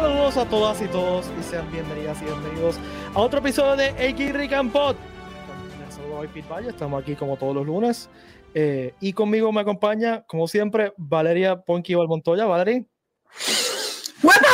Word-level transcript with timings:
Saludos 0.00 0.36
a 0.36 0.44
todas 0.44 0.82
y 0.82 0.88
todos 0.88 1.24
y 1.40 1.42
sean 1.42 1.72
bienvenidas 1.72 2.20
y 2.20 2.26
bienvenidos 2.26 2.76
a 3.14 3.18
otro 3.18 3.38
episodio 3.38 3.76
de 3.76 3.94
X 4.10 4.32
Rick 4.34 4.52
and 4.52 4.70
Pod. 4.70 4.94
Soy 5.90 6.28
Pete 6.28 6.46
Valle, 6.48 6.68
estamos 6.68 7.02
aquí 7.02 7.14
como 7.16 7.38
todos 7.38 7.54
los 7.54 7.64
lunes. 7.64 8.10
Eh, 8.52 8.92
y 9.00 9.14
conmigo 9.14 9.50
me 9.52 9.62
acompaña, 9.62 10.22
como 10.26 10.48
siempre, 10.48 10.92
Valeria 10.98 11.56
Ponky 11.56 11.96
Montoya. 11.96 12.44
Valeria. 12.44 12.84
¡Huepa! 14.22 14.48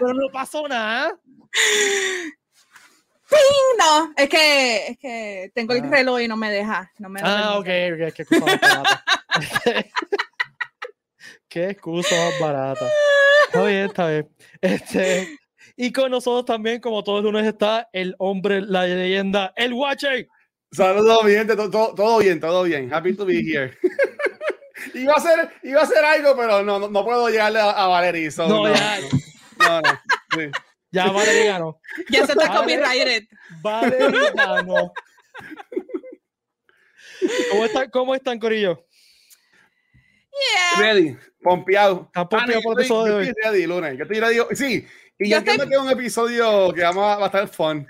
Pero 0.00 0.14
no 0.14 0.26
pasó 0.32 0.66
nada. 0.66 1.12
¡Ping! 3.28 3.38
No, 3.78 4.12
es 4.16 4.28
que, 4.28 4.86
es 4.88 4.98
que 4.98 5.52
tengo 5.54 5.74
el 5.74 5.84
Ah. 5.84 5.88
reloj 5.90 6.20
y 6.20 6.26
no 6.28 6.36
me 6.36 6.50
deja. 6.50 6.90
No 6.98 7.08
me 7.08 7.20
Ah, 7.22 7.56
ok, 7.58 7.66
deja. 7.66 8.08
ok, 8.08 8.30
más 8.32 8.60
barata. 8.60 9.04
qué 11.50 11.70
excusa 11.70 12.14
más 12.16 12.40
barata. 12.40 12.86
Está 13.46 13.64
bien, 13.64 13.84
está 13.86 14.08
bien. 14.08 14.28
Este, 14.62 15.28
y 15.76 15.92
con 15.92 16.10
nosotros 16.10 16.44
también, 16.46 16.80
como 16.80 17.04
todos 17.04 17.22
los 17.22 17.32
lunes, 17.32 17.46
está 17.46 17.88
el 17.92 18.14
hombre, 18.18 18.62
la 18.62 18.86
leyenda, 18.86 19.52
el 19.56 19.72
Watcher. 19.74 20.26
Saludos, 20.72 21.24
mi 21.24 21.32
gente, 21.32 21.56
to- 21.56 21.70
to- 21.70 21.94
todo 21.96 22.18
bien, 22.18 22.38
todo 22.40 22.62
bien. 22.62 22.92
Happy 22.92 23.14
to 23.14 23.24
be 23.26 23.40
here. 23.42 23.76
iba, 24.94 25.12
a 25.12 25.16
hacer, 25.16 25.50
iba 25.64 25.80
a 25.80 25.84
hacer 25.84 26.04
algo, 26.04 26.36
pero 26.36 26.62
no, 26.62 26.78
no, 26.78 26.88
no 26.88 27.04
puedo 27.04 27.28
llegarle 27.28 27.58
a, 27.60 27.70
a 27.70 27.86
Valerie. 27.88 28.30
so 28.30 28.46
No, 28.48 28.68
no, 28.68 28.74
ya. 28.74 28.98
no, 29.58 29.80
no, 29.80 29.88
sí. 30.36 30.50
Ya 30.92 31.10
Valeria 31.10 31.52
ganó. 31.52 31.80
Ya 32.08 32.26
se 32.26 32.32
está 32.32 32.48
copyrighted. 32.56 33.24
Valeria 33.62 34.32
ganó. 34.34 34.92
¿Cómo 37.50 37.64
están, 37.64 37.90
cómo 37.90 38.14
están, 38.14 38.38
Corillo? 38.38 38.84
Yeah. 40.32 40.80
Ready, 40.82 41.16
pompeado. 41.42 42.04
¿Están 42.06 42.28
pompeados 42.28 42.56
Ah, 42.56 42.62
por 42.62 42.72
el 42.74 42.78
episodio 42.84 43.16
de 43.16 43.28
hoy? 43.28 43.32
Ready, 43.44 43.66
lunes. 43.66 43.96
Yo 43.98 44.04
estoy 44.04 44.20
ready. 44.20 44.38
Sí, 44.56 44.86
y 45.18 45.28
Yo 45.28 45.30
yo 45.32 45.36
entiendo 45.38 45.66
que 45.68 45.74
es 45.74 45.80
un 45.80 45.90
episodio 45.90 46.72
que 46.72 46.82
vamos 46.82 47.04
a, 47.04 47.16
va 47.16 47.22
a 47.24 47.26
estar 47.26 47.48
fun. 47.48 47.86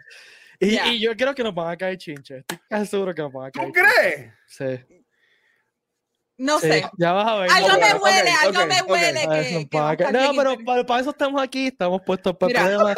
Y, 0.59 0.71
Ya. 0.77 0.87
y 0.89 1.01
yo 1.01 1.17
creo 1.17 1.35
que 1.35 1.43
nos 1.43 1.55
van 1.55 1.71
a 1.71 1.77
caer 1.77 1.97
chinches. 1.99 2.39
Estoy 2.41 2.59
casi 2.69 2.87
seguro 2.87 3.15
que 3.15 3.23
nos 3.23 3.33
van 3.33 3.47
a 3.47 3.51
caer 3.51 3.67
¿Tú 3.67 3.73
crees? 3.73 4.15
chinches. 4.49 4.87
Sí. 4.89 4.97
No 6.39 6.59
sí. 6.59 6.69
sé. 6.69 6.91
Ya 6.99 7.13
vas 7.13 7.29
a 7.29 7.35
ver. 7.37 7.51
Algo 7.51 7.69
ya 7.69 7.77
me 7.79 7.95
huele, 8.01 8.31
algo 8.43 8.61
ok, 8.63 8.67
me 8.69 8.83
huele 8.93 9.21
Ah, 9.75 9.95
que, 9.97 10.05
que 10.07 10.13
No, 10.13 10.31
pero 10.35 10.57
para, 10.65 10.87
para 10.87 11.01
eso 11.03 11.11
estamos 11.11 11.43
aquí, 11.43 11.67
estamos 11.67 12.01
puestos 12.03 12.35
para 12.37 12.49
Mira. 12.49 12.63
problemas. 12.65 12.97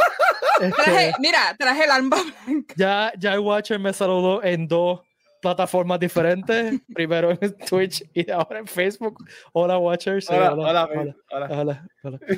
Este, 0.60 0.70
Traje, 0.82 1.12
mira, 1.18 1.56
traje 1.58 1.84
el 1.84 1.90
arma 1.90 2.16
blanca. 2.46 2.74
ya, 2.76 3.12
ya 3.18 3.32
el 3.34 3.40
Watcher 3.40 3.80
me 3.80 3.92
saludó 3.92 4.44
en 4.44 4.68
dos 4.68 5.00
plataformas 5.42 6.00
diferentes. 6.00 6.80
Primero 6.94 7.32
en 7.32 7.54
Twitch 7.68 8.02
y 8.14 8.30
ahora 8.30 8.60
en 8.60 8.66
Facebook. 8.66 9.22
Hola, 9.52 9.76
Watcher. 9.76 10.22
Sí, 10.22 10.32
Hola, 10.32 10.54
hola, 10.54 10.62
hola, 10.62 10.88
hola, 10.92 11.16
hola. 11.30 11.60
hola, 11.60 11.86
hola. 12.02 12.18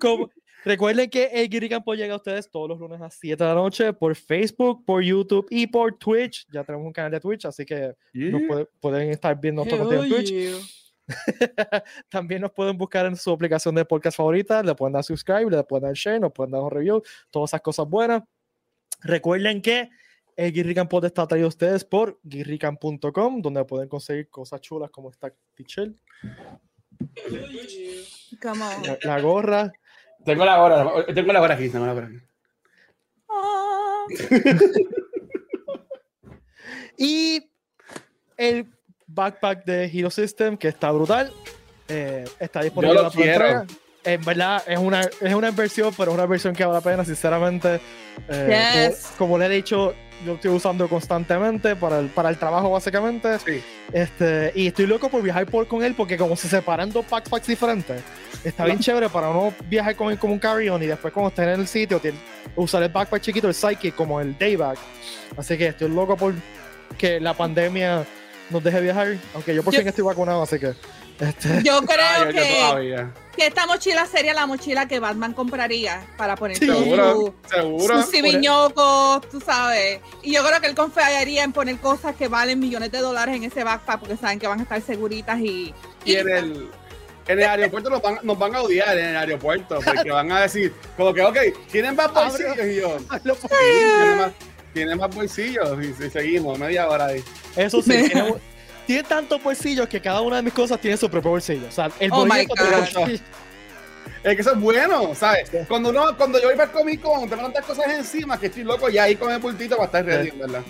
Como- 0.00 0.30
recuerden 0.64 1.10
que 1.10 1.24
el 1.32 1.48
Guiri 1.48 1.68
Campo 1.68 1.94
llega 1.94 2.14
a 2.14 2.16
ustedes 2.16 2.50
todos 2.50 2.68
los 2.68 2.78
lunes 2.78 3.00
a 3.00 3.04
las 3.04 3.14
7 3.14 3.42
de 3.42 3.48
la 3.48 3.54
noche 3.54 3.92
por 3.92 4.14
Facebook, 4.16 4.84
por 4.84 5.02
YouTube 5.02 5.46
y 5.50 5.66
por 5.66 5.96
Twitch. 5.98 6.46
Ya 6.52 6.64
tenemos 6.64 6.86
un 6.86 6.92
canal 6.92 7.10
de 7.12 7.20
Twitch, 7.20 7.44
así 7.44 7.64
que 7.64 7.94
nos 8.14 8.42
puede- 8.48 8.66
pueden 8.80 9.10
estar 9.10 9.38
viendo 9.40 9.64
nuestro 9.64 9.84
contenido 9.84 10.16
en 10.18 10.24
Twitch. 10.24 10.78
También 12.08 12.40
nos 12.40 12.52
pueden 12.52 12.76
buscar 12.78 13.06
en 13.06 13.16
su 13.16 13.30
aplicación 13.32 13.74
de 13.74 13.84
podcast 13.84 14.16
favorita, 14.16 14.62
le 14.62 14.74
pueden 14.74 14.92
dar 14.94 15.04
subscribe, 15.04 15.50
le 15.50 15.62
pueden 15.64 15.84
dar 15.84 15.94
share, 15.94 16.20
nos 16.20 16.32
pueden 16.32 16.52
dar 16.52 16.62
un 16.62 16.70
review, 16.70 17.02
todas 17.30 17.50
esas 17.50 17.60
cosas 17.60 17.86
buenas. 17.88 18.22
Recuerden 19.00 19.60
que 19.60 19.90
el 20.36 20.52
Guirrican 20.52 20.88
Pod 20.88 21.04
está 21.04 21.26
traído 21.26 21.46
a 21.46 21.48
ustedes 21.48 21.84
por 21.84 22.18
guirrican.com, 22.22 23.42
donde 23.42 23.64
pueden 23.64 23.88
conseguir 23.88 24.28
cosas 24.30 24.60
chulas 24.60 24.90
como 24.90 25.10
esta 25.10 25.32
t-shirt, 25.54 25.94
la, 28.82 28.98
la 29.02 29.20
gorra. 29.20 29.72
Tengo 30.24 30.44
la 30.44 30.62
hora, 30.62 31.04
tengo 31.14 31.32
la 31.32 31.42
hora 31.42 31.54
aquí, 31.54 31.68
tengo 31.68 31.86
la 31.86 31.94
hora 31.94 32.06
aquí. 32.06 32.18
Ah. 33.28 34.04
Y 36.96 37.50
el 38.36 38.66
backpack 39.06 39.64
de 39.64 39.84
Hero 39.86 40.10
System, 40.10 40.56
que 40.56 40.68
está 40.68 40.90
brutal. 40.92 41.32
eh, 41.88 42.24
está 42.38 42.62
disponible 42.62 42.94
Yo 42.94 43.00
en 43.00 43.04
lo 43.04 43.10
la 43.10 43.14
quiero. 43.14 43.46
entrega. 43.46 43.66
En 44.04 44.20
verdad, 44.24 44.62
es 44.66 44.78
una, 44.78 45.00
es 45.02 45.34
una 45.34 45.48
inversión, 45.48 45.94
pero 45.96 46.10
es 46.10 46.14
una 46.14 46.24
inversión 46.24 46.54
que 46.54 46.64
vale 46.64 46.78
la 46.78 46.80
pena, 46.82 47.04
sinceramente. 47.04 47.80
Eh, 48.28 48.88
Yes. 48.90 49.04
como, 49.16 49.18
como 49.18 49.38
le 49.38 49.46
he 49.46 49.48
dicho, 49.48 49.94
yo 50.26 50.34
estoy 50.34 50.50
usando 50.50 50.88
constantemente 50.88 51.76
para 51.76 52.00
el, 52.00 52.06
para 52.08 52.28
el 52.28 52.36
trabajo, 52.36 52.70
básicamente. 52.70 53.38
Sí. 53.38 53.62
Este, 53.92 54.52
y 54.56 54.66
estoy 54.68 54.86
loco 54.86 55.08
por 55.08 55.22
viajar 55.22 55.46
por, 55.46 55.68
con 55.68 55.84
él, 55.84 55.94
porque 55.94 56.16
como 56.16 56.34
se 56.36 56.48
separan 56.48 56.90
dos 56.90 57.08
backpacks 57.08 57.46
diferentes, 57.46 58.02
está 58.42 58.64
bien 58.64 58.78
chévere 58.80 59.08
para 59.08 59.28
uno 59.28 59.54
viajar 59.68 59.94
con 59.94 60.10
él 60.10 60.18
como 60.18 60.32
un 60.32 60.38
carry-on 60.40 60.82
y 60.82 60.86
después, 60.86 61.12
cuando 61.12 61.28
esté 61.28 61.44
en 61.44 61.60
el 61.60 61.68
sitio, 61.68 62.00
tiene- 62.00 62.18
usar 62.56 62.82
el 62.82 62.88
backpack 62.88 63.22
chiquito, 63.22 63.46
el 63.48 63.54
Psyche, 63.54 63.92
como 63.92 64.20
el 64.20 64.36
dayback. 64.36 64.78
Así 65.36 65.56
que 65.56 65.68
estoy 65.68 65.88
loco 65.88 66.16
por 66.16 66.34
que 66.98 67.20
la 67.20 67.34
pandemia 67.34 68.04
nos 68.50 68.62
deje 68.64 68.80
viajar, 68.80 69.16
aunque 69.34 69.54
yo 69.54 69.62
por 69.62 69.72
Yo- 69.72 69.78
fin 69.78 69.88
estoy 69.88 70.04
vacunado, 70.04 70.42
así 70.42 70.58
que. 70.58 70.74
Este, 71.20 71.62
Yo 71.62 71.80
creo 71.86 71.98
Ah, 72.00 72.18
yo- 72.24 72.30
yo 72.30 72.42
que, 72.42 72.54
todavía. 72.60 73.10
Que 73.36 73.46
esta 73.46 73.66
mochila 73.66 74.06
sería 74.06 74.34
la 74.34 74.46
mochila 74.46 74.86
que 74.86 75.00
Batman 75.00 75.32
compraría 75.32 76.06
para 76.16 76.36
poner 76.36 76.58
Sí. 76.58 76.66
Seguro, 76.66 77.34
su, 77.50 77.86
sus 77.86 78.10
cibiñocos, 78.10 79.28
tú 79.30 79.40
sabes. 79.40 80.00
Y 80.22 80.34
yo 80.34 80.44
creo 80.44 80.60
que 80.60 80.66
él 80.66 80.74
confiaría 80.74 81.44
en 81.44 81.52
poner 81.52 81.78
cosas 81.78 82.14
que 82.16 82.28
valen 82.28 82.60
millones 82.60 82.92
de 82.92 82.98
dólares 82.98 83.36
en 83.36 83.44
ese 83.44 83.64
backpack 83.64 84.00
porque 84.00 84.16
saben 84.16 84.38
que 84.38 84.46
van 84.46 84.60
a 84.60 84.62
estar 84.62 84.80
seguritas 84.82 85.40
y. 85.40 85.74
Y 86.04 86.16
en 86.16 86.28
el, 86.28 86.70
en 87.28 87.38
el 87.38 87.46
aeropuerto 87.46 87.88
nos 87.90 88.02
van, 88.02 88.18
nos 88.22 88.38
van 88.38 88.54
a 88.54 88.62
odiar 88.62 88.98
en 88.98 89.06
el 89.06 89.16
aeropuerto 89.16 89.78
porque 89.84 90.10
van 90.10 90.30
a 90.32 90.40
decir, 90.40 90.74
como 90.96 91.14
que, 91.14 91.22
ok, 91.22 91.38
¿tienen 91.70 91.96
más 91.96 92.12
bolsillos? 92.12 92.58
Y 92.58 92.76
yo, 92.76 92.96
más, 93.08 94.32
tienen 94.74 94.98
más 94.98 95.14
bolsillos. 95.14 95.78
Y, 95.82 96.04
y 96.04 96.10
seguimos, 96.10 96.58
media 96.58 96.88
hora 96.88 97.06
ahí. 97.06 97.24
Eso 97.56 97.80
sí, 97.82 98.10
tiene, 98.86 99.02
tantos 99.02 99.42
bolsillos 99.42 99.88
que 99.88 100.00
cada 100.00 100.20
una 100.20 100.36
de 100.36 100.42
mis 100.42 100.52
cosas 100.52 100.80
tiene 100.80 100.96
su 100.96 101.08
propio 101.10 101.30
bolsillo. 101.30 101.66
O 101.68 101.72
sea, 101.72 101.90
el 101.98 102.10
Oh 102.12 102.24
my 102.24 102.46
bolsillo. 102.46 103.22
Es 104.24 104.36
que 104.36 104.40
eso 104.40 104.52
es 104.52 104.60
bueno, 104.60 105.14
¿sabes? 105.14 105.48
Sí. 105.48 105.58
Cuando 105.68 105.90
uno, 105.90 106.16
cuando 106.16 106.40
yo 106.40 106.46
voy 106.48 106.56
para 106.56 106.70
el 106.70 106.76
Comic 106.76 107.00
Con, 107.00 107.28
tengo 107.28 107.42
tantas 107.42 107.64
cosas 107.64 107.86
encima 107.92 108.38
que 108.38 108.46
estoy 108.46 108.62
loco 108.64 108.88
ya 108.88 109.04
ahí 109.04 109.16
con 109.16 109.32
el 109.32 109.38
bultito 109.40 109.76
para 109.76 109.86
estar 109.86 110.04
ready, 110.04 110.30
Sí. 110.30 110.36
¿verdad? 110.38 110.62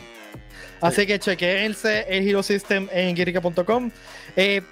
Así 0.80 1.06
que 1.06 1.18
chequense 1.18 2.06
el 2.08 2.26
Hero 2.28 2.42
System 2.42 2.88
en 2.92 3.14
guirica.com. 3.14 3.90
Eh, 4.36 4.62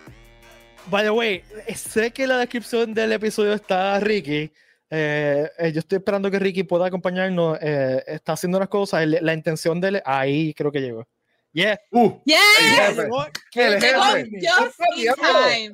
by 0.87 1.05
the 1.05 1.11
way, 1.11 1.43
sé 1.75 2.11
que 2.11 2.23
en 2.25 2.31
la 2.31 2.39
descripción 2.39 2.93
del 2.95 3.13
episodio 3.13 3.53
está 3.53 4.01
Ricky. 4.01 4.51
Eh, 4.93 5.49
eh, 5.59 5.73
yo 5.73 5.79
estoy 5.79 5.99
esperando 5.99 6.31
que 6.31 6.39
Ricky 6.39 6.65
pueda 6.65 6.87
acompañarnos. 6.87 7.59
eh, 7.61 8.03
está 8.07 8.33
haciendo 8.33 8.59
unas 8.59 8.69
cosas. 8.69 9.07
la 9.07 9.33
intención 9.35 9.81
de 9.81 9.89
él. 9.89 10.03
Ahí 10.05 10.53
creo 10.55 10.73
que 10.73 10.81
llegó. 10.81 11.07
Yeah. 11.53 11.77
Uh, 11.93 12.11
jefe. 12.27 13.09
just 13.53 14.81
in 14.97 15.15
time. 15.17 15.73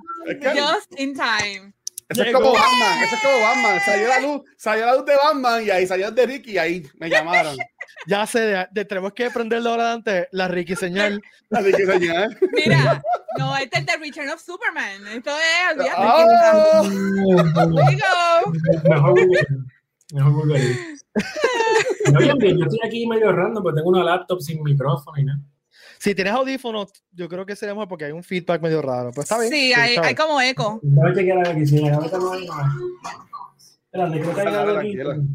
Just 0.55 1.01
in 1.01 1.15
time. 1.15 1.73
Eso 2.09 2.23
es 2.23 2.33
como 2.33 2.53
Batman, 2.53 3.03
eso 3.03 3.17
es 3.17 3.23
como 3.23 3.41
Batman. 3.41 3.81
Salió 3.85 4.09
la 4.09 4.21
luz, 4.21 4.43
salió 4.57 4.87
la 4.87 4.95
luz 4.95 5.05
de 5.07 5.17
Batman 5.17 5.65
y 5.67 5.71
ahí 5.71 5.87
salió 5.89 6.07
el 6.07 6.15
de 6.15 6.27
Ricky 6.27 6.53
y 6.53 6.59
ahí 6.59 6.87
me 6.99 7.09
llamaron. 7.11 7.57
Ya 8.09 8.27
sé, 8.27 8.41
de, 8.41 8.69
de- 8.73 8.85
tenemos 8.85 9.13
que 9.15 9.31
prenderlo 9.31 9.71
ahora 9.71 9.87
de 9.87 9.93
antes. 9.93 10.29
La 10.31 10.49
Ricky 10.49 10.77
señal. 10.77 11.21
Así 11.51 11.73
que 11.73 11.87
señor. 11.87 12.37
Mira, 12.53 13.03
no, 13.39 13.57
este 13.57 13.79
es 13.79 13.87
The 13.87 13.97
Return 13.97 14.29
of 14.29 14.41
Superman. 14.41 15.07
Esto 15.09 15.31
es, 15.31 15.73
olvídate. 15.73 15.97
¡Oh! 15.97 16.85
Mejor 18.85 19.11
Google. 19.11 19.47
Mejor 20.13 20.33
Google. 20.33 20.77
No, 22.13 22.19
bien, 22.21 22.39
bien, 22.39 22.59
yo 22.59 22.65
estoy 22.65 22.79
aquí 22.85 23.07
medio 23.07 23.33
random 23.33 23.63
porque 23.63 23.79
tengo 23.79 23.89
una 23.89 24.05
laptop 24.05 24.41
sin 24.41 24.63
micrófono 24.63 25.19
y 25.19 25.25
nada. 25.25 25.41
Si 25.99 26.15
tienes 26.15 26.33
audífonos, 26.35 26.93
yo 27.13 27.29
creo 27.29 27.45
que 27.47 27.57
sería 27.57 27.75
mejor 27.75 27.89
porque 27.89 28.05
hay 28.07 28.13
un 28.13 28.23
feedback 28.23 28.61
medio 28.63 28.83
raro. 28.83 29.11
Pues 29.13 29.25
está 29.31 29.39
bien. 29.39 29.51
Sí, 29.51 29.73
hay, 29.75 30.15
como 30.15 30.41
eco. 30.41 30.81
Que. 33.93 35.27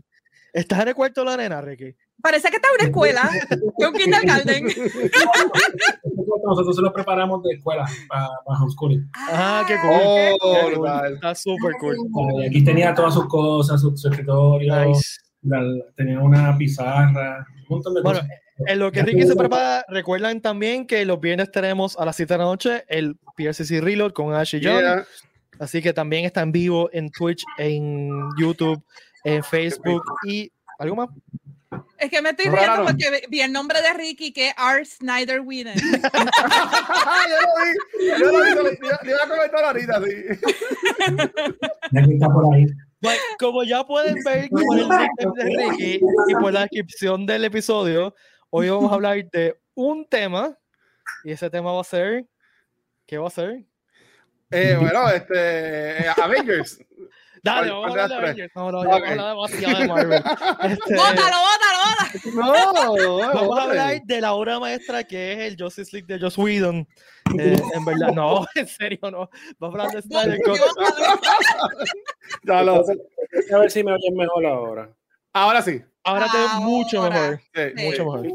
¿Estás 0.54 0.82
en 0.82 0.88
el 0.90 0.96
cuarto 0.96 1.22
de 1.22 1.26
la 1.26 1.38
nena, 1.38 1.62
Ricky? 1.62 1.96
Parece 2.22 2.50
que 2.50 2.58
está 2.58 2.68
en 2.68 2.74
una 2.76 2.84
escuela. 2.90 3.30
Es 3.50 3.88
un 3.88 3.94
kindergarten. 3.94 4.66
Nosotros 6.44 6.76
se 6.76 6.82
lo 6.82 6.92
preparamos 6.92 7.42
de 7.44 7.54
escuela 7.56 7.86
para, 8.10 8.28
para 8.46 8.60
homeschooling. 8.60 9.10
Ah, 9.16 9.64
qué 9.68 9.76
cool. 9.82 9.92
Oh, 9.94 10.16
Qué 10.16 10.38
cool. 10.42 10.74
brutal. 10.76 11.14
Está 11.16 11.36
súper 11.36 11.74
cool. 11.80 11.96
Y 12.44 12.48
aquí 12.48 12.64
tenía 12.64 12.94
todas 12.94 13.14
sus 13.14 13.28
cosas, 13.28 13.80
su, 13.82 13.96
su 13.96 14.10
escritorio, 14.10 14.86
Nice. 14.86 15.20
la- 15.44 15.64
tenía 15.96 16.20
una 16.20 16.58
pizarra, 16.58 17.46
un 17.62 17.66
montón 17.70 17.94
de 17.94 18.02
Bueno, 18.02 18.20
cosas. 18.20 18.32
En 18.68 18.80
lo 18.80 18.92
que 18.92 19.02
Ricky 19.02 19.26
se 19.26 19.36
prepara, 19.36 19.84
recuerden 19.90 20.40
también 20.42 20.86
que 20.86 21.04
los 21.06 21.20
viernes 21.20 21.52
tenemos 21.52 21.98
a 21.98 22.06
las 22.06 22.16
7 22.16 22.34
de 22.34 22.38
la 22.38 22.44
noche 22.46 22.86
el 22.88 23.18
PRCC 23.36 23.82
Reload 23.82 24.12
con 24.14 24.34
Ash 24.34 24.54
y 24.56 24.64
John. 24.64 24.80
Yeah. 24.80 25.06
Así 25.60 25.82
que 25.82 25.94
también 25.94 26.26
está 26.26 26.42
en 26.42 26.52
vivo 26.52 26.90
en 26.94 27.10
Twitch, 27.12 27.44
en 27.58 28.10
YouTube, 28.40 28.84
en 29.24 29.44
Facebook 29.44 30.04
y 30.28 30.52
algo 30.80 30.96
más. 30.96 31.10
Es 31.98 32.10
que 32.10 32.22
me 32.22 32.32
estoy 32.32 32.48
Lo 32.48 32.52
riendo 32.52 32.68
pararon. 32.72 32.86
porque 32.88 33.28
vi- 33.30 33.42
el 33.42 33.52
nombre 33.52 33.82
de 33.82 33.94
Ricky 33.94 34.34
que 34.34 34.50
es 34.50 34.54
R. 34.58 34.84
Snyder 34.86 35.40
Whedon. 35.42 35.74
yo 35.76 35.82
lo 37.40 37.48
vi, 37.64 38.20
yo 38.20 38.32
lo 38.32 38.44
vi, 38.44 38.50
lo- 38.56 38.64
le 38.64 38.72
le 39.04 39.12
iba 39.12 39.24
a 39.24 39.28
comentar 39.30 39.64
ahorita, 39.66 40.02
sí. 40.04 40.12
Está 42.14 42.28
por 42.28 42.54
ahí. 42.56 42.66
Bueno, 43.02 43.20
como 43.40 43.64
ya 43.64 43.84
pueden 43.86 44.16
ver 44.24 44.50
por 44.50 44.78
el 44.80 44.88
de 44.90 45.44
Ricky 45.44 46.00
y 46.28 46.34
por 46.36 46.54
la 46.54 46.62
descripción 46.62 47.26
del 47.26 47.46
episodio, 47.46 48.14
hoy 48.52 48.70
vamos 48.70 48.92
a 48.92 48.96
hablar 48.96 49.18
de 49.32 49.60
un 49.74 50.06
tema 50.08 50.56
y 51.24 51.32
ese 51.32 51.50
tema 51.50 51.72
va 51.74 51.82
a 51.82 51.86
ser 51.86 52.26
¿qué 53.08 53.18
va 53.18 53.28
a 53.28 53.32
ser? 53.32 53.64
Eh, 54.52 54.78
bueno, 54.80 55.10
este, 55.10 56.02
eh, 56.04 56.06
Avengers. 56.22 56.78
Dale, 57.44 57.70
¿Cuál- 57.70 57.82
vamos 57.82 57.86
a 57.86 57.90
hablar 57.90 58.10
de 58.10 58.16
Avengers. 58.16 58.52
No, 58.56 58.72
no, 58.72 58.84
ya 58.84 58.96
Ok. 58.96 59.04
vamos 59.18 59.52
a 59.52 59.56
hablar 59.56 59.78
de 59.78 59.88
Marvel. 59.88 60.24
Este, 60.64 60.96
¡Bótalo, 60.96 61.38
bótalo, 61.48 61.80
bótalo! 62.36 63.18
No, 63.24 63.34
vamos 63.34 63.60
a 63.60 63.64
hablar 63.64 64.02
de 64.04 64.22
la 64.22 64.34
obra 64.34 64.60
maestra 64.60 65.04
que 65.06 65.34
es 65.34 65.40
el 65.40 65.58
Justice 65.60 65.90
League 65.94 66.14
de 66.14 66.20
Joss 66.20 66.38
Whedon. 66.38 66.88
Eh, 67.40 67.56
en 67.74 67.86
verdad, 67.86 68.12
no, 68.14 68.46
en 68.56 68.68
serio, 68.68 69.00
no. 69.10 69.30
Vamos 69.58 69.80
a 69.80 69.84
hablar 69.84 69.96
de 69.96 70.02
Snyder 70.02 70.40
Cut. 70.44 70.60
Ya 72.44 72.60
a 73.56 73.60
ver 73.60 73.72
si 73.72 73.84
me 73.84 73.94
oyen 73.94 74.16
mejor 74.16 74.46
ahora. 74.46 74.90
Ahora 75.34 75.62
sí. 75.62 75.82
Ahora 76.04 76.28
te 76.32 76.38
veo 76.38 76.62
mucho 76.62 77.02
mejor. 77.04 77.40
Sí, 77.54 77.62
Sí. 77.78 77.86
Mucho 77.86 78.06
mejor. 78.06 78.28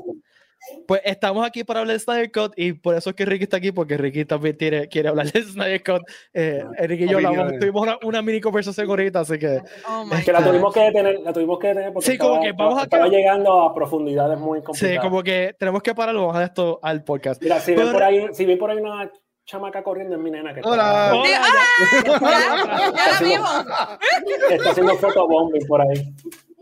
Pues 0.89 1.01
estamos 1.05 1.47
aquí 1.47 1.63
para 1.63 1.79
hablar 1.81 1.95
de 1.97 2.01
Snyder 2.01 2.33
Cut 2.33 2.53
y 2.57 2.73
por 2.73 2.97
eso 2.97 3.11
es 3.11 3.17
que 3.17 3.25
Ricky 3.25 3.45
está 3.45 3.59
aquí, 3.59 3.71
porque 3.71 3.97
Ricky 3.97 4.25
también 4.25 4.57
tiene, 4.57 4.89
quiere 4.89 5.09
hablar 5.09 5.31
de 5.31 5.43
Snyder 5.45 5.81
Cut. 5.85 6.03
Eh, 6.35 6.65
Ricky 6.81 7.05
y 7.05 7.09
yo 7.09 7.19
hablamos, 7.19 7.53
tuvimos 7.61 7.83
una, 7.83 7.99
una 8.03 8.21
mini 8.23 8.41
conversación 8.41 8.89
ahorita, 8.89 9.21
así 9.21 9.39
que 9.39 9.61
Oh 9.89 10.05
my 10.05 10.25
Que 10.25 10.33
la 10.33 10.43
tuvimos 10.43 10.75
que 10.75 10.81
detener, 10.81 11.21
la 11.21 11.33
tuvimos 11.33 11.61
que 11.61 11.69
detener 11.69 11.93
porque 11.93 12.11
Sí, 12.11 12.19
como 12.19 12.35
estaba, 12.35 12.45
que 12.47 12.53
vamos 12.53 12.79
a- 12.81 12.83
estaba 12.83 13.07
llegando 13.09 13.61
a 13.63 13.73
profundidades 13.75 14.39
muy 14.41 14.59
sí, 14.59 14.65
complicadas. 14.65 15.01
como 15.05 15.23
que 15.23 15.55
tenemos 15.57 15.83
que 15.85 15.95
pararlo, 15.95 16.23
vamos 16.23 16.35
a 16.37 16.39
dejar 16.41 16.51
esto 16.51 16.81
al 16.83 17.05
podcast. 17.05 17.41
Mira, 17.43 17.61
si 17.61 17.71
ven 17.73 17.81
Pero- 17.83 17.93
por 17.93 18.03
ahí, 18.03 18.27
si 18.33 18.45
ven 18.45 18.59
por 18.59 18.71
ahí 18.73 18.79
una 18.79 19.09
chamaca 19.45 19.85
corriendo 19.85 20.17
es 20.17 20.21
mi 20.21 20.33
nena 20.33 20.53
que 20.53 20.61
está, 20.61 20.71
Hola. 20.73 21.13
Hola, 21.15 21.25
Sí, 21.25 21.31
ya- 21.31 22.21
Ya, 22.21 22.93
ya 22.93 23.13
la 23.13 23.21
vimos. 23.21 23.67
está 24.51 24.71
haciendo 24.71 24.97
fotobombing 24.97 25.67
por 25.69 25.81
ahí. 25.83 26.13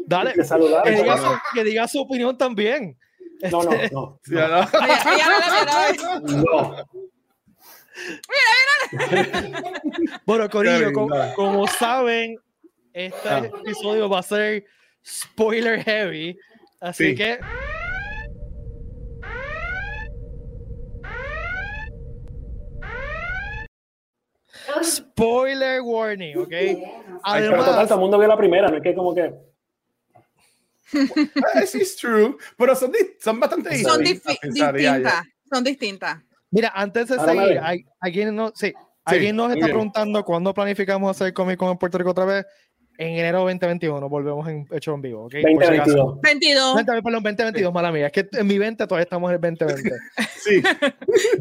Dale, 0.07 0.33
que 0.33 0.91
diga, 0.91 1.17
su, 1.19 1.29
que 1.55 1.65
diga 1.65 1.89
su 1.89 2.01
opinión 2.01 2.37
también. 2.37 2.97
No, 3.51 3.63
no, 3.63 3.73
Este, 3.73 3.95
no. 3.95 4.19
No 4.29 4.49
no. 6.23 6.45
No. 6.45 6.85
Bueno, 10.25 10.49
Corillo, 10.49 10.93
como, 11.35 11.67
saben, 11.67 12.39
este 12.93 13.29
Ah. 13.29 13.43
episodio 13.63 14.09
va 14.09 14.21
a 14.21 14.23
ser 14.23 14.65
spoiler 15.05 15.83
heavy, 15.83 16.39
así 16.81 17.11
Sí. 17.11 17.15
que 17.15 17.39
spoiler 24.83 25.81
warning, 25.83 26.37
¿ok? 26.39 26.49
Pero 26.49 26.79
Además, 27.23 27.65
total, 27.65 27.87
todo 27.87 27.95
el 27.95 28.01
mundo 28.01 28.19
vio 28.19 28.29
la 28.29 28.37
primera, 28.37 28.69
no 28.69 28.77
es 28.77 28.83
que 28.83 28.95
como 28.95 29.15
que. 29.15 29.33
Eh, 30.95 31.67
sí, 31.67 31.81
es 31.83 31.97
true. 31.97 32.37
Pero 32.57 32.75
son, 32.77 32.93
di- 32.93 32.99
son 33.21 33.41
bastante 33.41 33.83
Son 33.83 34.03
distintas. 34.03 35.25
Son 35.51 35.65
distintas. 35.65 36.19
mira, 36.51 36.73
antes 36.75 37.09
de 37.09 37.19
seguir, 37.19 37.59
hay- 37.63 37.85
alguien, 38.01 38.35
no, 38.35 38.53
sí, 38.55 38.73
alguien 39.05 39.37
nos 39.37 39.49
está 39.49 39.55
bien. 39.67 39.67
preguntando 39.69 40.25
cuándo 40.25 40.53
planificamos 40.55 41.11
hacer 41.11 41.33
Comic 41.35 41.59
Con 41.59 41.71
en 41.71 41.79
Puerto 41.79 41.99
Rico 41.99 42.11
otra 42.11 42.25
vez. 42.25 42.47
En 42.97 43.09
enero 43.09 43.41
2021 43.41 44.09
volvemos 44.09 44.49
en 44.49 44.69
hecho 44.71 44.95
en 44.95 45.03
vivo, 45.03 45.25
¿ok? 45.27 45.35
Por 45.43 45.67
si 45.67 45.73
acaso. 45.75 45.97
2022. 45.97 46.23
22. 46.23 46.75
20, 46.77 46.93
perdón, 47.03 47.23
2022, 47.25 47.73
mala 47.75 47.91
mía. 47.91 48.07
Es 48.07 48.13
que 48.13 48.29
en 48.33 48.47
mi 48.47 48.57
20 48.57 48.87
todavía 48.87 49.03
estamos 49.03 49.31
en 49.31 49.35
el 49.35 49.41
2020. 49.41 49.91
Sí, 50.45 50.63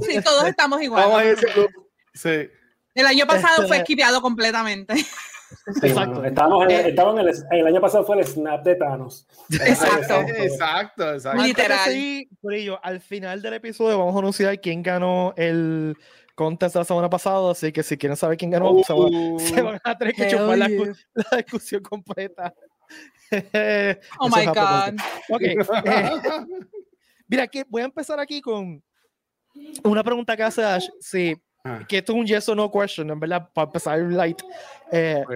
Sí, 0.01 0.21
todos 0.23 0.45
estamos 0.47 0.81
igual. 0.81 1.03
vamos 1.03 1.19
a 1.19 1.25
ese 1.25 1.45
club. 1.45 1.69
Sí. 2.13 2.49
El 2.95 3.05
año 3.05 3.27
pasado 3.27 3.55
Este- 3.57 3.67
fue 3.67 3.77
esquipeado 3.77 4.19
completamente. 4.21 4.95
Sí, 5.79 5.87
Exacto. 5.87 6.23
Estábamos 6.23 6.63
en, 6.65 6.71
Eh, 6.71 6.89
estábamos 6.89 7.21
en 7.21 7.27
el, 7.27 7.59
el 7.59 7.67
año 7.67 7.81
pasado 7.81 8.03
fue 8.03 8.19
el 8.19 8.25
snap 8.25 8.63
de 8.63 8.75
Thanos. 8.75 9.27
Exacto. 9.49 10.21
Exacto, 10.37 11.13
exacto. 11.13 11.43
Literal. 11.43 11.79
seguir, 11.85 12.27
Corillo, 12.41 12.79
al 12.83 12.99
final 13.01 13.41
del 13.41 13.53
episodio 13.53 13.97
vamos 13.97 14.15
a 14.15 14.19
anunciar 14.19 14.59
quién 14.59 14.83
ganó 14.83 15.33
el 15.37 15.95
contest 16.35 16.73
de 16.73 16.79
la 16.79 16.85
semana 16.85 17.09
pasada, 17.09 17.51
así 17.51 17.71
que 17.71 17.83
si 17.83 17.97
quieren 17.97 18.17
saber 18.17 18.37
quién 18.37 18.51
ganó, 18.51 18.73
se, 18.83 18.93
van, 18.93 19.13
Uh, 19.13 19.39
se 19.39 19.61
van 19.61 19.79
a 19.83 19.97
tener 19.97 20.13
que 20.15 20.27
chupar 20.27 20.57
la, 20.57 20.67
la 21.31 21.37
discusión 21.37 21.81
completa. 21.81 22.53
Oh 24.19 24.29
my 24.29 24.45
God. 24.45 24.93
propósito. 25.27 25.29
Ok, 25.29 25.41
eh, 25.41 26.11
mira, 27.27 27.43
aquí 27.43 27.63
voy 27.67 27.81
a 27.81 27.85
empezar 27.85 28.19
aquí 28.19 28.41
con 28.41 28.83
una 29.83 30.03
pregunta 30.03 30.37
que 30.37 30.43
hace 30.43 30.63
Ash. 30.63 30.87
Sí, 30.99 31.35
Ah. 31.65 31.79
que 31.87 31.99
esto 31.99 32.11
es 32.11 32.19
un 32.19 32.25
yes 32.27 32.49
or 32.49 32.57
no 32.57 32.69
question, 32.69 33.09
en 33.09 33.19
verdad, 33.19 33.49
para 33.53 33.65
empezar 33.67 33.97
light. 33.99 34.41
Eh, 34.91 35.23
Ok. 35.25 35.33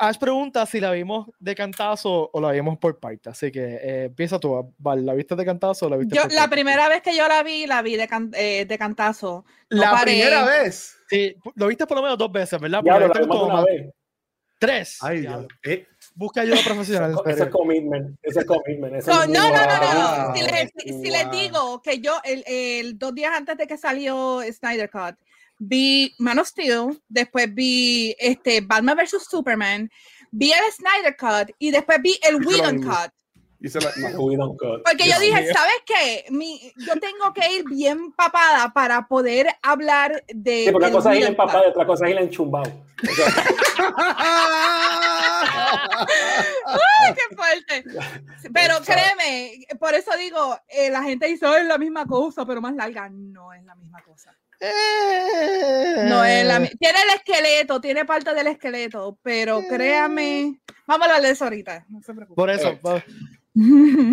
Ash 0.00 0.16
pregunta 0.16 0.64
si 0.64 0.78
la 0.78 0.92
vimos 0.92 1.26
de 1.40 1.56
cantazo 1.56 2.30
o 2.32 2.40
la 2.40 2.52
vimos 2.52 2.78
por 2.78 3.00
parte. 3.00 3.30
Así 3.30 3.50
que 3.50 3.64
eh, 3.64 4.04
empieza 4.04 4.38
tú, 4.38 4.72
Val. 4.78 5.04
¿La 5.04 5.12
viste 5.12 5.34
de 5.34 5.44
cantazo 5.44 5.86
o 5.86 5.88
la 5.90 5.96
viste 5.96 6.14
Yo, 6.14 6.22
por 6.22 6.32
la 6.34 6.42
parte? 6.42 6.54
primera 6.54 6.88
vez 6.88 7.02
que 7.02 7.16
yo 7.16 7.26
la 7.26 7.42
vi, 7.42 7.66
la 7.66 7.82
vi 7.82 7.96
de, 7.96 8.06
can- 8.06 8.30
eh, 8.36 8.64
de 8.64 8.78
cantazo. 8.78 9.44
No 9.70 9.80
La 9.82 9.90
paré. 9.90 10.12
primera 10.12 10.44
vez. 10.44 10.96
Sí, 11.10 11.34
lo 11.56 11.66
viste 11.66 11.84
por 11.84 11.96
lo 11.96 12.04
menos 12.04 12.16
dos 12.16 12.30
veces, 12.30 12.60
¿verdad? 12.60 12.80
Ya 12.84 12.96
la 13.00 13.64
vez. 13.64 13.92
Tres. 14.60 14.98
Ay, 15.02 15.22
Dios. 15.22 15.46
Eh, 15.64 15.84
Busca 16.18 16.40
ayuda 16.40 16.56
profesional. 16.64 17.12
Eso 17.26 17.44
es 17.44 17.50
commitment. 17.50 18.18
Eso 18.24 18.40
es 18.40 18.46
commitment. 18.46 18.94
eso 18.96 19.08
No, 19.12 19.22
es 19.22 19.28
no, 19.28 19.48
no, 19.50 19.66
no, 19.66 19.94
no, 19.94 20.28
no. 20.28 20.34
Si 20.34 20.42
les, 20.42 20.70
si- 21.00 21.10
les 21.10 21.30
digo 21.30 21.80
que 21.80 22.00
yo, 22.00 22.18
el, 22.24 22.42
el 22.46 22.98
dos 22.98 23.14
días 23.14 23.32
antes 23.36 23.56
de 23.56 23.68
que 23.68 23.78
salió 23.78 24.40
Snyder 24.52 24.90
Cut, 24.90 25.14
vi 25.58 26.12
Man 26.18 26.40
of 26.40 26.48
Steel, 26.48 27.00
después 27.08 27.54
vi 27.54 28.16
este 28.18 28.60
Batman 28.62 28.96
vs. 28.96 29.26
Superman, 29.30 29.88
vi 30.32 30.50
el 30.50 30.72
Snyder 30.72 31.16
Cut 31.16 31.54
y 31.60 31.70
después 31.70 31.98
vi 32.02 32.18
el 32.28 32.44
Whedon. 32.44 32.82
Cut. 32.82 33.12
la- 33.80 34.10
no. 34.10 34.56
Porque 34.84 35.08
yo 35.08 35.18
dije, 35.20 35.40
mío. 35.42 35.52
¿sabes 35.52 35.74
qué? 35.86 36.24
Mi, 36.30 36.72
yo 36.78 36.94
tengo 37.00 37.32
que 37.32 37.54
ir 37.58 37.64
bien 37.68 38.10
papada 38.12 38.72
para 38.72 39.06
poder 39.06 39.48
hablar 39.62 40.24
de. 40.28 40.64
Sí, 40.66 40.72
porque 40.72 40.86
una 40.86 40.94
cosa 40.96 41.12
es 41.12 41.20
ir 41.20 41.26
Cut. 41.26 41.64
y 41.64 41.68
otra 41.70 41.86
cosa 41.86 42.06
es 42.06 42.10
ir 42.12 42.18
enchumbado. 42.18 42.72
O 43.08 43.14
sea, 43.14 43.26
¡Ay, 46.66 47.14
qué 47.14 47.36
fuerte! 47.36 47.84
Pero 48.52 48.76
créeme, 48.84 49.66
por 49.78 49.94
eso 49.94 50.10
digo, 50.16 50.58
eh, 50.68 50.90
la 50.90 51.02
gente 51.02 51.26
dice, 51.26 51.46
"Oh, 51.46 51.54
es 51.56 51.66
la 51.66 51.78
misma 51.78 52.06
cosa, 52.06 52.44
pero 52.46 52.60
más 52.60 52.74
larga. 52.74 53.08
No 53.08 53.52
es 53.52 53.64
la 53.64 53.74
misma 53.74 54.02
cosa. 54.02 54.34
No 54.60 56.24
es 56.24 56.44
la 56.44 56.58
Tiene 56.58 56.98
el 57.02 57.10
esqueleto, 57.16 57.80
tiene 57.80 58.04
parte 58.04 58.34
del 58.34 58.48
esqueleto, 58.48 59.18
pero 59.22 59.62
créame. 59.68 60.60
Vamos 60.86 61.06
a 61.06 61.10
hablar 61.10 61.22
de 61.22 61.30
eso 61.30 61.44
ahorita, 61.44 61.86
no 61.88 62.02
se 62.02 62.14
preocupe. 62.14 62.34
Por 62.34 62.50
eso. 62.50 62.70
Eh. 62.70 63.04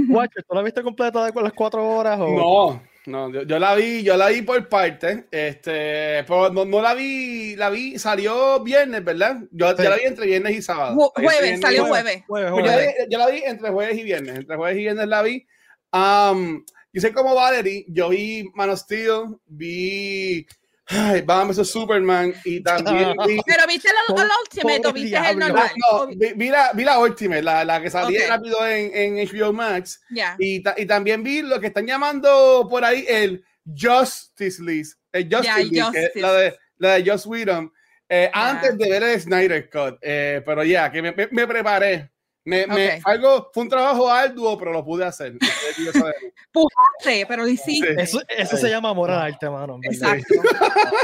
Watcher, 0.09 0.43
¿tú 0.47 0.55
la 0.55 0.61
viste 0.61 0.83
completa 0.83 1.25
de 1.25 1.41
las 1.41 1.53
cuatro 1.53 1.87
horas? 1.87 2.19
O... 2.19 2.29
No, 2.29 2.81
no, 3.07 3.31
yo, 3.31 3.43
yo 3.43 3.59
la 3.59 3.75
vi, 3.75 4.03
yo 4.03 4.17
la 4.17 4.29
vi 4.29 4.41
por 4.41 4.67
parte, 4.69 5.25
este, 5.31 6.23
pero 6.27 6.49
no, 6.51 6.65
no 6.65 6.81
la 6.81 6.93
vi, 6.93 7.55
la 7.55 7.69
vi, 7.69 7.97
salió 7.99 8.61
viernes, 8.63 9.03
¿verdad? 9.03 9.37
Yo 9.51 9.75
Sí. 9.75 9.83
la 9.83 9.95
vi 9.95 10.03
entre 10.05 10.25
viernes 10.25 10.55
y 10.57 10.61
sábado. 10.61 10.95
Ju- 10.95 11.11
jueves, 11.15 11.41
viernes 11.41 11.61
salió 11.61 11.85
jueves. 11.85 12.23
jueves. 12.27 12.51
Jueves, 12.51 12.51
Pues 12.51 12.65
yo, 12.65 12.71
la 12.71 12.77
vi, 12.77 13.11
yo 13.11 13.17
la 13.19 13.27
vi 13.29 13.41
entre 13.45 13.69
jueves 13.71 13.97
y 13.97 14.03
viernes, 14.03 14.35
entre 14.37 14.55
jueves 14.55 14.77
y 14.77 14.81
viernes 14.81 15.07
la 15.07 15.21
vi. 15.21 15.47
Am, 15.91 16.65
yo 16.93 17.01
sé 17.01 17.13
como 17.13 17.35
Valerie, 17.35 17.85
yo 17.89 18.09
vi 18.09 18.49
Man 18.53 18.69
of 18.69 18.79
Steel, 18.79 19.37
vi 19.45 20.45
ay, 20.87 21.21
Batman 21.21 21.49
vs 21.55 21.69
Superman 21.69 22.33
y 22.43 22.61
también 22.61 23.15
vi, 23.27 23.39
Pero 23.45 23.67
viste 23.67 23.89
el 23.89 23.95
Pobre 24.07 24.27
Ultimate 24.43 24.87
o 24.87 24.93
viste 24.93 25.17
el 25.29 25.39
normal. 25.39 25.71
no, 25.91 26.07
vi, 26.07 26.33
vi 26.35 26.49
la, 26.49 26.71
vi 26.73 26.83
la 26.83 26.99
Ultimate, 26.99 27.41
la, 27.41 27.63
la 27.65 27.81
que 27.81 27.89
salía 27.89 28.21
Ok. 28.23 28.29
rápido 28.29 28.67
en, 28.67 28.91
en 29.17 29.27
HBO 29.27 29.51
Max. 29.53 30.01
Ya. 30.09 30.35
Y, 30.39 30.61
ta- 30.61 30.75
y 30.77 30.85
también 30.85 31.23
vi 31.23 31.41
lo 31.41 31.59
que 31.59 31.67
están 31.67 31.85
llamando 31.87 32.67
por 32.69 32.83
ahí 32.85 33.05
el 33.07 33.43
Justice 33.65 34.61
League, 34.61 34.89
el 35.11 35.27
Justice 35.33 35.61
el 35.61 35.69
League, 35.69 35.91
que 35.91 35.99
es 35.99 36.05
Justice. 36.05 36.21
la 36.21 36.33
de, 36.33 36.57
la 36.77 36.93
de 36.95 37.09
Joss 37.11 37.25
Whedon, 37.25 37.71
eh, 38.07 38.29
Ya. 38.33 38.49
antes 38.49 38.77
de 38.77 38.89
ver 38.89 39.01
el 39.03 39.19
Snyder 39.19 39.69
Cut. 39.69 39.97
eh, 40.01 40.41
pero 40.45 40.63
ya, 40.63 40.91
que 40.91 41.01
me, 41.01 41.11
me- 41.13 41.29
me 41.31 41.47
preparé. 41.47 42.11
Me, 42.45 42.67
me- 42.67 43.01
algo, 43.03 43.49
fue 43.53 43.63
un 43.63 43.69
trabajo 43.69 44.07
arduo, 44.09 44.57
pero 44.57 44.71
lo 44.71 44.85
pude 44.85 45.03
hacer. 45.03 45.33
Sí, 47.03 47.23
pero 47.27 47.43
lo 47.43 47.49
hiciste. 47.49 48.01
Eso, 48.01 48.21
eso 48.29 48.55
se 48.57 48.69
llama 48.69 48.89
amor 48.89 49.11
al 49.11 49.19
arte, 49.33 49.49
mano. 49.49 49.79
Exacto. 49.81 50.33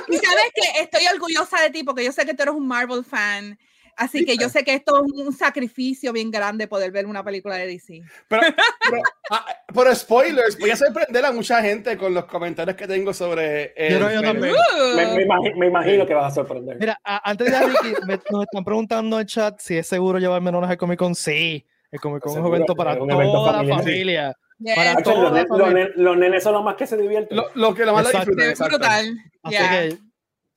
Y 0.08 0.18
sabes 0.18 0.46
que 0.56 0.82
estoy 0.82 1.06
orgullosa 1.14 1.62
de 1.62 1.70
ti 1.70 1.84
porque 1.84 2.06
yo 2.06 2.12
sé 2.12 2.26
que 2.26 2.34
tú 2.34 2.44
eres 2.44 2.56
un 2.56 2.68
Marvel 2.68 3.04
fan. 3.04 3.60
Así 4.02 4.26
que 4.26 4.36
yo 4.36 4.50
sé 4.50 4.64
que 4.64 4.74
esto 4.74 5.04
es 5.06 5.12
un 5.28 5.32
sacrificio 5.32 6.12
bien 6.12 6.32
grande 6.32 6.68
poder 6.68 6.92
ver 6.92 7.06
una 7.06 7.24
película 7.24 7.56
de 7.56 7.68
DC. 7.68 8.02
Pero, 8.28 8.42
pero, 8.90 9.02
ah, 9.30 9.46
pero 9.74 9.94
spoilers, 9.96 10.58
voy 10.58 10.72
a 10.72 10.76
sorprender 10.76 11.24
a 11.24 11.32
mucha 11.32 11.62
gente 11.62 11.96
con 11.98 12.14
los 12.14 12.26
comentarios 12.26 12.76
que 12.76 12.88
tengo 12.88 13.14
sobre 13.14 13.74
el 13.76 14.00
Yo 14.00 14.12
yo 14.12 14.22
también. 14.22 14.56
Me, 14.96 15.06
me 15.18 15.26
imagi- 15.28 15.56
me 15.56 15.68
imagino 15.68 16.06
que 16.08 16.14
vas 16.16 16.32
a 16.32 16.36
sorprender. 16.36 16.78
Mira, 16.80 17.00
a- 17.04 17.30
antes 17.30 17.52
de 17.52 17.60
Ricky, 17.60 18.02
me- 18.08 18.20
nos 18.32 18.44
están 18.44 18.64
preguntando 18.66 19.20
en 19.20 19.28
chat 19.28 19.60
si 19.60 19.78
es 19.78 19.86
seguro 19.86 20.18
llevar 20.18 20.42
menores 20.42 20.70
al 20.70 20.78
Comic 20.78 20.98
Con. 20.98 21.14
Sí, 21.14 21.64
El 21.92 22.00
Comic 22.00 22.24
Con 22.24 22.32
es 22.32 22.38
un 22.40 22.48
evento 22.48 22.76
para 22.76 22.94
un 23.02 23.12
evento 23.12 23.34
toda 23.34 23.52
la 23.52 23.58
familiar. 23.60 23.80
familia. 23.84 24.38
Yes, 24.60 24.76
Para 24.76 24.96
toda 25.04 25.30
los, 25.30 25.32
la 25.34 25.74
los 25.74 25.90
los 25.96 26.18
nenes 26.18 26.44
son 26.44 26.54
los 26.54 26.64
más 26.64 26.76
que 26.76 26.88
se 26.88 26.96
divierten. 26.98 27.36
Lo, 27.38 27.46
lo 27.56 27.74
que 27.76 27.86
lo 27.86 27.94
más 27.94 28.04
la 28.12 28.20
disfrutan, 28.20 28.50
es 28.52 28.60
brutal. 28.60 29.18
Así 29.44 29.56
Yeah. 29.56 29.70
que, 29.90 29.98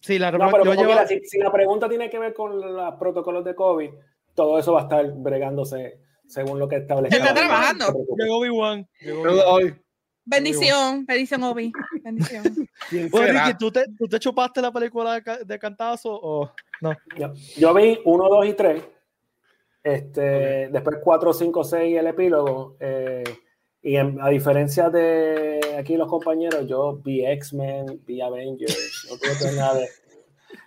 sí, 0.05 0.19
la 0.19 0.31
No, 0.31 0.51
pero 0.51 0.75
llevo- 0.75 1.07
si, 1.07 1.21
si 1.25 1.39
la 1.39 1.51
pregunta 1.51 1.89
tiene 1.89 2.11
que 2.11 2.19
ver 2.19 2.35
con 2.35 2.61
los 2.61 2.95
protocolos 2.97 3.45
de 3.45 3.55
COVID, 3.55 3.91
todo 4.35 4.59
eso 4.59 4.73
va 4.73 4.81
a 4.81 4.83
estar 4.85 5.13
bregándose 5.13 5.99
según 6.27 6.59
lo 6.59 6.69
que 6.69 6.77
establece. 6.77 7.17
Se 7.17 7.23
está 7.23 7.35
trabajando. 7.35 7.87
Llegó 8.19 8.39
Obi-Wan. 8.39 8.89
Bendición, 10.27 11.05
bendición, 11.05 11.43
Obi. 11.43 11.71
Ricky, 12.91 13.59
¿tú 13.59 13.71
te, 13.71 13.85
¿tú 13.99 14.07
te 14.09 14.19
chupaste 14.19 14.63
la 14.63 14.73
película 14.73 15.21
de, 15.21 15.45
de 15.45 15.59
cantazo 15.59 16.19
o 16.21 16.51
no? 16.81 16.93
Yo, 17.19 17.33
yo 17.57 17.75
vi 17.75 18.01
1, 18.05 18.29
2 18.29 18.47
y 18.47 18.55
3. 18.55 18.83
Este, 19.83 20.69
Después 20.71 20.97
4, 21.03 21.33
5, 21.35 21.65
6 21.65 21.99
el 21.99 22.07
epílogo. 22.07 22.77
eh, 22.81 23.23
y 23.85 23.97
en- 23.97 24.19
a 24.21 24.29
diferencia 24.31 24.89
de 24.91 25.61
aquí 25.79 25.97
los 25.97 26.09
compañeros, 26.09 26.67
yo 26.67 26.95
vi 27.05 27.25
X-Men, 27.25 28.01
vi 28.07 28.21
Avengers, 28.21 29.07
no 29.09 29.17
tuve 29.19 29.53
nada 29.53 29.75
de. 29.75 29.89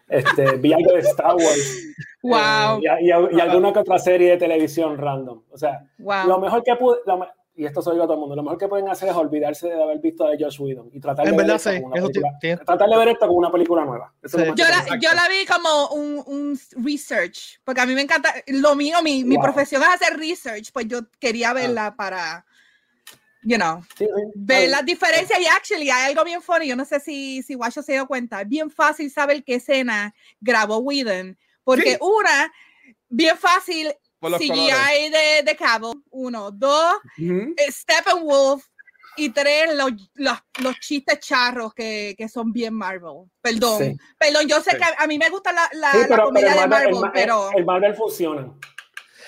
Este, 0.09 0.55
vi 0.57 0.71
algo 0.71 0.93
de 0.93 0.99
Star 0.99 1.35
Wars. 1.35 1.83
Wow. 2.23 2.79
eh, 2.79 2.81
y, 3.01 3.05
y- 3.05 3.37
y 3.37 3.39
alguna 3.39 3.71
que 3.71 3.79
otra 3.79 3.97
serie 3.99 4.31
de 4.31 4.37
televisión 4.37 4.97
random. 4.97 5.43
O 5.49 5.57
sea, 5.57 5.87
lo 5.97 6.05
Wow. 6.05 6.39
mejor 6.41 6.63
que 6.63 6.75
pude. 6.75 6.97
lo 7.05 7.27
y 7.55 7.65
esto 7.65 7.81
se 7.81 7.89
lo 7.89 7.93
digo 7.95 8.03
a 8.03 8.07
todo 8.07 8.13
el 8.15 8.19
mundo. 8.19 8.35
Lo 8.35 8.43
mejor 8.43 8.57
que 8.59 8.67
pueden 8.67 8.87
hacer 8.89 9.09
es 9.09 9.15
olvidarse 9.15 9.67
de 9.67 9.81
haber 9.81 9.97
visto 9.99 10.27
a 10.27 10.31
Josh 10.39 10.59
Whedon 10.61 10.89
y 10.93 10.99
tratar 10.99 11.25
de, 11.25 11.31
En 11.31 11.37
ver, 11.37 11.45
verdad, 11.47 11.55
esto 11.55 11.71
sí. 11.71 11.75
como 11.81 11.87
una 11.87 11.97
Eso 11.99 12.07
película- 12.09 12.63
tratar 12.65 12.89
de 12.89 12.97
ver 12.97 13.07
esto 13.07 13.25
como 13.27 13.39
una 13.39 13.51
película 13.51 13.83
nueva. 13.85 14.13
Lo 14.21 14.29
Sí. 14.29 14.37
Yo 14.55 14.65
la, 14.65 14.99
yo 14.99 15.09
la 15.15 15.27
vi 15.27 15.45
como 15.51 15.87
un, 15.89 16.23
un 16.27 16.59
research, 16.85 17.59
porque 17.63 17.81
a 17.81 17.85
mí 17.87 17.95
me 17.95 18.01
encanta, 18.01 18.31
lo 18.47 18.75
mío, 18.75 18.97
mi, 19.03 19.23
mi 19.23 19.35
Wow. 19.37 19.43
profesión 19.45 19.81
es 19.81 19.87
hacer 19.89 20.17
research, 20.19 20.71
pues 20.71 20.87
yo 20.87 20.99
quería 21.19 21.53
verla 21.53 21.95
para, 21.95 22.45
you 23.47 23.55
know, 23.57 23.81
Sí, 23.97 24.05
sí. 24.05 24.31
ver 24.35 24.69
las 24.69 24.85
diferencias 24.85 25.39
y 25.39 25.45
actually 25.45 25.89
hay 25.89 26.07
algo 26.09 26.23
bien 26.25 26.41
funny, 26.41 26.67
yo 26.67 26.75
no 26.75 26.83
sé 26.83 26.99
si, 26.99 27.41
si 27.43 27.53
Guacho 27.55 27.81
se 27.81 27.93
dio 27.93 28.05
cuenta, 28.05 28.41
es 28.41 28.49
bien 28.49 28.69
fácil 28.69 29.09
saber 29.09 29.41
qué 29.45 29.55
escena 29.55 30.13
grabó 30.41 30.79
Whedon, 30.79 31.37
porque 31.63 31.91
Sí. 31.91 31.97
una, 32.01 32.51
bien 33.07 33.37
fácil, 33.37 33.93
Por 34.19 34.31
los 34.31 34.41
colores. 34.41 34.75
CGI 34.75 35.09
de, 35.11 35.43
de 35.43 35.55
Cabo, 35.55 35.93
uno, 36.09 36.51
dos, 36.51 36.95
Ujú. 37.17 37.53
eh, 37.55 37.71
Steppenwolf 37.71 38.65
y 39.15 39.29
tres, 39.29 39.73
los, 39.75 39.91
los, 40.15 40.37
los 40.61 40.79
chistes 40.81 41.19
charros 41.19 41.73
que, 41.73 42.15
que 42.17 42.27
son 42.27 42.51
bien 42.51 42.73
Marvel. 42.73 43.29
Perdón, 43.41 43.81
Sí. 43.83 43.97
perdón, 44.19 44.45
yo 44.47 44.61
sé 44.61 44.71
Sí. 44.71 44.77
que 44.77 44.83
a, 44.83 44.95
a 45.03 45.07
mí 45.07 45.17
me 45.17 45.29
gusta 45.29 45.53
la, 45.53 45.69
la, 45.71 45.91
Sí, 45.93 45.97
la 46.09 46.17
comedia 46.23 46.47
pero 46.49 46.57
de 46.59 46.63
el 46.63 46.69
Marvel, 46.69 46.93
Marvel, 46.93 47.05
el, 47.05 47.11
pero 47.13 47.49
el 47.55 47.65
Marvel 47.65 47.95
funciona. 47.95 48.51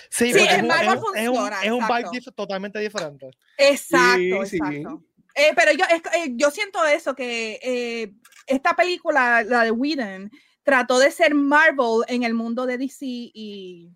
Sí, 0.10 0.34
Sí, 0.34 0.40
el 0.40 0.48
es, 0.48 0.62
un- 0.64 0.68
Marvel 0.68 0.88
es 0.98 1.04
un- 1.04 1.18
es 1.18 1.30
un, 1.30 1.36
funciona, 1.36 1.64
es 1.64 1.72
un 1.72 1.88
vibe 1.88 2.10
dif- 2.10 2.36
totalmente 2.36 2.80
diferente. 2.80 3.30
exacto, 3.58 4.18
Sí, 4.18 4.46
sí. 4.46 4.58
exacto. 4.58 5.04
Eh, 5.36 5.54
pero 5.56 5.72
yo, 5.72 5.86
es- 5.86 6.02
eh, 6.16 6.32
yo 6.36 6.50
siento 6.52 6.84
eso, 6.86 7.14
que 7.16 7.60
eh, 7.62 8.12
esta 8.48 8.76
película, 8.76 9.44
la 9.44 9.64
de 9.64 9.72
Whedon, 9.72 10.32
trató 10.64 11.00
de 11.00 11.12
ser 11.12 11.34
Marvel 11.36 12.04
en 12.08 12.24
el 12.24 12.34
mundo 12.34 12.66
de 12.66 12.78
DC 12.78 13.06
y 13.06 13.90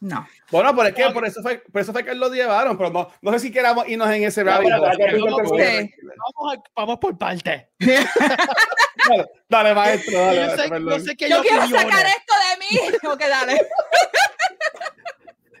no. 0.00 0.28
Bueno, 0.50 0.82
es 0.84 0.94
que 0.94 1.08
por 1.10 1.24
eso 1.24 1.40
fue, 1.42 1.58
por 1.72 1.80
eso 1.80 1.92
fue 1.92 2.04
que 2.04 2.14
lo 2.14 2.28
llevaron, 2.28 2.76
pero 2.76 2.90
no, 2.90 3.08
no 3.22 3.32
sé 3.32 3.38
si 3.38 3.50
queramos 3.50 3.88
irnos 3.88 4.10
en 4.10 4.24
ese 4.24 4.44
No, 4.44 4.50
rabbit 4.50 4.68
espérate, 4.68 5.18
Vamos 5.20 6.32
por-. 6.34 6.62
Vamos, 6.74 6.98
por 6.98 7.16
parte. 7.18 7.70
Dale, 9.08 9.24
dale, 9.48 9.74
maestro, 9.74 10.18
dale. 10.18 10.36
yo, 10.46 10.50
sé, 10.56 10.68
yo 10.80 10.98
sé 11.00 11.16
que 11.16 11.28
Yo 11.30 11.40
quiero 11.42 11.58
opiniones. 11.62 11.80
sacar 11.92 12.06
esto 12.06 12.34
de 12.34 12.58
mí. 12.58 12.96
Ok, 13.08 13.20
dale. 13.20 13.60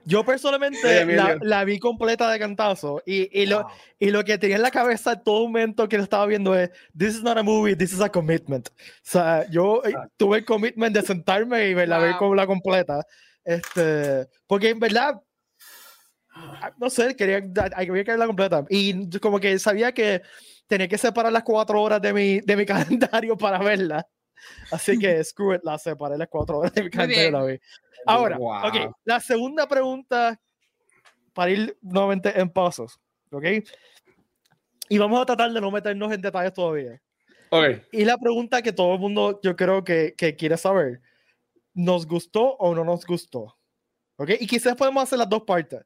Yo 0.08 0.24
personalmente 0.24 1.04
la, 1.04 1.36
la 1.42 1.64
vi 1.64 1.80
completa 1.80 2.30
de 2.30 2.38
cantazo 2.38 3.02
y, 3.04 3.28
y, 3.42 3.46
lo, 3.46 3.62
Wow. 3.64 3.70
y 3.98 4.10
lo 4.10 4.22
que 4.24 4.38
tenía 4.38 4.54
en 4.54 4.62
la 4.62 4.70
cabeza 4.70 5.14
en 5.14 5.24
todo 5.24 5.42
momento 5.48 5.88
que 5.88 5.96
lo 5.98 6.04
estaba 6.04 6.24
viendo 6.26 6.54
es 6.54 6.70
This 6.96 7.16
is 7.16 7.22
not 7.24 7.36
a 7.38 7.42
movie, 7.42 7.74
this 7.74 7.92
is 7.92 8.00
a 8.00 8.08
commitment. 8.08 8.68
O 8.68 8.72
sea, 9.02 9.44
yo 9.50 9.82
eh, 9.84 9.88
Exacto. 9.90 10.12
tuve 10.16 10.38
el 10.38 10.44
commitment 10.44 10.94
de 10.94 11.02
sentarme 11.02 11.68
y 11.68 11.74
verla 11.74 11.98
ver 11.98 12.10
Wow. 12.12 12.18
con 12.20 12.36
la 12.36 12.46
completa. 12.46 13.04
Este, 13.44 14.28
porque 14.46 14.70
en 14.70 14.78
verdad, 14.78 15.20
ah, 16.34 16.72
no 16.78 16.88
sé, 16.90 17.16
quería, 17.16 17.42
hay 17.74 17.86
que 17.86 17.92
verla 18.04 18.26
completa. 18.26 18.64
Y 18.68 19.10
como 19.18 19.40
que 19.40 19.58
sabía 19.58 19.92
que 19.92 20.22
tenía 20.68 20.88
que 20.88 20.98
separar 20.98 21.32
las 21.32 21.42
cuatro 21.42 21.82
horas 21.82 22.00
de 22.00 22.12
mi, 22.12 22.40
de 22.40 22.56
mi 22.56 22.64
calendario 22.66 23.36
para 23.36 23.58
verla. 23.58 24.06
Así 24.70 24.98
que, 24.98 25.22
screw 25.24 25.54
it, 25.54 25.62
la 25.64 25.78
separé 25.78 26.16
las 26.18 26.28
cuatro 26.28 26.58
horas 26.58 26.72
de 26.74 26.84
mi 26.84 26.90
calendario 26.90 27.28
y 27.28 27.32
la 27.32 27.44
vi. 27.44 27.60
Ahora, 28.06 28.38
Wow. 28.38 28.68
ok, 28.68 28.96
la 29.04 29.20
segunda 29.20 29.66
pregunta 29.66 30.40
para 31.32 31.50
ir 31.50 31.76
nuevamente 31.82 32.38
en 32.38 32.48
pasos, 32.48 32.98
¿ok? 33.30 33.44
Y 34.88 34.98
vamos 34.98 35.20
a 35.20 35.26
tratar 35.26 35.52
de 35.52 35.60
no 35.60 35.70
meternos 35.70 36.12
en 36.12 36.20
detalles 36.20 36.52
todavía. 36.52 37.00
Ok. 37.50 37.82
Y 37.92 38.04
la 38.04 38.16
pregunta 38.16 38.62
que 38.62 38.72
todo 38.72 38.94
el 38.94 39.00
mundo 39.00 39.40
yo 39.42 39.54
creo 39.56 39.84
que, 39.84 40.14
que 40.16 40.36
quiere 40.36 40.56
saber, 40.56 41.00
¿nos 41.74 42.06
gustó 42.06 42.56
o 42.56 42.74
no 42.74 42.84
nos 42.84 43.04
gustó? 43.04 43.58
¿Ok? 44.16 44.30
Y 44.40 44.46
quizás 44.46 44.74
podemos 44.76 45.02
hacer 45.02 45.18
las 45.18 45.28
dos 45.28 45.42
partes. 45.42 45.84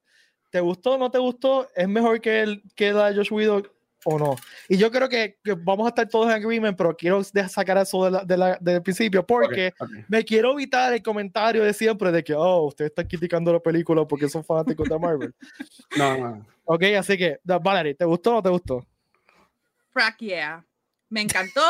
¿Te 0.50 0.61
gustó 0.61 0.93
o 0.93 0.99
no 0.99 1.11
te 1.11 1.19
gustó? 1.19 1.69
¿Es 1.75 1.89
mejor 1.89 2.21
que, 2.21 2.41
el, 2.41 2.62
que 2.75 2.93
la 2.93 3.11
de 3.11 3.17
Josh 3.17 3.33
Whedon 3.33 3.69
o 4.04 4.19
no? 4.19 4.37
Y 4.69 4.76
yo 4.76 4.90
creo 4.90 5.09
que, 5.09 5.38
que 5.42 5.54
vamos 5.54 5.87
a 5.87 5.90
estar 5.90 6.09
todos 6.09 6.26
en 6.26 6.33
agreement, 6.33 6.76
pero 6.76 6.97
quiero 6.97 7.23
sacar 7.25 7.78
eso 7.78 8.04
de 8.04 8.11
la- 8.11 8.25
de 8.25 8.37
la- 8.37 8.59
del 8.61 8.83
principio 8.83 9.26
porque 9.26 9.73
ok, 9.78 9.83
ok. 9.83 9.90
me 10.09 10.25
quiero 10.25 10.52
evitar 10.52 10.92
el 10.92 11.02
comentario 11.02 11.62
de 11.64 11.73
siempre 11.73 12.11
de 12.12 12.23
que, 12.25 12.35
oh, 12.35 12.66
ustedes 12.66 12.90
están 12.90 13.07
criticando 13.07 13.52
la 13.52 13.61
película 13.61 14.07
porque 14.07 14.28
son 14.28 14.45
fanáticos 14.45 14.88
de 14.88 14.99
Marvel. 14.99 15.35
No, 15.99 16.16
no. 16.19 16.47
ok, 16.64 16.83
así 16.99 17.19
que, 17.19 17.38
Valerie, 17.45 17.95
¿te 17.95 18.04
gustó 18.04 18.30
o 18.30 18.35
no 18.35 18.42
te 18.42 18.49
gustó? 18.49 18.87
Frack 19.92 20.19
yeah. 20.19 20.64
Me 21.09 21.21
encantó. 21.21 21.61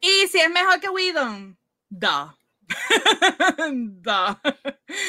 Y 0.00 0.26
si 0.28 0.38
es 0.38 0.50
mejor 0.50 0.80
que 0.80 0.88
Whedon, 0.88 1.56
da. 1.90 2.34
da. 4.02 4.40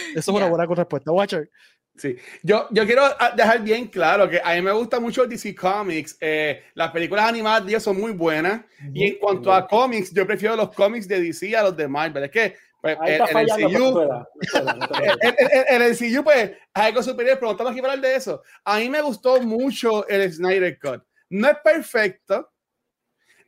Eso 0.10 0.20
es 0.20 0.28
una 0.28 0.40
Yeah. 0.40 0.50
buena 0.50 0.66
respuesta. 0.76 1.12
Watcher. 1.12 1.50
Sí, 1.98 2.18
yo, 2.44 2.68
yo 2.72 2.86
quiero 2.86 3.04
ah, 3.06 3.34
dejar 3.36 3.62
bien 3.62 3.88
claro 3.88 4.30
que 4.30 4.42
a 4.44 4.54
mí 4.54 4.62
me 4.62 4.74
gusta 4.74 5.00
mucho 5.00 5.26
DC 5.26 5.56
Comics. 5.56 6.18
eh, 6.20 6.64
las 6.74 6.92
películas 6.92 7.30
animadas 7.30 7.64
de 7.64 7.72
ellos 7.72 7.84
son 7.84 8.00
muy 8.00 8.12
buenas. 8.12 8.62
Y 8.94 9.08
en 9.08 9.18
cuanto 9.18 9.54
a 9.54 9.66
cómics, 9.66 10.14
yo 10.14 10.28
prefiero 10.28 10.56
los 10.56 10.74
cómics 10.74 11.08
de 11.08 11.22
DC 11.22 11.56
a 11.56 11.64
los 11.64 11.78
de 11.78 11.88
Marvel. 11.88 12.26
Es 12.26 12.32
que 12.32 12.56
pues, 12.82 12.98
Ahí 13.00 13.14
el, 13.14 13.22
está 13.22 13.40
el 13.40 13.50
fallando, 13.50 14.04
MCU, 14.04 14.52
el, 15.70 15.92
MCU, 15.92 16.24
pues, 16.24 16.52
es 16.52 16.58
algo 16.74 17.02
superior, 17.02 17.38
pero 17.40 17.48
no 17.48 17.52
estamos 17.54 17.72
aquí 17.72 17.82
para 17.82 17.94
hablar 17.94 18.12
de 18.12 18.16
eso. 18.16 18.44
A 18.64 18.78
mí 18.78 18.90
me 18.90 19.02
gustó 19.02 19.42
mucho 19.42 20.08
el 20.08 20.32
Snyder 20.32 20.78
Cut. 20.78 21.02
No 21.30 21.50
es 21.50 21.58
perfecto, 21.64 22.52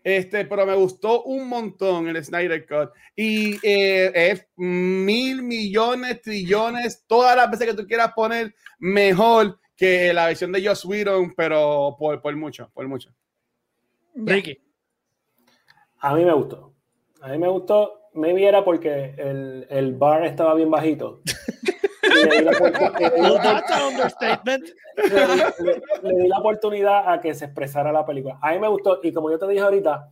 este, 0.08 0.46
pero 0.46 0.66
me 0.66 0.74
gustó 0.74 1.24
un 1.24 1.50
montón 1.50 2.08
el 2.08 2.24
Snyder 2.24 2.66
Cut. 2.66 2.92
Y 3.14 3.56
eh, 3.62 4.10
es 4.14 4.48
mil 4.56 5.44
millones, 5.44 6.22
trillones, 6.22 7.04
todas 7.06 7.36
las 7.36 7.52
veces 7.52 7.68
que 7.68 7.74
tú 7.74 7.86
quieras 7.86 8.14
poner 8.16 8.56
mejor 8.80 9.60
que 9.76 10.14
la 10.14 10.28
versión 10.28 10.54
de 10.54 10.66
Joss 10.66 10.86
Whedon, 10.86 11.34
pero 11.36 11.98
por, 12.00 12.22
por 12.22 12.34
mucho, 12.38 12.72
por 12.74 12.88
mucho. 12.88 13.10
Ricky. 14.16 14.58
A 16.00 16.16
mí 16.16 16.24
me 16.24 16.34
gustó. 16.34 16.74
A 17.20 17.28
mí 17.28 17.38
me 17.38 17.50
gustó. 17.50 18.04
Maybe 18.14 18.48
era 18.48 18.64
porque 18.64 19.14
el, 19.18 19.68
el 19.70 19.94
bar 19.94 20.24
estaba 20.24 20.56
bien 20.56 20.72
bajito. 20.72 21.22
Y 22.22 22.26
le 22.26 22.38
di 22.38 22.44
le 22.44 22.52
le 24.98 25.28
di- 25.28 25.64
le- 25.64 25.82
le 26.04 26.24
di 26.24 26.28
la 26.28 26.38
oportunidad 26.40 27.12
a 27.12 27.22
que 27.22 27.34
se 27.34 27.46
expresara 27.46 27.92
la 27.92 28.06
película. 28.06 28.38
A 28.42 28.52
mí 28.54 28.60
me 28.60 28.68
gustó, 28.68 29.00
y 29.04 29.12
como 29.14 29.30
yo 29.32 29.38
te 29.40 29.48
dije 29.48 29.62
ahorita, 29.62 30.12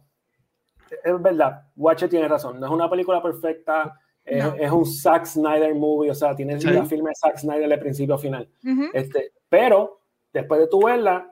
es 1.04 1.22
verdad, 1.22 1.64
Watcher 1.76 2.10
tiene 2.10 2.28
razón, 2.28 2.60
no 2.60 2.68
es 2.68 2.72
una 2.72 2.90
película 2.90 3.22
perfecta, 3.22 4.00
es, 4.24 4.44
No. 4.44 4.56
es 4.56 4.72
un 4.72 4.86
Zack 4.86 5.26
Snyder 5.26 5.74
movie, 5.76 6.12
o 6.12 6.16
sea, 6.16 6.36
tiene 6.36 6.60
Sí. 6.60 6.68
la 6.70 6.86
firma 6.86 7.10
de 7.10 7.16
Zack 7.16 7.38
Snyder 7.38 7.70
de 7.70 7.78
principio 7.78 8.16
a 8.16 8.18
final. 8.18 8.48
Este, 8.94 9.32
pero 9.50 10.00
después 10.34 10.60
de 10.60 10.68
tu 10.68 10.84
verla, 10.84 11.32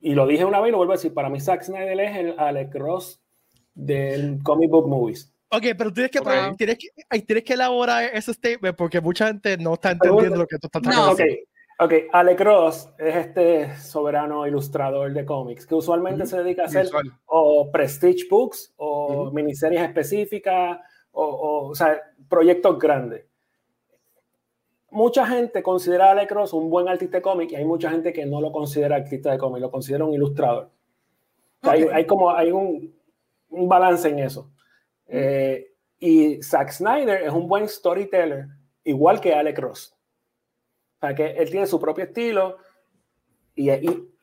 y 0.00 0.14
lo 0.14 0.26
dije 0.26 0.44
una 0.44 0.60
vez 0.60 0.68
y 0.68 0.72
lo 0.72 0.78
vuelvo 0.78 0.92
a 0.94 0.96
decir, 0.96 1.12
para 1.12 1.28
mí 1.28 1.40
Zack 1.40 1.62
Snyder 1.62 1.98
es 2.00 2.16
el 2.16 2.34
Alex 2.38 2.74
Ross 2.74 3.20
del 3.74 4.42
comic 4.42 4.70
book 4.70 4.88
movies. 4.88 5.29
Ok, 5.52 5.62
pero 5.76 5.92
tienes 5.92 6.10
que, 6.12 6.20
Wow. 6.20 6.56
tienes 6.56 6.78
que, 6.78 7.20
tienes 7.22 7.44
que 7.44 7.54
elaborar 7.54 8.04
ese 8.14 8.32
statement 8.32 8.76
porque 8.76 9.00
mucha 9.00 9.26
gente 9.26 9.56
no 9.56 9.74
está 9.74 9.90
entendiendo 9.92 10.36
lo 10.36 10.46
que 10.46 10.58
tú 10.58 10.68
estás 10.68 10.82
No. 10.82 10.90
tratando 10.90 11.14
de 11.16 11.22
Ok, 11.22 11.28
decir. 11.28 11.48
ok. 11.80 12.14
Alec 12.14 12.40
Ross 12.40 12.88
es 12.98 13.16
este 13.16 13.76
soberano 13.78 14.46
ilustrador 14.46 15.12
de 15.12 15.24
cómics 15.24 15.66
que 15.66 15.74
usualmente 15.74 16.24
se 16.26 16.38
dedica 16.38 16.62
a 16.62 16.66
hacer 16.66 16.82
Visual. 16.84 17.12
o 17.26 17.70
prestige 17.72 18.26
books 18.30 18.72
o 18.76 19.24
Ujú. 19.24 19.32
miniseries 19.32 19.82
específicas 19.82 20.78
o, 21.10 21.24
o, 21.24 21.66
o 21.70 21.74
sea, 21.74 22.00
proyectos 22.28 22.78
grandes. 22.78 23.24
Mucha 24.92 25.26
gente 25.26 25.62
considera 25.62 26.06
a 26.08 26.10
Alec 26.12 26.30
Ross 26.32 26.52
un 26.52 26.68
buen 26.70 26.88
artista 26.88 27.18
de 27.18 27.22
cómic 27.22 27.50
y 27.52 27.56
hay 27.56 27.64
mucha 27.64 27.90
gente 27.90 28.12
que 28.12 28.24
no 28.26 28.40
lo 28.40 28.50
considera 28.52 28.96
artista 28.96 29.30
de 29.32 29.38
cómic, 29.38 29.60
lo 29.62 29.70
considera 29.70 30.04
un 30.04 30.14
ilustrador. 30.14 30.70
O 31.62 31.64
sea, 31.64 31.72
hay- 31.72 31.88
hay, 31.92 32.06
como 32.06 32.30
hay 32.30 32.50
un, 32.52 32.92
un 33.50 33.68
balance 33.68 34.08
en 34.08 34.20
eso. 34.20 34.48
Eh, 35.10 35.74
y 35.98 36.42
Zack 36.42 36.70
Snyder 36.70 37.22
es 37.22 37.32
un 37.32 37.48
buen 37.48 37.68
storyteller, 37.68 38.46
igual 38.84 39.20
que 39.20 39.34
Alec 39.34 39.58
Ross. 39.58 39.94
para 40.98 41.14
que 41.14 41.30
él 41.30 41.50
tiene 41.50 41.66
su 41.66 41.80
propio 41.80 42.04
estilo 42.04 42.58
y, 43.54 43.70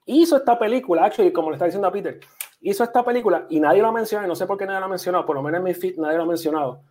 hizo 0.06 0.38
esta 0.38 0.58
película, 0.58 1.06
actually, 1.06 1.32
como 1.32 1.50
le 1.50 1.56
está 1.56 1.66
diciendo 1.66 1.88
a 1.88 1.92
Peter, 1.92 2.20
hizo 2.62 2.84
esta 2.84 3.04
película 3.04 3.46
y 3.50 3.60
nadie 3.60 3.82
lo 3.82 3.90
ha 3.90 3.92
mencionado, 3.92 4.28
y 4.28 4.30
no 4.30 4.36
sé 4.36 4.46
por 4.46 4.58
qué 4.58 4.66
nadie 4.66 4.80
lo 4.80 4.86
ha 4.86 4.90
mencionado, 4.90 5.26
por 5.26 5.36
lo 5.36 5.44
menos 5.44 5.60
en 5.60 5.64
mi 5.64 5.74
feed 5.74 5.98
nadie 5.98 6.18
lo 6.18 6.24
ha 6.24 6.28
mencionado. 6.28 6.82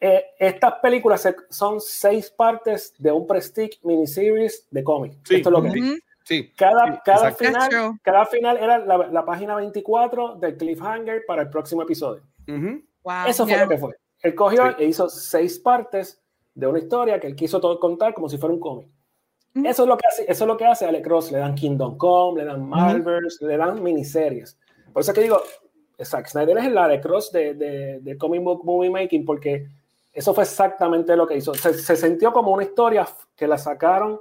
Eh, 0.00 0.24
estas 0.38 0.74
películas 0.80 1.28
son 1.50 1.80
seis 1.80 2.30
partes 2.30 2.94
de 2.98 3.10
un 3.10 3.26
Prestige 3.26 3.78
miniseries 3.82 4.66
de 4.70 4.84
cómic. 4.84 5.14
Esto 5.28 5.48
es 5.48 5.52
lo 5.52 5.62
que 5.62 6.00
sí, 6.24 6.52
cada, 6.56 7.00
cada, 7.04 7.32
final, 7.32 7.98
cada 8.02 8.26
final 8.26 8.56
era 8.58 8.78
la, 8.78 9.24
página 9.24 9.56
24 9.56 10.36
del 10.36 10.56
cliffhanger 10.56 11.24
para 11.26 11.42
el 11.42 11.50
próximo 11.50 11.82
episodio. 11.82 12.22
Eso 13.26 13.46
fue 13.46 13.58
lo 13.58 13.68
que 13.68 13.78
fue. 13.78 13.94
Él 14.20 14.34
cogió 14.34 14.76
e 14.78 14.84
hizo 14.84 15.08
seis 15.08 15.58
partes 15.58 16.20
de 16.54 16.66
una 16.66 16.78
historia 16.78 17.20
que 17.20 17.28
él 17.28 17.36
quiso 17.36 17.60
todo 17.60 17.78
contar 17.78 18.14
como 18.14 18.28
si 18.28 18.36
fuera 18.36 18.54
un 18.54 18.60
cómic. 18.60 18.88
Eso 19.54 19.82
es 19.82 19.88
lo 19.88 19.96
que 19.96 20.06
hace, 20.06 20.22
eso 20.28 20.44
es 20.44 20.48
lo 20.48 20.56
que 20.56 20.66
hace 20.66 20.86
Alex 20.86 21.08
Ross. 21.08 21.32
Le 21.32 21.38
dan 21.38 21.54
Kingdom 21.54 21.96
Come, 21.96 22.42
le 22.42 22.46
dan 22.46 22.68
Marvels, 22.68 23.40
le 23.40 23.56
dan 23.56 23.82
miniseries. 23.82 24.58
Por 24.92 25.02
eso 25.02 25.12
que 25.12 25.22
digo, 25.22 25.40
Zack 26.04 26.28
Snyder 26.28 26.58
es 26.58 26.64
el 26.66 26.78
Alex 26.78 27.04
Ross 27.04 27.32
de, 27.32 27.54
de, 27.54 28.00
de, 28.00 28.18
comic 28.18 28.42
book 28.42 28.64
movie 28.64 28.90
making 28.90 29.24
porque 29.24 29.66
eso 30.12 30.34
fue 30.34 30.44
exactamente 30.44 31.16
lo 31.16 31.26
que 31.26 31.36
hizo. 31.36 31.54
Se, 31.54 31.74
se, 31.74 31.96
sintió 31.96 32.32
como 32.32 32.52
una 32.52 32.64
historia 32.64 33.08
que 33.34 33.46
la 33.46 33.58
sacaron 33.58 34.20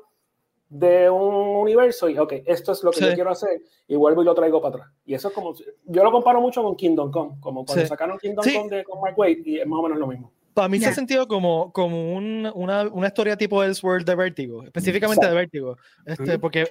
de 0.69 1.09
un 1.09 1.33
universo 1.33 2.09
y, 2.09 2.17
ok, 2.17 2.33
esto 2.45 2.73
es 2.73 2.83
lo 2.83 2.91
que 2.91 3.01
yo 3.01 3.13
quiero 3.13 3.29
hacer 3.29 3.61
y 3.87 3.95
vuelvo 3.95 4.21
y 4.21 4.25
lo 4.25 4.35
traigo 4.35 4.61
para 4.61 4.75
atrás. 4.75 4.91
Y 5.05 5.13
eso 5.13 5.29
es 5.29 5.33
como, 5.33 5.53
yo 5.85 6.03
lo 6.03 6.11
comparo 6.11 6.41
mucho 6.41 6.61
con 6.61 6.75
Kingdom 6.75 7.11
Come, 7.11 7.37
como 7.39 7.65
cuando 7.65 7.85
sacaron 7.85 8.17
Kingdom 8.17 8.43
Come 8.43 8.75
de, 8.75 8.83
con 8.83 8.99
Mark 8.99 9.17
Wade 9.17 9.41
y 9.45 9.59
es 9.59 9.67
más 9.67 9.79
o 9.79 9.83
menos 9.83 9.97
lo 9.97 10.07
mismo. 10.07 10.31
Para 10.53 10.69
mí 10.69 10.79
se 10.79 10.87
ha 10.87 10.93
sentido 10.93 11.27
como, 11.27 11.71
como 11.71 12.15
un, 12.15 12.51
una, 12.55 12.87
una, 12.87 13.07
historia 13.07 13.37
tipo 13.37 13.63
Elseworld 13.63 14.07
de 14.07 14.15
Vertigo, 14.15 14.63
específicamente 14.63 15.27
de 15.27 15.33
Vertigo, 15.35 15.77
este, 16.03 16.39
porque 16.39 16.65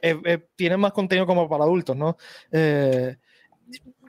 tiene 0.57 0.77
más 0.77 0.93
contenido 0.93 1.25
como 1.25 1.49
para 1.49 1.63
adultos, 1.63 1.97
¿no? 1.97 2.17
Eh, 2.51 3.15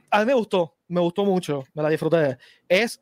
a 0.09 0.19
mí 0.19 0.25
me 0.25 0.33
gustó, 0.33 0.77
me 0.87 0.99
gustó 0.99 1.25
mucho, 1.25 1.63
me 1.75 1.83
la 1.83 1.89
disfruté. 1.89 2.39
Es 2.67 2.99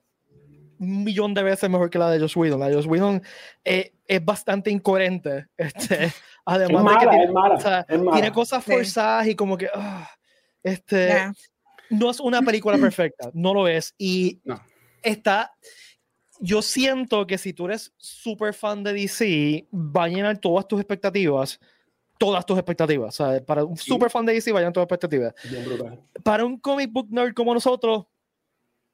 un 0.79 1.03
millón 1.03 1.33
de 1.33 1.43
veces 1.43 1.69
mejor 1.69 1.89
que 1.89 1.99
la 1.99 2.09
de 2.09 2.19
Josh 2.19 2.37
Whedon. 2.37 2.59
La 2.59 2.67
de 2.67 2.75
Josh 2.75 2.87
Whedon 2.87 3.21
eh, 3.63 3.93
es 4.07 4.23
bastante 4.23 4.71
incoherente. 4.71 5.47
Este, 5.57 6.11
además 6.45 6.85
de 6.85 6.99
que 6.99 7.87
tiene, 7.87 8.11
tiene 8.11 8.31
cosas 8.31 8.63
forzadas 8.63 9.27
y 9.27 9.35
como 9.35 9.57
que. 9.57 9.67
Ah, 9.73 10.09
este, 10.63 11.31
No 11.89 12.09
es 12.09 12.19
una 12.19 12.41
película 12.41 12.77
perfecta, 12.77 13.29
no 13.33 13.53
lo 13.53 13.67
es. 13.67 13.93
Y 13.97 14.41
está. 15.01 15.51
Yo 16.41 16.61
siento 16.61 17.25
que 17.25 17.37
si 17.37 17.53
tú 17.53 17.65
eres 17.65 17.93
súper 17.97 18.53
fan 18.53 18.83
de 18.83 18.93
DC, 18.93 19.67
va 19.73 20.03
a 20.03 20.07
llenar 20.09 20.37
todas 20.37 20.67
tus 20.67 20.79
expectativas 20.79 21.59
todas 22.17 22.45
tus 22.45 22.57
expectativas. 22.57 23.17
Para 23.45 23.63
un 23.63 23.77
super 23.77 24.09
fan 24.09 24.25
de 24.25 24.33
DC, 24.33 24.51
vayan 24.51 24.73
todas 24.73 24.87
tus 24.87 24.95
expectativas. 24.95 25.33
Para 26.23 26.45
un 26.45 26.57
comic 26.57 26.91
book 26.91 27.07
nerd 27.09 27.33
como 27.33 27.53
nosotros, 27.53 28.05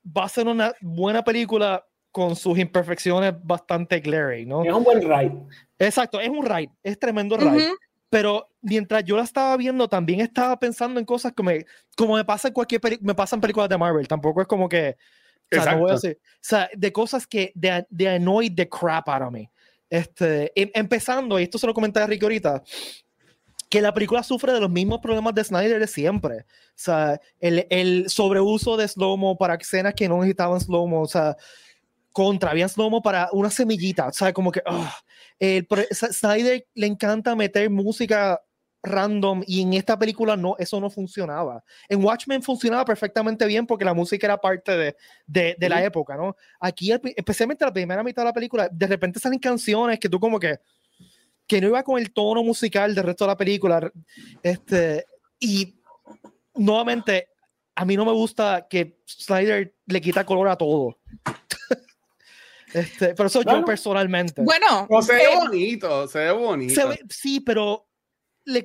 va 0.05 0.25
a 0.25 0.29
ser 0.29 0.48
una 0.48 0.74
buena 0.81 1.24
película 1.24 1.86
con 2.12 2.36
sus 2.36 2.58
imperfecciones 2.58 3.34
bastante 3.44 4.00
glaring, 4.00 4.50
¿no? 4.50 4.63
Es 4.63 4.74
un 4.74 4.84
buen 4.84 5.01
ride. 5.01 5.34
Exacto, 5.80 6.20
es 6.20 6.30
un 6.30 6.46
ride, 6.46 6.72
es 6.84 7.00
tremendo 7.00 7.38
ride. 7.38 7.72
Pero 8.10 8.50
mientras 8.62 9.06
yo 9.06 9.15
la 9.15 9.24
estaba 9.24 9.56
viendo, 9.56 9.88
también 9.88 10.20
estaba 10.20 10.60
pensando 10.60 11.00
en 11.00 11.06
cosas 11.06 11.32
como, 11.32 11.51
como 11.96 12.15
me 12.15 12.25
pasa 12.25 12.50
en 12.50 12.53
cualquier 12.53 12.82
me 13.01 13.15
pasan 13.15 13.39
películas 13.39 13.70
de 13.70 13.77
Marvel. 13.77 14.06
Tampoco 14.08 14.41
es 14.41 14.48
como 14.48 14.68
que, 14.68 14.98
o 15.50 15.62
sea, 15.62 15.74
no 15.74 15.80
voy 15.80 15.91
a 15.91 15.94
decir, 15.94 16.20
o 16.22 16.38
sea, 16.41 16.70
de 16.75 16.91
cosas 16.91 17.25
que 17.25 17.53
de, 17.56 17.86
de 17.89 18.10
annoy 18.10 18.50
the 18.50 18.68
crap 18.68 19.08
out 19.08 19.22
of 19.22 19.32
me. 19.32 19.50
Este, 19.89 20.51
em, 20.56 20.70
empezando, 20.74 21.39
y 21.39 21.44
esto 21.44 21.58
se 21.58 21.68
lo 21.68 21.74
comenté 21.74 22.01
a 22.01 22.08
Ricky 22.08 22.25
ahorita, 22.25 22.63
que 23.70 23.82
la 23.82 23.94
película 23.94 24.24
sufre 24.24 24.51
de 24.51 24.60
los 24.60 24.70
mismos 24.70 25.00
problemas 25.00 25.34
de 25.34 25.46
Snyder 25.46 25.80
de 25.80 25.88
siempre. 25.88 26.39
O 26.39 26.75
sea, 26.75 27.20
el, 27.40 27.66
el 27.70 28.09
sobreuso 28.09 28.75
de 28.75 28.90
slow-mo 28.90 29.38
para 29.38 29.55
escenas 29.55 29.94
que 29.94 30.09
no 30.09 30.18
necesitaban 30.18 30.59
slow-mo, 30.59 31.01
o 31.01 31.07
sea, 31.07 31.38
contra, 32.11 32.51
habían 32.51 32.69
slow-mo 32.69 33.01
para 33.01 33.29
una 33.31 33.50
semillita, 33.50 34.07
o 34.07 34.13
sea, 34.13 34.33
como 34.33 34.51
que, 34.51 34.61
ah, 34.65 34.95
el, 35.39 35.67
Snyder 35.91 36.67
le 36.74 36.87
encanta 36.87 37.35
meter 37.35 37.69
música 37.69 38.41
random 38.83 39.43
y 39.45 39.61
en 39.61 39.74
esta 39.74 39.97
película 39.97 40.35
no, 40.35 40.55
eso 40.57 40.79
no 40.79 40.89
funcionaba. 40.89 41.63
En 41.87 42.03
Watchmen 42.03 42.41
funcionaba 42.41 42.83
perfectamente 42.83 43.45
bien 43.45 43.65
porque 43.65 43.85
la 43.85 43.93
música 43.93 44.27
era 44.27 44.37
parte 44.37 44.75
de, 44.75 44.95
de, 45.25 45.55
de 45.57 45.69
la 45.69 45.83
época, 45.83 46.15
¿no? 46.15 46.35
Aquí, 46.59 46.91
especialmente 46.91 47.65
la 47.65 47.74
primera 47.74 48.03
mitad 48.03 48.24
de 48.24 48.27
la 48.27 48.33
película, 48.33 48.69
de 48.71 48.87
repente 48.87 49.19
salen 49.19 49.39
canciones 49.39 50.00
que 50.00 50.09
tú 50.09 50.19
como 50.19 50.39
que, 50.39 50.59
que 51.47 51.61
no 51.61 51.67
iba 51.67 51.83
con 51.83 52.00
el 52.00 52.11
tono 52.11 52.43
musical 52.43 52.95
del 52.95 53.03
resto 53.03 53.25
de 53.25 53.29
la 53.29 53.37
película. 53.37 53.91
Este, 54.41 55.05
y 55.39 55.75
nuevamente, 56.55 57.29
a 57.75 57.85
mí 57.85 57.95
no 57.95 58.05
me 58.05 58.11
gusta 58.11 58.67
que 58.69 59.00
Snyder 59.07 59.75
le 59.85 60.01
quita 60.01 60.25
color 60.25 60.47
a 60.47 60.55
todo. 60.55 60.97
Este, 62.74 63.14
pero 63.16 63.27
eso 63.27 63.42
yo 63.42 63.66
personalmente. 63.66 64.42
Bueno, 64.42 64.88
se 65.01 65.14
ve 65.14 65.24
eh, 65.24 65.36
bonito, 65.36 66.07
se 66.07 66.20
ve 66.20 66.31
bonito. 66.31 66.92
sí, 67.10 67.40
pero 67.42 67.88
le, 68.46 68.64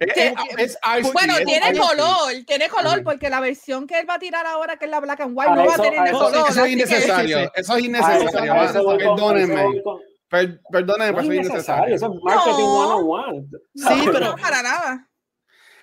bueno, 1.13 1.35
tiene 1.45 1.77
color, 1.77 2.33
tiene 2.47 2.69
color, 2.69 3.03
porque 3.05 3.29
la 3.29 3.41
versión 3.41 3.87
que 3.87 3.99
él 3.99 4.09
va 4.09 4.15
a 4.15 4.19
tirar 4.19 4.47
ahora, 4.47 4.79
que 4.79 4.87
es 4.87 4.91
la 4.91 5.01
black 5.01 5.21
and 5.21 5.37
white, 5.37 5.51
no 5.51 5.67
va 5.67 5.75
a 5.75 5.79
tener 5.79 6.13
color. 6.13 6.49
Eso 6.49 6.65
es 6.65 6.73
innecesario, 6.73 7.53
eso 7.55 7.77
es 7.77 7.85
innecesario. 7.85 8.55
Perdónenme. 8.99 9.83
Per, 10.29 10.61
perdóname, 10.73 11.13
pero 11.13 11.33
es 11.33 11.47
innecesario. 11.47 11.95
Eso 11.95 12.07
es 12.07 12.23
marketing 12.23 12.65
no. 12.65 12.99
101. 12.99 13.59
Sí, 13.75 14.09
pero. 14.13 14.21
No, 14.31 14.37
para 14.37 14.63
nada. 14.63 15.09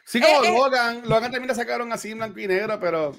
Sí, 0.06 0.20
como 0.20 0.44
eh, 0.44 0.48
eh. 0.48 0.58
Logan, 0.58 1.02
Logan 1.04 1.32
también 1.32 1.48
la 1.48 1.56
sacaron 1.56 1.94
así 1.94 2.12
en 2.12 2.18
blanco 2.18 2.40
y 2.40 2.48
negro, 2.48 2.80
pero 2.80 3.16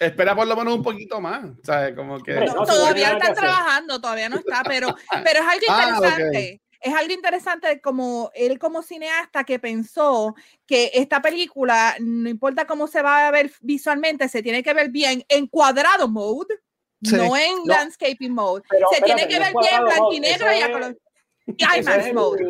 espera 0.00 0.34
por 0.34 0.46
lo 0.46 0.56
menos 0.56 0.74
un 0.74 0.82
poquito 0.82 1.20
más. 1.20 1.46
¿sabes? 1.62 1.94
Como 1.94 2.22
que, 2.22 2.34
no, 2.34 2.64
todavía 2.64 3.12
está 3.12 3.34
trabajando, 3.34 4.00
todavía 4.00 4.28
no 4.28 4.36
está, 4.36 4.62
pero, 4.64 4.88
pero 5.24 5.40
es 5.40 5.46
algo 5.46 5.66
ah, 5.68 5.90
interesante. 5.94 6.62
Es 6.78 6.94
algo 6.94 7.12
interesante 7.14 7.80
como 7.80 8.30
él 8.34 8.58
como 8.58 8.82
cineasta 8.82 9.44
que 9.44 9.58
pensó 9.58 10.34
que 10.66 10.90
esta 10.94 11.20
película, 11.20 11.96
no 11.98 12.28
importa 12.28 12.66
cómo 12.66 12.86
se 12.86 13.02
va 13.02 13.26
a 13.26 13.30
ver 13.30 13.50
visualmente, 13.60 14.28
se 14.28 14.42
tiene 14.42 14.62
que 14.62 14.74
ver 14.74 14.90
bien 14.90 15.24
en 15.28 15.46
cuadrado 15.46 16.06
mode 16.06 16.60
no 17.00 17.36
en 17.36 17.64
landscaping 17.64 18.32
mode. 18.32 18.62
se 18.92 19.02
tiene 19.02 19.28
que 19.28 19.38
ver 19.38 19.52
bien 19.60 19.84
blanco 19.84 20.12
y 20.12 20.20
negro 20.20 20.46
y 20.52 20.62
a 20.62 20.72
color. 20.72 20.98
IMAX 21.46 22.12
mode. 22.12 22.42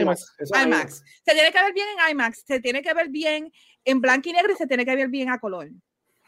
IMAX. 0.00 0.32
IMAX. 0.62 1.02
Se 1.24 1.32
tiene 1.32 1.52
que 1.52 1.62
ver 1.62 1.72
bien 1.72 1.86
en 1.88 2.10
IMAX. 2.10 2.44
Se 2.46 2.60
tiene 2.60 2.82
que 2.82 2.92
ver 2.92 3.08
bien 3.08 3.52
en 3.84 4.00
blanco 4.00 4.28
y 4.28 4.32
negro 4.32 4.52
y 4.52 4.56
se 4.56 4.66
tiene 4.66 4.84
que 4.84 4.94
ver 4.94 5.08
bien 5.08 5.30
a 5.30 5.38
color. 5.38 5.70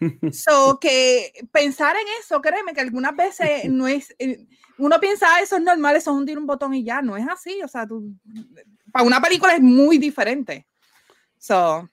So 0.32 0.78
que 0.80 1.32
pensar 1.52 1.96
en 1.96 2.06
eso, 2.20 2.40
créeme 2.40 2.74
que 2.74 2.80
algunas 2.80 3.14
veces 3.14 3.64
no 3.70 3.86
es, 3.86 4.14
eh, 4.18 4.46
uno 4.78 4.98
piensa 5.00 5.26
ah, 5.28 5.40
eso 5.40 5.56
es 5.56 5.62
normal, 5.62 5.96
eso 5.96 6.10
es 6.10 6.16
hundir 6.16 6.38
un 6.38 6.46
botón 6.46 6.74
y 6.74 6.84
ya, 6.84 7.02
no 7.02 7.16
es 7.16 7.26
así, 7.28 7.60
o 7.62 7.68
sea, 7.68 7.86
tú, 7.86 8.14
para 8.92 9.04
una 9.04 9.20
película 9.20 9.54
es 9.54 9.60
muy 9.60 9.98
diferente. 9.98 10.66
So, 11.38 11.88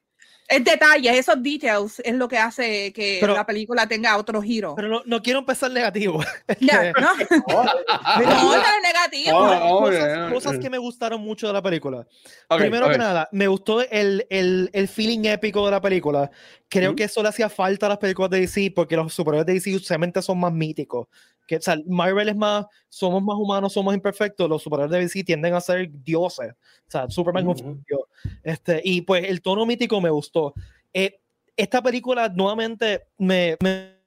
es 0.50 0.64
detalles, 0.64 1.16
esos 1.16 1.42
details 1.44 2.02
es 2.04 2.16
lo 2.16 2.28
que 2.28 2.40
hace 2.40 2.92
que 2.92 3.22
la 3.22 3.46
película 3.46 3.88
tenga 3.88 4.18
otro 4.18 4.42
giro. 4.42 4.74
Pero 4.76 5.04
no, 5.06 5.22
quiero 5.22 5.40
empezar 5.40 5.72
negativo. 5.72 6.20
Ya, 6.60 6.92
no. 7.00 7.16
no, 7.16 8.56
es 8.56 8.62
negativo. 8.84 10.34
cosas, 10.34 10.58
que 10.58 10.70
me 10.70 10.78
gustaron 10.80 11.22
mucho 11.22 11.48
de 11.48 11.54
la 11.54 11.62
película. 11.62 12.06
Primero 12.50 12.90
que 12.90 12.98
nada, 12.98 13.30
me 13.32 13.48
gustó 13.48 13.82
el, 13.82 14.26
el, 14.30 14.70
el, 14.74 14.88
feeling 14.88 15.26
épico 15.26 15.64
de 15.66 15.72
la 15.72 15.82
película. 15.82 16.32
Creo 16.68 16.96
que 16.96 17.04
eso 17.04 17.22
le 17.22 17.30
hacía 17.30 17.50
falta 17.50 17.86
a 17.86 17.90
las 17.90 17.98
películas 18.00 18.32
de 18.32 18.40
DC 18.42 18.72
porque 18.76 18.96
los 18.96 19.14
superhéroes 19.14 19.46
de 19.46 19.54
DC 19.54 19.76
usualmente 19.76 20.22
son 20.22 20.40
más 20.40 20.52
míticos 20.52 21.08
que 21.50 21.56
o 21.56 21.62
sea, 21.62 21.76
Marvel 21.88 22.30
es 22.30 22.36
más, 22.36 22.68
somos 22.90 23.24
más 23.24 23.36
humanos, 23.36 23.74
somos 23.74 23.96
imperfectos, 23.96 24.48
los 24.48 24.62
superhéroes 24.62 24.92
de 24.92 25.00
DC 25.00 25.24
tienden 25.24 25.56
a 25.56 25.62
ser 25.62 25.90
dioses, 25.92 26.52
o 26.52 26.92
sea, 26.92 27.10
Superman 27.10 27.48
uh 27.48 27.54
-huh. 27.56 28.06
este, 28.44 28.82
y 28.84 29.02
pues 29.02 29.24
el 29.28 29.42
tono 29.42 29.66
mítico 29.66 30.00
me 30.00 30.12
gustó. 30.12 30.54
Eh, 30.94 31.20
esta 31.58 31.82
película 31.82 32.30
nuevamente 32.30 33.08
me, 33.18 33.58
me... 33.62 33.98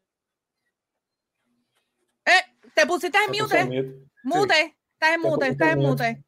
Eh, 2.27 2.45
te 2.75 2.87
pusiste 2.87 3.19
en 3.19 3.33
mute. 3.33 4.05
Mute, 4.23 4.77
estás 4.93 5.15
en 5.15 5.21
mute, 5.21 5.49
estás 5.49 5.73
en 5.73 5.79
mute. 5.81 6.25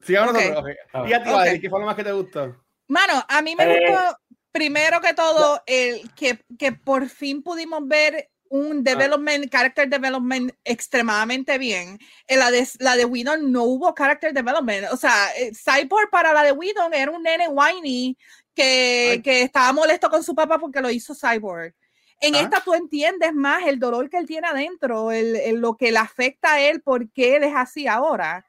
Sí, 0.00 0.14
ahora 0.14 0.30
okay. 0.30 0.50
okay. 0.50 1.10
¿Y 1.10 1.12
a 1.12 1.22
ti, 1.24 1.30
okay. 1.30 1.60
qué 1.60 1.68
fue 1.68 1.80
lo 1.80 1.86
más 1.86 1.96
que 1.96 2.04
te 2.04 2.12
gustó? 2.12 2.56
Mano, 2.86 3.24
a 3.28 3.42
mí 3.42 3.56
me 3.56 3.64
eh. 3.64 3.80
gustó, 3.80 4.16
primero 4.52 5.00
que 5.00 5.12
todo, 5.12 5.60
el 5.66 6.08
que, 6.14 6.38
que 6.56 6.70
por 6.70 7.08
fin 7.08 7.42
pudimos 7.42 7.80
ver 7.88 8.31
un 8.52 8.78
ah. 8.78 8.82
development, 8.82 9.50
character 9.50 9.88
development 9.88 10.52
extremadamente 10.64 11.56
bien. 11.56 11.98
En 12.26 12.38
la 12.38 12.50
de, 12.50 12.68
la 12.80 12.96
de 12.96 13.06
Whedon 13.06 13.50
no 13.50 13.64
hubo 13.64 13.94
character 13.94 14.32
development. 14.32 14.92
O 14.92 14.96
sea, 14.96 15.30
eh, 15.38 15.52
Cyborg 15.54 16.10
para 16.10 16.32
la 16.34 16.42
de 16.42 16.52
Whedon 16.52 16.92
era 16.92 17.10
un 17.10 17.22
nene 17.22 17.48
whiny 17.48 18.16
que, 18.54 19.22
que 19.24 19.42
estaba 19.42 19.72
molesto 19.72 20.10
con 20.10 20.22
su 20.22 20.34
papá 20.34 20.58
porque 20.58 20.82
lo 20.82 20.90
hizo 20.90 21.14
Cyborg. 21.14 21.74
En 22.20 22.34
ah. 22.34 22.40
esta 22.40 22.60
tú 22.60 22.74
entiendes 22.74 23.32
más 23.32 23.66
el 23.66 23.78
dolor 23.78 24.10
que 24.10 24.18
él 24.18 24.26
tiene 24.26 24.46
adentro, 24.46 25.10
el, 25.10 25.56
lo 25.58 25.76
que 25.76 25.90
le 25.90 25.98
afecta 25.98 26.52
a 26.52 26.60
él, 26.60 26.82
por 26.82 27.10
qué 27.10 27.36
él 27.36 27.44
es 27.44 27.54
así 27.56 27.86
ahora. 27.86 28.44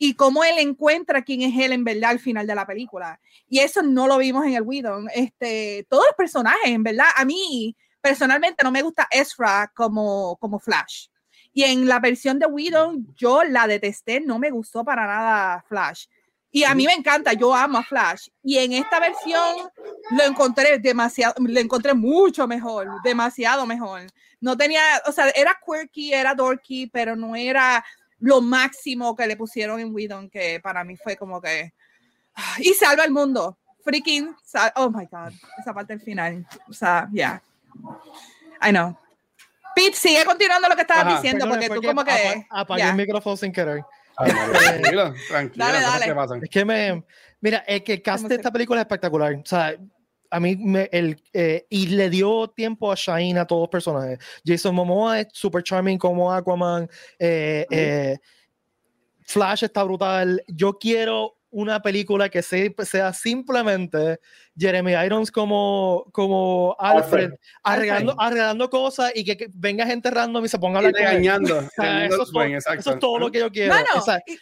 y 0.00 0.14
cómo 0.14 0.44
él 0.44 0.58
encuentra 0.58 1.22
quién 1.22 1.42
es 1.42 1.58
él 1.58 1.72
en 1.72 1.82
verdad 1.82 2.10
al 2.10 2.20
final 2.20 2.46
de 2.46 2.54
la 2.54 2.64
película. 2.64 3.20
Y 3.48 3.58
eso 3.58 3.82
no 3.82 4.06
lo 4.06 4.18
vimos 4.18 4.46
en 4.46 4.54
el 4.54 4.62
Whedon. 4.62 5.08
Este, 5.12 5.84
todos 5.90 6.04
los 6.06 6.14
personajes, 6.14 6.68
en 6.68 6.84
verdad, 6.84 7.08
a 7.16 7.24
mí 7.24 7.74
personalmente 8.00 8.62
no 8.64 8.70
me 8.70 8.82
gusta 8.82 9.08
Ezra 9.10 9.70
como, 9.74 10.36
como 10.36 10.58
Flash. 10.58 11.06
Y 11.52 11.64
en 11.64 11.88
la 11.88 11.98
versión 11.98 12.38
de 12.38 12.46
Whedon 12.46 13.14
yo 13.16 13.42
la 13.44 13.66
detesté, 13.66 14.20
no 14.20 14.38
me 14.38 14.50
gustó 14.50 14.84
para 14.84 15.06
nada 15.06 15.64
Flash. 15.68 16.06
Y 16.50 16.64
a 16.64 16.74
mí 16.74 16.86
me 16.86 16.94
encanta, 16.94 17.34
yo 17.34 17.54
amo 17.54 17.78
a 17.78 17.84
Flash. 17.84 18.28
Y 18.42 18.58
en 18.58 18.72
esta 18.72 19.00
versión 19.00 19.68
lo 20.10 20.24
encontré 20.24 20.78
demasiado, 20.78 21.34
lo 21.38 21.60
encontré 21.60 21.94
mucho 21.94 22.46
mejor, 22.46 22.88
demasiado 23.04 23.66
mejor. 23.66 24.02
No 24.40 24.56
tenía, 24.56 24.82
o 25.06 25.12
sea, 25.12 25.28
era 25.30 25.58
quirky, 25.64 26.12
era 26.12 26.34
dorky, 26.34 26.86
pero 26.86 27.16
no 27.16 27.36
era 27.36 27.84
lo 28.18 28.40
máximo 28.40 29.14
que 29.14 29.26
le 29.26 29.36
pusieron 29.36 29.78
en 29.80 29.94
Whedon, 29.94 30.30
que 30.30 30.60
para 30.60 30.84
mí 30.84 30.96
fue 30.96 31.16
como 31.16 31.40
que. 31.40 31.72
Y 32.58 32.72
salva 32.74 33.04
el 33.04 33.10
mundo. 33.10 33.58
Freaking. 33.84 34.34
Oh 34.76 34.90
my 34.90 35.06
God. 35.06 35.32
Esa 35.58 35.74
parte 35.74 35.94
del 35.94 36.02
final. 36.02 36.46
O 36.68 36.72
sea, 36.72 37.08
ya. 37.12 37.42
I 38.62 38.70
know. 38.70 38.96
Pete, 39.74 39.96
sigue 39.96 40.24
continuando 40.24 40.68
lo 40.68 40.74
que 40.74 40.82
estabas 40.82 41.22
diciendo, 41.22 41.48
porque, 41.48 41.68
tú 41.68 41.82
como 41.82 42.04
que. 42.04 42.46
Apagué 42.50 42.82
el 42.82 42.96
micrófono 42.96 43.36
sin 43.36 43.52
querer. 43.52 43.82
Ah, 44.16 44.24
tranquilo, 44.52 45.14
tranquilo. 45.28 45.64
Dale, 45.64 45.80
dale. 45.80 46.40
Es 46.42 46.50
que 46.50 46.64
me. 46.64 47.04
Mira, 47.40 47.58
es 47.66 47.82
que 47.82 47.94
el 47.94 48.02
cast 48.02 48.26
de 48.26 48.34
esta 48.34 48.50
película 48.50 48.80
es 48.80 48.84
espectacular. 48.84 49.34
O 49.34 49.46
sea, 49.46 49.76
a 50.30 50.40
mí 50.40 50.56
me, 50.56 50.88
el, 50.92 51.22
eh, 51.32 51.66
y 51.70 51.86
le 51.88 52.10
dio 52.10 52.48
tiempo 52.48 52.90
a 52.90 52.94
Shine 52.96 53.38
a 53.38 53.46
todos 53.46 53.62
los 53.62 53.68
personajes. 53.68 54.18
Jason 54.44 54.74
Momoa 54.74 55.20
es 55.20 55.28
super 55.32 55.62
charming 55.62 55.98
como 55.98 56.32
Aquaman. 56.32 56.88
Eh, 57.18 57.64
eh, 57.70 58.18
Flash 59.22 59.64
está 59.64 59.84
brutal. 59.84 60.42
Yo 60.48 60.78
quiero 60.78 61.37
una 61.50 61.80
película 61.80 62.28
que 62.28 62.42
sea, 62.42 63.12
simplemente 63.12 64.20
Jeremy 64.56 64.92
Irons 65.04 65.30
como, 65.30 66.06
como 66.12 66.76
Alfred, 66.78 67.32
Arreglando, 67.62 68.14
arreglando, 68.18 68.68
cosas 68.70 69.12
y 69.14 69.24
que, 69.24 69.48
venga 69.54 69.86
gente 69.86 70.10
random 70.10 70.44
y 70.44 70.48
se 70.48 70.58
ponga 70.58 70.76
a 70.76 70.78
hablar 70.78 70.94
regañando. 70.94 71.58
eso, 71.78 72.22
es 72.76 72.98
todo, 72.98 73.18
lo 73.18 73.30
que 73.30 73.38
yo 73.38 73.50
quiero. 73.50 73.74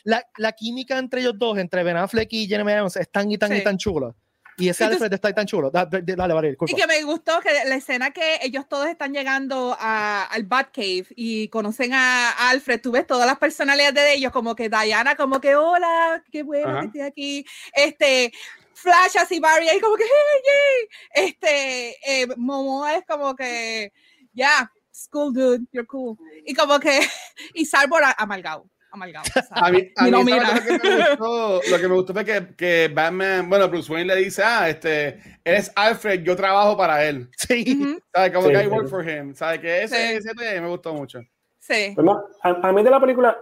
la, 0.05 0.25
la, 0.37 0.53
química 0.53 0.99
entre 0.99 1.21
ellos 1.21 1.35
dos, 1.38 1.59
entre 1.59 1.83
Ben 1.83 1.97
Affleck 1.97 2.33
y 2.33 2.47
Jeremy 2.47 2.73
Irons, 2.73 2.97
es 2.97 3.11
tan 3.11 3.31
y 3.31 3.38
tan 3.38 3.55
y 3.55 3.62
tan 3.62 3.77
chula. 3.77 4.14
Y 4.59 4.69
ese 4.69 4.85
Alfred 4.85 5.12
está 5.12 5.33
tan 5.35 5.47
chulo. 5.47 5.71
Dale, 5.71 6.03
dale, 6.03 6.35
vale, 6.35 6.57
Y 6.66 6.75
que 6.75 6.87
me 6.87 7.03
gustó 7.03 7.40
que 7.40 7.51
la 7.66 7.75
escena 7.75 8.11
que 8.11 8.38
ellos 8.42 8.66
todos 8.69 8.87
están 8.87 9.12
llegando 9.12 9.77
a, 9.79 10.25
al 10.25 10.45
Batcave 10.45 11.07
y 11.14 11.49
conocen 11.49 11.92
a, 11.92 12.31
Alfred, 12.51 12.81
tú 12.81 12.92
ves 12.92 13.07
todas 13.07 13.27
las 13.27 13.38
personalidades 13.38 13.95
de 13.95 14.14
ellos, 14.14 14.33
como 14.33 14.55
que 14.55 14.69
Diana, 14.69 15.14
como 15.14 15.40
que 15.40 15.57
hola, 15.57 16.23
qué 16.33 16.42
bueno 16.42 16.81
que 16.81 16.87
estoy 16.87 17.01
aquí. 17.03 17.47
Este, 17.75 18.33
Flash 18.77 19.16
así 19.19 19.40
Barry 19.40 19.69
ahí 19.69 19.81
como 19.81 19.97
que 19.97 20.05
hey, 20.05 20.42
hey. 20.45 21.27
este 21.27 22.23
eh, 22.23 22.27
Momo 22.37 22.87
es 22.87 23.05
como 23.07 23.35
que 23.35 23.90
ya 24.35 24.49
yeah, 24.59 24.73
school 24.92 25.33
dude 25.33 25.66
you're 25.73 25.87
cool 25.87 26.19
y 26.45 26.55
como 26.55 26.79
que 26.79 27.01
y 27.55 27.64
Salvor 27.64 28.03
amalgado 28.19 28.69
amalgado. 28.90 29.27
A 29.51 29.70
mí, 29.70 29.92
a 29.96 30.05
mí 30.05 30.11
lo, 30.11 30.18
que 30.25 30.88
me 30.88 31.09
gustó, 31.11 31.61
lo 31.70 31.79
que 31.79 31.88
me 31.88 31.94
gustó 31.94 32.12
fue 32.12 32.25
que, 32.25 32.55
que, 32.57 32.90
Batman, 32.92 33.49
bueno, 33.49 33.68
Bruce 33.68 33.92
Wayne 33.92 34.14
le 34.14 34.16
dice, 34.16 34.42
ah, 34.44 34.68
este, 34.68 35.20
eres 35.44 35.72
Alfred, 35.75 36.22
yo 36.22 36.37
trabajo 36.37 36.77
para 36.77 37.05
él. 37.05 37.29
Sí. 37.37 37.99
¿Sabes? 38.12 38.33
Como 38.33 38.49
que 38.49 38.64
I 38.64 38.66
work 38.66 38.88
for 38.88 39.09
him. 39.09 39.35
¿Sabes? 39.35 39.61
Que 39.61 39.83
ese, 39.83 40.16
ese 40.16 40.35
me 40.35 40.68
gustó 40.68 40.94
mucho. 40.94 41.20
Sí. 41.59 41.92
Pues, 41.94 42.07
a, 42.42 42.49
a, 42.49 42.72
mí 42.72 42.83
de 42.83 42.90
la 42.90 43.01
película 43.01 43.37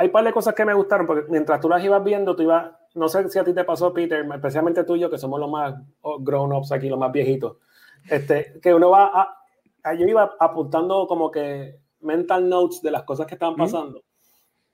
hay 0.00 0.06
un 0.06 0.12
par 0.12 0.24
de 0.24 0.32
cosas 0.32 0.54
que 0.54 0.64
me 0.64 0.72
gustaron, 0.72 1.06
porque 1.06 1.30
mientras 1.30 1.60
tú 1.60 1.68
las 1.68 1.84
ibas 1.84 2.02
viendo, 2.02 2.34
tú 2.34 2.42
ibas, 2.42 2.70
no 2.94 3.08
sé 3.08 3.28
si 3.28 3.38
a 3.38 3.44
ti 3.44 3.52
te 3.52 3.64
pasó, 3.64 3.92
Peter, 3.92 4.24
especialmente 4.34 4.84
tú 4.84 4.96
y 4.96 5.00
yo, 5.00 5.10
que 5.10 5.18
somos 5.18 5.38
los 5.38 5.50
más 5.50 5.74
grown-ups 6.20 6.72
aquí, 6.72 6.88
los 6.88 6.98
más 6.98 7.12
viejitos, 7.12 7.58
este, 8.08 8.58
que 8.62 8.72
uno 8.72 8.88
va 8.88 9.36
a, 9.84 9.94
yo 9.94 10.06
iba 10.06 10.36
apuntando 10.40 11.06
como 11.06 11.30
que 11.30 11.80
mental 12.00 12.48
notes 12.48 12.80
de 12.80 12.90
las 12.90 13.02
cosas 13.02 13.26
que 13.26 13.34
estaban 13.34 13.56
pasando. 13.56 14.02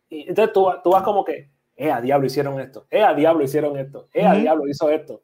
Y 0.08 0.28
entonces 0.28 0.52
tú, 0.52 0.68
tú 0.82 0.90
vas 0.90 1.02
como 1.02 1.24
que, 1.24 1.50
eh, 1.76 1.90
a 1.90 2.00
diablo 2.00 2.26
hicieron 2.26 2.58
esto, 2.60 2.86
eh, 2.90 3.02
a 3.02 3.14
diablo 3.14 3.44
hicieron 3.44 3.76
esto, 3.78 4.08
eh, 4.12 4.24
a 4.24 4.34
diablo 4.34 4.66
hizo 4.68 4.88
esto. 4.90 5.22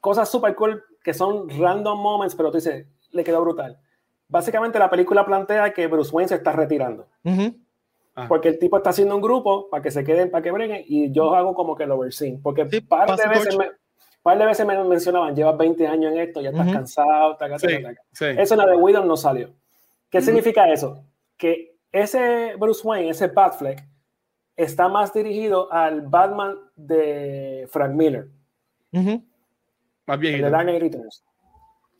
Cosas 0.00 0.28
súper 0.28 0.54
cool 0.54 0.82
que 1.02 1.14
son 1.14 1.48
random 1.48 1.98
moments, 1.98 2.34
pero 2.34 2.50
tú 2.50 2.58
dices, 2.58 2.86
le 3.12 3.24
quedó 3.24 3.40
brutal. 3.40 3.78
Básicamente 4.28 4.78
la 4.78 4.90
película 4.90 5.24
plantea 5.24 5.72
que 5.72 5.86
Bruce 5.86 6.10
Wayne 6.10 6.28
se 6.28 6.34
está 6.36 6.52
retirando. 6.52 7.06
Ah. 8.16 8.26
Porque 8.28 8.48
el 8.48 8.58
tipo 8.58 8.76
está 8.76 8.90
haciendo 8.90 9.16
un 9.16 9.22
grupo 9.22 9.68
para 9.70 9.82
que 9.82 9.90
se 9.90 10.04
queden, 10.04 10.30
para 10.30 10.42
que 10.42 10.50
breguen, 10.50 10.84
y 10.86 11.10
yo 11.10 11.34
hago 11.34 11.54
como 11.54 11.76
que 11.76 11.84
el 11.84 11.90
overseen. 11.90 12.40
Porque 12.42 12.68
sí, 12.70 12.80
par, 12.80 13.16
de 13.16 13.28
veces 13.28 13.56
me, 13.56 13.70
par 14.22 14.38
de 14.38 14.46
veces 14.46 14.66
me 14.66 14.82
mencionaban, 14.84 15.34
llevas 15.34 15.56
20 15.58 15.86
años 15.86 16.12
en 16.12 16.18
esto, 16.18 16.40
ya 16.40 16.50
estás 16.50 16.72
cansado, 16.72 17.36
sí, 17.58 18.24
Eso 18.24 18.54
en 18.54 18.58
la 18.58 18.66
de 18.66 18.76
Widow 18.76 19.04
no 19.04 19.16
salió. 19.16 19.50
¿Qué 20.10 20.20
significa 20.20 20.68
eso? 20.72 21.04
Que 21.36 21.73
ese 21.94 22.56
Bruce 22.56 22.86
Wayne, 22.86 23.10
ese 23.10 23.28
Batfleck, 23.28 23.86
está 24.56 24.88
más 24.88 25.12
dirigido 25.14 25.72
al 25.72 26.02
Batman 26.02 26.58
de 26.74 27.68
Frank 27.70 27.92
Miller. 27.92 28.28
Más 28.90 30.18
bien. 30.18 30.34
El 30.34 30.42
de 30.42 30.50
Dark 30.50 30.64
Knight 30.64 30.82
Returns. 30.82 31.24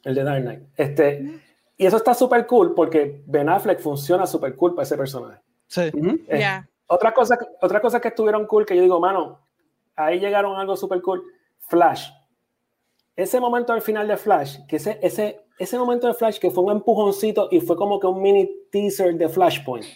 El 0.03 0.15
de 0.17 0.25
Dark 0.25 0.43
Knight. 0.43 0.63
Este, 0.77 1.41
y 1.77 1.87
eso 1.87 1.97
está 1.97 2.13
súper 2.13 2.45
cool 2.47 2.75
porque 2.75 3.23
Ben 3.27 3.49
Affleck 3.49 3.79
funciona 3.79 4.27
súper 4.27 4.57
cool 4.57 4.75
para 4.75 4.83
ese 4.83 4.97
personaje. 4.97 5.41
Sí. 5.69 5.93
Eh, 6.29 6.63
otra, 6.89 7.15
cosa, 7.15 7.39
otra 7.63 7.81
cosa 7.81 8.01
que 8.01 8.09
estuvieron 8.09 8.47
cool 8.47 8.67
que 8.67 8.75
yo 8.75 8.83
digo, 8.83 8.99
mano, 8.99 9.39
ahí 9.95 10.19
llegaron 10.19 10.57
algo 10.57 10.77
súper 10.77 11.03
cool. 11.03 11.23
Flash. 11.61 12.11
Ese 13.15 13.39
momento 13.39 13.73
al 13.73 13.81
final 13.81 14.09
de 14.09 14.17
Flash, 14.17 14.59
que 14.67 14.77
ese, 14.77 14.99
ese 15.03 15.44
ese 15.59 15.79
momento 15.79 16.07
de 16.07 16.14
Flash 16.14 16.38
que 16.38 16.51
fue 16.51 16.64
un 16.64 16.73
empujoncito 16.73 17.49
y 17.51 17.61
fue 17.61 17.77
como 17.77 18.01
que 18.01 18.07
un 18.07 18.21
mini 18.21 18.51
teaser 18.71 19.14
de 19.14 19.29
Flashpoint. 19.29 19.87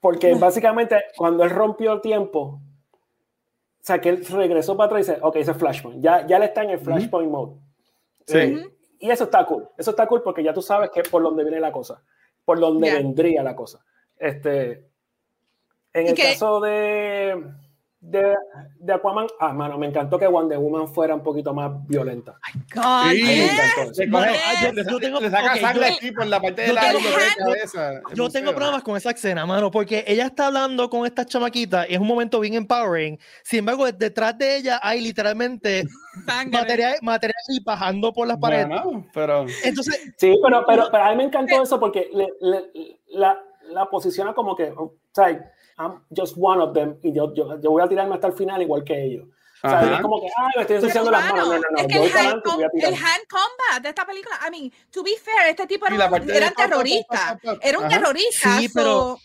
Porque 0.00 0.34
básicamente 0.34 0.96
cuando 1.16 1.44
él 1.44 1.50
rompió 1.50 1.92
el 1.92 2.00
tiempo, 2.00 2.40
o 2.40 3.84
sea, 3.84 4.00
que 4.00 4.10
él 4.10 4.24
regresó 4.26 4.76
para 4.76 4.86
atrás 4.86 5.08
y 5.08 5.10
dice, 5.10 5.22
ok, 5.22 5.36
ese 5.36 5.50
es 5.50 5.56
Flashpoint. 5.56 6.02
Ya, 6.02 6.26
ya 6.26 6.38
le 6.38 6.46
está 6.46 6.62
en 6.62 6.70
el 6.70 6.78
Flashpoint 6.78 7.30
mode. 7.30 7.56
Sí. 8.26 8.62
Y 9.00 9.10
eso 9.10 9.24
está 9.24 9.44
cool. 9.44 9.68
Eso 9.76 9.90
está 9.90 10.06
cool 10.06 10.22
porque 10.22 10.44
ya 10.44 10.52
tú 10.52 10.62
sabes 10.62 10.90
que 10.90 11.02
por 11.02 11.22
dónde 11.22 11.42
viene 11.42 11.58
la 11.58 11.72
cosa. 11.72 12.02
Por 12.44 12.60
dónde 12.60 12.92
vendría 12.92 13.42
la 13.42 13.56
cosa. 13.56 13.84
Este, 14.16 14.88
en 15.92 16.06
el 16.06 16.14
caso 16.14 16.60
de 16.60 17.44
de, 18.02 18.34
de, 18.80 18.92
Aquaman, 18.92 19.28
ah, 19.38 19.52
mano, 19.52 19.78
me 19.78 19.86
encantó 19.86 20.18
que 20.18 20.26
Wonder 20.26 20.58
Woman 20.58 20.88
fuera 20.88 21.14
un 21.14 21.22
poquito 21.22 21.54
más 21.54 21.70
violenta. 21.86 22.36
sí, 22.52 23.22
me 23.22 23.44
encantó. 23.44 23.92
yo, 24.90 24.98
tengo, 24.98 25.20
le 25.20 25.30
saca 25.30 25.56
sangre 25.56 25.86
aquí 25.86 26.10
por 26.10 26.26
la 26.26 26.40
parte 26.40 26.62
de 26.62 26.72
la 26.72 26.80
cabeza. 27.38 28.00
Yo 28.12 28.28
tengo 28.28 28.52
problemas 28.54 28.82
con 28.82 28.96
esa 28.96 29.12
escena, 29.12 29.46
mano, 29.46 29.70
porque 29.70 30.04
ella 30.04 30.26
está 30.26 30.48
hablando 30.48 30.90
con 30.90 31.06
esta 31.06 31.24
chamaquita 31.24 31.88
y 31.88 31.94
es 31.94 32.00
un 32.00 32.08
momento 32.08 32.40
bien 32.40 32.54
empowering. 32.54 33.20
Sin 33.44 33.60
embargo, 33.60 33.90
detrás 33.92 34.36
de 34.36 34.56
ella 34.56 34.80
hay 34.82 35.00
literalmente 35.00 35.84
material, 36.50 36.96
material 37.02 37.42
y 37.50 37.62
bajando 37.62 38.12
por 38.12 38.26
las 38.26 38.38
paredes. 38.38 38.68
pero... 39.14 39.46
Entonces, 39.62 40.12
sí, 40.16 40.36
pero, 40.42 40.64
pero, 40.66 40.88
pero, 40.90 41.04
a 41.04 41.10
mí 41.10 41.16
me 41.18 41.24
encantó 41.24 41.62
eso 41.62 41.78
porque 41.78 42.10
le, 42.12 42.26
le, 42.40 42.98
la, 43.10 43.40
la 43.68 43.88
posiciona 43.88 44.34
como 44.34 44.56
que, 44.56 44.72
o 44.76 44.96
sea, 45.12 45.52
I'm 45.78 46.04
just 46.14 46.34
one 46.36 46.60
of 46.60 46.74
them 46.74 46.96
y 47.02 47.12
yo, 47.12 47.32
yo, 47.34 47.60
yo 47.60 47.70
voy 47.70 47.82
a 47.82 47.88
tirarme 47.88 48.14
hasta 48.14 48.28
el 48.28 48.34
final 48.34 48.62
igual 48.62 48.84
que 48.84 49.04
ellos. 49.04 49.26
O 49.64 49.68
sea, 49.68 49.94
es 49.94 50.00
como 50.00 50.20
que, 50.20 50.26
ay, 50.26 50.50
me 50.56 50.62
estoy 50.62 50.76
ensuciando 50.76 51.10
las 51.10 51.22
manos. 51.22 51.46
No, 51.46 51.54
no, 51.54 51.60
no. 51.70 51.78
Es 51.78 51.86
que 51.86 51.94
el 51.94 52.16
hand, 52.16 52.42
el 52.74 52.94
hand, 52.94 53.26
combat 53.30 53.82
de 53.82 53.88
esta 53.90 54.04
película, 54.04 54.36
I 54.44 54.50
mean, 54.50 54.72
to 54.90 55.04
be 55.04 55.12
fair, 55.16 55.50
este 55.50 55.68
tipo 55.68 55.86
era, 55.86 56.10
un, 56.10 56.30
era 56.30 56.50
terrorista. 56.50 57.38
Era 57.60 57.78
un 57.78 57.88
terrorista. 57.88 58.58
Sí, 58.58 58.68
pero. 58.68 59.18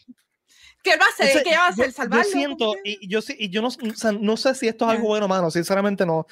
¿Qué 0.83 0.95
va 0.95 1.05
a 1.05 1.09
hacer? 1.09 1.43
¿Qué 1.43 1.57
va 1.57 1.65
a 1.65 1.69
hacer? 1.69 1.91
¿Salvarlo? 1.91 2.23
Yo 2.23 2.29
siento, 2.29 2.73
y 2.83 3.09
yo, 3.09 3.19
y 3.35 3.49
yo 3.49 3.63
no, 3.63 3.69
o 3.69 3.95
sea, 3.95 4.11
no 4.11 4.37
sé 4.37 4.53
si 4.53 4.67
esto 4.67 4.85
es 4.85 4.91
algo 4.91 5.07
bueno, 5.07 5.27
mano. 5.27 5.49
Sinceramente, 5.49 6.05
no. 6.05 6.27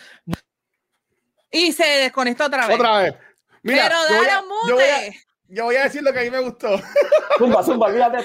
Y 1.52 1.72
se 1.74 1.84
desconectó 1.84 2.46
otra 2.46 2.68
vez. 2.68 2.76
Otra 2.76 3.00
vez. 3.00 3.16
Mira, 3.64 3.88
pero 3.88 4.04
dale 4.04 4.42
un 4.44 4.48
mute. 4.50 5.20
Yo 5.48 5.66
voy 5.66 5.76
a 5.76 5.84
decir 5.84 6.02
lo 6.02 6.12
que 6.12 6.20
a 6.20 6.24
mí 6.24 6.32
me 6.32 6.40
gustó. 6.40 6.70
Zumba, 7.38 7.64
zumba, 7.64 7.88
olvídate 7.88 8.18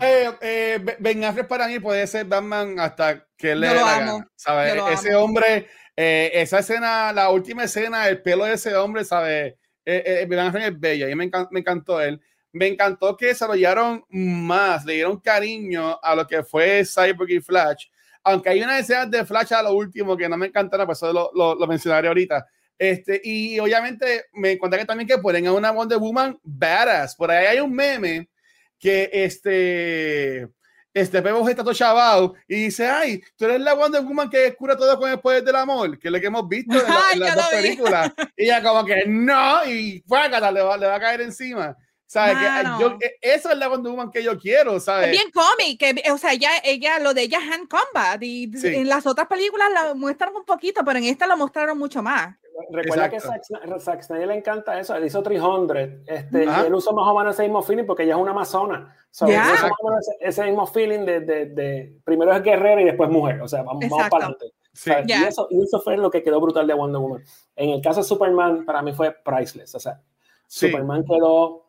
eh, 0.00 0.30
eh, 0.40 0.96
Ben 0.98 1.24
Affleck 1.24 1.46
para 1.46 1.68
mí 1.68 1.78
puede 1.78 2.06
ser 2.06 2.26
Batman 2.26 2.78
hasta 2.80 3.26
que 3.36 3.54
le 3.54 3.68
Yo 3.68 3.74
lo 3.74 3.86
amo. 3.86 4.26
¿sabes? 4.34 4.74
Ese 4.90 5.14
hombre, 5.14 5.68
eh, 5.96 6.30
esa 6.34 6.58
escena, 6.58 7.12
la 7.12 7.30
última 7.30 7.64
escena, 7.64 8.08
el 8.08 8.20
pelo 8.20 8.44
de 8.44 8.54
ese 8.54 8.74
hombre, 8.74 9.04
¿sabes? 9.04 9.54
ben 9.84 10.38
Affleck 10.38 10.64
es 10.64 10.80
bella 10.80 11.08
y 11.08 11.14
me, 11.14 11.30
me 11.50 11.60
encantó 11.60 12.00
él. 12.00 12.20
Me 12.52 12.66
encantó 12.66 13.16
que 13.16 13.26
desarrollaron 13.26 14.04
más, 14.10 14.84
le 14.84 14.94
dieron 14.94 15.20
cariño 15.20 15.98
a 16.02 16.14
lo 16.14 16.26
que 16.26 16.42
fue 16.42 16.84
Cyborg 16.84 17.30
y 17.30 17.40
Flash. 17.40 17.86
Aunque 18.24 18.50
hay 18.50 18.62
una 18.62 18.78
escena 18.78 19.06
de 19.06 19.24
Flash 19.24 19.54
a 19.54 19.62
lo 19.62 19.72
último 19.72 20.16
que 20.16 20.28
no 20.28 20.36
me 20.36 20.46
encantaron, 20.46 20.86
pues 20.86 20.98
eso 20.98 21.12
lo, 21.12 21.30
lo, 21.34 21.54
lo 21.54 21.66
mencionaré 21.66 22.08
ahorita 22.08 22.46
este, 22.82 23.20
y 23.22 23.60
obviamente 23.60 24.24
me 24.32 24.58
que 24.58 24.84
también 24.84 25.06
que 25.06 25.16
ponen 25.18 25.46
a 25.46 25.52
una 25.52 25.70
Wonder 25.70 25.98
Woman 25.98 26.36
badass. 26.42 27.14
Por 27.14 27.30
ahí 27.30 27.46
hay 27.46 27.60
un 27.60 27.72
meme 27.72 28.28
que 28.76 29.08
este, 29.12 30.48
este 30.92 31.20
vemos 31.20 31.48
está 31.48 31.62
todo 31.62 31.72
chavado 31.74 32.34
y 32.48 32.64
dice, 32.64 32.88
ay, 32.88 33.22
tú 33.36 33.44
eres 33.44 33.60
la 33.60 33.74
Wonder 33.74 34.02
Woman 34.02 34.28
que 34.28 34.52
cura 34.56 34.76
todo 34.76 34.98
con 34.98 35.08
el 35.08 35.20
poder 35.20 35.44
del 35.44 35.54
amor, 35.54 35.96
que 35.96 36.08
es 36.08 36.12
lo 36.12 36.18
que 36.20 36.26
hemos 36.26 36.48
visto 36.48 36.74
en, 36.76 36.82
la- 36.88 37.02
en 37.12 37.20
las 37.20 37.36
dos 37.36 37.48
películas. 37.50 38.12
Y 38.36 38.44
ella 38.46 38.60
como 38.64 38.84
que 38.84 39.04
no, 39.06 39.64
y 39.64 40.02
fuácata, 40.08 40.50
le 40.50 40.62
va, 40.62 40.76
le 40.76 40.86
va 40.88 40.96
a 40.96 41.00
caer 41.00 41.20
encima. 41.20 41.76
¿Sabes? 42.04 42.36
Que, 42.36 42.64
yo, 42.80 42.98
e- 43.00 43.16
eso 43.22 43.50
es 43.52 43.56
la 43.58 43.68
Wonder 43.68 43.92
Woman 43.92 44.10
que 44.10 44.24
yo 44.24 44.36
quiero, 44.38 44.80
¿sabes? 44.80 45.06
Es 45.06 45.12
bien 45.12 45.30
cómic, 45.30 45.78
que, 45.78 46.10
o 46.10 46.18
sea, 46.18 46.32
ella, 46.32 46.50
ella, 46.64 46.98
lo 46.98 47.14
de 47.14 47.22
ella 47.22 47.38
es 47.38 47.50
hand 47.52 47.68
combat 47.68 48.20
y 48.22 48.50
Sí. 48.58 48.66
en 48.74 48.88
las 48.88 49.06
otras 49.06 49.28
películas 49.28 49.68
la 49.72 49.94
muestran 49.94 50.34
un 50.34 50.44
poquito, 50.44 50.82
pero 50.84 50.98
en 50.98 51.04
esta 51.04 51.28
lo 51.28 51.36
mostraron 51.36 51.78
mucho 51.78 52.02
más. 52.02 52.36
Recuerda 52.70 53.08
que 53.10 53.16
Exacto. 53.16 53.42
Zack, 53.54 53.64
Sna- 53.64 53.80
Zack 53.80 54.02
Snyder 54.02 54.28
le 54.28 54.34
encanta 54.36 54.78
eso. 54.78 54.94
Él 54.94 55.04
hizo 55.04 55.22
300. 55.22 55.76
Este, 56.06 56.44
y 56.44 56.66
él 56.66 56.74
usó 56.74 56.92
más 56.92 57.06
o 57.08 57.18
menos 57.18 57.34
ese 57.34 57.42
mismo 57.42 57.62
feeling 57.62 57.84
porque 57.84 58.02
ella 58.04 58.14
es 58.14 58.20
una 58.20 58.30
amazona. 58.32 58.96
So, 59.10 59.26
menos 59.26 59.48
ese, 59.60 60.16
ese 60.20 60.44
mismo 60.44 60.66
feeling 60.66 61.00
de, 61.04 61.20
de, 61.20 61.46
de 61.46 61.98
primero 62.04 62.32
es 62.34 62.42
guerrera 62.42 62.80
y 62.80 62.84
después 62.84 63.10
mujer. 63.10 63.40
O 63.42 63.48
sea, 63.48 63.62
vamos, 63.62 63.84
vamos 63.88 64.08
para 64.08 64.24
adelante. 64.26 64.52
Sí. 64.72 64.90
Ya. 65.06 65.20
Y, 65.20 65.24
eso, 65.24 65.46
y 65.50 65.62
eso 65.62 65.80
fue 65.80 65.96
lo 65.98 66.10
que 66.10 66.22
quedó 66.22 66.40
brutal 66.40 66.66
de 66.66 66.72
Wonder 66.74 67.00
Woman. 67.00 67.22
En 67.56 67.70
el 67.70 67.82
caso 67.82 68.00
de 68.00 68.04
Superman, 68.06 68.64
para 68.64 68.80
mí 68.82 68.92
fue 68.92 69.12
priceless. 69.12 69.74
O 69.74 69.80
sea, 69.80 70.00
Sí. 70.46 70.66
Superman 70.68 71.04
quedó 71.04 71.64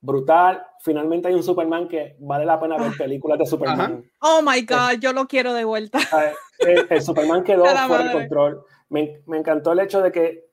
brutal. 0.00 0.64
Finalmente 0.80 1.28
hay 1.28 1.34
un 1.34 1.42
Superman 1.42 1.88
que 1.88 2.16
vale 2.20 2.44
la 2.44 2.60
pena 2.60 2.76
ver 2.78 2.92
películas 2.96 3.38
de 3.38 3.46
Superman. 3.46 4.04
Oh 4.20 4.40
my 4.42 4.62
God, 4.62 5.00
yo 5.00 5.12
lo 5.12 5.26
quiero 5.26 5.52
de 5.54 5.64
vuelta. 5.64 5.98
¿sabes? 6.00 6.34
El, 6.60 6.86
el 6.88 7.02
Superman 7.02 7.42
quedó 7.42 7.64
fuera 7.86 8.04
de 8.04 8.12
control. 8.12 8.64
Me, 8.90 9.20
me 9.26 9.38
encantó 9.38 9.72
el 9.72 9.80
hecho 9.80 10.00
de 10.02 10.10
que, 10.12 10.48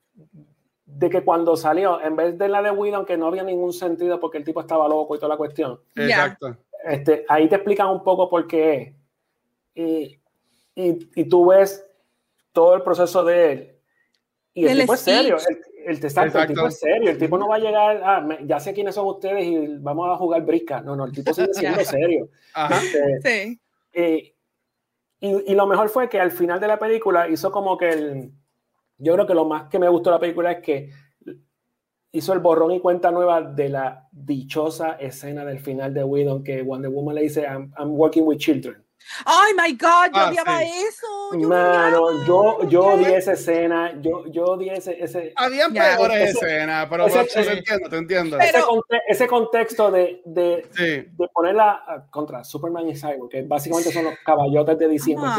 de 0.86 1.10
que 1.10 1.24
cuando 1.24 1.56
salió, 1.56 2.02
en 2.02 2.16
vez 2.16 2.38
de 2.38 2.50
la 2.50 2.62
de 2.62 2.72
Whedon, 2.72 3.06
que 3.06 3.18
no 3.18 3.28
había 3.28 3.44
ningún 3.44 3.74
sentido 3.74 4.20
porque 4.20 4.38
el 4.38 4.44
tipo 4.44 4.62
estaba 4.62 4.88
loco 4.88 5.16
y 5.16 5.20
toda 5.20 5.30
la 5.30 5.38
cuestión. 5.38 5.80
Exacto. 5.96 6.58
este, 6.86 7.26
ahí 7.30 7.48
te 7.50 7.56
explican 7.56 7.88
un 7.90 8.04
poco 8.04 8.30
por 8.30 8.46
qué 8.48 8.74
es. 8.82 8.94
Y, 9.76 10.20
y, 10.76 11.10
y 11.16 11.26
tú 11.30 11.48
ves 11.48 11.86
todo 12.52 12.76
el 12.76 12.82
proceso 12.82 13.24
de 13.24 13.52
él. 13.52 13.72
Y 14.54 14.66
el 14.68 14.80
tipo 14.82 14.94
es 14.94 15.00
serio. 15.02 15.38
El, 15.86 15.98
el, 15.98 16.04
exacto, 16.04 16.40
el 16.40 16.48
tipo 16.48 16.68
es 16.68 16.80
serio. 16.80 17.10
El 17.12 17.18
tipo 17.18 17.38
no 17.38 17.48
va 17.50 17.56
a 17.56 17.60
llegar 17.60 18.02
a, 18.04 18.22
"Me- 18.22 18.40
ya 18.46 18.60
sé 18.60 18.74
quiénes 18.74 18.96
son 18.96 19.06
ustedes 19.08 19.44
y 19.46 19.68
vamos 19.80 20.10
a 20.10 20.16
jugar 20.18 20.42
brisca. 20.46 20.80
No, 20.82 20.96
no, 20.96 21.06
el 21.06 21.12
tipo 21.12 21.34
sigue 21.34 21.54
siendo 21.54 21.80
serio. 21.84 22.30
Ajá. 22.54 22.80
Este, 22.82 23.22
Sí. 23.50 23.60
eh, 23.94 24.35
y, 25.20 25.52
y 25.52 25.56
lo 25.56 25.68
mejor 25.68 25.90
fue 25.90 26.10
que 26.10 26.20
al 26.20 26.32
final 26.32 26.60
de 26.60 26.68
la 26.68 26.80
película 26.80 27.28
hizo 27.30 27.52
como 27.52 27.78
que 27.78 27.90
el. 27.90 28.32
Yo 28.98 29.14
creo 29.14 29.28
que 29.28 29.34
lo 29.34 29.46
más 29.46 29.70
que 29.70 29.80
me 29.80 29.90
gustó 29.90 30.10
de 30.10 30.16
la 30.16 30.20
película 30.20 30.52
es 30.54 30.62
que 30.62 30.90
hizo 32.16 32.32
el 32.32 32.40
borrón 32.40 32.72
y 32.72 32.80
cuenta 32.80 33.12
nueva 33.12 33.42
de 33.42 33.70
la 33.70 34.08
dichosa 34.12 34.94
escena 34.94 35.44
del 35.44 35.60
final 35.60 35.94
de 35.94 36.04
Whedon 36.04 36.44
que 36.44 36.62
Wonder 36.62 36.90
Woman 36.90 37.16
le 37.16 37.24
dice 37.24 37.42
I'm, 37.42 37.74
I'm 37.78 37.92
working 37.92 38.26
with 38.26 38.38
children. 38.38 38.85
Oh 39.26 39.44
my 39.56 39.72
God, 39.74 40.12
yo 40.14 40.22
Ah, 40.22 40.30
odiaba 40.30 40.60
sí. 40.60 40.72
eso. 40.88 41.40
Yo 41.40 41.48
Mano, 41.50 42.02
odiaba, 42.04 42.26
yo, 42.26 42.70
yo 42.70 42.86
odié 42.88 43.18
esa 43.18 43.34
escena, 43.34 43.94
yo, 44.02 44.26
yo 44.28 44.44
odié 44.46 44.74
ese, 44.74 45.02
ese, 45.04 45.34
Habían 45.36 45.74
peores 45.74 46.30
Ese- 46.30 46.46
escenas, 46.46 46.88
pero 46.90 47.06
ese- 47.08 47.16
bueno, 47.18 47.30
te 47.34 47.40
ese- 47.42 47.54
entiendo, 47.54 47.90
te 47.90 47.98
entiendo. 47.98 48.38
Pero- 48.38 48.58
ese, 48.58 48.68
conte- 48.68 49.02
ese 49.08 49.28
contexto 49.28 49.92
de, 49.92 50.22
de, 50.26 50.68
Sí. 50.76 51.10
de 51.18 51.28
ponerla 51.34 51.84
ah, 51.88 52.06
contra 52.10 52.44
Superman 52.44 52.88
y 52.90 52.96
Cyborg, 52.96 53.30
que 53.30 53.42
básicamente 53.44 53.92
son 53.92 54.06
los 54.06 54.16
caballotes 54.26 54.78
de 54.78 54.88
diciembre. 54.88 55.30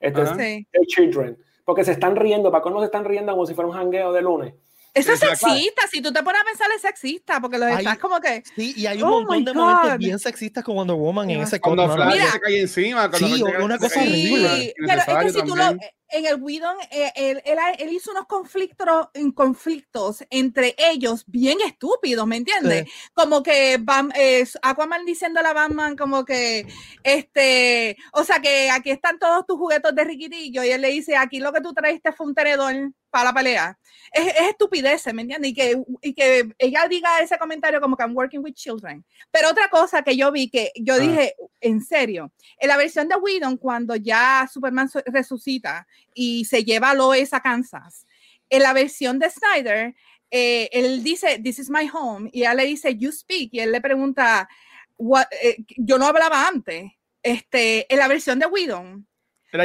Este. 0.00 0.26
Sí. 0.34 0.66
the 0.72 0.86
children, 0.86 1.36
porque 1.64 1.84
se 1.84 1.92
están 1.92 2.16
riendo, 2.16 2.50
para 2.50 2.62
cómo 2.62 2.80
se 2.80 2.86
están 2.86 3.04
riendo 3.04 3.32
como 3.32 3.44
si 3.46 3.54
fuera 3.54 3.68
un 3.68 3.74
jangueo 3.76 4.12
de 4.12 4.22
lunes. 4.22 4.54
Eso 4.94 5.12
es 5.12 5.20
sexista. 5.20 5.86
Si 5.90 6.00
tú 6.02 6.12
te 6.12 6.22
pones 6.22 6.40
a 6.40 6.44
pensar, 6.44 6.68
es 6.74 6.82
sexista, 6.82 7.40
porque 7.40 7.56
Ay. 7.62 7.78
estás 7.78 7.98
como 7.98 8.20
que. 8.20 8.42
Sí, 8.56 8.74
y 8.76 8.86
hay 8.86 9.02
un 9.02 9.08
Oh 9.08 9.20
montón 9.22 9.44
de 9.44 9.52
momentos 9.54 9.98
bien 9.98 10.18
sexistas 10.18 10.64
con 10.64 10.74
Wonder 10.76 10.96
Woman 10.96 11.30
en 11.30 11.40
ese 11.42 11.60
Cuando. 11.60 11.94
Flash 11.94 12.12
Mira. 12.12 12.32
se 12.32 12.40
cae 12.40 12.60
encima. 12.60 13.08
Cuando 13.10 13.28
Sí, 13.28 13.42
una 13.42 13.78
cae 13.78 13.88
cosa 13.88 14.00
horrible. 14.00 14.48
Sí, 14.48 14.74
pero 14.86 15.00
es 15.00 15.24
que 15.24 15.40
si 15.40 15.46
tú 15.46 15.56
lo, 15.56 15.64
en 16.12 16.26
el 16.26 16.42
Whedon, 16.42 16.76
eh, 16.90 17.12
él, 17.14 17.40
él, 17.44 17.58
él 17.78 17.92
hizo 17.92 18.10
unos 18.10 18.26
conflictos, 18.26 19.08
en 19.14 19.30
conflictos 19.30 20.24
entre 20.30 20.74
ellos 20.76 21.22
bien 21.28 21.58
estúpidos, 21.64 22.26
¿me 22.26 22.36
entiendes? 22.36 22.88
Como 23.14 23.44
que 23.44 23.78
Bam- 23.78 24.12
eh, 24.16 24.44
Aquaman 24.62 25.04
diciéndole 25.04 25.46
a 25.46 25.52
Batman 25.52 25.96
como 25.96 26.24
que, 26.24 26.66
este, 27.04 27.96
o 28.12 28.24
sea 28.24 28.40
que 28.40 28.70
aquí 28.70 28.90
están 28.90 29.18
todos 29.20 29.46
tus 29.46 29.56
juguetos 29.56 29.94
de 29.94 30.02
riquitillo 30.04 30.64
y 30.64 30.70
él 30.70 30.80
le 30.80 30.88
dice, 30.88 31.16
aquí 31.16 31.38
lo 31.38 31.52
que 31.52 31.60
tú 31.60 31.72
traiste 31.72 32.12
fue 32.12 32.26
un 32.26 32.34
tenedor 32.34 32.74
para 33.10 33.24
la 33.24 33.32
pelea. 33.34 33.78
Es, 34.12 34.26
es 34.26 34.48
estupidez, 34.50 35.06
¿me 35.14 35.22
entiendes? 35.22 35.50
Y 35.50 35.54
que, 35.54 35.82
y 36.02 36.14
que 36.14 36.50
ella 36.58 36.86
diga 36.88 37.20
ese 37.20 37.38
comentario 37.38 37.80
como 37.80 37.96
que 37.96 38.02
I'm 38.02 38.16
working 38.16 38.40
with 38.42 38.54
children. 38.54 39.04
Pero 39.30 39.50
otra 39.50 39.68
cosa 39.68 40.02
que 40.02 40.16
yo 40.16 40.32
vi 40.32 40.48
que 40.50 40.72
yo 40.76 40.94
Ah. 40.94 40.98
dije, 40.98 41.34
en 41.60 41.80
serio, 41.82 42.32
en 42.58 42.68
la 42.68 42.76
versión 42.76 43.08
de 43.08 43.16
Whedon, 43.16 43.56
cuando 43.56 43.94
ya 43.96 44.48
Superman 44.52 44.88
su- 44.88 45.02
resucita 45.06 45.86
y 46.14 46.44
se 46.44 46.64
lleva 46.64 46.90
a 46.90 46.94
Lois 46.94 47.32
a 47.32 47.40
Kansas, 47.40 48.06
en 48.48 48.62
la 48.62 48.72
versión 48.72 49.18
de 49.20 49.30
Snyder, 49.30 49.94
eh, 50.32 50.68
él 50.72 51.02
dice, 51.04 51.38
This 51.42 51.58
is 51.60 51.70
my 51.70 51.88
home, 51.92 52.30
y 52.32 52.40
ella 52.40 52.54
le 52.54 52.64
dice, 52.66 52.96
You 52.96 53.12
speak, 53.12 53.50
y 53.52 53.60
él 53.60 53.70
le 53.72 53.80
pregunta, 53.80 54.48
"What-" 54.96 55.28
eh, 55.42 55.56
yo 55.76 55.98
no 55.98 56.06
hablaba 56.06 56.46
antes. 56.48 56.90
Este, 57.22 57.92
en 57.92 57.98
la 57.98 58.08
versión 58.08 58.38
de 58.38 58.46
Whedon, 58.46 59.06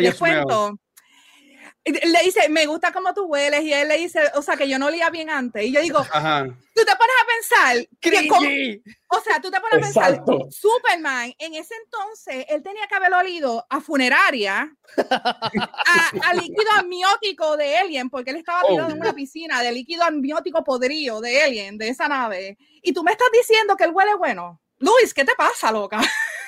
les 0.01 0.15
cuento. 0.19 0.79
Le 1.85 2.23
dice, 2.23 2.49
me 2.49 2.65
gusta 2.65 2.91
cómo 2.91 3.13
tú 3.13 3.25
hueles, 3.25 3.61
y 3.61 3.71
él 3.71 3.87
le 3.87 3.97
dice, 3.97 4.19
o 4.33 4.41
sea, 4.41 4.57
que 4.57 4.67
yo 4.67 4.79
no 4.79 4.87
olía 4.87 5.11
bien 5.11 5.29
antes. 5.29 5.63
Y 5.65 5.71
yo 5.71 5.81
digo, 5.81 5.99
Ajá. 5.99 6.43
tú 6.73 6.83
te 6.83 6.95
pones 6.95 7.15
a 7.21 7.27
pensar, 7.27 7.87
que 8.01 8.27
como- 8.27 8.49
o 9.09 9.21
sea, 9.21 9.39
tú 9.39 9.51
te 9.51 9.61
pones 9.61 9.77
a 9.77 9.81
pensar. 9.81 10.23
Superman, 10.49 11.31
en 11.37 11.53
ese 11.53 11.75
entonces, 11.83 12.43
él 12.49 12.63
tenía 12.63 12.87
que 12.87 12.95
haber 12.95 13.13
olido 13.13 13.65
a 13.69 13.79
funeraria, 13.81 14.75
a, 14.97 16.11
a 16.23 16.33
líquido 16.33 16.71
amniótico 16.75 17.55
de 17.55 17.77
Alien, 17.77 18.09
porque 18.09 18.31
él 18.31 18.37
estaba 18.37 18.63
Oh. 18.63 18.69
tirado 18.69 18.89
en 18.89 18.99
una 19.01 19.13
piscina 19.13 19.61
de 19.61 19.71
líquido 19.71 20.03
amniótico 20.03 20.63
podrido 20.63 21.21
de 21.21 21.43
Alien, 21.43 21.77
de 21.77 21.89
esa 21.89 22.07
nave. 22.07 22.57
Y 22.81 22.93
tú 22.93 23.03
me 23.03 23.11
estás 23.11 23.27
diciendo 23.31 23.75
que 23.77 23.83
él 23.83 23.91
huele 23.93 24.15
bueno. 24.15 24.59
Luis, 24.79 25.13
¿qué 25.13 25.23
te 25.23 25.35
pasa, 25.35 25.71
loca? 25.71 26.01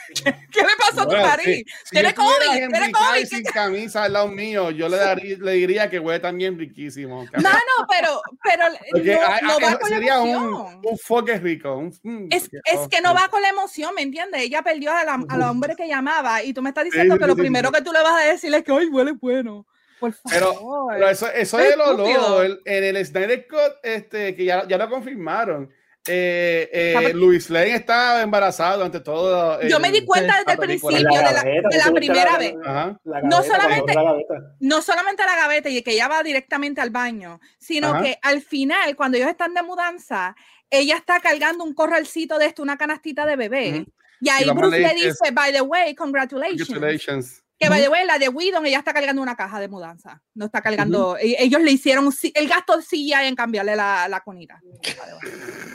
¿Qué, 0.23 0.61
le 0.61 0.67
pasó 0.79 1.01
a 1.01 1.03
tu 1.03 1.09
Bueno, 1.09 1.25
nariz? 1.27 1.45
sí. 1.45 1.63
Si 1.83 1.89
Tiene 1.91 2.13
tuviera 2.13 2.35
COVID, 2.37 2.53
tiene 2.69 2.91
COVID, 2.91 2.93
Cavill 2.93 3.29
¿qué- 3.29 3.35
sin 3.35 3.43
camisa 3.45 4.03
al 4.03 4.13
lado 4.13 4.27
mío, 4.29 4.71
yo 4.71 4.89
le, 4.89 4.97
daría- 4.97 5.37
le 5.37 5.51
diría 5.53 5.89
que 5.89 5.99
huele 5.99 6.19
también 6.19 6.57
riquísimo. 6.57 7.25
No, 7.33 7.51
no, 7.51 7.87
pero, 7.89 8.21
pero 8.43 8.63
no, 8.69 9.47
no 9.47 9.59
va 9.59 9.79
con 9.79 9.89
la 9.89 9.95
sería 9.97 10.19
un, 10.21 10.29
emoción. 10.29 10.81
un 10.83 10.97
foque 10.97 11.37
rico. 11.39 11.75
un- 11.75 11.93
mm, 12.03 12.27
Es, 12.31 12.49
qué- 12.49 12.57
es 12.65 12.77
oh, 12.79 12.89
que 12.89 13.01
no 13.01 13.09
sí. 13.11 13.15
va 13.21 13.29
con 13.29 13.41
la 13.41 13.49
emoción, 13.49 13.93
¿me 13.95 14.01
entiendes? 14.01 14.41
Ella 14.41 14.61
perdió 14.61 14.91
a 14.93 15.03
la- 15.03 15.23
al 15.27 15.41
hombre 15.43 15.75
que 15.75 15.87
llamaba 15.87 16.43
y 16.43 16.53
tú 16.53 16.61
me 16.61 16.69
estás 16.69 16.85
diciendo 16.85 17.15
sí, 17.15 17.19
que 17.19 17.27
lo 17.27 17.35
sí, 17.35 17.41
primero 17.41 17.69
sí. 17.69 17.75
que 17.75 17.81
tú 17.81 17.91
le 17.91 18.01
vas 18.01 18.21
a 18.21 18.25
decir 18.25 18.53
es 18.53 18.63
que 18.63 18.71
hoy 18.71 18.87
huele 18.87 19.11
bueno. 19.13 19.65
Por 19.99 20.13
Pero- 20.29 20.53
favor. 20.53 20.93
Pero 20.93 21.09
eso, 21.09 21.27
eso 21.31 21.59
Es 21.59 21.69
del 21.69 21.81
olor, 21.81 22.61
en 22.65 22.83
el 22.83 23.03
Snyder 23.05 23.47
Cut, 23.47 23.77
este, 23.81 24.35
que 24.35 24.45
ya, 24.45 24.67
ya 24.67 24.77
lo 24.77 24.87
confirmaron, 24.89 25.73
eh, 26.07 26.69
eh, 26.71 27.13
Luis 27.13 27.49
Lane 27.49 27.75
estaba 27.75 28.21
embarazado 28.21 28.83
ante 28.83 28.99
todo. 28.99 29.61
Yo 29.61 29.79
me 29.79 29.91
di 29.91 29.99
el- 29.99 30.05
cuenta 30.05 30.37
desde 30.39 30.51
el 30.53 30.57
película. 30.57 30.97
principio 30.97 31.17
de 31.19 31.23
la, 31.23 31.33
gaveta, 31.43 31.69
de 31.69 31.77
la 31.77 31.91
primera 31.91 32.31
la- 32.33 32.37
vez. 32.37 32.55
Ajá. 32.65 32.99
la 33.03 33.21
No 33.21 33.29
gaveta, 33.37 33.55
solamente- 33.55 33.93
la 33.93 34.03
gaveta. 34.03 34.33
No 34.59 34.81
solamente 34.81 35.23
a 35.23 35.25
la 35.25 35.35
gaveta 35.35 35.69
y 35.69 35.81
que 35.81 35.91
ella 35.91 36.07
va 36.07 36.23
directamente 36.23 36.81
al 36.81 36.89
baño, 36.89 37.39
sino 37.59 37.89
Ajá. 37.89 38.01
que 38.03 38.19
al 38.21 38.41
final, 38.41 38.95
cuando 38.95 39.17
ellos 39.17 39.29
están 39.29 39.53
de 39.53 39.63
mudanza, 39.63 40.35
ella 40.69 40.95
está 40.95 41.19
cargando 41.19 41.63
un 41.63 41.73
corralcito 41.73 42.37
de 42.39 42.45
esto, 42.47 42.61
una 42.63 42.77
canastita 42.77 43.25
de 43.25 43.35
bebé. 43.35 43.81
Ujú. 43.81 43.91
Y 44.21 44.29
ahí 44.29 44.45
la 44.45 44.53
Bruce 44.53 44.79
le 44.79 44.93
dice, 44.95 45.31
by 45.31 45.51
the 45.53 45.61
way, 45.61 45.93
congratulations. 45.95 46.67
Congratulations. 46.67 47.43
Que 47.59 47.67
the 47.69 47.89
way, 47.89 48.05
la 48.05 48.19
de 48.19 48.29
Whedon, 48.29 48.65
ella 48.67 48.77
está 48.79 48.93
cargando 48.93 49.19
una 49.21 49.35
caja 49.35 49.59
de 49.59 49.67
mudanza. 49.67 50.21
No 50.35 50.45
está 50.45 50.61
cargando. 50.61 51.17
e- 51.17 51.35
Ellos 51.39 51.61
le 51.61 51.71
hicieron 51.71 52.09
el 52.35 52.47
gasto 52.47 52.79
sí 52.81 53.11
en 53.13 53.35
cambiarle 53.35 53.75
la, 53.75 54.07
la 54.07 54.19
conita. 54.21 54.61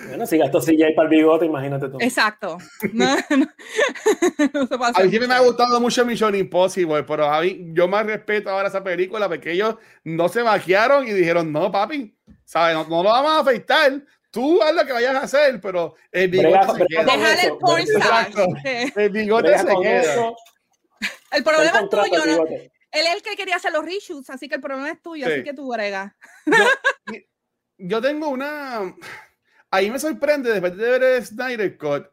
Bueno, 0.08 0.26
si 0.26 0.38
gasto 0.38 0.60
silla 0.60 0.86
ahí 0.86 0.94
para 0.94 1.08
el 1.08 1.16
bigote, 1.16 1.46
imagínate 1.46 1.88
tú. 1.88 1.98
Exacto. 2.00 2.58
No, 2.92 3.16
no. 3.36 3.46
No 4.70 4.84
A 4.84 5.02
mí 5.02 5.08
siempre 5.08 5.26
me 5.28 5.34
ha 5.34 5.40
gustado 5.40 5.80
mucho 5.80 6.04
Mission 6.04 6.34
Impossible, 6.34 7.02
pero 7.04 7.26
a 7.26 7.40
mí, 7.40 7.70
yo 7.72 7.88
más 7.88 8.06
respeto 8.06 8.50
ahora 8.50 8.68
esa 8.68 8.82
película 8.84 9.28
porque 9.28 9.52
ellos 9.52 9.76
no 10.04 10.28
se 10.28 10.42
maquiaron 10.42 11.06
y 11.06 11.12
dijeron, 11.12 11.50
no, 11.52 11.70
papi, 11.72 12.16
¿sabes? 12.44 12.74
No, 12.74 12.84
no 12.84 13.02
lo 13.02 13.08
vamos 13.10 13.32
a 13.32 13.40
afeitar. 13.40 14.02
Tú 14.30 14.62
haz 14.62 14.74
lo 14.74 14.86
que 14.86 14.92
vayas 14.92 15.14
a 15.14 15.20
hacer, 15.20 15.60
pero 15.60 15.94
el 16.10 16.30
bigote 16.30 16.48
Brega- 16.56 16.66
se 16.66 16.84
brega 16.84 17.04
queda. 17.04 17.16
Déjale 17.16 17.42
el 17.48 17.58
porn 17.58 17.80
Exacto. 17.82 18.46
Sí. 18.64 18.92
El 18.96 19.10
bigote 19.10 19.48
Brega 19.48 19.58
se 19.62 19.66
queda. 19.82 20.00
eso, 20.00 20.36
El 21.32 21.38
el 21.38 21.44
problema 21.44 21.80
es 21.80 21.88
tuyo, 21.90 22.24
el 22.24 22.36
¿no? 22.36 22.46
Él 22.46 23.06
es 23.06 23.14
el 23.14 23.22
que 23.22 23.36
quería 23.36 23.56
hacer 23.56 23.72
los 23.72 23.84
reshoots, 23.84 24.28
así 24.30 24.48
que 24.48 24.56
el 24.56 24.60
problema 24.60 24.90
es 24.90 25.00
tuyo, 25.02 25.26
Sí. 25.26 25.32
así 25.32 25.42
que 25.44 25.54
tú 25.54 25.72
brega. 25.72 26.14
Yo, 26.46 26.52
yo 27.78 28.00
tengo 28.02 28.28
una. 28.28 28.94
Ahí 29.70 29.90
me 29.90 29.98
sorprende, 29.98 30.50
después 30.52 30.76
de 30.76 30.90
ver 30.90 31.02
el 31.02 31.24
Snyder 31.24 31.78
Cut, 31.78 32.06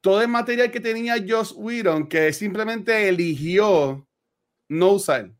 todo 0.00 0.22
el 0.22 0.28
material 0.28 0.70
que 0.70 0.78
tenía 0.80 1.16
Joss 1.26 1.52
Whedon, 1.56 2.08
que 2.08 2.32
simplemente 2.32 3.08
eligió 3.08 4.06
no 4.68 4.88
usar. 4.92 5.30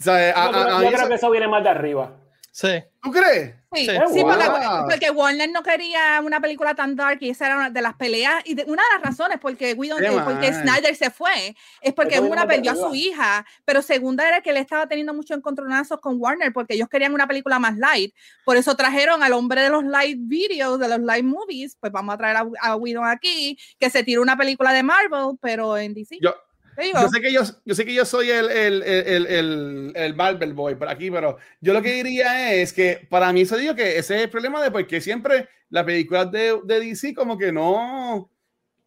O 0.00 0.02
sea, 0.02 0.14
a- 0.14 0.46
Yo, 0.46 0.50
creo- 0.52 0.62
a- 0.62 0.66
a 0.66 0.70
yo 0.70 0.78
mí 0.78 0.86
creo 0.88 0.98
eso- 1.00 1.08
que 1.08 1.14
eso 1.14 1.30
viene 1.30 1.48
más 1.48 1.62
de 1.62 1.68
arriba. 1.70 2.20
Sí. 2.50 2.82
¿Tú 3.02 3.12
crees? 3.12 3.54
Sí, 3.72 3.84
Sí. 3.86 3.90
sí, 4.12 4.22
Wow. 4.22 4.32
porque, 4.32 4.66
porque 4.90 5.10
Warner 5.10 5.50
no 5.52 5.62
quería 5.62 6.20
una 6.24 6.40
película 6.40 6.74
tan 6.74 6.96
dark 6.96 7.18
y 7.20 7.30
esa 7.30 7.46
era 7.46 7.56
una 7.56 7.70
de 7.70 7.82
las 7.82 7.94
peleas 7.94 8.42
y 8.44 8.54
de- 8.54 8.64
una 8.64 8.82
de 8.82 8.88
las 8.94 9.02
razones 9.02 9.38
porque, 9.40 9.76
Whedon- 9.76 9.98
Qué 10.00 10.06
eh, 10.06 10.20
porque. 10.24 10.52
Snyder 10.52 10.96
se 10.96 11.10
fue 11.10 11.54
es 11.82 11.92
porque 11.92 12.18
una 12.18 12.46
perdió 12.48 12.72
a 12.72 12.74
su 12.74 12.94
hija, 12.94 13.46
pero 13.64 13.82
segunda 13.82 14.26
era 14.26 14.40
que 14.40 14.50
él 14.50 14.56
estaba 14.56 14.86
teniendo 14.88 15.14
muchos 15.14 15.36
encontronazos 15.36 16.00
con 16.00 16.16
Warner 16.18 16.52
porque 16.52 16.74
ellos 16.74 16.88
querían 16.88 17.14
una 17.14 17.28
película 17.28 17.58
más 17.60 17.76
light, 17.76 18.12
por 18.44 18.56
eso 18.56 18.74
trajeron 18.74 19.22
al 19.22 19.34
hombre 19.34 19.62
de 19.62 19.68
los 19.70 19.84
light 19.84 20.18
videos, 20.20 20.80
de 20.80 20.88
los 20.88 21.00
light 21.00 21.24
movies, 21.24 21.76
pues 21.78 21.92
vamos 21.92 22.14
a 22.14 22.18
traer 22.18 22.36
a, 22.38 22.46
a 22.62 22.74
Whedon 22.76 23.06
aquí, 23.06 23.56
que 23.78 23.90
se 23.90 24.02
tiró 24.02 24.22
una 24.22 24.36
película 24.36 24.72
de 24.72 24.82
Marvel, 24.82 25.36
pero 25.40 25.76
en 25.76 25.94
DC. 25.94 26.18
Yo, 26.20 26.34
yo 27.02 27.08
sé 27.08 27.20
que 27.20 27.32
yo, 27.32 27.42
yo 27.64 27.74
sé 27.74 27.84
que 27.84 27.94
yo 27.94 28.04
soy 28.04 28.30
el, 28.30 28.48
el, 28.50 28.82
el, 28.82 29.06
el, 29.06 29.26
el, 29.26 29.92
el 29.94 30.14
Marvel 30.14 30.52
Boy 30.54 30.74
por 30.76 30.88
aquí, 30.88 31.10
pero 31.10 31.36
yo 31.60 31.72
lo 31.72 31.82
que 31.82 31.92
diría 31.92 32.54
es 32.54 32.72
que 32.72 33.06
para 33.10 33.32
mí 33.32 33.40
eso 33.42 33.56
digo 33.56 33.74
que 33.74 33.98
ese 33.98 34.16
es 34.16 34.22
el 34.22 34.30
problema 34.30 34.62
de 34.62 34.70
porque 34.70 35.00
siempre 35.00 35.48
las 35.70 35.84
películas 35.84 36.30
de, 36.30 36.60
de 36.64 36.80
DC 36.80 37.14
como 37.14 37.36
que 37.36 37.50
no 37.52 38.30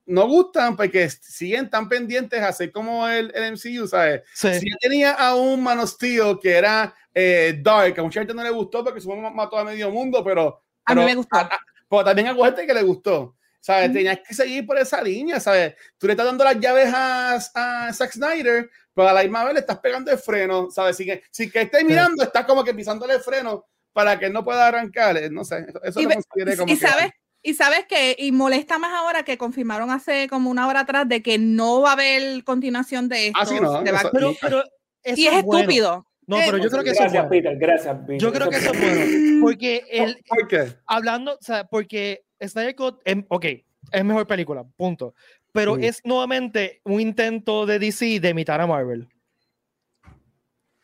no 0.05 0.27
gustan 0.27 0.75
porque 0.75 1.09
siguen 1.09 1.69
tan 1.69 1.87
pendientes 1.87 2.41
a 2.41 2.47
hacer 2.49 2.71
como 2.71 3.07
el, 3.07 3.31
el 3.35 3.53
MCU, 3.53 3.87
¿sabes? 3.87 4.23
Sí. 4.33 4.53
Si 4.59 4.69
yo 4.69 4.75
tenía 4.81 5.11
a 5.11 5.35
un 5.35 5.61
Man 5.61 5.79
of 5.79 5.89
Steel 5.89 6.37
que 6.41 6.51
era 6.51 6.93
eh, 7.13 7.59
Dark, 7.61 7.97
a 7.99 8.03
mucha 8.03 8.19
gente 8.21 8.33
no 8.33 8.43
le 8.43 8.49
gustó 8.49 8.83
porque 8.83 8.99
su 8.99 9.09
mamá 9.09 9.29
mató 9.29 9.57
a 9.57 9.63
medio 9.63 9.89
mundo, 9.91 10.23
pero, 10.23 10.61
a 10.85 10.93
mí 10.93 11.01
pero 11.01 11.05
me 11.05 11.15
gustó. 11.15 11.37
a- 11.37 11.41
a- 11.41 11.59
pero 11.89 12.03
también 12.03 12.27
a 12.27 12.33
gente 12.35 12.65
que 12.65 12.73
le 12.73 12.83
gustó. 12.83 13.35
¿Sabes? 13.63 13.93
Tenías 13.93 14.19
que 14.27 14.33
seguir 14.33 14.65
por 14.65 14.77
esa 14.79 15.01
línea, 15.03 15.39
¿sabes? 15.39 15.75
Tú 15.99 16.07
le 16.07 16.13
estás 16.13 16.25
dando 16.25 16.43
las 16.43 16.59
llaves 16.59 16.91
a, 16.93 17.35
a 17.35 17.93
Zack 17.93 18.11
Snyder, 18.11 18.69
pero 18.93 19.07
a 19.07 19.13
la 19.13 19.21
misma 19.21 19.43
vez 19.45 19.53
le 19.53 19.59
estás 19.59 19.77
pegando 19.79 20.11
el 20.11 20.17
freno, 20.17 20.69
¿sabes? 20.71 20.97
Si 20.97 21.05
que, 21.05 21.21
si 21.31 21.49
que 21.51 21.61
esté 21.61 21.83
mirando, 21.83 22.23
está 22.23 22.45
como 22.45 22.63
que 22.63 22.73
pisándole 22.73 23.13
el 23.13 23.21
freno 23.21 23.65
para 23.93 24.17
que 24.17 24.25
él 24.25 24.33
no 24.33 24.43
pueda 24.43 24.65
arrancar. 24.67 25.15
eh, 25.17 25.29
No 25.29 25.43
sé, 25.45 25.65
eso, 25.83 25.99
Y 26.01 26.03
lo 26.05 26.09
consideré 26.11 26.57
como 26.57 26.73
y 26.73 26.77
que- 26.77 26.87
sabes 26.87 27.11
y 27.43 27.53
sabes 27.55 27.85
que 27.87 28.15
y 28.19 28.31
molesta 28.31 28.77
más 28.79 28.93
ahora 28.93 29.23
que 29.23 29.37
confirmaron 29.37 29.89
hace 29.91 30.27
como 30.27 30.49
una 30.51 30.67
hora 30.67 30.81
atrás 30.81 31.07
de 31.09 31.21
que 31.23 31.37
no 31.39 31.81
va 31.81 31.89
a 31.89 31.93
haber 31.93 32.43
continuación 32.43 33.09
de 33.09 33.27
esto 33.27 33.39
Ah, 33.41 33.45
sí, 33.45 33.55
no, 33.59 33.81
de 33.83 33.89
eso- 33.91 34.09
Pero, 34.11 34.33
pero 34.41 34.63
eso 35.03 35.19
y 35.21 35.27
es 35.27 35.43
bueno. 35.43 35.59
estúpido 35.61 36.05
No, 36.27 36.37
Eh, 36.37 36.43
pero 36.45 36.57
yo 36.57 36.69
creo 36.69 36.83
que 36.83 36.91
eso 36.91 37.03
es 37.03 37.11
gracias, 37.11 37.27
bueno. 37.27 37.29
Peter, 37.29 37.57
gracias, 37.59 37.97
Peter. 38.07 38.17
Yo 38.21 38.31
creo 38.31 38.49
que 38.49 38.55
eso 38.57 38.71
es 38.73 38.79
bueno. 38.79 39.01
Porque 39.41 39.83
el, 39.89 40.23
¿Por 40.27 40.47
qué? 40.47 40.67
hablando, 40.85 41.33
o 41.33 41.37
sea, 41.41 41.63
porque 41.65 42.23
Snyder 42.49 42.75
Cut, 42.75 43.01
em, 43.05 43.25
ok, 43.29 43.45
es 43.91 44.05
mejor 44.05 44.25
película, 44.27 44.63
punto. 44.77 45.13
Pero 45.53 45.75
Mm. 45.75 45.83
es 45.83 46.01
nuevamente 46.05 46.81
un 46.85 46.99
intento 47.01 47.65
de 47.65 47.77
DC 47.79 48.19
de 48.19 48.29
imitar 48.29 48.61
a 48.61 48.67
Marvel. 48.67 49.07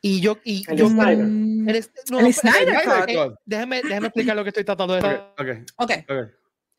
Y 0.02 0.22
yo, 0.22 0.38
y 0.44 0.64
El 0.70 0.78
yo, 0.78 0.88
Snyder. 0.90 1.26
El 1.68 1.76
es- 1.76 1.92
no, 2.10 2.20
El 2.20 2.26
no, 2.26 2.32
Snyder 2.34 2.70
eh, 2.76 2.82
Cut. 2.86 3.10
eh, 3.10 3.36
déjame, 3.46 3.82
déjame 3.84 4.08
explicar 4.08 4.36
lo 4.36 4.44
que 4.44 4.50
estoy 4.50 4.64
tratando 4.64 4.94
de 4.94 5.02
Ok, 5.02 5.40
ok, 5.40 5.48
ok 5.78 5.92
ok. 6.10 6.30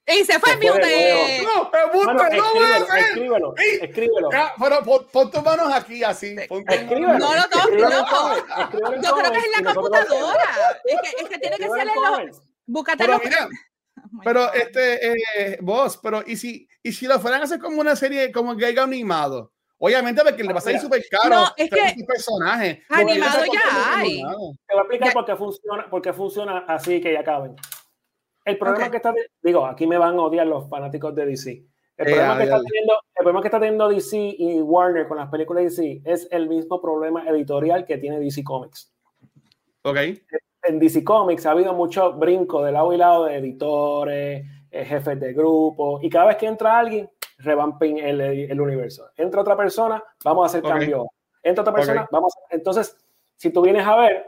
y 0.06 0.24
se 0.24 0.38
fue 0.38 0.52
fue 0.52 0.56
de 0.66 0.70
mute 0.72 1.42
No, 1.42 1.70
pero 1.70 1.90
punto, 1.90 2.06
Bueno, 2.14 2.22
no 2.22 2.28
voy 2.28 2.38
a 2.38 2.76
escríbelo, 2.76 2.84
hacer. 2.86 2.98
escríbelo, 3.04 3.54
Ey, 3.58 3.78
escríbelo. 3.82 4.28
Ya, 4.32 4.52
pero 4.58 4.82
pon, 4.84 5.06
pon 5.12 5.30
tus 5.30 5.42
manos 5.42 5.72
aquí, 5.74 6.02
así. 6.04 6.36
Pon 6.48 6.64
Escríbelo. 6.68 7.18
No 7.18 7.34
lo 7.34 7.42
toques, 7.50 7.74
en 7.74 9.02
yo 9.02 9.14
creo 9.14 9.32
que 9.32 9.38
es 9.38 9.44
en 9.44 9.64
la 9.64 9.74
computadora 9.74 10.44
es 10.84 10.96
que, 11.02 11.22
es 11.24 11.28
que 11.28 11.38
tiene 11.38 11.56
que 11.56 11.68
ser 11.68 11.80
en 11.80 11.86
los 12.28 12.42
búscate 12.66 12.98
Pero 12.98 13.12
los 13.14 13.22
mira, 13.24 13.48
Oh 14.18 14.20
Pero 14.24 14.40
God. 14.46 14.54
este, 14.56 15.08
eh, 15.08 15.58
vos, 15.60 15.98
pero 16.02 16.22
¿y 16.26 16.36
si, 16.36 16.68
y 16.82 16.92
si 16.92 17.06
lo 17.06 17.18
fueran 17.20 17.40
a 17.40 17.44
hacer 17.44 17.58
como 17.60 17.80
una 17.80 17.94
serie, 17.96 18.32
como 18.32 18.56
Geiga 18.56 18.82
animado? 18.84 19.52
Obviamente, 19.80 20.22
porque 20.24 20.42
le 20.42 20.52
va 20.52 20.58
a 20.58 20.62
salir 20.62 20.80
súper 20.80 21.02
caro. 21.08 21.34
No, 21.36 21.46
es 21.56 21.70
que 21.70 22.04
personaje. 22.04 22.82
animado 22.88 23.44
ya 23.52 23.96
hay. 23.98 24.16
Te 24.16 24.24
voy 24.24 24.48
a 24.76 24.80
explicar 24.80 25.12
por 25.12 25.24
qué 25.24 25.36
funciona, 25.36 25.88
por 25.90 26.02
qué 26.02 26.12
funciona 26.12 26.58
así 26.66 27.00
que 27.00 27.12
ya 27.12 27.20
acaben. 27.20 27.54
El 28.44 28.58
problema 28.58 28.86
Ok. 28.86 28.90
que 28.90 28.96
está, 28.96 29.14
digo, 29.42 29.66
aquí 29.66 29.86
me 29.86 29.98
van 29.98 30.16
a 30.16 30.22
odiar 30.22 30.46
los 30.46 30.68
fanáticos 30.68 31.14
de 31.14 31.26
DC. 31.26 31.50
El, 31.50 32.08
Eh, 32.08 32.10
problema, 32.14 32.36
que 32.38 32.44
está 32.44 32.60
teniendo, 32.62 32.92
el 32.94 33.22
problema 33.22 33.40
que 33.42 33.48
está 33.48 33.60
teniendo 33.60 33.88
DC 33.88 34.16
y 34.38 34.60
Warner 34.62 35.06
con 35.06 35.18
las 35.18 35.28
películas 35.30 35.62
de 35.64 35.68
DC 35.70 36.02
es 36.04 36.28
el 36.32 36.48
mismo 36.48 36.80
problema 36.80 37.28
editorial 37.28 37.84
que 37.86 37.98
tiene 37.98 38.18
DC 38.18 38.42
Comics. 38.42 38.92
Ok. 39.82 39.96
En 40.68 40.78
DC 40.78 41.02
Comics 41.02 41.46
ha 41.46 41.52
habido 41.52 41.72
mucho 41.72 42.12
brinco 42.12 42.62
de 42.62 42.72
lado 42.72 42.92
y 42.92 42.96
lado 42.96 43.24
de 43.24 43.36
editores, 43.36 44.46
eh, 44.70 44.84
jefes 44.84 45.18
de 45.18 45.32
grupo, 45.32 45.98
y 46.02 46.10
cada 46.10 46.26
vez 46.26 46.36
que 46.36 46.46
entra 46.46 46.78
alguien, 46.78 47.10
revampen 47.38 47.98
el, 47.98 48.20
el 48.20 48.60
universo. 48.60 49.08
Entra 49.16 49.40
otra 49.40 49.56
persona, 49.56 50.02
vamos 50.24 50.42
a 50.44 50.46
hacer 50.46 50.62
cambio. 50.62 51.10
Entra 51.42 51.62
otra 51.62 51.72
persona, 51.72 52.08
vamos 52.10 52.34
a... 52.36 52.54
Entonces, 52.54 52.96
si 53.36 53.50
tú 53.50 53.62
vienes 53.62 53.86
a 53.86 53.96
ver, 53.96 54.26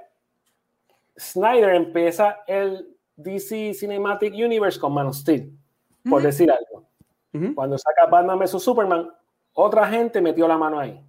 Snyder 1.19 1.75
empieza 1.75 2.41
el 2.47 2.97
DC 3.17 3.75
Cinematic 3.75 4.33
Universe 4.33 4.81
con 4.81 4.95
Man 4.95 5.09
of 5.09 5.17
Steel, 5.17 5.53
por 6.09 6.23
decir 6.23 6.51
algo. 6.51 6.87
Cuando 7.55 7.79
saca 7.79 8.07
Batman 8.07 8.39
vs 8.39 8.63
Superman, 8.63 9.11
otra 9.53 9.87
gente 9.87 10.21
metió 10.21 10.49
la 10.49 10.57
mano 10.57 10.81
ahí. 10.81 11.01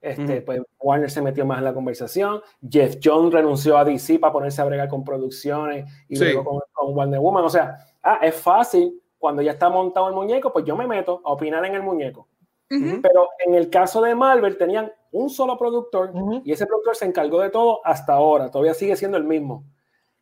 Este, 0.00 0.36
Ujú. 0.38 0.44
pues 0.46 0.62
Warner 0.80 1.10
se 1.10 1.20
metió 1.22 1.44
más 1.44 1.58
en 1.58 1.64
la 1.64 1.74
conversación. 1.74 2.40
Jeff 2.68 2.96
Jones 3.02 3.32
renunció 3.32 3.76
a 3.76 3.84
DC 3.84 4.18
para 4.18 4.32
ponerse 4.32 4.62
a 4.62 4.64
bregar 4.64 4.88
con 4.88 5.02
producciones 5.04 5.90
y 6.08 6.16
Sí. 6.16 6.24
luego 6.24 6.44
con, 6.44 6.60
con 6.72 6.94
Wonder 6.94 7.18
Woman. 7.20 7.44
O 7.44 7.48
sea, 7.50 7.76
ah, 8.02 8.20
es 8.22 8.34
fácil 8.36 9.02
cuando 9.18 9.42
ya 9.42 9.52
está 9.52 9.68
montado 9.68 10.08
el 10.08 10.14
muñeco, 10.14 10.52
pues 10.52 10.64
yo 10.64 10.76
me 10.76 10.86
meto 10.86 11.20
a 11.24 11.32
opinar 11.32 11.64
en 11.64 11.74
el 11.74 11.82
muñeco. 11.82 12.28
Pero 12.68 13.30
en 13.46 13.54
el 13.54 13.70
caso 13.70 14.02
de 14.02 14.14
Marvel 14.14 14.58
tenían 14.58 14.92
un 15.10 15.30
solo 15.30 15.56
productor 15.56 16.12
y 16.44 16.52
ese 16.52 16.66
productor 16.66 16.96
se 16.96 17.06
encargó 17.06 17.40
de 17.40 17.48
todo 17.48 17.80
hasta 17.82 18.12
ahora. 18.12 18.50
Todavía 18.50 18.74
sigue 18.74 18.94
siendo 18.94 19.16
el 19.16 19.24
mismo. 19.24 19.64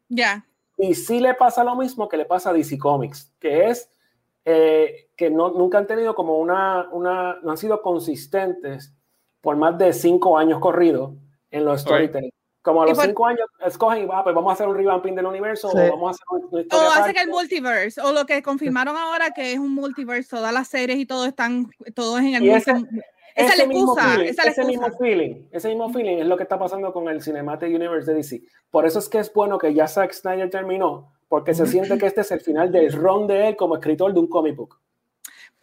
ya 0.09 0.47
Y 0.79 0.95
sí 0.95 1.19
le 1.21 1.35
pasa 1.35 1.65
lo 1.65 1.75
mismo 1.75 2.09
que 2.09 2.17
le 2.17 2.25
pasa 2.25 2.51
a 2.51 2.53
DC 2.53 2.79
Comics, 2.79 3.35
que 3.41 3.69
es 3.69 3.91
eh, 4.45 5.09
que 5.17 5.29
no, 5.29 5.51
nunca 5.51 5.79
han 5.79 5.89
tenido 5.89 6.15
como 6.15 6.39
una, 6.39 6.89
una, 6.93 7.41
no 7.43 7.51
han 7.51 7.57
sido 7.57 7.83
consistentes 7.83 8.95
por 9.40 9.57
más 9.57 9.77
de 9.79 9.92
cinco 9.92 10.37
años 10.38 10.59
corridos 10.61 11.12
en 11.51 11.64
los 11.64 11.81
storytelling. 11.83 12.33
Como 12.62 12.83
a 12.83 12.87
los 12.87 12.96
por- 12.99 13.07
cinco 13.07 13.27
años 13.27 13.46
escogen 13.64 14.03
y 14.03 14.07
va, 14.07 14.25
pues 14.25 14.35
vamos 14.35 14.51
a 14.51 14.55
hacer 14.55 14.66
un 14.66 14.75
revamping 14.77 15.14
del 15.14 15.27
universo 15.27 15.68
Sí. 15.70 15.77
o 15.79 15.90
vamos 15.92 16.09
a 16.09 16.11
hacer 16.11 16.25
una, 16.31 16.46
una 16.46 16.57
o 16.57 16.61
historia 16.61 16.88
hacen 16.88 17.01
aparte. 17.03 17.20
el 17.20 17.29
multiverse 17.29 18.01
o 18.01 18.12
lo 18.12 18.27
que 18.27 18.42
confirmaron 18.42 18.96
ahora 18.96 19.31
que 19.31 19.53
es 19.53 19.59
un 19.59 19.72
multiverse 19.72 20.29
todas 20.31 20.53
las 20.53 20.66
series 20.66 20.99
y 20.99 21.07
todo 21.07 21.27
están 21.27 21.68
todos 21.94 22.18
en 22.20 22.35
el 22.35 22.42
Y 22.44 22.51
ese- 22.51 22.75
multi- 22.75 22.99
esa 23.37 23.53
es 23.53 23.59
la 23.59 23.64
Ese 23.64 23.66
mismo 23.68 23.92
excusa 23.92 24.09
feeling, 24.14 24.29
esa 24.31 24.42
ese 24.42 24.64
mismo 24.64 24.90
feeling, 24.99 25.35
ese 25.53 25.68
mismo 25.68 25.92
feeling 25.92 26.16
es 26.18 26.27
lo 26.27 26.37
que 26.37 26.42
está 26.42 26.59
pasando 26.59 26.92
con 26.92 27.09
el 27.09 27.22
Cinematic 27.22 27.68
Universe 27.72 28.11
de 28.11 28.16
DC. 28.16 28.42
Por 28.70 28.85
eso 28.85 28.99
es 28.99 29.09
que 29.09 29.18
es 29.20 29.33
bueno 29.33 29.59
que 29.59 29.72
ya 29.72 29.87
Zack 29.87 30.12
Snyder 30.12 30.51
terminó, 30.51 31.12
porque 31.29 31.55
se 31.55 31.66
siente 31.66 31.99
que 31.99 32.07
este 32.07 32.22
es 32.22 32.33
el 32.33 32.40
final 32.40 32.72
del 32.72 32.92
run 32.92 33.27
de 33.29 33.49
él 33.49 33.57
como 33.57 33.77
escritor 33.77 34.12
de 34.12 34.18
un 34.20 34.27
comic 34.29 34.57
book. 34.57 34.81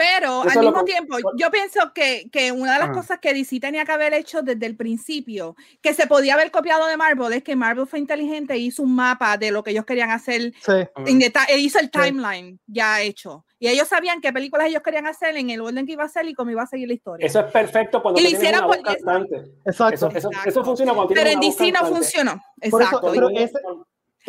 Pero 0.06 0.44
Eso 0.46 0.60
al 0.60 0.66
mismo 0.66 0.84
tiempo, 0.84 1.18
yo 1.38 1.50
pienso 1.50 1.80
que, 1.94 2.28
que 2.30 2.52
una 2.52 2.74
de 2.74 2.80
las 2.80 2.90
Ah. 2.90 2.94
cosas 2.94 3.20
que 3.20 3.34
DC 3.34 3.60
tenía 3.62 3.86
que 3.86 3.92
haber 3.94 4.14
hecho 4.14 4.42
desde 4.42 4.66
el 4.66 4.76
principio, 4.76 5.56
que 5.82 5.94
se 5.94 6.08
podía 6.08 6.34
haber 6.34 6.52
copiado 6.52 6.88
de 6.88 6.98
Marvel, 6.98 7.32
es 7.32 7.42
que 7.44 7.56
Marvel 7.56 7.88
fue 7.88 8.00
inteligente 8.00 8.54
e 8.54 8.58
hizo 8.58 8.84
un 8.84 8.94
mapa 8.96 9.38
de 9.38 9.52
lo 9.52 9.64
que 9.64 9.72
ellos 9.72 9.86
querían 9.86 10.12
hacer, 10.12 10.52
Sí. 10.62 10.74
en 11.06 11.22
e 11.22 11.58
hizo 11.58 11.80
el 11.80 11.86
Sí. 11.86 11.92
timeline 11.92 12.60
ya 12.68 13.02
hecho. 13.02 13.46
Y 13.60 13.70
ellos 13.70 13.88
sabían 13.88 14.20
qué 14.20 14.34
películas 14.34 14.68
ellos 14.68 14.82
querían 14.84 15.08
hacer, 15.08 15.38
en 15.38 15.50
el 15.50 15.62
orden 15.62 15.86
que 15.86 15.94
iba 15.94 16.04
a 16.04 16.10
ser 16.10 16.28
y 16.28 16.34
cómo 16.34 16.52
iba 16.52 16.64
a 16.64 16.68
seguir 16.68 16.90
la 16.90 16.96
historia. 16.96 17.26
Eso 17.26 17.40
es 17.40 17.52
perfecto 17.52 18.02
cuando 18.02 18.20
Y 18.20 18.24
tienes 18.26 18.42
hicieron 18.42 18.66
una 18.66 18.68
voz 18.76 18.84
cantante. 18.84 19.36
Exacto. 19.66 19.94
Eso, 19.96 20.08
eso, 20.10 20.28
Exacto. 20.30 20.50
eso 20.50 20.64
funciona 20.66 20.94
cuando 20.94 21.14
Pero 21.14 21.30
en 21.30 21.40
DC 21.40 21.72
no 21.72 21.86
funcionó. 21.86 22.34
Por 22.70 22.82
eso- 22.82 22.92
Exacto. 22.92 23.12
pero 23.14 23.32
Y- 23.32 23.38
ese- 23.38 23.60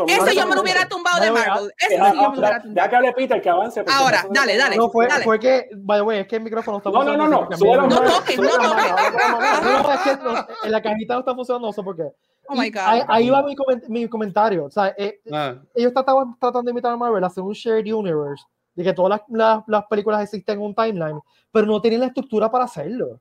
eso 0.07 0.33
yo 0.33 0.47
me 0.47 0.55
lo 0.55 0.63
hubiera 0.63 0.89
tumbado 0.89 1.23
de 1.23 1.31
Marvel. 1.31 1.73
Eso 1.79 1.89
sí 1.89 1.97
yo 1.97 2.03
me 2.03 2.15
lo 2.15 2.31
hubiera 2.31 2.61
tumbado. 2.63 2.75
Ya 2.85 2.89
que 2.91 2.97
hable 2.97 3.13
Peter, 3.13 3.41
que 3.43 3.49
avance. 3.51 3.85
Ahora, 3.93 4.25
dale, 4.31 4.57
dale. 4.57 4.77
No, 4.77 4.91
fue, 4.91 5.07
Dale. 5.07 5.25
fue 5.25 5.39
que, 5.39 5.69
by 5.77 5.99
the 5.99 6.03
way, 6.03 6.19
es 6.21 6.27
que 6.27 6.37
el 6.37 6.43
micrófono 6.43 6.79
está 6.79 6.91
No, 6.91 7.05
no, 7.05 7.17
no, 7.17 7.47
funcionando, 7.47 7.97
no. 7.97 8.03
No 8.03 8.11
toques, 8.11 8.39
no 8.39 8.49
toques. 8.49 10.19
en 10.65 10.73
la 10.73 10.83
cajita 10.83 11.15
no 11.15 11.21
está 11.21 11.35
funcionando, 11.35 11.69
no 11.69 11.73
sé 11.73 11.83
por 11.83 11.97
qué. 11.97 12.09
Oh 12.49 12.55
my 12.55 12.71
God. 12.71 12.81
Ahí, 12.85 13.03
ahí 13.09 13.31
va 13.31 13.43
mi, 13.43 13.55
coment- 13.57 13.89
mi 13.89 14.09
comentario. 14.09 14.65
O 14.67 14.71
sea, 14.71 14.95
eh, 14.99 15.21
Ah, 15.33 15.55
ellos 15.75 15.93
trataban 15.93 16.37
tratando 16.39 16.67
de 16.69 16.73
imitar 16.73 16.93
a 16.93 16.97
Marvel, 16.97 17.25
hacer 17.25 17.43
un 17.43 17.53
shared 17.53 17.91
universe, 17.93 18.45
de 18.75 18.85
que 18.85 18.93
todas 18.93 19.11
las, 19.11 19.21
las, 19.29 19.65
las 19.67 19.85
películas 19.87 20.23
existen 20.23 20.57
en 20.59 20.65
un 20.67 20.75
timeline, 20.75 21.21
pero 21.51 21.67
no 21.67 21.81
tienen 21.81 22.01
la 22.01 22.07
estructura 22.07 22.51
para 22.51 22.65
hacerlo. 22.65 23.21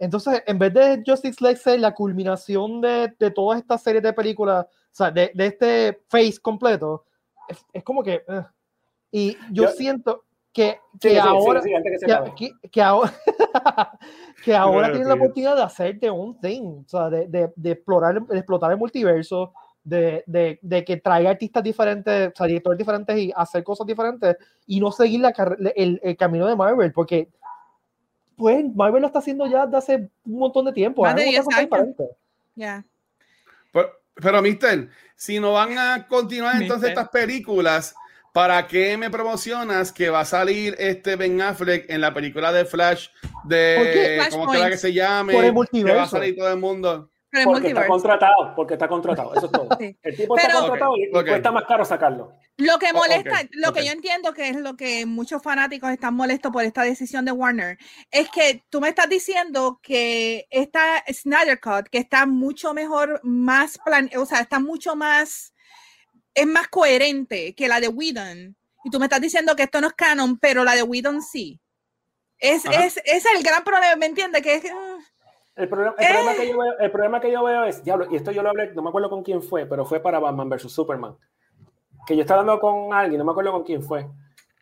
Entonces, 0.00 0.42
en 0.46 0.58
vez 0.58 0.72
de 0.74 1.02
Justice 1.06 1.36
League 1.44 1.58
ser 1.58 1.78
la 1.78 1.94
culminación 1.94 2.80
de, 2.80 3.12
de 3.18 3.30
todas 3.30 3.60
estas 3.60 3.82
series 3.82 4.02
de 4.02 4.12
películas, 4.12 4.64
o 4.66 4.68
sea, 4.90 5.10
de, 5.10 5.30
de 5.34 5.46
este 5.46 6.02
phase 6.08 6.38
completo, 6.42 7.04
es, 7.48 7.64
es 7.72 7.84
como 7.84 8.02
que... 8.02 8.14
eh. 8.26 8.42
Y 9.12 9.32
yo, 9.52 9.64
Yo- 9.64 9.68
siento 9.68 10.24
que, 10.52 10.78
Sí, 10.94 10.98
que 11.00 11.08
sí, 11.10 11.14
sí, 11.14 11.20
ahora... 11.20 11.62
sí, 11.62 11.74
antes 11.74 11.92
que 11.92 11.98
se 11.98 12.06
que, 12.06 12.34
que- 12.62 12.68
que 12.70 12.82
ahora, 12.82 13.12
que 14.44 14.54
ahora 14.56 14.88
tienen 14.90 15.08
la 15.08 15.14
oportunidad 15.14 15.56
de 15.56 15.62
hacer 15.62 16.00
de 16.00 16.10
un 16.10 16.38
thing, 16.40 16.82
o 16.84 16.88
sea, 16.88 17.10
de, 17.10 17.26
de, 17.28 17.52
de 17.54 17.70
explorar, 17.72 18.20
de 18.22 18.36
explotar 18.38 18.70
el 18.72 18.78
multiverso, 18.78 19.52
de, 19.82 20.22
de, 20.26 20.58
de 20.62 20.84
que 20.84 20.96
traiga 20.98 21.30
artistas 21.30 21.62
diferentes, 21.62 22.28
o 22.28 22.36
sea, 22.36 22.46
directores 22.46 22.78
diferentes 22.78 23.16
y 23.18 23.32
hacer 23.34 23.62
cosas 23.64 23.86
diferentes 23.86 24.36
y 24.66 24.78
no 24.80 24.90
seguir 24.92 25.20
la 25.20 25.32
el, 25.74 26.00
el 26.02 26.16
camino 26.16 26.46
de 26.46 26.56
Marvel, 26.56 26.92
porque 26.92 27.28
pues 28.40 28.64
Marvel 28.74 29.02
lo 29.02 29.06
está 29.06 29.18
haciendo 29.18 29.46
ya 29.46 29.66
desde 29.66 29.76
hace 29.76 29.96
un 30.24 30.38
montón 30.38 30.64
de 30.64 30.72
tiempo. 30.72 31.02
Más 31.02 31.12
hagan 31.12 31.24
de 31.26 31.28
otra 31.28 31.30
10 31.30 31.44
cosa 31.44 31.58
años. 31.58 31.70
diferente. 31.70 32.04
Ya. 32.54 32.84
pero, 33.70 33.90
Pero, 34.14 34.42
Mister, 34.42 34.88
si 35.14 35.38
no 35.38 35.52
van 35.52 35.76
a 35.76 36.06
continuar 36.08 36.60
entonces 36.60 36.88
estas 36.88 37.10
películas, 37.10 37.94
¿para 38.32 38.66
qué 38.66 38.96
me 38.96 39.10
promocionas 39.10 39.92
que 39.92 40.08
va 40.08 40.20
a 40.20 40.24
salir 40.24 40.74
este 40.78 41.16
Ben 41.16 41.42
Affleck 41.42 41.90
en 41.90 42.00
la 42.00 42.14
película 42.14 42.50
de 42.50 42.64
Flash 42.64 43.08
de 43.44 44.22
¿cómo 44.30 44.50
que 44.50 44.78
se 44.78 44.94
llame? 44.94 45.34
Por 45.34 45.44
el 45.44 45.52
multiverso. 45.52 45.92
Que 45.92 45.98
va 45.98 46.04
a 46.04 46.08
salir 46.08 46.36
todo 46.36 46.50
el 46.50 46.58
mundo. 46.58 47.09
Porque 47.44 47.68
está 47.68 47.86
contratado, 47.86 48.54
porque 48.56 48.74
está 48.74 48.88
contratado, 48.88 49.34
eso 49.34 49.46
es 49.46 49.52
todo. 49.52 49.68
El 49.78 50.16
tipo 50.16 50.36
está 50.36 50.52
contratado 50.52 50.96
y 50.96 51.10
cuesta 51.10 51.52
más 51.52 51.64
caro 51.64 51.84
sacarlo. 51.84 52.32
Lo 52.56 52.78
que 52.78 52.92
molesta, 52.92 53.42
lo 53.52 53.72
que 53.72 53.86
yo 53.86 53.92
entiendo 53.92 54.32
que 54.34 54.48
es 54.48 54.56
lo 54.56 54.76
que 54.76 55.06
muchos 55.06 55.40
fanáticos 55.40 55.90
están 55.90 56.14
molestos 56.14 56.50
por 56.50 56.64
esta 56.64 56.82
decisión 56.82 57.24
de 57.24 57.32
Warner, 57.32 57.78
es 58.10 58.28
que 58.30 58.64
tú 58.68 58.80
me 58.80 58.88
estás 58.88 59.08
diciendo 59.08 59.78
que 59.80 60.48
esta 60.50 61.04
Snyder 61.08 61.60
Cut, 61.60 61.88
que 61.88 61.98
está 61.98 62.26
mucho 62.26 62.74
mejor, 62.74 63.20
más 63.22 63.78
plan, 63.78 64.10
o 64.16 64.26
sea, 64.26 64.40
está 64.40 64.58
mucho 64.58 64.96
más, 64.96 65.54
es 66.34 66.46
más 66.46 66.66
coherente 66.66 67.54
que 67.54 67.68
la 67.68 67.78
de 67.78 67.88
Whedon. 67.88 68.56
Y 68.82 68.90
tú 68.90 68.98
me 68.98 69.06
estás 69.06 69.20
diciendo 69.20 69.54
que 69.54 69.64
esto 69.64 69.80
no 69.80 69.86
es 69.86 69.94
canon, 69.94 70.36
pero 70.38 70.64
la 70.64 70.74
de 70.74 70.82
Whedon 70.82 71.22
sí. 71.22 71.60
Es, 72.38 72.64
es, 72.64 72.98
es 73.04 73.24
el 73.36 73.42
gran 73.42 73.62
problema, 73.62 73.94
¿me 73.96 74.06
entiendes? 74.06 74.42
Que 74.42 74.54
es, 74.54 74.64
uh, 74.64 75.00
el 75.60 75.68
problema, 75.68 75.94
el, 75.98 76.08
problema 76.08 76.34
que 76.34 76.48
yo 76.48 76.58
veo, 76.58 76.78
el 76.78 76.90
problema 76.90 77.20
que 77.20 77.32
yo 77.32 77.44
veo 77.44 77.64
es, 77.64 77.84
diablo, 77.84 78.06
y 78.10 78.16
esto 78.16 78.32
yo 78.32 78.42
lo 78.42 78.48
hablé, 78.48 78.72
no 78.72 78.82
me 78.82 78.88
acuerdo 78.88 79.10
con 79.10 79.22
quién 79.22 79.42
fue, 79.42 79.66
pero 79.66 79.84
fue 79.84 80.00
para 80.00 80.18
Batman 80.18 80.48
vs. 80.48 80.72
Superman. 80.72 81.16
Que 82.06 82.16
yo 82.16 82.22
estaba 82.22 82.40
hablando 82.40 82.60
con 82.60 82.94
alguien, 82.94 83.18
no 83.18 83.24
me 83.24 83.32
acuerdo 83.32 83.52
con 83.52 83.62
quién 83.62 83.82
fue. 83.82 84.06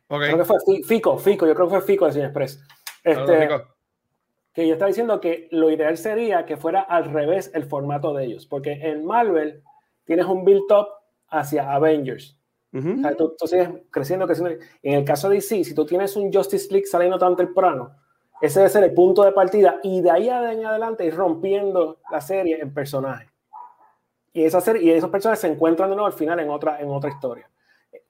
Creo 0.08 0.38
que 0.38 0.44
fue 0.44 0.56
Fico, 0.84 1.18
Fico, 1.18 1.46
yo 1.46 1.54
creo 1.54 1.68
que 1.68 1.76
fue 1.76 1.82
Fico 1.82 2.06
de 2.06 2.12
Cine 2.12 2.24
Express. 2.24 2.60
Este, 3.04 3.48
que 4.52 4.66
yo 4.66 4.72
estaba 4.72 4.88
diciendo 4.88 5.20
que 5.20 5.48
lo 5.52 5.70
ideal 5.70 5.96
sería 5.96 6.44
que 6.44 6.56
fuera 6.56 6.80
al 6.80 7.04
revés 7.12 7.52
el 7.54 7.64
formato 7.64 8.12
de 8.12 8.24
ellos, 8.24 8.46
porque 8.46 8.72
en 8.72 9.04
Marvel 9.06 9.62
tienes 10.04 10.26
un 10.26 10.44
build-up 10.44 10.88
hacia 11.28 11.72
Avengers. 11.72 12.36
o 12.72 12.80
sea, 12.80 13.14
tú, 13.14 13.36
tú, 13.38 13.46
sigues 13.46 13.70
creciendo, 13.90 14.26
creciendo. 14.26 14.56
En 14.82 14.94
el 14.94 15.04
caso 15.04 15.28
de 15.28 15.36
DC, 15.36 15.62
si 15.62 15.74
tú 15.74 15.86
tienes 15.86 16.16
un 16.16 16.32
Justice 16.32 16.68
League 16.72 16.86
saliendo 16.86 17.18
tan 17.18 17.36
temprano, 17.36 17.94
ese 18.40 18.60
debe 18.60 18.70
ser 18.70 18.84
el 18.84 18.94
punto 18.94 19.24
de 19.24 19.32
partida 19.32 19.80
y 19.82 20.00
de 20.00 20.10
ahí 20.10 20.28
en 20.28 20.64
adelante 20.64 21.04
ir 21.04 21.14
rompiendo 21.14 21.98
la 22.10 22.20
serie 22.20 22.60
en 22.60 22.72
personajes. 22.72 23.28
Y, 24.32 24.44
esa 24.44 24.60
serie, 24.60 24.82
y 24.82 24.90
esos 24.90 25.10
personajes 25.10 25.40
se 25.40 25.48
encuentran 25.48 25.90
de 25.90 25.96
nuevo 25.96 26.06
al 26.06 26.12
final 26.12 26.38
en 26.38 26.50
otra, 26.50 26.80
en 26.80 26.90
otra 26.90 27.10
historia. 27.10 27.50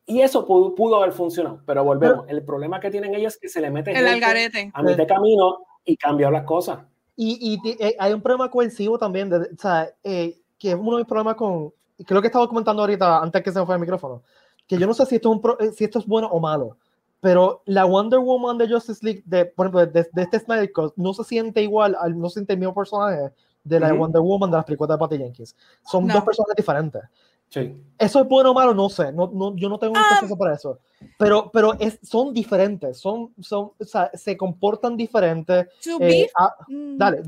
Y 0.05 0.21
eso 0.21 0.47
pudo, 0.47 0.75
pudo 0.75 0.97
haber 0.97 1.13
funcionado, 1.13 1.61
pero 1.67 1.85
volvemos. 1.85 2.27
el 2.29 2.43
problema 2.43 2.81
que 2.81 2.91
tienen 2.91 3.15
ellos 3.15 3.35
es 3.35 3.41
que 3.41 3.49
se 3.49 3.61
le 3.61 3.71
mete 3.71 3.93
el 3.93 4.07
algarete. 4.07 4.71
a 4.73 4.83
mitad 4.83 4.97
de 4.97 5.07
camino 5.07 5.59
y 5.85 5.97
cambia 5.97 6.31
las 6.31 6.45
cosas. 6.45 6.81
Y, 7.17 7.61
y 7.65 7.85
eh, 7.85 7.97
hay 7.99 8.13
un 8.13 8.23
problema 8.23 8.51
cohesivo 8.51 8.99
también, 8.99 9.29
de, 9.29 9.37
o 9.39 9.59
sea, 9.59 9.91
eh, 10.05 10.39
que 10.59 10.71
es 10.71 10.75
uno 10.75 10.93
de 10.93 10.99
mis 10.99 11.07
problemas 11.07 11.35
con, 11.37 11.73
creo 12.07 12.21
que 12.21 12.29
estaba 12.29 12.49
comentando 12.49 12.83
ahorita, 12.83 13.19
antes 13.19 13.43
que 13.43 13.53
se 13.53 13.59
me 13.59 13.67
fue 13.67 13.75
el 13.75 13.81
micrófono, 13.81 14.23
que 14.67 14.79
yo 14.79 14.87
no 14.87 14.95
sé 14.95 15.05
si 15.07 15.17
esto 15.17 15.31
es, 15.31 15.37
un 15.37 15.43
pro, 15.43 15.59
eh, 15.61 15.73
si 15.73 15.85
esto 15.85 15.99
es 15.99 16.07
bueno 16.07 16.29
o 16.29 16.41
malo 16.41 16.77
pero 17.21 17.63
la 17.67 17.85
Wonder 17.85 18.21
Woman 18.21 18.59
de 18.59 18.69
Justice 18.69 19.05
League, 19.05 19.23
de, 19.27 19.47
por 19.47 19.67
ejemplo, 19.67 19.87
de, 19.87 20.09
de 20.13 20.23
este 20.23 20.39
Snyder 20.39 20.73
Cut, 20.73 20.93
no 20.97 21.13
se 21.15 21.25
siente 21.25 21.63
igual, 21.63 21.97
no 22.15 22.29
se 22.29 22.35
siente 22.35 22.53
el 22.53 22.59
mismo 22.59 22.75
personaje 22.75 23.33
de 23.65 23.81
la 23.81 23.93
Wonder 23.93 24.23
Woman 24.23 24.51
de 24.51 24.57
las 24.57 24.65
películas 24.65 24.97
de 24.97 24.99
Patty 24.99 25.19
Jenkins. 25.19 25.57
Son 25.85 26.07
dos 26.07 26.23
personajes 26.23 26.57
diferentes. 26.57 27.03
Eso 27.51 28.21
es 28.21 28.29
bueno 28.29 28.51
o 28.51 28.55
malo, 28.55 28.75
no 28.75 28.89
sé. 28.89 29.13
No, 29.13 29.31
no, 29.33 29.57
yo 29.57 29.69
no 29.69 29.79
tengo 29.79 29.93
un 29.93 29.99
ah. 29.99 30.07
proceso 30.11 30.37
para 30.37 30.55
eso. 30.55 30.79
Pero, 31.17 31.51
pero 31.53 31.75
es, 31.81 31.99
son 32.03 32.33
diferentes. 32.33 32.99
Son, 32.99 33.33
son, 33.41 33.73
o 33.79 33.85
sea, 33.85 34.11
se 34.15 34.37
comportan 34.37 34.97
diferentes. 34.97 35.67
To 35.83 35.97
eh, 36.01 36.07
be, 36.07 36.31
ah, 36.37 36.55
mm. 36.69 36.97
dale, 36.99 37.23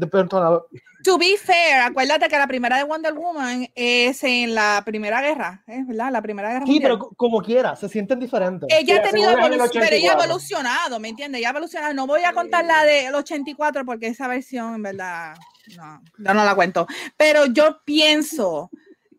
To 1.04 1.18
be 1.18 1.36
fair, 1.38 1.80
acuérdate 1.82 2.28
que 2.28 2.36
la 2.36 2.46
primera 2.46 2.76
de 2.76 2.84
Wonder 2.84 3.14
Woman 3.14 3.68
es 3.74 4.22
en 4.22 4.54
la 4.54 4.82
Primera 4.84 5.22
Guerra, 5.22 5.64
¿eh? 5.66 5.82
¿verdad? 5.86 6.12
La 6.12 6.20
Primera 6.20 6.52
Guerra. 6.52 6.66
Sí, 6.66 6.78
pero 6.80 6.98
como 6.98 7.40
quiera, 7.40 7.74
se 7.74 7.88
sienten 7.88 8.20
diferentes. 8.20 8.68
Ella 8.70 8.98
ha 8.98 9.02
tenido 9.02 9.30
evolución, 9.30 9.82
pero 9.82 9.96
ella 9.96 10.12
ha 10.12 10.24
evolucionado, 10.24 11.00
¿me 11.00 11.08
entiendes? 11.08 11.38
Ella 11.38 11.48
ha 11.48 11.52
evolucionado. 11.52 11.94
No 11.94 12.06
voy 12.06 12.22
a 12.24 12.32
contar 12.32 12.64
la 12.64 12.84
del 12.84 13.14
84 13.14 13.84
porque 13.86 14.08
esa 14.08 14.28
versión, 14.28 14.74
en 14.74 14.82
verdad, 14.82 15.34
no, 15.76 16.02
no, 16.18 16.34
no 16.34 16.44
la 16.44 16.54
cuento. 16.54 16.86
Pero 17.16 17.46
yo 17.46 17.80
pienso 17.84 18.70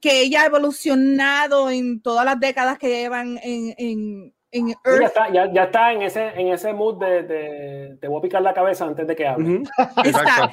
que 0.01 0.21
ella 0.21 0.41
ha 0.41 0.45
evolucionado 0.47 1.69
en 1.69 2.01
todas 2.01 2.25
las 2.25 2.39
décadas 2.39 2.77
que 2.79 2.89
llevan 2.89 3.39
en, 3.43 3.75
en, 3.77 4.33
en 4.51 4.69
Earth. 4.83 4.99
Ya 4.99 5.07
está, 5.07 5.31
ya, 5.31 5.53
ya 5.53 5.63
está 5.63 5.93
en, 5.93 6.01
ese, 6.01 6.27
en 6.29 6.47
ese 6.47 6.73
mood 6.73 6.99
de, 6.99 7.23
de, 7.23 7.97
te 8.01 8.07
voy 8.07 8.19
a 8.19 8.21
picar 8.21 8.41
la 8.41 8.53
cabeza 8.53 8.85
antes 8.85 9.05
de 9.05 9.15
que 9.15 9.27
hable. 9.27 9.63
Exacto. 10.03 10.49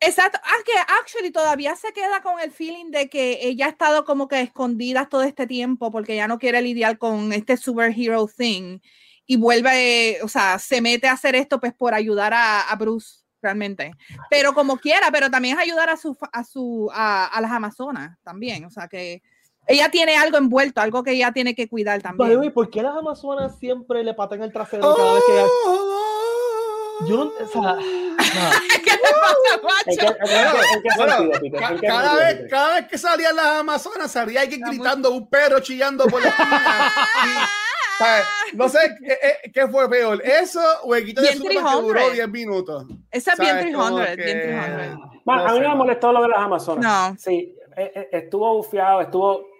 Exacto. 0.00 0.38
Ah, 0.44 0.62
que 0.64 0.72
actually 1.00 1.30
todavía 1.30 1.74
se 1.76 1.92
queda 1.92 2.22
con 2.22 2.38
el 2.40 2.52
feeling 2.52 2.90
de 2.90 3.08
que 3.08 3.38
ella 3.42 3.66
ha 3.66 3.70
estado 3.70 4.04
como 4.04 4.28
que 4.28 4.40
escondida 4.40 5.08
todo 5.08 5.22
este 5.22 5.46
tiempo 5.46 5.90
porque 5.90 6.16
ya 6.16 6.28
no 6.28 6.38
quiere 6.38 6.60
lidiar 6.60 6.98
con 6.98 7.32
este 7.32 7.56
superhero 7.56 8.26
thing 8.28 8.80
y 9.26 9.36
vuelve, 9.36 10.18
o 10.22 10.28
sea, 10.28 10.58
se 10.58 10.80
mete 10.82 11.06
a 11.06 11.12
hacer 11.12 11.36
esto 11.36 11.58
pues 11.58 11.72
por 11.72 11.94
ayudar 11.94 12.34
a, 12.34 12.62
a 12.62 12.76
Bruce 12.76 13.19
realmente. 13.42 13.92
Pero 14.28 14.52
como 14.54 14.76
quiera, 14.76 15.10
pero 15.10 15.30
también 15.30 15.56
es 15.56 15.62
ayudar 15.62 15.90
a 15.90 15.96
su 15.96 16.16
a 16.32 16.44
su 16.44 16.90
a, 16.92 17.38
las 17.40 17.50
amazonas 17.50 18.18
también, 18.22 18.64
o 18.64 18.70
sea 18.70 18.88
que 18.88 19.22
ella 19.66 19.90
tiene 19.90 20.16
algo 20.16 20.38
envuelto, 20.38 20.80
algo 20.80 21.02
que 21.02 21.12
ella 21.12 21.32
tiene 21.32 21.54
que 21.54 21.68
cuidar 21.68 22.02
también. 22.02 22.42
¿Y 22.42 22.50
¿por 22.50 22.70
qué 22.70 22.82
las 22.82 22.96
amazonas 22.96 23.58
siempre 23.58 24.02
le 24.02 24.14
patan 24.14 24.42
el 24.42 24.52
trasero 24.52 24.94
cada 24.96 25.14
vez 25.14 25.22
que 25.26 25.34
yo 27.06 27.16
no, 27.16 27.32
o 27.40 27.48
sea, 27.48 27.76
¿Qué 28.84 28.90
te 28.90 28.98
pasa, 29.20 29.60
macho? 29.62 30.16
cada, 31.80 32.16
vez, 32.16 32.46
cada 32.50 32.74
vez 32.74 32.86
que 32.88 32.98
salían 32.98 33.36
las 33.36 33.46
amazonas 33.46 34.12
salía 34.12 34.42
alguien 34.42 34.60
gritando, 34.60 35.10
un 35.10 35.28
perro 35.28 35.60
chillando 35.60 36.06
por 36.06 36.20
la 36.22 36.28
esquina. 36.28 37.48
No 38.54 38.68
sé 38.68 38.78
¿qué, 39.00 39.12
eh, 39.12 39.50
¿qué, 39.52 39.68
fue 39.68 39.88
peor, 39.88 40.22
eso 40.24 40.60
o 40.84 40.94
el 40.94 41.04
quito 41.04 41.22
de 41.22 41.34
Superman 41.34 41.76
que 41.76 41.82
duró 41.82 42.10
10 42.10 42.28
minutos. 42.28 42.86
Esa 43.10 43.32
es 43.32 43.38
bien 43.38 43.58
300, 43.58 44.16
bien 44.16 44.16
300. 44.16 45.08
a 45.26 45.52
mí 45.52 45.60
me 45.60 45.74
molestó 45.74 46.12
lo 46.12 46.22
de 46.22 46.28
las 46.28 46.38
Amazonas. 46.38 47.12
No. 47.12 47.18
Sí, 47.18 47.56
eh, 47.76 47.92
eh, 47.94 48.08
estuvo 48.12 48.56
bufiado, 48.56 49.00
estuvo 49.00 49.50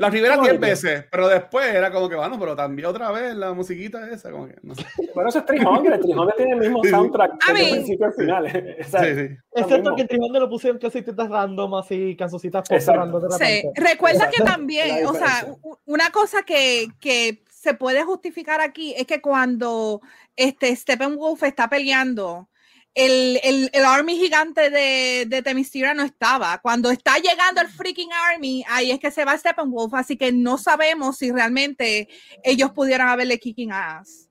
las 0.00 0.10
primeras 0.10 0.40
10 0.40 0.58
veces, 0.58 1.04
pero 1.10 1.28
después 1.28 1.74
era 1.74 1.92
como 1.92 2.08
que, 2.08 2.16
bueno, 2.16 2.38
pero 2.40 2.56
también 2.56 2.86
otra 2.88 3.10
vez 3.10 3.36
la 3.36 3.52
musiquita 3.52 4.10
esa, 4.10 4.30
como 4.30 4.48
que, 4.48 4.56
no 4.62 4.74
sé. 4.74 4.86
Bueno, 5.14 5.28
eso 5.28 5.40
es 5.40 5.44
Trijonder, 5.44 6.00
Trijonder 6.00 6.34
tiene 6.36 6.52
el 6.52 6.60
mismo 6.60 6.82
soundtrack 6.82 7.32
desde 7.46 7.62
el 7.62 7.70
principio 7.70 8.06
al 8.06 8.12
final. 8.14 8.50
sí, 8.82 9.14
sí. 9.14 9.36
Es 9.52 9.66
cierto 9.66 9.94
que 9.94 10.00
en 10.00 10.08
Trijonder 10.08 10.40
lo 10.40 10.48
pusieron 10.48 10.80
cositas 10.80 11.28
random, 11.28 11.74
así, 11.74 12.16
cancioncitas 12.16 12.66
random 12.86 13.28
de 13.28 13.44
Sí, 13.44 13.68
recuerda 13.74 14.30
que 14.30 14.42
también, 14.42 15.04
o 15.06 15.12
sea, 15.12 15.46
una 15.84 16.10
cosa 16.10 16.44
que, 16.44 16.86
que 16.98 17.42
se 17.60 17.74
puede 17.74 18.02
justificar 18.04 18.62
aquí 18.62 18.94
es 18.96 19.06
que 19.06 19.20
cuando 19.20 20.00
este 20.34 20.74
Steppenwolf 20.74 21.42
está 21.42 21.68
peleando, 21.68 22.48
el, 22.94 23.38
el, 23.42 23.68
el, 23.74 23.84
army 23.84 24.16
gigante 24.16 24.70
de, 24.70 25.26
de 25.28 25.42
Themyscira 25.42 25.92
no 25.92 26.02
estaba. 26.02 26.58
Cuando 26.62 26.90
está 26.90 27.18
llegando 27.18 27.60
el 27.60 27.68
freaking 27.68 28.08
army, 28.32 28.64
ahí 28.66 28.90
es 28.90 28.98
que 28.98 29.10
se 29.10 29.26
va 29.26 29.36
Steppenwolf, 29.36 29.92
así 29.92 30.16
que 30.16 30.32
no 30.32 30.56
sabemos 30.56 31.18
si 31.18 31.30
realmente 31.30 32.08
ellos 32.42 32.70
pudieran 32.70 33.08
haberle 33.08 33.38
kicking 33.38 33.72
ass. 33.72 34.30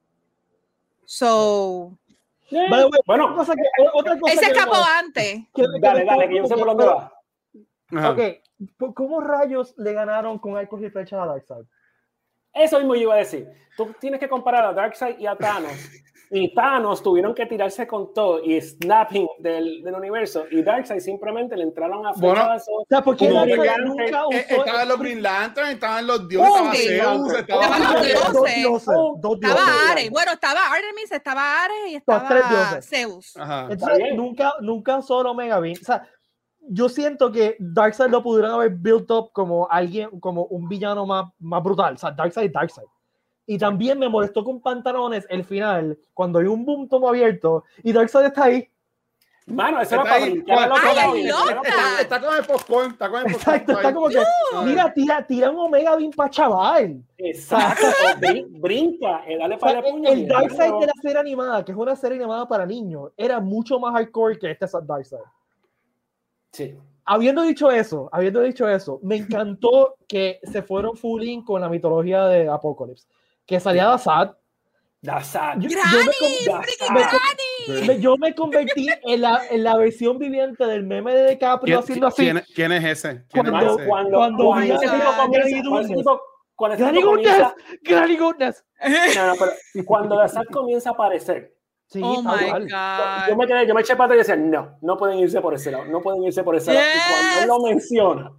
So. 1.04 1.96
bueno, 3.06 3.36
cosa 3.36 3.54
que, 3.54 3.62
otra 3.94 4.18
cosa 4.18 4.32
Él 4.32 4.38
se 4.40 4.46
escapó 4.46 4.76
antes. 4.98 5.44
dale, 5.80 6.04
dale, 6.04 6.28
que 6.28 6.36
yo 6.36 6.46
sé 6.46 6.56
por 6.56 6.66
dónde 6.66 6.84
va. 6.84 7.12
Ok, 8.10 8.92
¿cómo 8.92 9.20
rayos 9.20 9.72
le 9.76 9.92
ganaron 9.92 10.40
con 10.40 10.56
arcos 10.56 10.82
y 10.82 10.90
flechas 10.90 11.20
a 11.20 11.26
Darkseid? 11.26 11.64
Eso 12.52 12.78
mismo 12.78 12.94
yo 12.94 13.02
iba 13.02 13.14
a 13.14 13.18
decir. 13.18 13.48
Tú 13.76 13.94
tienes 14.00 14.20
que 14.20 14.28
comparar 14.28 14.64
a 14.64 14.72
Darkseid 14.72 15.18
y 15.18 15.26
a 15.26 15.36
Thanos. 15.36 15.72
Y 16.32 16.54
Thanos 16.54 17.02
tuvieron 17.02 17.34
que 17.34 17.44
tirarse 17.44 17.88
con 17.88 18.14
todo 18.14 18.40
y 18.44 18.60
snapping 18.60 19.26
del, 19.40 19.82
del 19.82 19.94
universo. 19.96 20.44
Y 20.48 20.62
Darkseid 20.62 21.00
simplemente 21.00 21.56
le 21.56 21.64
entraron 21.64 22.06
a 22.06 22.12
bueno, 22.12 22.54
o 22.54 22.84
sea, 22.88 23.02
porque 23.02 23.28
Darkseid 23.28 23.84
nunca 23.84 24.28
usó... 24.28 24.36
Eh, 24.38 24.46
estaban 24.48 24.88
los 24.88 24.98
Green 25.00 25.22
Lantern, 25.24 25.70
estaban 25.70 26.06
los 26.06 26.28
dioses, 26.28 26.84
estaban 26.84 27.26
Zeus, 27.26 27.34
estaban 27.34 27.82
los 27.82 28.02
dioses. 28.06 28.32
Dos 28.32 28.44
dioses. 28.54 28.94
Dos 29.20 29.40
dioses. 29.40 29.60
Estaba 29.60 29.90
Ares. 29.90 30.10
Bueno, 30.10 30.32
estaba 30.32 30.60
Artemis, 30.66 31.10
estaba 31.10 31.64
Ares 31.64 31.76
y 31.88 31.94
estaba 31.96 32.80
Zeus. 32.80 33.36
Ajá. 33.36 33.66
Entonces, 33.68 34.14
nunca, 34.14 34.54
nunca 34.60 35.02
solo 35.02 35.32
Omega 35.32 35.58
Beam. 35.58 35.78
O 35.82 35.84
sea, 35.84 36.08
yo 36.68 36.88
siento 36.88 37.32
que 37.32 37.56
Darkseid 37.58 38.10
lo 38.10 38.22
pudieron 38.22 38.52
haber 38.52 38.70
built 38.70 39.10
up 39.10 39.30
como 39.32 39.68
alguien, 39.70 40.20
como 40.20 40.44
un 40.44 40.68
villano 40.68 41.06
más, 41.06 41.32
más 41.38 41.62
brutal. 41.62 41.94
O 41.94 41.98
sea, 41.98 42.10
Darkseid, 42.10 42.52
Darkseid. 42.52 42.86
Y 43.46 43.58
también 43.58 43.98
me 43.98 44.08
molestó 44.08 44.44
con 44.44 44.60
pantalones 44.60 45.26
el 45.28 45.44
final, 45.44 45.98
cuando 46.14 46.38
hay 46.38 46.46
un 46.46 46.64
boom 46.64 46.88
tomo 46.88 47.08
abierto 47.08 47.64
y 47.82 47.92
Darkseid 47.92 48.26
está 48.26 48.44
ahí. 48.44 48.68
Mano, 49.46 49.80
eso 49.80 49.96
está 49.96 50.14
ahí. 50.14 50.44
Ay, 50.46 51.26
está, 51.26 52.00
está, 52.00 52.20
con 52.20 52.36
el 52.36 52.44
popcorn, 52.44 52.90
está 52.92 53.10
con 53.10 53.18
el 53.18 53.32
popcorn. 53.32 53.56
Exacto, 53.56 53.72
está 53.72 53.92
como 53.92 54.08
que, 54.08 54.22
mira, 54.64 54.92
tira, 54.94 55.26
tira 55.26 55.50
un 55.50 55.58
Omega 55.58 55.96
Beam 55.96 56.12
para 56.12 56.30
chaval. 56.30 57.02
Exacto, 57.18 57.86
brinca, 58.60 59.24
eh, 59.26 59.36
dale 59.36 59.58
para 59.58 59.80
el 59.80 60.06
El 60.06 60.28
Darkseid 60.28 60.74
de 60.74 60.86
la 60.86 60.92
serie 61.02 61.18
animada, 61.18 61.64
que 61.64 61.72
es 61.72 61.78
una 61.78 61.96
serie 61.96 62.18
animada 62.18 62.46
para 62.46 62.64
niños, 62.64 63.10
era 63.16 63.40
mucho 63.40 63.80
más 63.80 63.92
hardcore 63.94 64.38
que 64.38 64.50
este 64.52 64.66
Darkseid. 64.84 65.18
Sí. 66.52 66.74
habiendo 67.04 67.42
dicho 67.42 67.70
eso, 67.70 68.08
habiendo 68.12 68.40
dicho 68.40 68.66
eso, 68.68 68.98
me 69.02 69.16
encantó 69.16 69.96
que 70.08 70.40
se 70.44 70.62
fueron 70.62 70.96
full 70.96 71.22
in 71.22 71.44
con 71.44 71.60
la 71.60 71.68
mitología 71.68 72.24
de 72.26 72.48
Apocalypse. 72.48 73.06
Que 73.46 73.60
salía 73.60 73.86
Dazad. 73.86 74.36
Dazad. 75.02 75.56
Yo, 75.58 75.68
yo 75.68 75.76
yo 77.98 78.16
me 78.18 78.34
convertí 78.34 78.86
en 79.04 79.20
la, 79.22 79.40
en 79.50 79.64
la 79.64 79.76
versión 79.76 80.18
viviente 80.18 80.64
del 80.66 80.82
meme 80.84 81.14
de 81.14 81.30
DiCaprio 81.30 81.76
¿Quién, 81.76 81.82
haciendo 81.82 82.06
así. 82.08 82.22
quién- 82.22 82.42
quién 82.54 82.72
es 82.72 82.84
ese? 82.84 83.24
¿Quién 83.28 83.46
es 83.46 83.52
Cuando- 83.52 83.78
ese? 83.78 83.88
Cuando, 83.88 84.18
Cuando 84.18 84.44
cuando, 84.44 84.74
ese 84.74 84.86
tipo 84.86 84.92
Granny 84.92 85.02
comienza- 85.02 85.16
cuando 85.16 85.38
ese 85.38 85.62
Goodness. 85.68 86.06
cuando 86.56 86.74
ese 86.74 86.82
Granny 86.84 86.98
tipo 86.98 87.10
Goodness, 87.10 87.32
comienza- 87.32 87.54
Granny 87.82 88.16
Goodness. 88.16 88.64
no, 89.16 89.26
no, 89.26 89.34
pero 89.38 89.52
cuando 89.86 90.16
Dazad 90.16 90.44
comienza 90.52 90.90
a 90.90 90.92
aparecer, 90.92 91.54
Sí, 91.90 92.00
Oh 92.04 92.22
my 92.22 92.48
cual. 92.50 92.68
yo 92.68 93.34
God. 93.34 93.36
me 93.40 93.46
quedé, 93.48 93.66
yo 93.66 93.74
me 93.74 93.80
eché 93.80 93.96
para 93.96 94.04
atrás 94.14 94.28
y 94.28 94.30
decía, 94.30 94.36
no, 94.36 94.78
no 94.80 94.96
pueden 94.96 95.18
irse 95.18 95.40
por 95.40 95.54
ese 95.54 95.72
lado, 95.72 95.86
no 95.86 96.00
pueden 96.00 96.22
irse 96.22 96.44
por 96.44 96.54
ese 96.54 96.72
lado. 96.72 96.86
Y 96.86 96.98
cuando 97.10 97.28
él 97.32 97.38
Yes. 97.40 97.46
lo 97.48 97.60
menciona, 97.60 98.32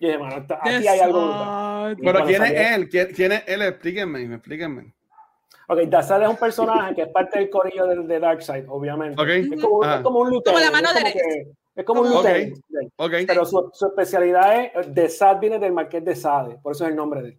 yo 0.00 0.08
dije, 0.08 0.18
mano, 0.18 0.36
está- 0.38 0.58
aquí 0.60 0.88
hay 0.88 0.98
algo 0.98 1.94
Pero 2.02 2.24
¿quién 2.24 2.42
es 2.44 2.72
él? 2.72 2.88
¿Quién, 2.88 3.08
quién 3.14 3.32
es 3.32 3.44
él? 3.46 3.62
Explíquenme, 3.62 4.22
explíquenme. 4.34 4.92
Ok, 5.68 5.78
Dazad 5.88 6.22
es 6.22 6.28
un 6.28 6.36
personaje 6.36 6.94
que 6.96 7.02
es 7.02 7.08
parte 7.08 7.38
del 7.38 7.48
corillo 7.50 7.86
de, 7.86 7.96
de 8.06 8.20
Darkseid, 8.20 8.64
obviamente. 8.68 9.20
Ok. 9.20 9.28
Es, 9.28 9.62
como, 9.62 9.84
es 9.84 10.00
como 10.00 10.18
un 10.20 10.30
lieutenant. 10.30 10.58
Como 10.58 10.64
la 10.64 10.70
mano 10.72 10.88
es 10.88 10.94
como 10.94 11.04
derecha. 11.08 11.50
Es 11.76 11.84
como 11.84 12.00
un 12.02 12.08
Como- 12.08 12.22
lieutenant. 12.22 12.62
Ok. 12.96 13.12
Pero 13.26 13.44
su, 13.46 13.70
su 13.72 13.86
especialidad 13.86 14.64
es, 14.64 14.94
de 14.94 15.08
Sade 15.08 15.38
viene 15.40 15.58
del 15.60 15.72
Marqués 15.72 16.04
de 16.04 16.14
Sade, 16.16 16.58
por 16.62 16.72
eso 16.72 16.84
es 16.84 16.90
el 16.90 16.96
nombre 16.96 17.22
de 17.22 17.28
él. 17.30 17.38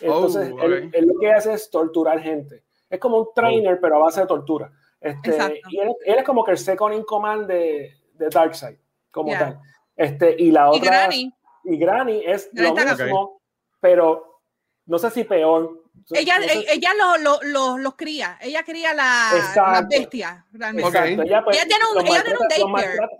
Entonces, 0.00 0.52
Oh, 0.52 0.62
él, 0.64 0.84
ok. 0.86 0.94
él 0.94 1.06
lo 1.06 1.18
que 1.20 1.32
hace 1.32 1.52
es 1.52 1.68
torturar 1.70 2.20
gente. 2.20 2.62
Es 2.88 2.98
como 2.98 3.18
un 3.18 3.28
trainer, 3.34 3.78
pero 3.80 3.96
a 3.96 3.98
base 4.00 4.20
de 4.20 4.26
tortura. 4.26 4.72
Este, 5.00 5.62
y 5.70 5.78
él, 5.78 5.92
él 6.04 6.18
es 6.18 6.24
como 6.24 6.44
que 6.44 6.50
el 6.52 6.58
second 6.58 6.94
in 6.94 7.02
command 7.04 7.46
de, 7.46 7.94
de 8.14 8.28
Darkseid, 8.28 8.76
como 9.10 9.28
Yeah. 9.30 9.38
tal. 9.38 9.60
Este, 9.96 10.34
y 10.38 10.50
la 10.50 10.66
Y 10.72 10.78
otra. 10.78 10.90
Granny. 10.90 11.34
y 11.64 11.76
Granny 11.78 12.22
es 12.24 12.50
Granny 12.52 12.74
lo 12.84 12.96
mismo, 12.96 13.40
pero 13.80 14.40
no 14.86 14.98
sé 14.98 15.10
si 15.10 15.24
peor. 15.24 15.78
Ella, 16.12 16.38
No 16.38 16.44
sé- 16.46 16.58
e- 16.60 16.72
ella 16.74 16.90
los 16.94 17.20
lo, 17.22 17.38
lo- 17.42 17.78
los 17.78 17.94
cría. 17.96 18.38
Ella 18.40 18.62
cría 18.62 18.94
la, 18.94 19.30
las 19.54 19.88
bestias, 19.88 20.44
realmente. 20.52 20.88
Ok. 20.88 20.94
Exacto, 20.94 21.22
ella, 21.22 21.44
pues, 21.44 21.56
Ella 21.56 21.66
tiene 21.68 21.84
un- 21.90 21.94
los 21.96 22.04
ella 22.04 22.22
tiene 22.24 22.38
un 22.38 22.46
maltrata- 22.46 22.58
los 22.60 22.72
daycare. 22.72 22.96
maltrata- 22.98 23.16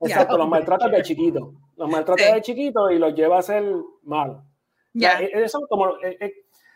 Ya. 0.00 0.06
Exacto, 0.08 0.38
los 0.38 0.48
maltrata 0.48 0.88
de 0.88 1.02
chiquito. 1.02 1.52
Los 1.76 1.88
maltrata 1.90 2.24
Sí. 2.24 2.32
de 2.32 2.42
chiquito 2.42 2.90
y 2.90 2.98
los 2.98 3.14
lleva 3.14 3.38
a 3.38 3.42
ser 3.42 3.64
malos. 4.02 4.42
E- 4.94 5.30
Eso 5.44 5.60
como, 5.68 5.96
eh, 6.02 6.16
eh, 6.20 6.32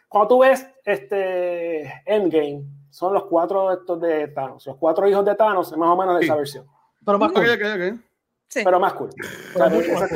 cuando 0.08 0.28
tú 0.28 0.38
ves 0.40 0.66
este 0.84 1.82
Endgame, 2.06 2.64
son 2.94 3.12
los 3.12 3.24
cuatro 3.24 3.72
estos 3.72 4.00
de 4.00 4.28
Thanos. 4.28 4.64
Los 4.66 4.76
cuatro 4.76 5.08
hijos 5.08 5.24
de 5.24 5.34
Thanos 5.34 5.72
es 5.72 5.76
más 5.76 5.88
o 5.90 5.96
menos 5.96 6.14
de 6.14 6.20
Sí. 6.20 6.26
esa 6.26 6.36
versión. 6.36 6.66
Pero 7.04 7.18
más 7.18 7.32
cool. 7.32 7.42
ok, 7.44 7.60
ok. 7.74 8.00
Sí. 8.48 8.60
Pero 8.64 8.78
más 8.78 8.92
cool. 8.94 9.10
O 9.54 9.58
sea, 9.58 9.66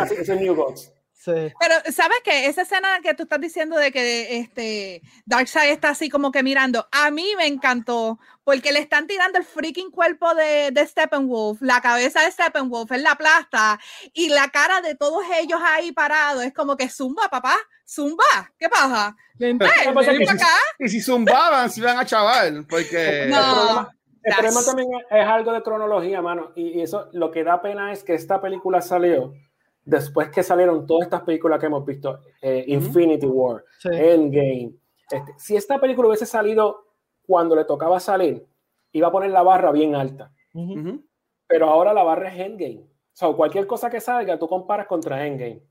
es 0.04 0.12
ese 0.12 0.34
es 0.34 0.40
New 0.40 0.54
Gods. 0.54 0.94
Sí. 1.20 1.32
Pero, 1.58 1.74
¿sabes 1.92 2.18
qué? 2.22 2.46
Esa 2.46 2.62
escena 2.62 3.00
que 3.02 3.12
tú 3.12 3.24
estás 3.24 3.40
diciendo 3.40 3.76
de 3.76 3.90
que 3.90 4.38
este 4.38 5.02
Darkseid 5.26 5.72
está 5.72 5.88
así 5.90 6.08
como 6.08 6.30
que 6.30 6.44
mirando, 6.44 6.86
a 6.92 7.10
mí 7.10 7.26
me 7.36 7.48
encantó, 7.48 8.20
porque 8.44 8.70
le 8.70 8.78
están 8.78 9.08
tirando 9.08 9.36
el 9.36 9.44
freaking 9.44 9.90
cuerpo 9.90 10.32
de, 10.36 10.70
de 10.70 10.86
Steppenwolf, 10.86 11.60
la 11.60 11.80
cabeza 11.80 12.22
de 12.22 12.30
Steppenwolf 12.30 12.92
en 12.92 13.02
la 13.02 13.16
plasta, 13.16 13.80
y 14.12 14.28
la 14.28 14.48
cara 14.50 14.80
de 14.80 14.94
todos 14.94 15.24
ellos 15.40 15.58
ahí 15.64 15.90
parados, 15.90 16.44
es 16.44 16.54
como 16.54 16.76
que 16.76 16.88
zumba, 16.88 17.28
papá, 17.28 17.56
zumba, 17.84 18.52
¿qué 18.56 18.68
pasa? 18.68 19.16
¿Qué 19.36 19.56
pasa 19.58 20.12
ven 20.12 20.18
que 20.20 20.24
para 20.24 20.38
si- 20.38 20.44
acá. 20.44 20.52
Y 20.78 20.88
si 20.88 21.00
zumbaban, 21.00 21.68
se 21.68 21.80
iban 21.80 21.98
a 21.98 22.06
chaval, 22.06 22.64
porque... 22.68 23.22
El 23.24 23.30
No. 23.30 23.38
problema, 23.54 23.94
el 24.22 24.34
problema 24.34 24.62
también 24.64 24.88
es, 24.94 25.06
es 25.18 25.26
algo 25.26 25.52
de 25.52 25.62
cronología, 25.62 26.22
mano. 26.22 26.52
Y, 26.54 26.78
y 26.78 26.82
eso 26.82 27.08
lo 27.12 27.30
que 27.32 27.42
da 27.42 27.60
pena 27.60 27.92
es 27.92 28.04
que 28.04 28.14
esta 28.14 28.40
película 28.40 28.80
salió 28.82 29.32
después 29.88 30.28
que 30.28 30.42
salieron 30.42 30.86
todas 30.86 31.04
estas 31.04 31.22
películas 31.22 31.58
que 31.58 31.66
hemos 31.66 31.84
visto: 31.84 32.20
eh, 32.42 32.64
Infinity 32.68 33.26
War, 33.26 33.64
Sí. 33.78 33.88
Endgame. 33.92 34.72
Este, 35.10 35.32
si 35.38 35.56
esta 35.56 35.80
película 35.80 36.08
hubiese 36.08 36.26
salido 36.26 36.84
cuando 37.26 37.56
le 37.56 37.64
tocaba 37.64 37.98
salir, 37.98 38.46
iba 38.92 39.08
a 39.08 39.12
poner 39.12 39.30
la 39.30 39.42
barra 39.42 39.72
bien 39.72 39.94
alta. 39.94 40.30
Ujú. 40.54 40.78
Ujú. 40.78 41.02
Pero 41.46 41.68
ahora 41.70 41.94
la 41.94 42.02
barra 42.02 42.28
es 42.28 42.38
Endgame. 42.38 42.80
O 42.82 43.14
sea, 43.18 43.32
cualquier 43.32 43.66
cosa 43.66 43.88
que 43.90 44.00
salga, 44.00 44.38
tú 44.38 44.46
comparas 44.48 44.86
contra 44.86 45.26
Endgame. 45.26 45.62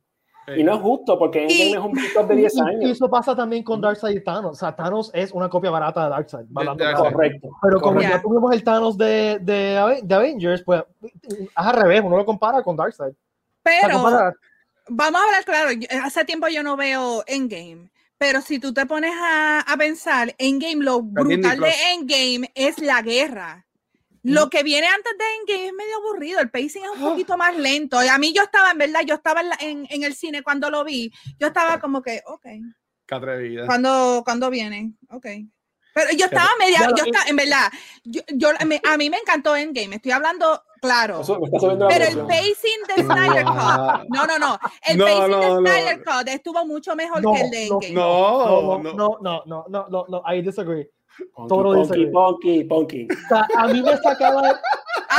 Y 0.56 0.64
no 0.64 0.76
es 0.76 0.80
justo 0.82 1.20
porque 1.20 1.42
Endgame 1.44 1.70
Y- 1.70 1.74
es 1.74 1.78
un 1.80 1.92
pickup 1.92 2.26
de 2.28 2.36
10 2.36 2.56
Y- 2.56 2.58
y 2.58 2.62
años. 2.62 2.92
eso 2.92 3.10
pasa 3.10 3.36
también 3.36 3.64
con 3.64 3.82
Darkseid 3.82 4.16
y 4.18 4.24
Thanos. 4.24 4.52
O 4.52 4.56
sea, 4.56 4.74
Thanos 4.76 5.12
es 5.14 5.32
una 5.34 5.50
copia 5.50 5.70
barata 5.70 6.06
de 6.06 6.10
Darkseid. 6.10 6.46
hablando 6.56 6.84
De-. 6.84 6.90
Darkseid. 6.90 7.12
Correcto. 7.14 7.50
Pero 7.62 7.82
como 7.82 8.02
ya 8.02 8.22
tuvimos 8.22 8.52
el 8.54 8.64
Thanos 8.64 8.98
de, 8.98 9.40
de, 9.42 10.00
de 10.04 10.16
Avengers, 10.16 10.64
pues 10.64 10.84
es 11.02 11.50
al 11.54 11.76
revés, 11.76 12.02
uno 12.04 12.16
lo 12.18 12.26
compara 12.26 12.64
con 12.64 12.76
Darkseid. 12.78 13.14
Pero, 13.82 13.98
vamos 14.90 15.22
a 15.22 15.26
hablar 15.26 15.46
claro, 15.46 15.72
yo- 15.72 15.88
hace 16.04 16.26
tiempo 16.26 16.48
yo 16.48 16.64
no 16.64 16.78
veo 16.78 17.24
Endgame, 17.28 17.92
pero 18.18 18.42
si 18.42 18.60
tú 18.60 18.74
te 18.74 18.86
pones 18.86 19.14
a, 19.16 19.60
a 19.62 19.78
pensar, 19.78 20.34
Endgame, 20.38 20.84
lo 20.84 21.02
brutal 21.02 21.60
de. 21.60 21.74
Endgame 21.94 22.52
es 22.56 22.80
la 22.80 23.02
guerra. 23.02 23.64
Lo 24.24 24.50
que 24.50 24.62
viene 24.64 24.88
antes 24.88 25.14
de 25.18 25.24
Endgame 25.40 25.68
es 25.68 25.74
medio 25.74 25.98
aburrido, 25.98 26.40
el 26.42 26.50
pacing 26.50 26.84
es 26.84 26.90
un 26.96 27.00
poquito 27.12 27.38
más 27.38 27.56
lento. 27.56 28.04
Y 28.04 28.08
a 28.08 28.18
mí 28.18 28.34
yo 28.34 28.44
estaba, 28.44 28.72
en 28.72 28.78
verdad, 28.78 29.02
yo 29.06 29.16
estaba 29.16 29.40
en, 29.42 29.50
la- 29.50 29.58
en- 29.62 29.88
en 29.90 30.04
el 30.04 30.16
cine 30.16 30.44
cuando 30.44 30.70
lo 30.70 30.84
vi, 30.84 31.12
yo 31.40 31.48
estaba 31.48 31.80
como 31.80 32.02
que, 32.02 32.22
ok, 32.26 32.46
Qué 33.08 33.16
atrevida. 33.16 33.66
cuando, 33.66 34.24
cuando 34.26 34.50
viene, 34.50 34.92
ok. 35.10 35.26
Pero 35.98 36.12
yo 36.16 36.26
estaba 36.26 36.50
media, 36.60 36.78
yo 36.96 37.06
estaba, 37.06 37.26
en 37.28 37.36
verdad, 37.36 37.72
yo, 38.04 38.22
yo- 38.36 38.50
me- 38.68 38.80
a 38.88 38.98
mí 38.98 39.10
me 39.10 39.18
encantó 39.18 39.56
Endgame, 39.56 39.96
estoy 39.96 40.12
hablando 40.12 40.62
claro. 40.80 41.22
Eso 41.22 41.40
Pero 41.90 42.06
el 42.06 42.18
pacing 42.20 42.84
de 42.96 43.04
Snyder. 43.04 43.46
Cut, 43.46 44.06
no, 44.10 44.28
no, 44.28 44.38
no. 44.38 44.60
El 44.88 44.98
No, 45.00 45.06
pacing 45.06 45.32
no, 45.32 45.40
de 45.40 45.48
no. 45.50 45.60
Snyder 45.62 46.04
Cut 46.04 46.28
estuvo 46.28 46.66
mucho 46.68 46.96
mejor 46.96 47.24
No, 47.24 47.34
que 47.34 47.42
el 47.42 47.50
de 47.50 47.68
no, 47.70 47.74
Endgame. 47.82 47.94
No, 47.96 48.46
no, 48.46 48.78
no. 48.78 48.94
no, 48.94 49.18
no, 49.22 49.44
no, 49.48 49.66
no, 49.70 49.88
no, 49.90 50.06
no, 50.08 50.24
I 50.32 50.42
disagree. 50.44 50.88
Ponky, 51.36 51.96
dice. 51.96 52.12
ponky, 52.12 52.64
ponky. 52.66 53.08
O 53.12 53.28
sea, 53.28 53.48
a 53.58 53.68
mí 53.70 53.82
me 53.82 53.98
sacaba. 53.98 54.62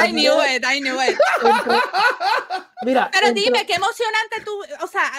I 0.07 0.12
knew 0.12 0.40
it, 0.42 0.64
I 0.64 0.80
knew 0.80 1.01
it. 1.01 1.18
entre- 1.42 1.80
Mira, 2.82 3.11
Pero 3.12 3.26
entre- 3.28 3.42
dime, 3.42 3.66
qué 3.66 3.74
emocionante 3.74 4.40
tú, 4.44 4.61
o 4.82 4.86
sea, 4.86 5.11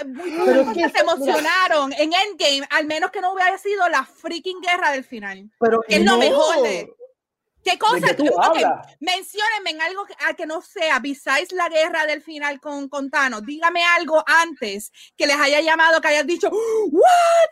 cosas 0.56 0.74
que 0.76 0.90
se 0.90 1.00
emocionaron 1.00 1.92
en 1.94 2.12
Endgame, 2.14 2.68
al 2.70 2.86
menos 2.86 3.12
que 3.12 3.22
no 3.22 3.34
hubiera 3.34 3.58
sido 3.58 3.88
la 3.90 4.06
freaking 4.06 4.62
guerra 4.62 4.92
del 4.92 5.04
final. 5.04 5.50
pero 5.60 5.82
que 5.88 5.96
es 5.96 6.06
lo 6.06 6.12
no. 6.14 6.18
mejor 6.20 6.62
de- 6.64 6.94
¿Qué 7.62 7.78
cosa? 7.78 7.96
¿De 7.96 8.02
qué 8.02 8.14
tú 8.14 8.28
Ok, 8.28 8.42
hablas? 8.56 8.88
menciónenme 9.02 9.72
en 9.72 9.82
algo 9.82 10.06
que, 10.06 10.16
a 10.26 10.34
que 10.34 10.46
no 10.46 10.62
sea, 10.62 11.00
besides 11.00 11.52
la 11.52 11.68
guerra 11.68 12.06
del 12.06 12.22
final 12.22 12.62
con, 12.62 12.88
con 12.88 13.10
Thanos. 13.12 13.46
Dígame 13.46 13.84
algo 13.84 14.24
antes 14.26 14.94
que 15.18 15.28
les 15.28 15.36
haya 15.38 15.60
llamado, 15.60 16.00
que 16.00 16.08
hayan 16.08 16.26
dicho, 16.26 16.50
¿what? 16.50 17.50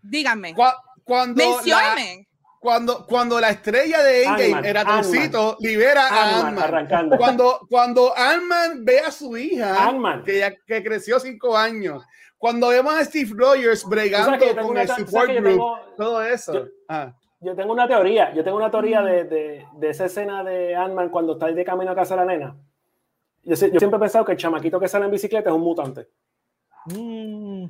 Díganme. 0.00 0.54
Cua- 0.54 0.74
Cuando 1.04 1.44
la, 1.44 1.50
Menciónenme. 1.56 2.28
Cuando, 2.62 3.04
cuando 3.06 3.40
la 3.40 3.50
estrella 3.50 4.02
de 4.04 4.22
Endgame 4.22 4.44
Ant-Man, 4.44 4.64
era 4.64 4.80
Ant-Man. 4.82 5.02
Toncito, 5.02 5.56
libera 5.58 6.06
a 6.06 6.22
Ant-Man. 6.46 6.54
Cuando, 7.18 7.60
cuando 7.68 8.16
Ant-Man 8.16 8.84
ve 8.84 9.00
a 9.00 9.10
su 9.10 9.36
hija, 9.36 9.84
que, 10.22 10.38
ya, 10.38 10.54
que 10.64 10.84
creció 10.84 11.18
cinco 11.18 11.56
años. 11.58 12.04
Cuando 12.38 12.68
vemos 12.68 12.94
a 12.94 13.04
Steve 13.04 13.32
Rogers 13.34 13.84
bregando 13.84 14.30
con 14.68 14.78
el 14.78 14.86
support 15.06 15.26
group, 15.40 15.44
tengo- 15.50 15.78
todo 15.96 16.22
eso. 16.22 16.52
yo- 16.54 16.64
Ah. 16.88 17.12
Yo 17.40 17.56
tengo 17.56 17.72
una 17.72 17.88
teoría, 17.88 18.32
yo 18.32 18.44
tengo 18.44 18.56
una 18.58 18.70
teoría 18.70 19.02
de, 19.02 19.24
de, 19.24 19.66
de 19.74 19.90
esa 19.90 20.04
escena 20.04 20.44
de 20.44 20.76
Ant-Man 20.76 21.08
cuando 21.08 21.32
está 21.32 21.46
de 21.46 21.64
camino 21.64 21.90
a 21.90 21.96
casa 21.96 22.14
de 22.14 22.24
la 22.24 22.32
nena. 22.32 22.56
Yo, 23.42 23.54
yo 23.56 23.56
siempre 23.80 23.96
he 23.96 23.98
pensado 23.98 24.24
que 24.24 24.30
el 24.32 24.38
chamaquito 24.38 24.78
que 24.78 24.86
sale 24.86 25.06
en 25.06 25.10
bicicleta 25.10 25.50
es 25.50 25.56
un 25.56 25.62
mutante. 25.62 26.06
Mm, 26.86 27.64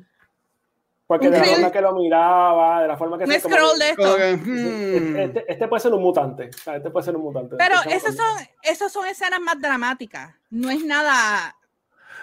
Porque 1.13 1.29
de 1.29 1.39
la 1.39 1.45
forma 1.45 1.71
que 1.71 1.81
lo 1.81 1.93
miraba, 1.93 2.81
de 2.81 2.87
la 2.87 2.97
forma 2.97 3.17
que 3.17 3.23
Un 3.25 3.31
se 3.31 3.41
como 3.41 3.55
scroll 3.55 3.79
de 3.79 3.95
Como 3.95 4.07
esto. 4.07 4.17
que, 4.17 4.37
hmm. 4.37 5.15
Este, 5.17 5.51
este 5.51 5.67
puede 5.67 5.79
ser 5.79 5.93
un 5.93 6.01
mutante. 6.01 6.49
o 6.49 6.57
sea, 6.57 6.75
Este 6.77 6.89
puede 6.89 7.05
ser 7.05 7.15
un 7.15 7.21
mutante. 7.23 7.55
Pero 7.57 7.75
Este 7.81 7.95
esas 7.95 8.15
son, 8.15 8.47
esas 8.61 8.91
son 8.91 9.05
escenas 9.05 9.39
más 9.39 9.59
dramáticas. 9.59 10.33
No 10.49 10.69
es 10.69 10.83
nada. 10.83 11.55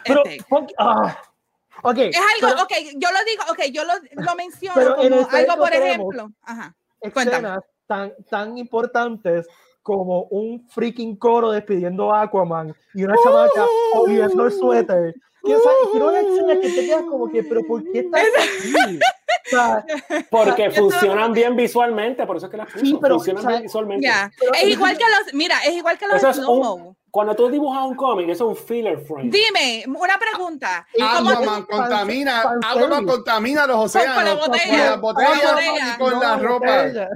pero, 0.04 0.24
este, 0.24 0.44
ah, 0.78 1.16
ok, 1.82 1.98
es 1.98 2.16
algo, 2.16 2.54
pero 2.54 2.62
ok, 2.62 2.72
yo 2.96 3.08
lo 3.10 3.24
digo, 3.24 3.42
ok, 3.50 3.60
yo 3.72 3.84
lo, 3.84 3.92
lo 4.22 4.34
menciono 4.34 4.74
Pero 4.74 5.02
en 5.02 5.10
como 5.10 5.20
el 5.20 5.28
trailer 5.28 5.50
algo, 5.50 5.64
por 5.64 5.72
ejemplo. 5.74 6.30
Ajá. 6.42 6.74
cuéntame. 7.12 7.48
escenas 7.48 7.64
tan, 7.86 8.12
tan 8.28 8.58
importantes 8.58 9.46
como 9.82 10.24
un 10.24 10.68
freaking 10.68 11.16
coro 11.16 11.50
despidiendo 11.50 12.14
a 12.14 12.22
Aquaman 12.22 12.74
y 12.94 13.04
una 13.04 13.16
chamaca 13.24 13.66
oliendo 13.94 14.44
el 14.44 14.52
suéter. 14.52 15.14
Que, 15.44 15.54
o 15.56 15.60
sea, 15.60 15.72
quiero 15.90 16.08
una 16.08 16.20
escena 16.20 16.60
que 16.60 16.68
te 16.68 16.86
quedas 16.86 17.02
como 17.04 17.30
que, 17.30 17.42
pero 17.44 17.62
¿por 17.66 17.82
qué 17.84 18.00
estás 18.00 18.22
aquí? 18.22 18.98
O 19.46 19.50
sea, 19.50 19.84
Porque 20.30 20.70
funcionan 20.70 21.32
bien 21.32 21.56
visualmente, 21.56 22.26
por 22.26 22.36
eso 22.36 22.46
es 22.46 22.50
que 22.50 22.56
las 22.58 22.70
puso. 22.70 22.84
Sí, 22.84 22.98
pero, 23.00 23.14
funcionan 23.16 23.38
o 23.40 23.42
sea, 23.42 23.50
bien 23.50 23.62
visualmente. 23.62 24.06
Pero- 24.38 24.52
Es 24.54 24.64
igual 24.64 24.96
que 24.98 25.04
los, 25.04 25.34
mira, 25.34 25.58
es 25.66 25.72
igual 25.74 25.98
que 25.98 26.06
los 26.06 26.16
Eso 26.16 26.30
es 26.30 26.36
slow-mo. 26.36 26.96
Cuando 27.10 27.34
tú 27.34 27.48
dibujas 27.50 27.84
un 27.84 27.96
cómic, 27.96 28.28
eso 28.28 28.50
es 28.52 28.58
un 28.58 28.66
filler 28.66 28.98
frame. 29.06 29.30
Dime, 29.30 29.84
una 29.88 30.18
pregunta. 30.18 30.86
Y 30.94 31.00
¿Cómo 31.00 31.30
Aquaman 31.30 31.44
fan- 31.44 31.62
contamina, 31.64 32.40
Aquaman 32.40 33.06
contamina 33.06 33.66
los 33.66 33.76
océanos 33.76 34.14
con 34.14 34.24
la 34.24 34.34
botella, 34.34 34.66
con 34.66 34.78
las 34.78 35.00
botellas 35.00 35.30
con 35.40 35.40
la 35.40 35.52
botella. 35.52 35.94
y 35.94 35.98
con 35.98 36.20
la 36.20 36.36
ropa. 36.36 36.76
botella. 36.82 37.08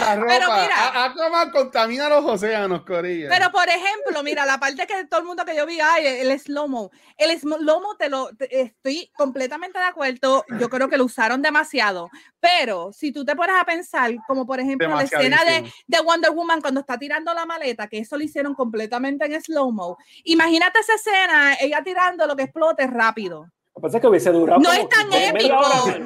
la 0.00 0.16
ropa. 0.16 0.26
Pero 0.28 0.46
mira, 0.52 1.04
Aquaman 1.04 1.50
contamina 1.50 2.08
los 2.08 2.24
océanos, 2.24 2.82
Corilla. 2.84 3.28
Pero 3.28 3.50
por 3.52 3.68
ejemplo, 3.68 4.22
mira, 4.22 4.46
la 4.46 4.58
parte 4.58 4.86
que 4.86 5.04
todo 5.06 5.20
el 5.20 5.26
mundo 5.26 5.44
que 5.44 5.56
yo 5.56 5.66
vi, 5.66 5.78
ay, 5.80 6.06
el 6.06 6.38
slow-mo. 6.38 6.90
El 7.16 7.38
slow-mo 7.38 7.96
te 7.98 8.08
lo 8.08 8.30
estoy 8.50 9.10
completamente 9.16 9.78
de 9.78 9.84
acuerdo. 9.84 10.44
Yo 10.58 10.70
creo 10.70 10.88
que 10.88 10.96
lo 10.96 11.04
usaron 11.04 11.42
demasiado. 11.42 12.08
Pero 12.40 12.92
si 12.92 13.12
tú 13.12 13.24
te 13.24 13.34
pones 13.34 13.56
a 13.60 13.64
pensar, 13.64 14.10
como 14.26 14.46
por 14.46 14.60
ejemplo 14.60 14.88
la 14.88 15.02
escena 15.02 15.44
de, 15.44 15.70
de, 15.86 16.00
Wonder 16.00 16.30
Woman 16.30 16.60
cuando 16.60 16.80
está 16.80 16.98
tirando 16.98 17.34
la 17.34 17.46
maleta, 17.46 17.88
que 17.88 17.98
eso 17.98 18.16
lo 18.16 18.22
hicieron 18.22 18.54
completamente 18.54 19.24
en 19.24 19.42
slow-mo. 19.42 19.96
Imagínate 20.24 20.78
esa 20.78 20.94
escena, 20.94 21.54
ella 21.60 21.82
tirando 21.82 22.26
lo 22.26 22.36
que 22.36 22.44
explote 22.44 22.86
rápido. 22.86 23.46
Pasa 23.80 24.00
que 24.00 24.06
hubiese 24.06 24.30
durado. 24.30 24.60
No 24.60 24.72
es 24.72 24.88
tan 24.88 25.12
épico. 25.12 25.54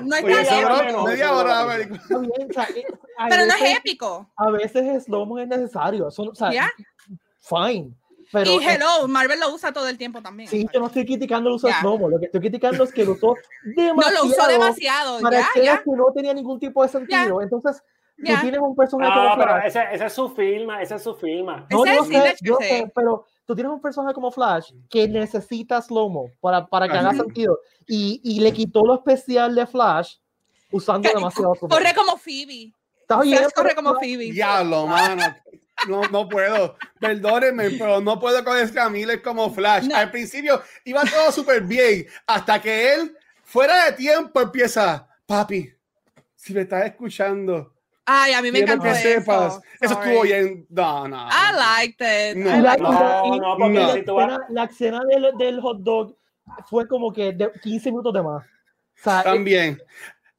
No 0.04 0.16
es 0.16 0.22
tan 0.22 0.84
épico. 0.84 1.04
Media 1.04 1.32
hora, 1.32 1.78
eh, 1.78 1.88
Pero 3.30 3.46
no 3.46 3.54
es 3.54 3.76
épico. 3.78 4.30
A 4.36 4.50
veces 4.50 4.84
es 4.84 5.04
slow 5.04 5.38
es 5.38 5.48
necesario. 5.48 6.08
o 6.08 6.34
sea, 6.34 6.50
Fine. 7.40 7.94
Pero 8.32 8.50
y 8.50 8.64
Hello, 8.64 9.06
Marvel 9.08 9.38
lo 9.38 9.54
usa 9.54 9.72
todo 9.72 9.88
el 9.88 9.98
tiempo 9.98 10.22
también. 10.22 10.48
Sí, 10.48 10.66
yo 10.72 10.80
no 10.80 10.86
estoy 10.86 11.04
criticando 11.04 11.50
el 11.50 11.56
uso 11.56 11.66
de 11.66 11.74
slow 11.74 12.08
Lo 12.08 12.18
que 12.18 12.26
estoy 12.26 12.40
criticando 12.40 12.82
es 12.82 12.92
que 12.92 13.04
lo 13.04 13.12
usó 13.12 13.36
demasiado. 13.62 13.94
No 14.02 14.10
lo 14.10 14.24
usó 14.24 14.46
demasiado. 14.48 15.20
Para 15.20 15.40
ya, 15.62 15.82
que 15.82 15.90
no 15.90 16.06
tenía 16.14 16.32
ningún 16.32 16.58
tipo 16.58 16.82
de 16.82 16.88
sentido. 16.88 17.42
Entonces, 17.42 17.82
tú 18.16 18.32
tienes 18.40 18.60
un 18.60 18.74
personaje. 18.74 19.14
No, 19.14 19.34
pero 19.36 19.58
ese, 19.58 19.82
ese, 19.92 20.06
es 20.06 20.12
su 20.12 20.30
firma. 20.30 20.80
Ese 20.80 20.94
es 20.94 21.02
su 21.02 21.14
firma. 21.14 21.66
No, 21.70 21.84
yo 21.84 22.04
sé, 22.04 22.36
yo 22.40 22.56
sé, 22.58 22.90
pero 22.94 23.26
tú 23.44 23.54
tienes 23.54 23.72
un 23.72 23.80
personaje 23.80 24.14
como 24.14 24.30
Flash 24.30 24.72
que 24.88 25.06
necesita 25.06 25.82
slow-mo 25.82 26.30
para, 26.40 26.66
para 26.66 26.88
que 26.88 26.96
haga 26.96 27.12
sentido. 27.12 27.58
Y, 27.86 28.20
y, 28.24 28.40
le 28.40 28.52
quitó 28.52 28.86
lo 28.86 28.94
especial 28.94 29.54
de 29.54 29.66
Flash 29.66 30.16
usando 30.70 31.06
demasiado. 31.06 31.54
Corre 31.54 31.94
como 31.94 32.16
Phoebe. 32.16 32.72
Está 33.02 33.20
bien, 33.20 33.42
corre 33.54 33.74
como 33.74 33.94
Phoebe. 33.94 34.32
Diablo, 34.32 34.86
mano. 34.86 35.22
No, 35.88 36.02
no 36.02 36.28
puedo. 36.28 36.76
Perdónenme, 37.00 37.70
pero 37.78 38.00
no 38.00 38.18
puedo 38.18 38.42
con 38.44 38.56
este 38.58 38.88
Miller 38.90 39.22
como 39.22 39.52
Flash. 39.52 39.90
Al 39.92 40.10
principio 40.10 40.62
iba 40.84 41.02
todo 41.04 41.32
súper 41.32 41.62
bien. 41.62 42.06
Hasta 42.26 42.60
que 42.60 42.94
él, 42.94 43.16
fuera 43.42 43.86
de 43.86 43.92
tiempo, 43.92 44.40
empieza. 44.40 45.08
Papi, 45.26 45.72
si 46.34 46.52
me 46.52 46.62
estás 46.62 46.86
escuchando, 46.86 47.72
Ay, 48.04 48.32
a 48.32 48.42
mí 48.42 48.50
me 48.50 48.60
encantó 48.60 48.84
que 48.84 48.94
sepas. 48.96 49.60
Eso 49.80 49.94
estuvo 49.94 50.22
bien. 50.22 50.66
No, 50.70 51.06
no. 51.06 51.28
I 51.28 51.54
liked 51.56 52.00
it. 52.00 52.36
No, 52.36 52.76
no, 52.76 53.38
no, 53.38 53.68
no, 53.68 53.68
la, 53.68 53.94
escena, 53.94 54.40
la 54.48 54.64
escena 54.64 55.00
del, 55.08 55.30
del 55.38 55.60
hot 55.60 55.78
dog 55.78 56.16
fue 56.68 56.86
como 56.88 57.12
que 57.12 57.32
de 57.32 57.50
15 57.62 57.90
minutos 57.90 58.12
de 58.12 58.22
más. 58.22 58.44
O 58.44 59.02
sea, 59.02 59.22
También. 59.22 59.80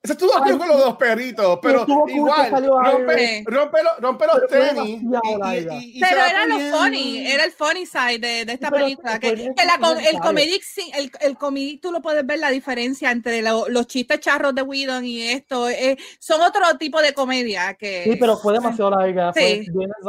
Ese 0.04 0.14
estuvo 0.14 0.38
aquí 0.38 0.51
con 0.58 0.68
los 0.68 0.78
dos 0.80 0.97
perritos, 0.97 1.60
pero 1.62 1.86
igual, 2.10 2.51
rompe, 2.51 3.41
rompe, 3.47 3.78
rompe, 4.01 4.26
los 4.28 4.49
tenis. 4.49 5.01
pero 6.01 6.26
era 6.26 6.45
lo 6.45 6.60
funny, 6.78 7.26
era 7.26 7.45
el 7.45 7.54
funny 7.54 7.86
side 7.86 8.20
de, 8.20 8.43
de 8.43 8.51
esta 8.51 8.70
película. 8.70 9.18
Que, 9.18 9.34
que 9.34 9.66
la, 9.66 9.80
el 10.10 10.20
comedic, 10.20 10.62
el, 10.93 11.10
el 11.22 11.38
comedic, 11.38 11.82
tú 11.82 11.93
lo 11.93 12.01
puedes 12.01 12.26
ver 12.26 12.39
la 12.39 12.49
diferencia 12.49 13.12
entre 13.12 13.41
los 13.41 13.88
chistes 13.88 14.20
charros 14.20 14.54
de 14.54 14.62
Whedon 14.62 15.06
y 15.06 15.22
esto. 15.22 15.70
Eh, 15.70 15.97
son 16.20 16.41
otro 16.41 16.78
tipo 16.78 17.01
de 17.01 17.14
comedia. 17.14 17.74
que 17.76 18.04
Sí, 18.04 18.18
pero 18.20 18.36
fue 18.36 18.51
demasiado 18.51 18.89
larga. 18.89 19.32
Sí, 19.32 19.66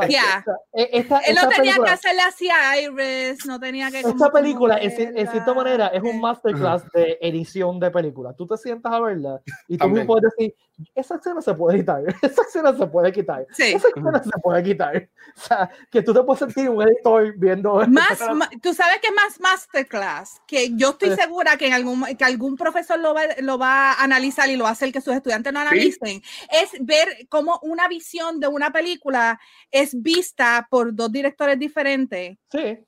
yeah. 0.08 0.44
esta, 0.72 1.20
Él 1.20 1.36
no 1.40 1.48
tenía 1.48 1.76
que 1.76 1.90
hacerle 1.90 2.22
así 2.22 2.48
a 2.50 2.80
Iris, 2.80 3.46
no 3.46 3.60
tenía 3.60 3.92
que. 3.92 4.00
Esta 4.00 4.32
película, 4.32 4.76
en, 4.78 5.16
en, 5.16 5.30
cierta 5.30 5.54
manera, 5.54 5.86
es 5.86 6.02
un 6.02 6.20
masterclass 6.20 6.82
de 6.92 7.16
edición 7.20 7.78
de 7.78 7.92
película. 7.92 8.32
Tú 8.32 8.44
te 8.44 8.56
sientas 8.56 8.92
a 8.92 8.98
verla 8.98 9.40
y 9.68 9.83
tú 9.88 10.06
puedes 10.06 10.30
decir, 10.36 10.54
esa 10.94 11.16
escena 11.16 11.40
se 11.40 11.54
puede 11.54 11.78
quitar, 11.78 12.02
esa 12.22 12.42
escena 12.42 12.76
se 12.76 12.86
puede 12.86 13.12
quitar, 13.12 13.46
esa 13.50 13.88
escena 13.88 14.22
se 14.22 14.30
puede 14.42 14.62
quitar. 14.62 15.08
O 15.36 15.40
sea, 15.40 15.70
que 15.90 16.02
tú 16.02 16.12
te 16.12 16.22
puedes 16.22 16.40
sentir 16.40 16.68
un 16.68 16.82
editor 16.82 17.34
viendo. 17.36 17.86
Más, 17.88 18.18
tú 18.62 18.74
sabes 18.74 18.98
que 19.00 19.08
es 19.08 19.14
más 19.14 19.40
masterclass, 19.40 20.40
que 20.46 20.74
yo 20.76 20.90
estoy 20.90 21.14
segura 21.16 21.56
que, 21.56 21.66
en 21.66 21.72
algún, 21.72 22.04
que 22.16 22.24
algún 22.24 22.56
profesor 22.56 22.98
lo 22.98 23.14
va, 23.14 23.22
lo 23.40 23.58
va 23.58 23.92
a 23.92 24.04
analizar 24.04 24.48
y 24.48 24.56
lo 24.56 24.64
va 24.64 24.70
a 24.70 24.72
hacer 24.72 24.92
que 24.92 25.00
sus 25.00 25.14
estudiantes 25.14 25.52
no 25.52 25.60
analicen, 25.60 26.22
es 26.50 26.70
ver 26.80 27.26
cómo 27.28 27.58
una 27.62 27.88
visión 27.88 28.40
de 28.40 28.48
una 28.48 28.72
película 28.72 29.40
es 29.70 30.00
vista 30.00 30.66
por 30.70 30.94
dos 30.94 31.10
directores 31.10 31.58
diferentes. 31.58 32.36
Sí 32.50 32.78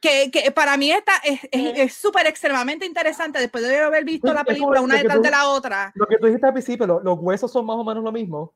que, 0.00 0.30
que, 0.30 0.50
para 0.50 0.76
mí 0.76 0.90
esta 0.90 1.12
es 1.22 1.94
súper 1.94 2.26
extremadamente 2.26 2.86
interesante 2.86 3.38
después 3.38 3.66
de 3.66 3.78
haber 3.78 4.04
visto 4.04 4.32
la 4.32 4.44
película 4.44 4.80
una 4.80 4.96
detrás 4.96 5.22
de 5.22 5.30
la 5.30 5.48
otra. 5.48 5.92
Lo 5.94 6.06
que 6.06 6.18
tú 6.18 6.26
dijiste 6.26 6.46
al 6.46 6.52
principio, 6.52 6.86
los, 6.86 7.18
huesos 7.20 7.52
son 7.52 7.66
más 7.66 7.76
o 7.76 7.84
menos 7.84 8.02
lo 8.02 8.12
mismo. 8.12 8.54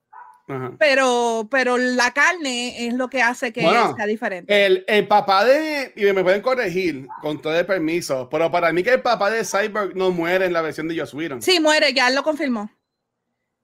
Pero, 0.78 1.49
pero 1.51 1.78
la 1.78 2.11
carne 2.11 2.86
es 2.86 2.95
lo 2.95 3.09
que 3.09 3.22
hace 3.22 3.53
que 3.53 3.62
sea 3.62 4.07
diferente. 4.07 4.66
El, 4.66 4.84
el, 4.86 5.09
papá 5.09 5.45
de, 5.45 5.93
y 5.97 6.05
me 6.12 6.22
pueden 6.22 6.43
corregir 6.43 7.07
con 7.22 7.40
todo 7.40 7.59
el 7.59 7.64
permiso, 7.64 8.28
pero 8.28 8.51
para 8.51 8.72
mí 8.72 8.82
que 8.82 8.90
el 8.90 9.03
papá 9.03 9.30
de 9.30 9.45
Cyborg 9.45 9.97
no 9.97 10.11
muere 10.11 10.47
en 10.47 10.53
la 10.53 10.61
versión 10.61 10.88
de 10.88 10.99
Joss 10.99 11.14
Whedon. 11.14 11.40
Sí, 11.40 11.59
muere, 11.61 11.95
ya 11.95 12.09
él 12.09 12.14
lo 12.14 12.22
confirmó. 12.22 12.70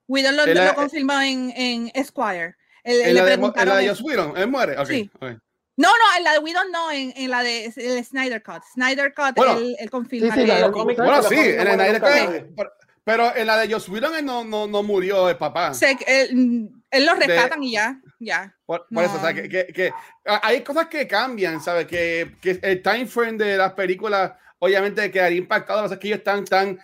Whedon 0.07 0.37
lo, 0.37 0.47
lo 0.47 0.75
confirmó 0.75 1.21
en, 1.21 1.53
en 1.57 1.91
Esquire. 1.95 2.55
en, 2.85 3.15
la 3.15 3.25
de, 3.25 3.35
en, 3.35 3.69
la 3.69 3.77
de, 3.77 3.89
Joss 3.89 4.01
Whedon, 4.01 4.37
él 4.37 4.49
muere. 4.49 4.79
Okay, 4.79 5.03
sí. 5.03 5.11
okay. 5.17 5.37
No, 5.79 5.89
no, 5.89 6.19
en 6.19 6.25
la 6.25 6.33
de 6.33 6.39
We 6.41 6.53
Don't 6.53 6.71
Know, 6.71 6.91
en, 6.91 7.13
en 7.17 7.31
la 7.31 7.45
de 7.45 7.67
el 7.67 8.05
Snyder 8.05 8.43
Cut. 8.43 8.65
Snyder 8.75 9.15
Cut, 9.15 9.37
bueno, 9.37 9.59
el, 9.59 9.77
el 9.79 9.89
confirma. 9.89 10.35
Sí, 10.35 10.41
sí, 10.41 10.47
que, 10.47 10.65
bueno, 10.69 11.23
sí, 11.23 11.37
en 11.37 11.69
el 11.69 11.75
Snyder 11.75 12.01
Cut. 12.01 12.67
Pero, 13.05 13.35
en 13.35 13.47
la 13.47 13.57
de 13.57 13.73
Joss 13.73 13.89
Whedon 13.89 14.17
él 14.17 14.25
no, 14.25 14.45
no, 14.45 14.67
no 14.67 14.83
murió 14.83 15.31
el 15.31 15.37
papá. 15.37 15.73
Se, 15.73 15.97
él, 16.07 16.69
él, 16.91 17.07
lo 17.07 17.15
rescatan 17.15 17.63
y 17.63 17.73
ya, 17.73 17.99
ya. 18.19 18.55
Por, 18.67 18.87
eso, 18.91 19.17
o 19.17 19.21
sea, 19.21 19.33
que, 19.33 19.49
que, 19.49 19.67
que, 19.69 19.93
hay 20.25 20.63
cosas 20.63 20.89
que 20.89 21.07
cambian, 21.07 21.61
¿sabes? 21.63 21.87
Que, 21.87 22.35
que 22.43 22.59
el 22.61 22.83
time 22.83 23.07
frame 23.07 23.39
de 23.39 23.57
las 23.57 23.73
películas 23.75 24.33
obviamente 24.59 25.11
quedaría 25.13 25.39
impactado. 25.39 25.83
Lo 25.83 25.89
que 25.89 25.99
que 25.99 26.09
ellos 26.09 26.19
están, 26.19 26.43
están 26.43 26.79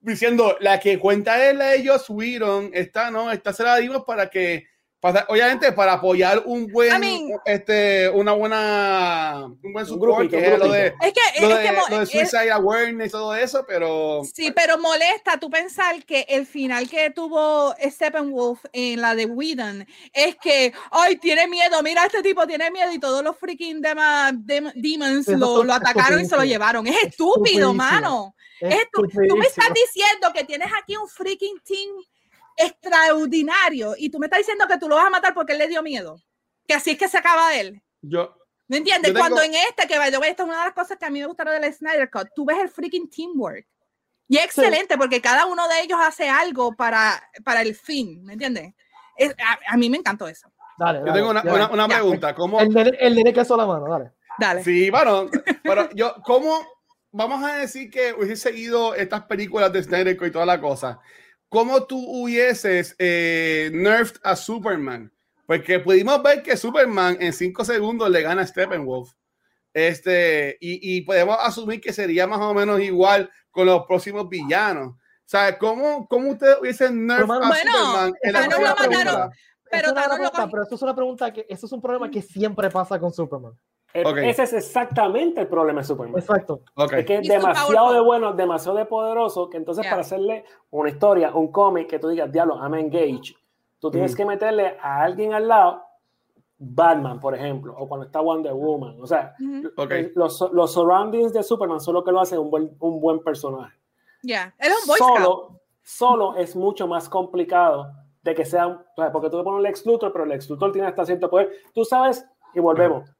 diciendo, 0.00 0.56
la 0.60 0.80
que 0.80 0.98
cuenta 0.98 1.48
es 1.48 1.56
la 1.56 1.68
de 1.68 1.86
Joss 1.86 2.10
Whedon, 2.10 2.72
esta 2.74 3.10
no, 3.12 3.30
esta 3.30 3.52
se 3.52 3.62
la 3.62 3.76
dimos 3.76 4.04
para 4.04 4.28
que 4.28 4.66
obviamente 5.02 5.72
para 5.72 5.94
apoyar 5.94 6.42
un 6.44 6.66
buen 6.66 7.30
este 7.46 8.08
una 8.10 8.32
buena 8.32 9.46
un 9.62 9.72
buen 9.72 9.86
support 9.86 10.28
que 10.28 10.46
es 10.46 10.58
lo 10.58 10.68
de 10.68 10.86
es 11.00 11.12
que, 11.12 11.40
lo 11.40 11.48
de, 11.48 11.72
lo 11.88 11.98
de 12.00 12.06
suicide 12.06 12.50
awareness 12.50 13.08
y 13.08 13.10
todo 13.10 13.34
eso 13.34 13.64
pero 13.66 14.22
sí 14.34 14.52
pero 14.52 14.78
molesta 14.78 15.38
tú 15.38 15.48
pensar 15.48 16.04
que 16.04 16.26
el 16.28 16.46
final 16.46 16.88
que 16.88 17.10
tuvo 17.10 17.74
Steppenwolf 17.82 18.64
en 18.72 19.00
la 19.00 19.14
de 19.14 19.24
Whedon 19.24 19.86
es 20.12 20.36
que 20.36 20.72
ay 20.90 21.16
tiene 21.16 21.46
miedo 21.46 21.82
mira 21.82 22.04
este 22.04 22.22
tipo 22.22 22.46
tiene 22.46 22.70
miedo 22.70 22.92
y 22.92 22.98
todos 22.98 23.24
los 23.24 23.36
freaking 23.38 23.80
demons 24.74 25.28
lo, 25.28 25.64
lo, 25.64 25.72
atacaron 25.72 26.20
y 26.20 26.26
se 26.26 26.36
lo 26.36 26.44
llevaron. 26.44 26.86
Es 26.86 27.04
estúpido 27.04 27.72
mano. 27.74 28.34
Es 28.60 28.88
tú 28.92 29.36
me 29.36 29.46
estás 29.46 29.68
diciendo 29.72 30.30
que 30.34 30.44
tienes 30.44 30.68
aquí 30.76 30.96
un 30.96 31.08
freaking 31.08 31.58
team 31.64 31.88
extraordinario 32.60 33.94
y 33.96 34.10
tú 34.10 34.18
me 34.18 34.26
estás 34.26 34.38
diciendo 34.38 34.66
que 34.68 34.78
tú 34.78 34.88
lo 34.88 34.96
vas 34.96 35.06
a 35.06 35.10
matar 35.10 35.34
porque 35.34 35.52
él 35.52 35.58
le 35.58 35.68
dio 35.68 35.82
miedo. 35.82 36.20
Que 36.66 36.74
así 36.74 36.90
es 36.90 36.98
que 36.98 37.08
se 37.08 37.18
acaba 37.18 37.50
de 37.50 37.60
él. 37.60 37.82
Yo. 38.02 38.36
¿Me 38.68 38.76
entiendes? 38.76 39.12
Cuando 39.12 39.42
en 39.42 39.54
este, 39.54 39.88
que 39.88 39.98
vaya, 39.98 40.16
esta 40.16 40.42
es 40.44 40.48
una 40.48 40.60
de 40.60 40.66
las 40.66 40.74
cosas 40.74 40.96
que 40.96 41.04
a 41.04 41.10
mí 41.10 41.18
me 41.18 41.26
gustaron 41.26 41.60
del 41.60 41.74
Snyder 41.74 42.08
Cut, 42.08 42.28
tú 42.34 42.44
ves 42.44 42.58
el 42.58 42.68
freaking 42.68 43.10
teamwork. 43.10 43.66
Y 44.28 44.36
es 44.36 44.44
excelente 44.44 44.96
porque 44.96 45.20
cada 45.20 45.46
uno 45.46 45.66
de 45.66 45.80
ellos 45.80 45.98
hace 46.00 46.28
algo 46.28 46.76
para, 46.76 47.20
para 47.44 47.62
el 47.62 47.74
fin, 47.74 48.22
¿me 48.22 48.34
entiendes? 48.34 48.74
a, 49.66 49.76
mí 49.76 49.90
me 49.90 49.96
encantó 49.96 50.28
eso. 50.28 50.52
Dale, 50.78 51.00
yo 51.04 51.12
tengo 51.12 51.30
una, 51.30 51.42
una, 51.68 51.88
pregunta. 51.88 52.34
¿Cómo... 52.34 52.60
El 52.60 52.70
nene, 52.70 52.96
el 53.00 53.16
nene 53.16 53.32
que 53.32 53.42
la 53.42 53.66
mano, 53.66 53.88
dale. 53.88 54.12
Dale. 54.38 54.62
Sí, 54.62 54.88
bueno, 54.88 55.28
pero 55.64 55.90
yo, 55.90 56.14
¿cómo 56.24 56.64
vamos 57.10 57.42
a 57.42 57.54
decir 57.54 57.90
que 57.90 58.12
hubiese 58.12 58.36
seguido 58.36 58.94
estas 58.94 59.24
películas 59.24 59.72
de 59.72 59.82
Snyder 59.82 60.16
Cut 60.16 60.28
y 60.28 60.30
toda 60.30 60.46
la 60.46 60.60
cosa? 60.60 61.00
¿Cómo 61.50 61.84
tú 61.84 61.98
hubieses 61.98 62.96
eh, 62.98 63.70
nerfed 63.74 64.16
a 64.22 64.34
Superman? 64.34 65.12
Porque 65.44 65.80
pudimos 65.80 66.22
ver 66.22 66.42
que 66.42 66.56
Superman 66.56 67.18
en 67.20 67.34
cinco 67.34 67.64
segundos 67.64 68.08
le 68.08 68.22
gana 68.22 68.42
a 68.42 68.46
Steppenwolf. 68.46 69.12
Este, 69.74 70.56
y, 70.60 70.96
y, 70.96 71.02
podemos 71.02 71.36
asumir 71.40 71.80
que 71.80 71.92
sería 71.92 72.26
más 72.26 72.40
o 72.40 72.54
menos 72.54 72.80
igual 72.80 73.30
con 73.50 73.66
los 73.66 73.84
próximos 73.84 74.28
villanos. 74.28 74.94
O 74.94 74.96
sea, 75.26 75.58
¿cómo, 75.58 76.08
cómo 76.08 76.30
ustedes 76.30 76.56
hubiesen 76.60 77.06
nerfed 77.06 77.30
a 77.30 77.34
Superman 77.34 78.14
en 78.22 78.32
la 78.32 78.46
lo 78.46 78.60
mataron, 78.60 79.30
pero, 79.70 79.94
pero 80.50 80.62
esto 80.62 80.74
es 80.74 80.82
una 80.82 80.94
pregunta 80.94 81.32
que 81.32 81.46
eso 81.48 81.66
es 81.66 81.72
un 81.72 81.80
problema 81.80 82.10
que 82.10 82.22
siempre 82.22 82.68
pasa 82.70 82.98
con 82.98 83.12
Superman. 83.12 83.52
Eh, 83.92 84.04
ese 84.28 84.44
es 84.44 84.52
exactamente 84.52 85.40
el 85.40 85.48
problema 85.48 85.80
de 85.80 85.86
Superman. 85.86 86.20
Exacto. 86.20 86.62
Es 86.92 87.04
que 87.04 87.16
es 87.16 87.28
demasiado 87.28 87.92
de 87.92 88.00
bueno, 88.00 88.32
demasiado 88.32 88.78
de 88.78 88.86
poderoso, 88.86 89.50
que 89.50 89.56
entonces 89.56 89.86
para 89.86 90.02
hacerle 90.02 90.44
una 90.70 90.90
historia, 90.90 91.34
un 91.34 91.50
cómic 91.50 91.88
que 91.88 91.98
tú 91.98 92.08
digas, 92.08 92.30
diablo, 92.30 92.56
I'm 92.56 92.74
engaged, 92.74 93.34
tú 93.80 93.90
tienes 93.90 94.14
que 94.14 94.24
meterle 94.24 94.76
a 94.80 95.02
alguien 95.02 95.34
al 95.34 95.48
lado, 95.48 95.82
Batman, 96.56 97.18
por 97.18 97.34
ejemplo, 97.34 97.74
o 97.76 97.88
cuando 97.88 98.06
está 98.06 98.20
Wonder 98.20 98.52
Woman. 98.52 98.96
O 99.00 99.06
sea, 99.06 99.34
eh, 99.90 100.12
los, 100.14 100.40
los, 100.52 100.72
surroundings 100.72 101.32
de 101.32 101.42
Superman 101.42 101.80
son 101.80 101.94
lo 101.94 102.04
que 102.04 102.12
lo 102.12 102.20
hace 102.20 102.38
un 102.38 102.50
buen, 102.50 102.76
un 102.78 103.00
buen 103.00 103.20
personaje. 103.24 103.76
Ya, 104.22 104.54
es 104.58 104.68
un 104.68 104.86
boy 104.86 104.98
solo, 104.98 105.60
solo 105.82 106.36
es 106.36 106.54
mucho 106.54 106.86
más 106.86 107.08
complicado 107.08 107.90
de 108.22 108.34
que 108.34 108.44
sea, 108.44 108.84
porque 109.12 109.30
tú 109.30 109.38
le 109.38 109.42
pones 109.42 109.58
el 109.58 109.62
Lex 109.64 109.86
Luthor, 109.86 110.12
pero 110.12 110.24
el 110.24 110.30
Lex 110.30 110.50
Luthor 110.50 110.70
tiene 110.70 110.86
hasta 110.86 111.06
cierto 111.06 111.30
poder. 111.30 111.50
Tú 111.74 111.84
sabes, 111.84 112.24
y 112.54 112.60
volvemos. 112.60 113.10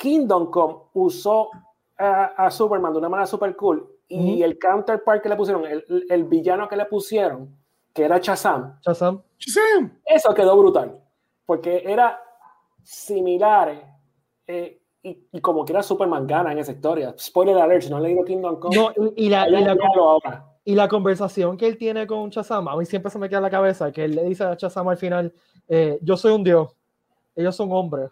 Kingdom 0.00 0.50
Come 0.50 0.74
usó 0.94 1.50
a, 1.98 2.50
Superman 2.50 2.92
de 2.92 2.98
una 2.98 3.10
manera 3.10 3.26
super 3.26 3.54
cool 3.54 3.86
y 4.08 4.42
el 4.42 4.58
counterpart 4.58 5.22
que 5.22 5.28
le 5.28 5.36
pusieron, 5.36 5.66
el, 5.66 5.84
el, 6.08 6.24
villano 6.24 6.66
que 6.66 6.74
le 6.74 6.86
pusieron, 6.86 7.54
que 7.92 8.04
era 8.04 8.18
Shazam, 8.18 8.80
Shazam. 8.80 9.22
Eso 10.04 10.34
quedó 10.34 10.56
brutal, 10.56 10.98
porque 11.44 11.82
era 11.84 12.18
similar 12.82 14.00
eh, 14.46 14.82
y, 15.02 15.28
y, 15.30 15.40
como 15.40 15.64
que 15.64 15.72
era 15.72 15.82
Superman 15.82 16.26
gana 16.26 16.50
en 16.52 16.58
esa 16.58 16.72
historia. 16.72 17.14
Spoiler 17.18 17.58
alert, 17.58 17.84
no 17.90 17.98
he 17.98 18.00
leído 18.00 18.24
Kingdom 18.24 18.58
Come. 18.58 18.74
No, 18.74 18.92
y, 19.16 19.28
la, 19.28 19.48
y, 19.48 19.52
la, 19.52 19.76
y, 20.64 20.74
la, 20.74 20.88
conversación 20.88 21.58
que 21.58 21.66
él 21.66 21.76
tiene 21.76 22.06
con 22.06 22.30
Shazam, 22.30 22.66
a 22.68 22.76
mí 22.76 22.86
siempre 22.86 23.10
se 23.10 23.18
me 23.18 23.28
queda 23.28 23.38
en 23.38 23.44
la 23.44 23.50
cabeza 23.50 23.92
que 23.92 24.04
él 24.04 24.16
le 24.16 24.24
dice 24.24 24.44
a 24.44 24.54
Shazam 24.54 24.88
al 24.88 24.96
final, 24.96 25.32
eh, 25.68 25.98
yo 26.02 26.16
soy 26.16 26.32
un 26.32 26.42
dios, 26.42 26.74
ellos 27.36 27.54
son 27.54 27.70
hombres. 27.70 28.10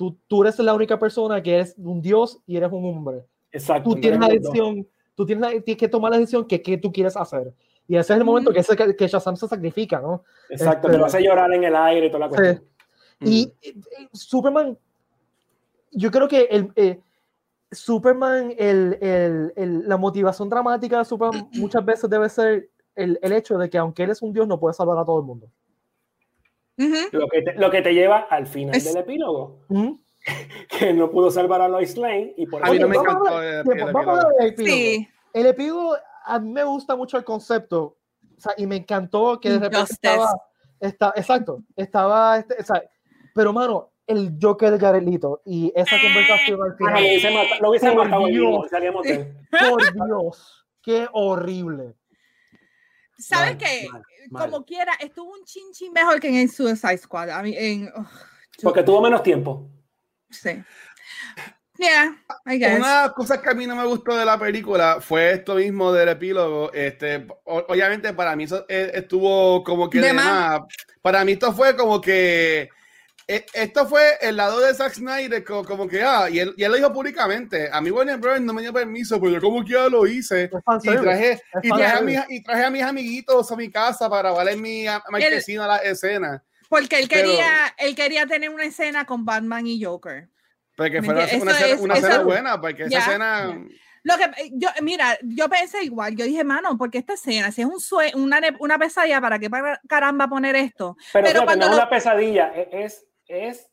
Tú, 0.00 0.16
tú 0.26 0.42
eres 0.42 0.58
la 0.60 0.72
única 0.72 0.98
persona 0.98 1.42
que 1.42 1.60
es 1.60 1.74
un 1.76 2.00
dios 2.00 2.40
y 2.46 2.56
eres 2.56 2.72
un 2.72 2.86
hombre. 2.86 3.22
Exacto. 3.52 3.90
Tú 3.90 4.00
tienes 4.00 4.18
la 4.18 4.28
decisión, 4.28 4.88
tú 5.14 5.26
tienes, 5.26 5.62
tienes, 5.62 5.78
que 5.78 5.88
tomar 5.88 6.10
la 6.10 6.16
decisión 6.16 6.46
que, 6.46 6.62
que 6.62 6.78
tú 6.78 6.90
quieres 6.90 7.18
hacer. 7.18 7.52
Y 7.86 7.96
ese 7.96 8.14
es 8.14 8.18
el 8.18 8.24
momento 8.24 8.50
que, 8.50 8.60
ese, 8.60 8.74
que 8.96 9.08
Shazam 9.08 9.36
se 9.36 9.46
sacrifica, 9.46 10.00
¿no? 10.00 10.24
Exacto, 10.48 10.86
este, 10.86 10.92
te 10.92 10.98
lo 10.98 11.04
hace 11.04 11.22
llorar 11.22 11.52
en 11.52 11.64
el 11.64 11.76
aire 11.76 12.06
y 12.06 12.08
toda 12.08 12.20
la 12.20 12.28
cuestión. 12.30 12.64
Y, 13.20 13.52
Superman, 14.14 14.78
yo 15.90 16.10
creo 16.10 16.28
que 16.28 16.44
el, 16.44 16.72
eh, 16.76 16.98
Superman, 17.70 18.54
el, 18.56 19.52
el, 19.54 19.86
la 19.86 19.98
motivación 19.98 20.48
dramática 20.48 20.96
de 20.96 21.04
Superman 21.04 21.50
muchas 21.52 21.84
veces 21.84 22.08
debe 22.08 22.26
ser 22.30 22.70
el, 22.94 23.18
hecho 23.20 23.58
de 23.58 23.68
que 23.68 23.76
aunque 23.76 24.04
él 24.04 24.10
es 24.12 24.22
un 24.22 24.32
dios, 24.32 24.48
no 24.48 24.58
puede 24.58 24.72
salvar 24.72 24.96
a 24.96 25.04
todo 25.04 25.20
el 25.20 25.26
mundo. 25.26 25.50
Lo, 27.12 27.28
que 27.28 27.42
te, 27.42 27.54
lo 27.54 27.70
que 27.70 27.82
te 27.82 27.94
lleva 27.94 28.18
al 28.30 28.46
final 28.46 28.82
del 28.82 28.96
epílogo. 28.96 29.60
que 30.78 30.92
no 30.92 31.10
pudo 31.10 31.30
salvar 31.30 31.62
a 31.62 31.68
Lois 31.68 31.96
Lane 31.96 32.34
y 32.36 32.46
por 32.46 32.64
a 32.64 32.70
mí 32.70 32.78
no 32.78 32.88
me 32.88 32.96
encantó 32.96 33.42
el, 33.42 33.60
epílogo. 34.40 35.06
El 35.32 35.46
epílogo, 35.46 35.96
a 36.24 36.38
mí 36.38 36.52
me 36.52 36.64
gusta 36.64 36.94
mucho 36.96 37.16
el 37.16 37.24
concepto 37.24 37.96
o 38.40 38.42
sea, 38.42 38.54
y 38.56 38.66
me 38.66 38.76
encantó 38.76 39.38
que 39.38 39.50
de 39.50 39.58
repente 39.58 39.92
estaba, 39.92 40.34
está, 40.80 41.12
exacto, 41.14 41.62
estaba, 41.76 42.38
este, 42.38 42.56
o 42.58 42.64
sea, 42.64 42.82
pero 43.34 43.52
mano, 43.52 43.92
el 44.06 44.38
Joker 44.40 44.70
de 44.70 44.78
Jaredito 44.78 45.42
y 45.44 45.70
esa 45.76 45.96
conversación 46.00 46.62
al 46.62 46.74
final. 46.74 47.60
lo 47.60 47.68
hubiese 47.68 47.94
matado 47.94 48.22
Por 48.22 50.06
Dios, 50.06 50.66
qué 50.80 51.06
horrible. 51.12 51.96
¿Sabes 53.20 53.56
qué? 53.56 53.88
Como 54.30 54.64
quiera, 54.64 54.94
estuvo 55.00 55.32
un 55.32 55.44
chinchín 55.44 55.92
mejor 55.92 56.20
que 56.20 56.40
en 56.40 56.48
Suicide 56.48 56.98
Squad. 56.98 57.28
en, 57.46 57.92
Porque 58.62 58.82
tuvo 58.82 59.00
menos 59.00 59.22
tiempo. 59.22 59.68
Sí. 60.30 60.62
Yeah, 61.78 62.14
I 62.44 62.58
guess. 62.58 62.78
Una 62.78 63.10
cosa 63.16 63.40
que 63.40 63.48
a 63.48 63.54
mí 63.54 63.66
no 63.66 63.74
me 63.74 63.86
gustó 63.86 64.14
de 64.14 64.26
la 64.26 64.38
película 64.38 64.98
fue 65.00 65.32
esto 65.32 65.54
mismo 65.54 65.92
del 65.92 66.10
epílogo. 66.10 66.70
Este, 66.74 67.26
obviamente 67.44 68.12
para 68.12 68.36
mí 68.36 68.44
eso 68.44 68.66
e, 68.68 68.90
estuvo 68.94 69.64
como 69.64 69.88
que 69.88 70.00
de, 70.00 70.12
más. 70.12 70.60
Para 71.00 71.24
mí 71.24 71.32
esto 71.32 71.52
fue 71.54 71.74
como 71.74 71.98
que 72.00 72.68
esto 73.52 73.86
fue 73.86 74.18
el 74.20 74.36
lado 74.36 74.60
de 74.60 74.74
Zack 74.74 74.94
Snyder, 74.94 75.44
como, 75.44 75.86
que, 75.86 76.02
ah, 76.02 76.28
y 76.28 76.40
él, 76.40 76.54
y 76.56 76.64
él, 76.64 76.70
lo 76.70 76.76
dijo 76.76 76.92
públicamente, 76.92 77.68
a 77.72 77.80
mí 77.80 77.90
Warner 77.90 78.18
Bros. 78.18 78.40
no 78.40 78.52
me 78.52 78.62
dio 78.62 78.72
permiso, 78.72 79.20
pero 79.20 79.34
yo 79.34 79.40
como 79.40 79.64
que 79.64 79.72
ya 79.72 79.88
lo 79.88 80.06
hice, 80.06 80.50
y 80.82 80.90
traje, 80.90 81.40
y 81.62 81.68
traje, 81.68 81.98
a 81.98 82.00
mis, 82.00 82.18
y 82.28 82.42
traje 82.42 82.64
a 82.64 82.70
mis 82.70 82.82
amiguitos 82.82 83.50
a 83.52 83.56
mi 83.56 83.70
casa 83.70 84.08
para 84.08 84.30
grabar 84.30 84.56
mi 84.56 84.86
marquesina 85.10 85.66
la 85.66 85.76
escena. 85.78 86.42
Porque 86.68 86.98
él 86.98 87.08
quería, 87.08 87.74
él 87.78 87.94
quería 87.94 88.26
tener 88.26 88.50
una 88.50 88.64
escena 88.64 89.04
con 89.04 89.24
Batman 89.24 89.66
y 89.66 89.82
Joker. 89.82 90.28
Porque 90.76 91.02
fuera 91.02 91.20
una, 91.20 91.58
escena, 91.58 91.80
una 91.80 91.94
escena 91.94 92.18
buena, 92.22 92.60
porque 92.60 92.84
esa 92.84 92.98
escena... 92.98 93.58
Lo 94.02 94.16
que 94.16 94.50
yo, 94.52 94.68
mira, 94.80 95.18
yo 95.22 95.48
pensé 95.48 95.84
igual, 95.84 96.16
yo 96.16 96.24
dije, 96.24 96.42
mano, 96.42 96.78
porque 96.78 96.98
esta 96.98 97.14
escena, 97.14 97.52
si 97.52 97.60
es 97.60 97.66
un 97.66 97.80
sue 97.80 98.12
una, 98.14 98.40
una 98.58 98.78
pesadilla, 98.78 99.20
¿para 99.20 99.38
qué 99.38 99.50
para 99.50 99.78
caramba 99.86 100.26
poner 100.26 100.56
esto? 100.56 100.96
Pero, 101.12 101.26
Pero 101.26 101.44
cuando 101.44 101.66
no 101.66 101.72
es 101.72 101.78
una 101.78 101.90
pesadilla, 101.90 102.50
e, 102.54 102.84
es, 102.84 103.04
es, 103.30 103.70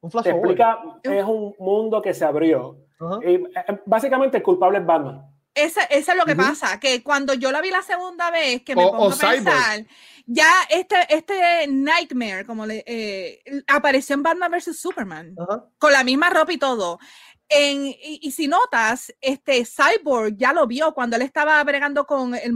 un 0.00 0.10
flash 0.10 0.28
explica, 0.28 0.78
es 1.02 1.24
un 1.24 1.54
mundo 1.58 2.00
que 2.00 2.14
se 2.14 2.24
abrió. 2.24 2.78
y, 3.22 3.34
eh, 3.34 3.42
básicamente 3.84 4.38
el 4.38 4.42
culpable 4.42 4.78
es 4.78 4.86
Batman. 4.86 5.24
Eso, 5.54 5.80
es 5.90 6.16
lo 6.16 6.24
que 6.24 6.36
pasa, 6.36 6.78
que 6.78 7.02
cuando 7.02 7.34
yo 7.34 7.50
la 7.50 7.60
vi 7.60 7.70
la 7.70 7.82
segunda 7.82 8.30
vez, 8.30 8.62
que 8.62 8.76
me 8.76 8.82
pongo 8.82 9.10
a 9.10 9.16
pensar, 9.16 9.84
ya 10.24 10.48
este, 10.70 10.96
este 11.08 11.66
Nightmare, 11.66 12.46
como 12.46 12.64
le 12.64 12.84
eh, 12.86 13.42
apareció 13.66 14.14
en 14.14 14.22
Batman 14.22 14.52
vs. 14.52 14.78
Superman, 14.78 15.34
con 15.78 15.92
la 15.92 16.04
misma 16.04 16.30
ropa 16.30 16.52
y 16.52 16.58
todo. 16.58 17.00
En, 17.48 17.86
y, 17.86 18.30
si 18.30 18.46
notas, 18.46 19.12
este 19.20 19.64
Cyborg 19.64 20.36
ya 20.36 20.52
lo 20.52 20.66
vio 20.66 20.94
cuando 20.94 21.16
él 21.16 21.22
estaba 21.22 21.62
bregando 21.64 22.06
con 22.06 22.36
el 22.36 22.52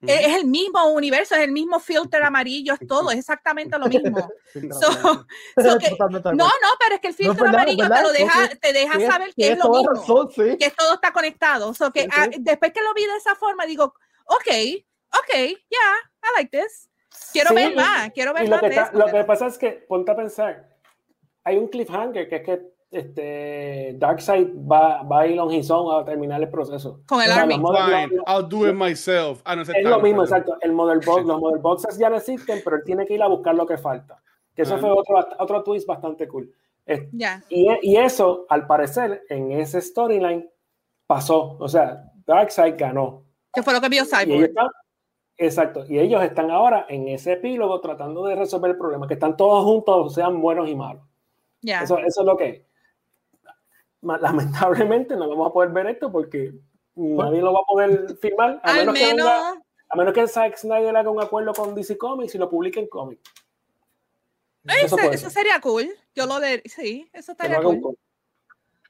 Box. 0.00 0.12
Es 0.12 0.36
el 0.36 0.46
mismo 0.46 0.84
universo, 0.88 1.34
es 1.34 1.42
el 1.42 1.52
mismo 1.52 1.80
filter 1.80 2.22
amarillo, 2.22 2.74
es 2.74 2.86
todo, 2.86 3.10
es 3.10 3.18
exactamente 3.18 3.78
lo 3.78 3.86
mismo. 3.86 4.28
no, 4.54 5.26
no, 6.34 6.48
pero 6.78 6.94
es 6.94 7.00
que 7.00 7.08
el 7.08 7.14
filtro 7.14 7.48
amarillo 7.48 7.88
te, 7.88 8.02
lo 8.02 8.12
deja, 8.12 8.48
te 8.60 8.72
deja 8.72 9.00
saber 9.10 9.34
que 9.34 9.52
es 9.52 9.58
lo 9.58 9.70
mismo, 9.70 10.28
que 10.58 10.70
todo 10.76 10.94
está 10.94 11.12
conectado. 11.12 11.72
que, 11.92 12.08
ah, 12.12 12.28
después 12.38 12.72
que 12.72 12.82
lo 12.82 12.94
vi 12.94 13.06
de 13.06 13.16
esa 13.16 13.34
forma, 13.34 13.64
digo, 13.66 13.94
ok, 14.26 14.48
ok, 15.18 15.34
yeah, 15.34 15.96
I 16.22 16.36
like 16.36 16.50
this. 16.50 16.88
Quiero 17.32 17.54
ver 17.54 17.74
más, 17.74 18.10
quiero 18.12 18.34
ver 18.34 18.48
más. 18.48 18.62
Lo, 18.62 18.68
que, 18.68 18.98
lo 18.98 19.06
que 19.06 19.24
pasa 19.24 19.46
es 19.46 19.58
que, 19.58 19.70
ponte 19.88 20.10
a 20.12 20.16
pensar, 20.16 20.68
hay 21.44 21.56
un 21.56 21.68
cliffhanger 21.68 22.28
que 22.28 22.36
es 22.36 22.42
que 22.42 22.75
este, 22.96 23.94
Darkseid 23.98 24.48
va, 24.54 25.02
va 25.02 25.20
a 25.20 25.26
ir 25.26 25.38
on 25.38 25.52
his 25.52 25.70
own 25.70 26.00
a 26.00 26.04
terminar 26.04 26.40
el 26.42 26.48
proceso. 26.48 27.02
Con 27.06 27.20
el 27.22 27.30
Army. 27.30 27.54
I'll 28.26 28.48
do 28.48 28.66
it 28.66 28.74
myself. 28.74 29.42
Ah, 29.44 29.54
no 29.54 29.62
es 29.62 29.70
lo 29.82 30.00
mismo, 30.00 30.22
exacto. 30.22 30.56
El 30.62 30.72
Mother 30.72 31.04
Box, 31.04 31.26
los 31.26 31.40
Mother 31.40 31.60
Boxes 31.60 31.98
ya 31.98 32.08
no 32.08 32.16
existen, 32.16 32.60
pero 32.64 32.76
él 32.76 32.82
tiene 32.84 33.06
que 33.06 33.14
ir 33.14 33.22
a 33.22 33.28
buscar 33.28 33.54
lo 33.54 33.66
que 33.66 33.76
falta. 33.76 34.20
Que 34.54 34.62
eso 34.62 34.78
fue 34.78 34.90
otro, 34.90 35.26
otro 35.38 35.62
twist 35.62 35.86
bastante 35.86 36.26
cool. 36.26 36.50
y, 36.86 37.68
y, 37.82 37.96
eso, 37.96 38.46
al 38.48 38.66
parecer, 38.66 39.22
en 39.28 39.52
ese 39.52 39.82
storyline 39.82 40.48
pasó. 41.06 41.58
O 41.58 41.68
sea, 41.68 42.10
Darkseid 42.26 42.76
ganó. 42.78 43.24
Que 43.52 43.62
fue 43.62 43.74
lo 43.74 43.80
que 43.80 43.90
vio 43.90 44.04
Cyborg. 44.04 44.52
Exacto. 45.36 45.84
Y 45.86 45.98
ellos 45.98 46.22
están 46.22 46.50
ahora 46.50 46.86
en 46.88 47.08
ese 47.08 47.34
epílogo 47.34 47.78
tratando 47.82 48.24
de 48.24 48.36
resolver 48.36 48.70
el 48.70 48.78
problema, 48.78 49.06
que 49.06 49.14
están 49.14 49.36
todos 49.36 49.64
juntos, 49.64 50.14
sean 50.14 50.40
buenos 50.40 50.68
y 50.68 50.74
malos. 50.74 51.02
Eso, 51.62 51.98
eso 51.98 52.20
es 52.20 52.26
lo 52.26 52.36
que 52.36 52.66
Lamentablemente 54.20 55.16
no 55.16 55.28
vamos 55.28 55.50
a 55.50 55.52
poder 55.52 55.70
ver 55.70 55.86
esto 55.88 56.10
porque 56.10 56.52
nadie 56.94 57.40
lo 57.40 57.52
va 57.52 57.60
a 57.60 57.66
poder 57.68 58.16
filmar. 58.18 58.60
A 58.62 58.72
menos, 58.74 58.94
que 58.94 59.10
a 59.10 59.96
menos 59.96 60.14
que 60.14 60.28
Zack 60.28 60.56
Snyder 60.56 60.96
haga 60.96 61.10
un 61.10 61.20
acuerdo 61.20 61.52
con 61.52 61.74
DC 61.74 61.98
Comics 61.98 62.34
y 62.34 62.38
lo 62.38 62.48
publique 62.48 62.80
en 62.80 62.88
cómics. 62.88 63.22
Eso, 64.82 64.98
eso, 64.98 65.30
sería 65.30 65.60
cool. 65.60 65.88
Yo 66.14 66.26
lo 66.26 66.40
de 66.40 66.62
sí, 66.66 67.08
eso 67.12 67.32
estaría 67.32 67.60
cool. 67.62 67.96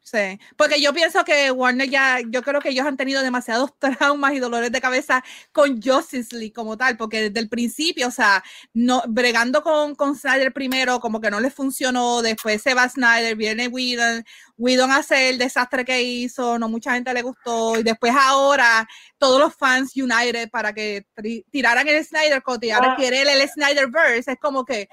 Sí, 0.08 0.38
porque 0.56 0.80
yo 0.80 0.94
pienso 0.94 1.24
que 1.24 1.50
Warner 1.50 1.90
ya, 1.90 2.20
yo 2.28 2.40
creo 2.40 2.60
que 2.60 2.68
ellos 2.68 2.86
han 2.86 2.96
tenido 2.96 3.24
demasiados 3.24 3.72
traumas 3.80 4.34
y 4.34 4.38
dolores 4.38 4.70
de 4.70 4.80
cabeza 4.80 5.24
con 5.50 5.82
Justice 5.82 6.32
League 6.32 6.52
como 6.52 6.76
tal, 6.76 6.96
porque 6.96 7.22
desde 7.22 7.40
el 7.40 7.48
principio, 7.48 8.06
o 8.06 8.12
sea, 8.12 8.44
no, 8.72 9.02
bregando 9.08 9.64
con, 9.64 9.96
con 9.96 10.14
Snyder 10.14 10.52
primero, 10.52 11.00
como 11.00 11.20
que 11.20 11.28
no 11.28 11.40
les 11.40 11.52
funcionó, 11.52 12.22
después 12.22 12.62
se 12.62 12.74
va 12.74 12.88
Snyder, 12.88 13.34
viene 13.34 13.66
Whedon, 13.66 14.24
Whedon 14.58 14.90
hace 14.90 15.28
el 15.28 15.38
desastre 15.38 15.84
que 15.84 16.02
hizo, 16.02 16.58
no 16.58 16.68
mucha 16.68 16.94
gente 16.94 17.12
le 17.12 17.22
gustó, 17.22 17.78
y 17.78 17.82
después 17.82 18.12
ahora 18.18 18.86
todos 19.18 19.40
los 19.40 19.54
fans 19.54 19.92
United 19.94 20.50
para 20.50 20.72
que 20.72 21.06
tiraran 21.50 21.86
el 21.88 22.04
Snyder 22.04 22.42
Cut 22.42 22.64
y 22.64 22.70
ahora 22.70 22.92
ah. 22.92 22.96
quieren 22.96 23.28
el 23.28 23.48
Snyderverse, 23.48 24.32
es 24.32 24.38
como 24.40 24.64
que, 24.64 24.88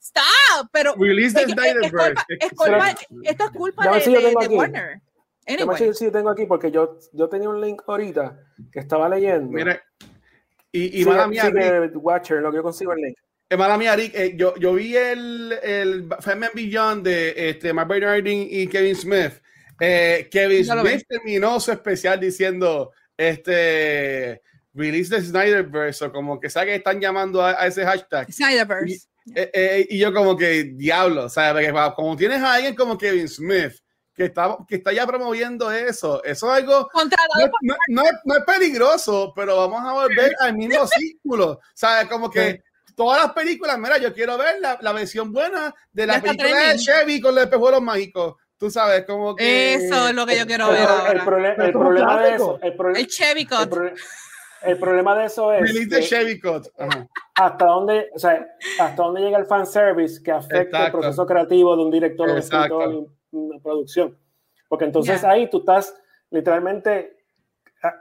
stop, 0.00 0.68
pero... 0.72 0.94
Release 0.96 1.34
the 1.34 1.52
Snyderverse. 1.52 2.24
esto 3.22 3.44
es 3.44 3.50
culpa 3.50 3.84
de 3.98 4.48
Warner. 4.48 5.00
Anyway. 5.46 5.94
Sí, 5.94 6.10
tengo 6.10 6.30
aquí 6.30 6.46
porque 6.46 6.70
yo, 6.70 6.98
yo 7.12 7.28
tenía 7.28 7.48
un 7.48 7.60
link 7.60 7.82
ahorita 7.86 8.38
que 8.72 8.80
estaba 8.80 9.08
leyendo. 9.08 9.50
Mira, 9.50 9.82
y, 10.72 11.02
y 11.02 11.04
mala 11.04 11.28
mía, 11.28 11.52
Watcher, 11.94 12.40
lo 12.40 12.50
que 12.50 12.56
yo 12.56 12.62
consigo 12.62 12.92
el 12.94 13.00
link. 13.00 13.18
Eh, 13.54 13.56
mala 13.56 13.78
mía, 13.78 13.94
Rick, 13.94 14.12
eh, 14.16 14.32
yo, 14.34 14.56
yo 14.56 14.74
vi 14.74 14.96
el, 14.96 15.56
el 15.62 16.02
Batman 16.02 16.50
Beyond 16.54 17.04
de 17.04 17.50
este, 17.50 17.72
Mark 17.72 17.86
Bernardin 17.88 18.48
y 18.50 18.66
Kevin 18.66 18.96
Smith. 18.96 19.34
Eh, 19.78 20.28
Kevin 20.28 20.64
Smith 20.64 21.04
terminó 21.08 21.60
su 21.60 21.70
especial 21.70 22.18
diciendo 22.18 22.90
este 23.16 24.42
release 24.72 25.08
the 25.08 25.22
Snyderverse 25.22 26.04
o 26.04 26.12
como 26.12 26.40
que 26.40 26.50
sabe 26.50 26.66
que 26.66 26.74
están 26.74 27.00
llamando 27.00 27.44
a, 27.44 27.64
ese 27.64 27.84
hashtag. 27.84 28.32
Snyderverse. 28.32 29.06
Y, 29.26 29.94
y, 29.94 29.98
yo 30.00 30.12
como 30.12 30.36
que 30.36 30.64
diablo, 30.74 31.28
¿sabes? 31.28 31.72
Como 31.94 32.16
tienes 32.16 32.42
a 32.42 32.54
alguien 32.54 32.74
como 32.74 32.98
Kevin 32.98 33.28
Smith 33.28 33.74
que 34.16 34.24
está, 34.24 34.56
que 34.66 34.76
está 34.76 34.92
ya 34.92 35.06
promoviendo 35.06 35.70
eso. 35.70 36.24
Eso 36.24 36.52
es 36.52 36.62
algo. 36.62 36.88
No, 37.88 38.02
no, 38.24 38.34
es 38.34 38.44
peligroso, 38.44 39.32
pero 39.36 39.56
vamos 39.58 39.80
a 39.80 39.92
volver 39.92 40.32
al 40.40 40.56
mismo 40.56 40.88
círculo. 40.88 41.60
¿Sabes? 41.72 42.08
Como 42.08 42.28
que 42.28 42.64
todas 42.94 43.22
las 43.22 43.32
películas, 43.32 43.78
mira, 43.78 43.98
yo 43.98 44.12
quiero 44.12 44.38
ver 44.38 44.60
la, 44.60 44.78
la 44.80 44.92
versión 44.92 45.32
buena 45.32 45.74
de 45.92 46.06
la 46.06 46.20
película 46.20 46.68
de 46.68 46.78
Chevy 46.78 47.20
con 47.20 47.34
los 47.34 47.44
espejuelos 47.44 47.82
mágicos. 47.82 48.36
Tú 48.56 48.70
sabes, 48.70 49.04
como 49.04 49.34
que... 49.34 49.74
Eso 49.74 50.08
es 50.08 50.14
lo 50.14 50.24
que 50.24 50.38
yo 50.38 50.46
quiero 50.46 50.70
ver 50.70 50.88
ahora. 50.88 51.12
El, 51.12 51.20
problema, 51.24 51.64
el 51.64 51.72
problema 51.72 52.22
de 52.22 52.34
eso... 52.34 52.58
El, 52.62 52.96
el 52.96 53.06
Chevy 53.06 53.46
Cut. 53.46 53.74
El, 54.62 54.78
problema 54.78 55.18
de 55.18 55.26
eso 55.26 55.52
es... 55.52 55.88
de 55.88 56.02
Chevy 56.02 56.40
Cut. 56.40 56.68
Hasta 57.34 57.64
dónde, 57.66 58.10
o 58.14 58.18
sea, 58.18 58.46
hasta 58.78 59.02
dónde 59.02 59.20
llega 59.20 59.38
el 59.38 59.46
fanservice 59.46 60.22
que 60.22 60.30
afecta 60.30 60.86
el 60.86 60.92
proceso 60.92 61.26
creativo 61.26 61.76
de 61.76 61.82
un 61.82 61.90
director, 61.90 62.30
un 62.30 62.38
escritor, 62.38 63.06
una 63.32 63.58
producción. 63.58 64.16
Porque 64.68 64.84
entonces 64.84 65.24
ahí 65.24 65.50
tú 65.50 65.58
estás 65.58 65.94
literalmente 66.30 67.13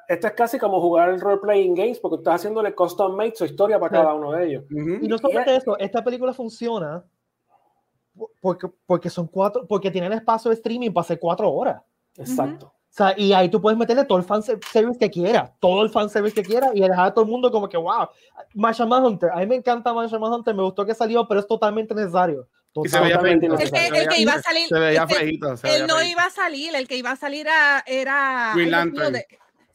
esto 0.07 0.27
es 0.27 0.33
casi 0.33 0.57
como 0.57 0.79
jugar 0.81 1.09
el 1.09 1.19
role-playing 1.19 1.75
games 1.75 1.99
porque 1.99 2.17
estás 2.17 2.35
haciéndole 2.35 2.73
custom 2.73 3.15
made 3.15 3.35
su 3.35 3.45
historia 3.45 3.79
para 3.79 3.91
cada 3.91 4.13
uno 4.13 4.31
de 4.31 4.45
ellos. 4.45 4.63
Y 4.69 5.07
no 5.07 5.17
solamente 5.17 5.55
eso, 5.55 5.77
esta 5.77 6.03
película 6.03 6.33
funciona 6.33 7.03
porque, 8.39 8.67
porque 8.85 9.09
son 9.09 9.27
cuatro, 9.27 9.65
porque 9.67 9.91
tiene 9.91 10.07
el 10.07 10.13
espacio 10.13 10.49
de 10.49 10.55
streaming 10.55 10.91
para 10.91 11.03
hacer 11.03 11.19
cuatro 11.19 11.51
horas. 11.51 11.81
Exacto. 12.17 12.67
O 12.67 12.95
sea, 12.95 13.15
y 13.17 13.33
ahí 13.33 13.49
tú 13.49 13.59
puedes 13.59 13.77
meterle 13.77 14.05
todo 14.05 14.19
el 14.19 14.23
fanservice 14.23 14.99
que 14.99 15.09
quieras, 15.09 15.51
todo 15.59 15.81
el 15.81 15.89
fanservice 15.89 16.35
que 16.35 16.43
quieras 16.43 16.71
y 16.75 16.81
dejar 16.81 17.07
a 17.07 17.13
todo 17.13 17.25
el 17.25 17.31
mundo 17.31 17.51
como 17.51 17.67
que, 17.67 17.75
wow, 17.75 18.07
Marshall 18.53 18.91
Hunter, 18.91 19.31
a 19.31 19.37
mí 19.37 19.47
me 19.47 19.55
encanta 19.55 19.91
Marshall 19.93 20.21
Hunter, 20.21 20.53
me 20.53 20.61
gustó 20.61 20.85
que 20.85 20.93
salió, 20.93 21.27
pero 21.27 21.39
es 21.39 21.47
totalmente 21.47 21.95
necesario. 21.95 22.47
Totalmente 22.71 23.49
necesario. 23.49 23.99
El, 23.99 24.07
que, 24.09 24.21
iba 24.21 24.33
a 24.33 24.41
salir, 24.43 24.67
se 24.67 24.79
veía 24.79 25.07
feito, 25.07 25.55
él 25.63 25.87
no 25.87 26.03
iba 26.03 26.23
a 26.23 26.29
salir, 26.29 26.75
el 26.75 26.87
que 26.87 26.97
iba 26.97 27.11
a 27.11 27.15
salir 27.15 27.47
era... 27.47 27.83
era 27.87 28.85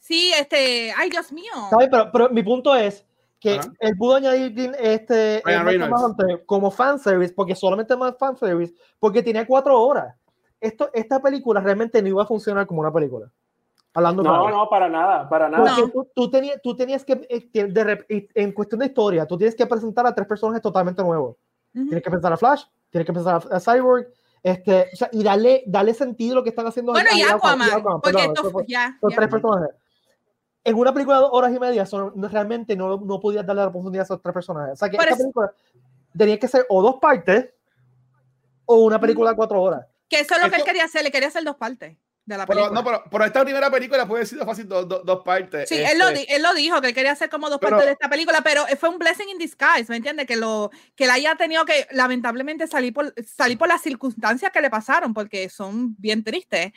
Sí, 0.09 0.31
este, 0.35 0.91
ay 0.97 1.07
Dios 1.11 1.31
mío. 1.31 1.51
Pero, 1.69 2.09
pero 2.11 2.29
mi 2.31 2.41
punto 2.41 2.73
es 2.73 3.05
que 3.39 3.59
él 3.79 3.95
pudo 3.95 4.15
añadir 4.15 4.75
este 4.79 5.43
como 6.47 6.71
fanservice, 6.71 7.31
porque 7.31 7.53
solamente 7.53 7.95
más 7.95 8.17
fanservice, 8.17 8.73
porque 8.97 9.21
tenía 9.21 9.45
cuatro 9.45 9.79
horas. 9.79 10.15
Esto, 10.59 10.89
esta 10.93 11.21
película 11.21 11.61
realmente 11.61 12.01
no 12.01 12.07
iba 12.07 12.23
a 12.23 12.25
funcionar 12.25 12.65
como 12.65 12.81
una 12.81 12.91
película. 12.91 13.29
Hablando 13.93 14.23
no, 14.23 14.49
no, 14.49 14.67
para 14.67 14.89
nada, 14.89 15.29
para 15.29 15.47
nada. 15.47 15.75
Porque 15.75 15.91
tú, 15.91 16.07
tú, 16.15 16.29
tenías, 16.31 16.59
tú 16.63 16.75
tenías 16.75 17.05
que, 17.05 17.27
eh, 17.29 18.27
en 18.33 18.51
cuestión 18.51 18.79
de 18.79 18.87
historia, 18.87 19.27
tú 19.27 19.37
tienes 19.37 19.55
que 19.55 19.67
presentar 19.67 20.07
a 20.07 20.15
tres 20.15 20.27
personajes 20.27 20.63
totalmente 20.63 21.03
nuevos. 21.03 21.37
Tienes 21.71 22.01
que 22.01 22.09
presentar 22.09 22.33
a 22.33 22.37
Flash, 22.37 22.63
tienes 22.89 23.05
que 23.05 23.13
presentar 23.13 23.43
a, 23.51 23.59
Cyborg, 23.59 24.07
este, 24.41 24.87
o 24.91 24.95
sea, 24.95 25.09
y 25.11 25.21
darle, 25.23 25.63
darle 25.67 25.93
sentido 25.93 26.33
a 26.33 26.35
lo 26.37 26.43
que 26.43 26.49
están 26.49 26.65
haciendo. 26.65 26.93
Bueno, 26.93 27.09
y 27.15 27.21
Aquaman, 27.21 27.83
porque 28.01 28.25
esto, 28.25 28.63
ya, 28.67 28.97
son 28.99 29.11
tres 29.11 29.29
personajes 29.29 29.69
en 30.63 30.75
una 30.75 30.93
película 30.93 31.17
de 31.17 31.21
dos 31.23 31.31
horas 31.33 31.53
y 31.53 31.59
media 31.59 31.85
son, 31.85 32.13
realmente 32.31 32.75
no, 32.75 32.97
no 32.97 33.19
podías 33.19 33.45
darle 33.45 33.61
la 33.61 33.69
oportunidad 33.69 34.01
a 34.01 34.05
esos 34.05 34.21
tres 34.21 34.33
personajes. 34.33 34.73
O 34.73 34.75
sea 34.75 34.89
que 34.89 34.97
esta 34.97 35.15
película 35.15 35.53
tenía 36.17 36.39
que 36.39 36.47
ser 36.47 36.65
o 36.69 36.81
dos 36.81 36.95
partes 37.01 37.49
o 38.65 38.83
una 38.83 38.99
película 38.99 39.31
de 39.31 39.35
cuatro 39.35 39.61
horas. 39.61 39.85
Que 40.07 40.19
eso 40.19 40.35
es 40.35 40.43
lo 40.43 40.49
que 40.49 40.57
él 40.57 40.63
quería 40.63 40.85
hacer, 40.85 41.03
le 41.03 41.11
quería 41.11 41.29
hacer 41.29 41.43
dos 41.43 41.55
partes 41.55 41.97
pero, 42.47 42.69
no, 42.69 42.83
pero, 42.83 43.25
esta 43.25 43.43
primera 43.43 43.69
película 43.69 44.07
puede 44.07 44.25
ser 44.25 44.39
fácil 44.39 44.67
dos, 44.67 44.87
dos, 44.87 45.21
partes. 45.23 45.67
Sí, 45.67 45.75
él, 45.75 45.97
lo, 45.97 46.09
este 46.09 46.35
él, 46.35 46.43
lo, 46.43 46.53
dijo, 46.53 46.81
que 46.81 46.89
él 46.89 46.93
quería 46.93 47.11
hacer 47.11 47.29
como 47.29 47.49
dos 47.49 47.59
partes 47.59 47.85
de 47.85 47.91
esta 47.93 48.09
película, 48.09 48.41
pero 48.41 48.65
fue 48.79 48.89
un 48.89 48.97
blessing 48.97 49.29
in 49.29 49.37
disguise, 49.37 49.85
¿me 49.89 49.97
entiendes? 49.97 50.27
Que, 50.27 50.35
lo, 50.35 50.71
que 50.95 51.05
él 51.05 51.09
haya 51.11 51.35
tenido 51.35 51.65
que, 51.65 51.87
lamentablemente, 51.91 52.67
salir 52.67 52.93
por, 52.93 53.13
salir 53.25 53.57
por 53.57 53.67
las 53.67 53.81
circunstancias 53.81 54.51
que 54.51 54.61
le 54.61 54.69
pasaron, 54.69 55.13
porque 55.13 55.49
son 55.49 55.95
bien 55.97 56.23
tristes. 56.23 56.71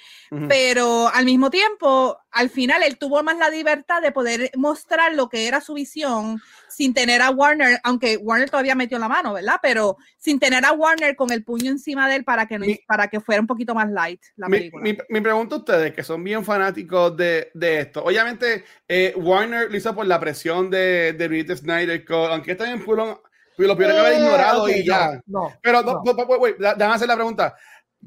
Pero 0.49 1.09
al 1.09 1.25
mismo 1.25 1.51
tiempo, 1.51 2.19
al 2.31 2.51
final, 2.51 2.83
él 2.83 2.97
tuvo 2.99 3.23
más 3.23 3.37
la 3.37 3.51
libertad 3.51 4.01
de 4.01 4.13
poder 4.13 4.51
mostrar 4.57 5.15
lo 5.15 5.29
que 5.29 5.47
era 5.47 5.61
su 5.61 5.75
visión 5.75 6.41
sin 6.69 6.95
tener 6.95 7.21
a 7.21 7.31
Warner, 7.31 7.81
aunque 7.85 8.17
Warner 8.17 8.51
todavía 8.51 8.75
metió 8.75 8.99
la 8.99 9.09
mano, 9.09 9.35
¿verdad? 9.35 9.57
Pero 9.63 9.99
sin 10.17 10.39
tener 10.39 10.65
a 10.65 10.73
Warner 10.73 11.15
con 11.17 11.31
el 11.31 11.45
puño 11.45 11.71
encima 11.71 12.09
de 12.09 12.17
él 12.17 12.25
para 12.25 12.47
que, 12.47 12.59
no, 12.59 12.67
para 12.87 13.09
que 13.09 13.21
fuera 13.21 13.41
un 13.41 13.47
poquito 13.47 13.75
más 13.75 13.91
light 13.91 14.23
la 14.37 14.49
película. 14.49 14.83
Mi, 14.83 14.97
mi, 15.09 15.21
pregunta 15.21 15.41
a 15.51 15.57
ustedes, 15.57 15.95
que 15.95 16.03
son 16.03 16.22
bien 16.22 16.45
fanáticos 16.45 17.16
de, 17.16 17.51
de 17.55 17.80
esto. 17.80 18.05
Obviamente, 18.05 18.64
eh, 18.88 19.12
Warner 19.16 19.70
lo 19.70 19.76
hizo 19.76 19.95
por 19.95 20.07
la 20.07 20.20
presión 20.20 20.70
de, 20.70 21.12
de 21.12 21.28
Rita 21.28 21.57
Snyder, 21.57 22.05
aunque 22.09 22.53
está 22.53 22.64
bien 22.64 22.84
puro, 22.84 23.22
lo 23.57 23.74
pudieron 23.74 23.99
haber 23.99 24.12
eh, 24.14 24.16
ignorado 24.16 24.68
y 24.68 24.84
ya. 24.84 25.20
No, 25.26 25.53
Pero, 25.62 25.82
no. 25.82 26.03
déjame 26.05 26.95
hacer 26.95 27.09
la 27.09 27.16
pregunta. 27.16 27.55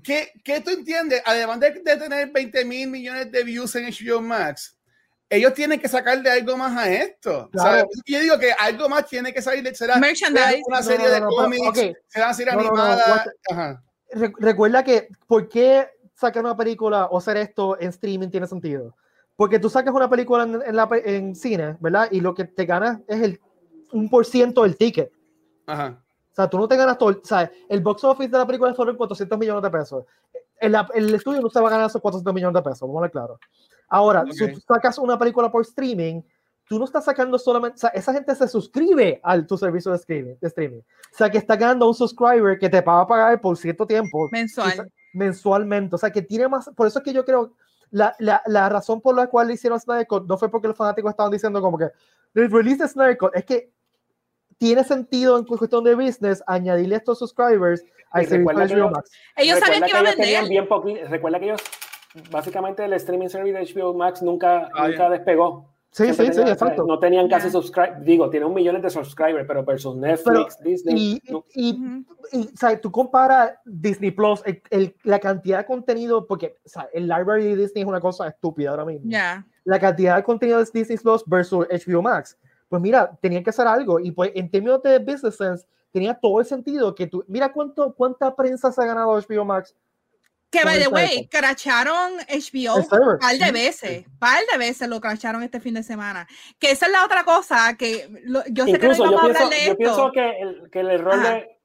¿Qué, 0.03 0.31
¿Qué, 0.43 0.61
tú 0.61 0.71
entiendes? 0.71 1.21
Además 1.25 1.59
de, 1.59 1.71
de 1.71 1.97
tener 1.97 2.29
20 2.31 2.65
mil 2.65 2.89
millones 2.89 3.31
de 3.31 3.43
views 3.43 3.75
en 3.75 3.85
HBO 3.85 4.21
Max, 4.21 4.75
ellos 5.29 5.53
tienen 5.53 5.79
que 5.79 5.87
sacar 5.87 6.21
de 6.21 6.29
algo 6.29 6.57
más 6.57 6.77
a 6.77 6.91
esto. 6.91 7.49
Yo 8.05 8.19
digo 8.19 8.37
que 8.37 8.51
algo 8.51 8.87
más 8.89 9.07
tiene 9.07 9.33
que 9.33 9.41
salir. 9.41 9.75
Será 9.75 9.95
una 9.97 10.83
serie 10.83 11.09
de 11.09 11.21
cómics, 11.21 11.97
será 12.07 12.25
una 12.25 12.33
serie 12.33 12.53
animada. 12.53 13.33
recuerda 14.39 14.83
que, 14.83 15.09
¿por 15.27 15.49
qué 15.49 15.89
sacar 16.15 16.43
una 16.43 16.57
película 16.57 17.05
o 17.05 17.17
hacer 17.17 17.37
esto 17.37 17.79
en 17.79 17.89
streaming 17.89 18.29
tiene 18.29 18.47
sentido? 18.47 18.95
Porque 19.35 19.59
tú 19.59 19.69
sacas 19.69 19.93
una 19.93 20.09
película 20.09 20.43
en, 20.43 20.75
la, 20.75 20.89
en 21.03 21.35
cine, 21.35 21.77
¿verdad? 21.79 22.07
Y 22.11 22.21
lo 22.21 22.33
que 22.33 22.45
te 22.45 22.65
ganas 22.65 23.01
es 23.07 23.21
el 23.21 23.39
un 23.91 24.09
por 24.09 24.25
ciento 24.25 24.63
del 24.63 24.77
ticket. 24.77 25.11
Ajá. 25.67 26.01
O 26.31 26.35
sea, 26.35 26.49
tú 26.49 26.57
no 26.57 26.67
te 26.67 26.75
ganas 26.75 26.97
todo. 26.97 27.09
O 27.09 27.25
sea, 27.25 27.49
el 27.69 27.81
box 27.81 28.03
office 28.03 28.29
de 28.29 28.37
la 28.37 28.45
película 28.45 28.71
es 28.71 28.77
solo 28.77 28.95
400 28.95 29.39
millones 29.39 29.63
de 29.63 29.69
pesos. 29.69 30.05
El, 30.59 30.75
el 30.93 31.15
estudio 31.15 31.41
no 31.41 31.49
se 31.49 31.61
va 31.61 31.67
a 31.67 31.71
ganar 31.71 31.87
esos 31.87 32.01
400 32.01 32.33
millones 32.33 32.55
de 32.55 32.69
pesos, 32.69 32.81
vamos 32.81 32.97
a 32.97 33.01
ver 33.03 33.11
claro. 33.11 33.39
Ahora, 33.87 34.23
si 34.31 34.51
tú 34.51 34.59
sacas 34.67 34.97
una 34.97 35.17
película 35.17 35.51
por 35.51 35.61
streaming, 35.61 36.21
tú 36.67 36.79
no 36.79 36.85
estás 36.85 37.05
sacando 37.05 37.37
solamente, 37.37 37.75
o 37.75 37.79
sea, 37.79 37.89
esa 37.91 38.13
gente 38.13 38.33
se 38.35 38.47
suscribe 38.47 39.19
a 39.23 39.41
tu 39.45 39.57
servicio 39.57 39.91
de 39.91 39.97
streaming, 39.97 40.35
de 40.41 40.47
streaming. 40.47 40.79
O 40.79 41.17
sea, 41.17 41.29
que 41.29 41.37
está 41.37 41.55
ganando 41.55 41.87
un 41.87 41.93
subscriber 41.93 42.57
que 42.57 42.69
te 42.69 42.81
va 42.81 43.01
a 43.01 43.07
pagar 43.07 43.39
por 43.39 43.55
cierto 43.57 43.85
tiempo. 43.85 44.27
Mensual. 44.31 44.91
Mensualmente. 45.15 45.95
O 45.95 45.97
sea, 45.97 46.11
que 46.11 46.21
tiene 46.21 46.47
más, 46.47 46.69
por 46.75 46.87
eso 46.87 46.99
es 46.99 47.05
que 47.05 47.13
yo 47.13 47.25
creo, 47.25 47.53
la, 47.89 48.15
la, 48.19 48.41
la 48.45 48.69
razón 48.69 49.01
por 49.01 49.15
la 49.15 49.27
cual 49.27 49.49
hicieron 49.51 49.79
Snyder 49.79 50.07
no 50.27 50.37
fue 50.37 50.49
porque 50.49 50.67
los 50.67 50.77
fanáticos 50.77 51.11
estaban 51.11 51.31
diciendo 51.31 51.61
como 51.61 51.77
que 51.77 51.89
el 52.33 52.51
release 52.51 52.83
de 52.83 52.89
Snyder 52.89 53.17
es 53.33 53.45
que 53.45 53.71
tiene 54.57 54.83
sentido 54.83 55.37
en 55.37 55.45
cuestión 55.45 55.83
de 55.83 55.95
business 55.95 56.43
añadirle 56.47 56.95
estos 56.95 57.19
subscribers 57.19 57.83
a 58.11 58.23
servicio 58.23 58.57
de 58.57 58.65
ellos, 58.65 58.91
ellos 59.35 59.59
sabían 59.59 59.83
que 59.83 59.89
iba 59.89 59.99
a 59.99 60.03
vender. 60.03 60.47
Bien 60.47 60.67
recuerda 61.09 61.39
que 61.39 61.45
ellos 61.45 61.61
básicamente 62.31 62.85
el 62.85 62.93
streaming 62.93 63.27
service 63.27 63.53
de 63.53 63.81
HBO 63.81 63.93
Max 63.93 64.21
nunca, 64.21 64.69
ah, 64.73 64.87
nunca 64.87 65.09
despegó. 65.09 65.74
Sí, 65.95 66.13
sí, 66.13 66.33
sí, 66.33 66.41
exacto. 66.41 66.83
No 66.85 66.99
tenían 66.99 67.29
casi 67.29 67.49
subscribers, 67.49 68.03
digo, 68.03 68.29
tiene 68.29 68.45
un 68.45 68.53
millón 68.53 68.81
de 68.81 68.89
subscribers, 68.89 69.47
pero 69.47 69.63
versus 69.63 69.95
Netflix, 69.95 70.59
Disney. 70.59 71.21
Y, 71.23 71.23
y, 71.53 72.03
o 72.33 72.57
sea, 72.57 72.77
tú 72.81 72.91
comparas 72.91 73.53
Disney 73.63 74.11
Plus, 74.11 74.41
el, 74.71 74.93
la 75.03 75.19
cantidad 75.19 75.59
de 75.59 75.65
contenido, 75.65 76.27
porque 76.27 76.57
o 76.65 76.67
sea, 76.67 76.89
el 76.93 77.07
library 77.07 77.45
de 77.45 77.55
Disney 77.55 77.83
es 77.83 77.87
una 77.87 78.01
cosa 78.01 78.27
estúpida 78.27 78.71
ahora 78.71 78.83
mismo. 78.83 79.09
Ya. 79.09 79.47
La 79.63 79.79
cantidad 79.79 80.17
de 80.17 80.23
contenido 80.23 80.59
de 80.59 80.65
Disney 80.73 80.97
Plus 80.97 81.23
versus 81.25 81.65
HBO 81.69 82.01
Max. 82.01 82.37
Pues 82.67 82.81
mira, 82.81 83.17
tenían 83.21 83.41
que 83.41 83.51
hacer 83.51 83.65
algo. 83.65 84.01
Y 84.01 84.11
pues 84.11 84.31
en 84.35 84.51
términos 84.51 84.83
de 84.83 84.99
business 84.99 85.37
sense, 85.37 85.65
tenía 85.91 86.13
todo 86.13 86.41
el 86.41 86.45
sentido 86.45 86.93
que 86.93 87.07
tú, 87.07 87.23
mira 87.29 87.53
cuánto, 87.53 87.93
cuánta 87.93 88.35
prensa 88.35 88.69
se 88.69 88.83
ha 88.83 88.85
ganado 88.85 89.17
HBO 89.17 89.45
Max 89.45 89.73
que, 90.49 90.63
by 90.63 90.79
the 90.79 90.87
way, 90.87 91.27
cracharon 91.27 92.13
HBO 92.29 92.77
un 92.77 93.19
par 93.19 93.37
de 93.37 93.51
veces, 93.51 94.05
par 94.19 94.41
de 94.51 94.57
veces 94.57 94.87
lo 94.87 95.01
cracharon 95.01 95.43
este 95.43 95.59
fin 95.59 95.73
de 95.73 95.83
semana. 95.83 96.27
Que 96.59 96.71
esa 96.71 96.85
es 96.85 96.91
la 96.91 97.03
otra 97.03 97.23
cosa 97.23 97.75
que 97.77 98.09
yo 98.51 98.65
sé 98.65 98.79
que 98.79 98.87
no 98.87 98.97
vamos 98.97 99.21
a 99.21 99.25
hablar 99.25 99.49
de 99.49 99.65
yo 99.67 99.77
pienso 99.77 100.11
que 100.11 100.39
el, 100.39 100.69
que 100.71 100.79
el 100.79 100.89
error 100.91 101.21
de 101.21 101.55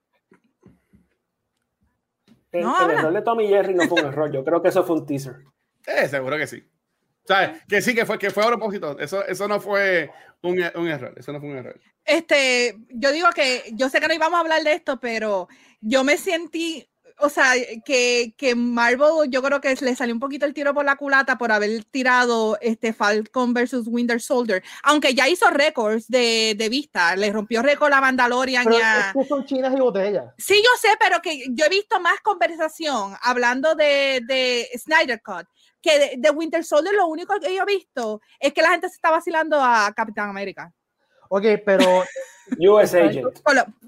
el, 2.52 2.64
error 2.64 3.12
de 3.12 3.22
Tommy 3.22 3.48
Jerry 3.48 3.74
no 3.74 3.86
fue 3.86 4.02
un 4.02 4.08
error, 4.08 4.32
yo 4.32 4.44
creo 4.44 4.60
que 4.60 4.68
eso 4.68 4.82
fue 4.84 4.96
un 4.96 5.06
teaser. 5.06 5.36
Eh, 5.86 6.08
seguro 6.08 6.36
que 6.36 6.46
sí. 6.46 6.64
¿Sabes? 7.24 7.62
Que 7.68 7.80
sí, 7.80 7.94
que 7.94 8.04
fue, 8.04 8.18
que 8.18 8.30
fue 8.30 8.42
a 8.42 8.48
propósito. 8.48 8.98
Eso, 8.98 9.24
eso 9.24 9.46
no 9.46 9.60
fue 9.60 10.10
un, 10.42 10.60
un, 10.74 10.88
error. 10.88 11.14
Eso 11.16 11.32
no 11.32 11.38
fue 11.38 11.50
un 11.50 11.58
error. 11.58 11.78
Este, 12.04 12.76
yo 12.88 13.12
digo 13.12 13.28
que 13.32 13.70
yo 13.74 13.88
sé 13.88 14.00
que 14.00 14.08
no 14.08 14.14
íbamos 14.14 14.38
a 14.38 14.40
hablar 14.40 14.62
de 14.64 14.72
esto, 14.72 14.98
pero 14.98 15.48
yo 15.80 16.02
me 16.02 16.16
sentí 16.16 16.89
o 17.20 17.28
sea, 17.28 17.52
que, 17.84 18.34
que, 18.36 18.54
Marvel 18.54 19.28
yo 19.28 19.42
creo 19.42 19.60
que 19.60 19.74
le 19.80 19.94
salió 19.94 20.14
un 20.14 20.20
poquito 20.20 20.46
el 20.46 20.54
tiro 20.54 20.74
por 20.74 20.84
la 20.84 20.96
culata 20.96 21.38
por 21.38 21.52
haber 21.52 21.84
tirado 21.84 22.58
este 22.60 22.92
Falcon 22.92 23.54
versus 23.54 23.86
Winter 23.86 24.20
Soldier, 24.20 24.62
aunque 24.82 25.14
ya 25.14 25.28
hizo 25.28 25.48
récords 25.50 26.08
de, 26.08 26.54
de, 26.56 26.68
vista, 26.68 27.16
le 27.16 27.32
rompió 27.32 27.62
récord 27.62 27.92
a 27.92 28.00
Mandalorian. 28.00 28.64
Pero 28.64 28.78
ya... 28.78 29.12
es 29.14 29.28
son 29.28 29.44
chinas 29.44 29.74
y 29.76 29.80
botellas. 29.80 30.32
Sí, 30.38 30.56
yo 30.56 30.70
sé, 30.80 30.88
pero 30.98 31.20
que 31.20 31.46
yo 31.50 31.64
he 31.64 31.68
visto 31.68 32.00
más 32.00 32.20
conversación 32.20 33.14
hablando 33.22 33.74
de, 33.74 34.20
de 34.26 34.68
Snyder 34.76 35.20
Cut 35.22 35.46
que 35.82 35.98
de, 35.98 36.14
de, 36.18 36.30
Winter 36.30 36.64
Soldier. 36.64 36.94
Lo 36.94 37.06
único 37.06 37.38
que 37.40 37.54
yo 37.54 37.62
he 37.62 37.66
visto 37.66 38.20
es 38.38 38.52
que 38.52 38.62
la 38.62 38.70
gente 38.70 38.88
se 38.88 38.94
está 38.94 39.10
vacilando 39.10 39.60
a 39.60 39.92
Capitán 39.94 40.28
América. 40.28 40.72
Ok, 41.32 41.44
pero 41.64 41.84
US 42.58 42.94
Agent. 42.94 43.40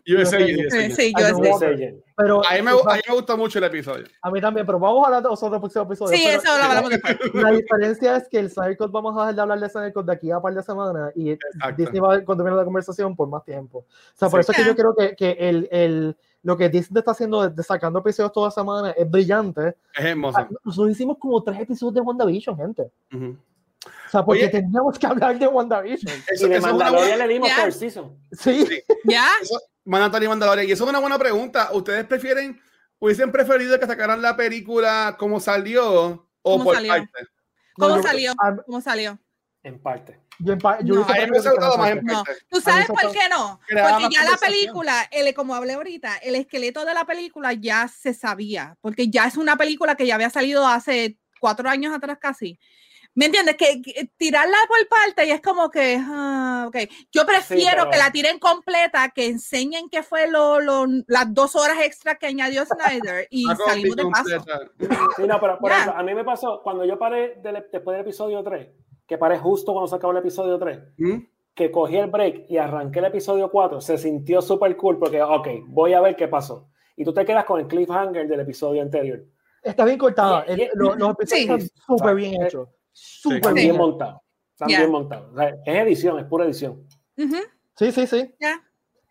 US 0.07 0.33
Agent. 0.33 0.93
Sí, 0.93 1.13
US 1.17 1.63
Agent. 1.63 2.01
Pero, 2.17 2.41
a, 2.47 2.55
mí 2.55 2.63
me, 2.63 2.71
a 2.71 2.95
mí 2.95 3.01
me 3.09 3.15
gusta 3.15 3.35
mucho 3.35 3.59
el 3.59 3.65
episodio. 3.65 4.05
A 4.23 4.31
mí 4.31 4.41
también, 4.41 4.65
pero 4.65 4.79
vamos 4.79 5.03
a 5.03 5.07
hablar 5.07 5.23
de 5.25 5.29
los 5.29 5.43
otros 5.43 5.59
próximos 5.59 5.87
episodios. 5.89 6.21
Sí, 6.21 6.27
eso 6.29 6.57
lo 6.57 6.65
hablamos 6.65 6.91
después. 6.91 7.19
La 7.35 7.51
diferencia 7.51 8.17
es 8.17 8.29
que 8.29 8.39
el 8.39 8.49
Cycle 8.49 8.87
vamos 8.91 9.17
a 9.17 9.21
dejar 9.23 9.35
de 9.35 9.43
hablar 9.43 9.61
de 9.61 9.69
Cycle 9.69 10.05
de 10.05 10.13
aquí 10.13 10.31
a 10.31 10.37
un 10.37 10.43
par 10.43 10.55
de 10.55 10.63
semanas 10.63 11.13
y 11.17 11.31
Exacto. 11.31 11.83
Disney 11.83 12.01
va 12.01 12.15
a 12.15 12.25
continuar 12.25 12.55
la 12.55 12.65
conversación 12.65 13.17
por 13.17 13.29
más 13.29 13.45
tiempo. 13.45 13.79
O 13.79 13.87
sea, 14.15 14.29
por 14.29 14.39
eso 14.39 14.53
es 14.53 14.59
que 14.59 14.65
yo 14.65 14.77
creo 14.77 14.95
que, 14.95 15.17
que 15.17 15.33
el, 15.33 15.69
el, 15.73 16.17
lo 16.45 16.57
que 16.57 16.69
Disney 16.69 17.01
está 17.01 17.11
haciendo 17.11 17.49
de, 17.49 17.63
sacando 17.65 17.99
episodios 17.99 18.33
toda 18.33 18.53
semana 18.53 18.93
es 18.93 19.11
brillante. 19.11 19.75
Es 19.97 20.05
hermoso. 20.05 20.39
Ah, 20.39 20.49
Nosotros 20.65 20.93
hicimos 20.93 21.19
como 21.19 21.43
tres 21.43 21.59
episodios 21.59 21.95
de 21.95 22.01
WandaVision, 22.03 22.57
gente. 22.57 22.83
Uh 23.13 23.17
-huh. 23.17 23.37
O 23.87 24.11
sea, 24.11 24.25
porque 24.25 24.43
Oye, 24.43 24.51
teníamos 24.51 24.99
que 24.99 25.07
hablar 25.07 25.39
de 25.39 25.47
WandaVision. 25.47 26.23
Eso, 26.29 26.47
y 26.47 26.51
de 26.51 26.61
Mandalorian 26.61 27.19
le 27.19 27.29
dimos 27.29 27.49
yeah. 27.49 27.65
third 27.65 27.73
season. 27.75 28.19
Sí. 28.33 28.67
sí. 28.67 28.83
¿Ya? 29.05 29.27
Manatari 29.85 30.29
Mandalorian. 30.29 30.69
Y 30.69 30.73
eso 30.73 30.85
es 30.85 30.91
una 30.91 30.99
buena 31.01 31.19
pregunta. 31.19 31.71
¿Ustedes 31.73 32.05
prefieren, 32.05 32.61
hubiesen 32.99 33.33
preferido 33.33 33.79
que 33.81 33.87
sacaran 33.87 34.21
la 34.23 34.37
película 34.37 35.17
como 35.19 35.41
salió 35.41 36.29
o 36.43 36.53
¿Cómo 36.53 36.65
por 36.65 36.75
salió? 36.77 36.93
parte? 36.93 37.11
¿Cómo 37.75 37.89
No, 37.89 37.97
yo- 37.97 38.03
salió? 38.03 38.33
a- 38.39 38.57
¿Cómo 38.67 38.81
salió? 38.81 39.19
En 39.65 39.81
parte. 39.81 40.21
Yo, 40.39 40.55
en 40.55 40.59
pa- 40.59 40.81
yo 40.83 40.95
No. 40.97 41.07
me 41.07 41.29
gustado 41.29 41.79
más 41.79 41.91
en 41.91 42.05
No. 42.05 42.25
parte. 42.25 42.41
¿Tú 42.49 42.61
sabes 42.61 42.87
por 42.87 43.13
qué 43.13 43.29
no? 43.31 43.61
Porque 43.69 44.09
ya 44.15 44.25
la 44.25 44.37
película, 44.37 45.09
el, 45.11 45.33
como 45.35 45.55
hablé 45.55 45.75
ahorita, 45.75 46.17
el 46.19 46.35
esqueleto 46.35 46.85
de 46.85 46.95
la 46.95 47.05
película 47.05 47.53
ya 47.53 47.87
se 47.89 48.13
sabía, 48.13 48.77
porque 48.81 49.09
ya 49.09 49.27
es 49.27 49.37
una 49.37 49.57
película 49.57 49.95
que 49.95 50.07
ya 50.07 50.17
había 50.17 50.31
salido 50.31 50.67
hace 50.67 51.19
cuatro 51.41 51.69
años 51.69 51.95
atrás 51.95 52.19
casi. 52.21 52.59
¿Me 53.15 53.27
entiendes? 53.27 53.57
Que, 53.57 53.83
que 53.83 54.09
tirarla 54.17 54.57
por 54.69 54.89
parte 54.89 55.27
y 55.27 55.31
es 55.33 55.43
como 55.43 55.71
que, 55.71 55.99
ah, 56.01 56.65
ok. 56.69 56.77
Yo 57.13 57.27
prefiero 57.27 57.71
pero- 57.81 57.91
que 57.91 57.99
la 57.99 58.11
tiren 58.11 58.39
completa, 58.39 59.11
que 59.15 59.27
enseñen 59.27 59.89
qué 59.91 60.03
fue 60.03 60.31
lo, 60.31 60.61
lo- 60.61 60.87
las 61.07 61.33
dos 61.35 61.55
horas 61.55 61.77
extra 61.85 62.15
que 62.15 62.27
añadió 62.27 62.65
Snyder 62.65 63.27
y 63.31 63.45
salimos 63.67 63.97
de 63.97 64.05
paso. 64.11 64.45
Sí, 65.17 65.23
no, 65.27 65.39
pero 65.41 65.59
por 65.59 65.71
Ya. 65.71 65.77
ejemplo, 65.81 66.01
a 66.01 66.03
mí 66.03 66.15
me 66.15 66.25
pasó 66.25 66.61
cuando 66.63 66.85
yo 66.87 66.99
paré 66.99 67.35
del- 67.43 67.67
después 67.71 67.95
del 67.97 68.01
episodio 68.07 68.43
3, 68.43 68.69
que 69.07 69.19
paré 69.19 69.39
justo 69.39 69.73
cuando 69.73 69.89
se 69.89 69.97
acabó 69.97 70.13
el 70.13 70.19
episodio 70.19 70.59
3, 70.59 70.79
¿Mm? 70.97 71.19
que 71.55 71.71
cogí 71.71 71.97
el 71.99 72.07
break 72.11 72.47
y 72.49 72.57
arranqué 72.57 73.01
el 73.01 73.05
episodio 73.07 73.51
4, 73.51 73.83
se 73.83 73.99
sintió 73.99 74.41
súper 74.41 74.75
cool 74.79 74.99
porque, 74.99 75.23
ok, 75.23 75.49
voy 75.67 75.93
a 75.93 76.01
ver 76.01 76.17
qué 76.17 76.29
pasó. 76.29 76.71
Y 76.97 77.05
tú 77.05 77.13
te 77.13 77.27
quedas 77.27 77.45
con 77.45 77.61
el 77.61 77.67
cliffhanger 77.67 78.27
del 78.27 78.41
episodio 78.41 78.81
anterior. 78.81 79.23
Está 79.63 79.85
bien 79.85 79.99
y- 80.57 80.69
los, 80.75 80.97
los 80.97 81.11
episodios 81.11 81.61
Sí. 81.61 81.67
están 81.67 81.71
súper 81.99 82.15
bien 82.15 82.41
eh, 82.43 82.47
hechos. 82.47 82.69
Súper 82.93 83.55
bien 83.55 83.77
montados. 83.77 84.21
Están 84.53 84.69
Ya. 84.69 84.79
bien 84.79 84.91
montados. 84.91 85.33
O 85.33 85.37
sea, 85.37 85.49
es 85.49 85.77
edición, 85.87 86.19
es 86.19 86.25
pura 86.27 86.45
edición. 86.45 86.87
Ujú, 87.17 87.37
Sí, 87.77 87.93
sí, 87.93 88.07
sí. 88.07 88.35
ya. 88.41 88.63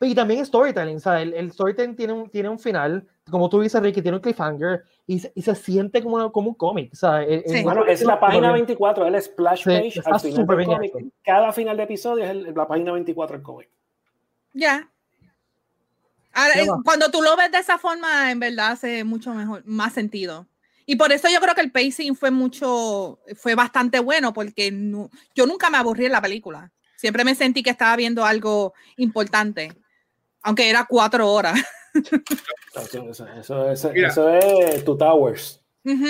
Y 0.04 0.16
también 0.16 0.44
storytelling, 0.44 0.98
o 0.98 1.00
sea, 1.00 1.22
el, 1.22 1.32
el 1.36 1.52
storytelling 1.52 1.96
tiene 1.96 2.14
un, 2.14 2.28
tiene 2.28 2.50
un 2.50 2.58
final, 2.58 3.08
como 3.30 3.48
tú 3.50 3.62
dices, 3.62 3.80
Ricky, 3.80 4.02
tiene 4.02 4.18
un 4.18 4.24
cliffhanger 4.24 4.84
y 5.06 5.20
se, 5.20 5.32
y 5.36 5.44
se 5.44 5.54
siente 5.54 6.02
como, 6.02 6.32
como 6.32 6.50
un 6.50 6.56
cómic. 6.56 6.92
O 6.94 6.96
sea, 6.96 7.22
el- 7.22 7.44
Sí. 7.46 7.58
el- 7.58 7.64
Bueno, 7.64 7.86
es 7.86 8.02
la 8.02 8.20
página 8.20 8.52
24, 8.52 9.06
el 9.06 9.22
splash 9.22 9.64
Sí, 9.64 9.70
page 9.70 10.02
al 10.04 10.20
final 10.20 10.48
del 10.48 10.66
cómic. 10.66 10.94
Cada 11.24 11.54
final 11.54 11.78
de 11.78 11.84
episodio 11.84 12.24
es 12.24 12.32
el- 12.32 12.52
la 12.56 12.68
página 12.68 12.92
24 12.94 13.36
del 13.38 13.44
cómic. 13.44 13.70
Ya. 14.54 14.90
Ahora, 16.34 16.54
¿Qué 16.56 16.62
eh, 16.62 16.68
cuando 16.84 17.12
tú 17.12 17.22
lo 17.22 17.36
ves 17.36 17.52
de 17.52 17.60
esa 17.60 17.78
forma, 17.78 18.32
en 18.32 18.40
verdad 18.40 18.72
hace 18.72 19.04
mucho 19.04 19.34
mejor, 19.36 19.62
más 19.66 19.94
sentido. 19.94 20.48
Y 20.92 20.98
por 20.98 21.14
eso 21.14 21.30
yo 21.30 21.40
creo 21.40 21.56
que 21.56 21.62
el 21.62 21.72
pacing 21.72 22.18
fue 22.18 22.32
mucho, 22.32 23.22
fue 23.38 23.56
bastante 23.56 24.00
bueno, 24.02 24.34
porque 24.34 24.72
no- 24.74 25.10
yo 25.34 25.46
nunca 25.46 25.70
me 25.70 25.78
aburrí 25.78 26.06
en 26.08 26.12
la 26.12 26.22
película. 26.22 26.70
Siempre 26.98 27.24
me 27.24 27.34
sentí 27.34 27.64
que 27.64 27.70
estaba 27.70 27.96
viendo 27.96 28.26
algo 28.26 28.74
importante, 28.98 29.72
aunque 30.42 30.70
era 30.70 30.86
cuatro 30.90 31.32
horas. 31.32 31.58
Eso, 32.76 33.10
eso, 33.10 33.70
eso, 33.72 33.92
eso- 33.94 34.30
es 34.30 34.84
Two 34.84 34.98
Towers. 34.98 35.62
Ujú. 35.86 36.10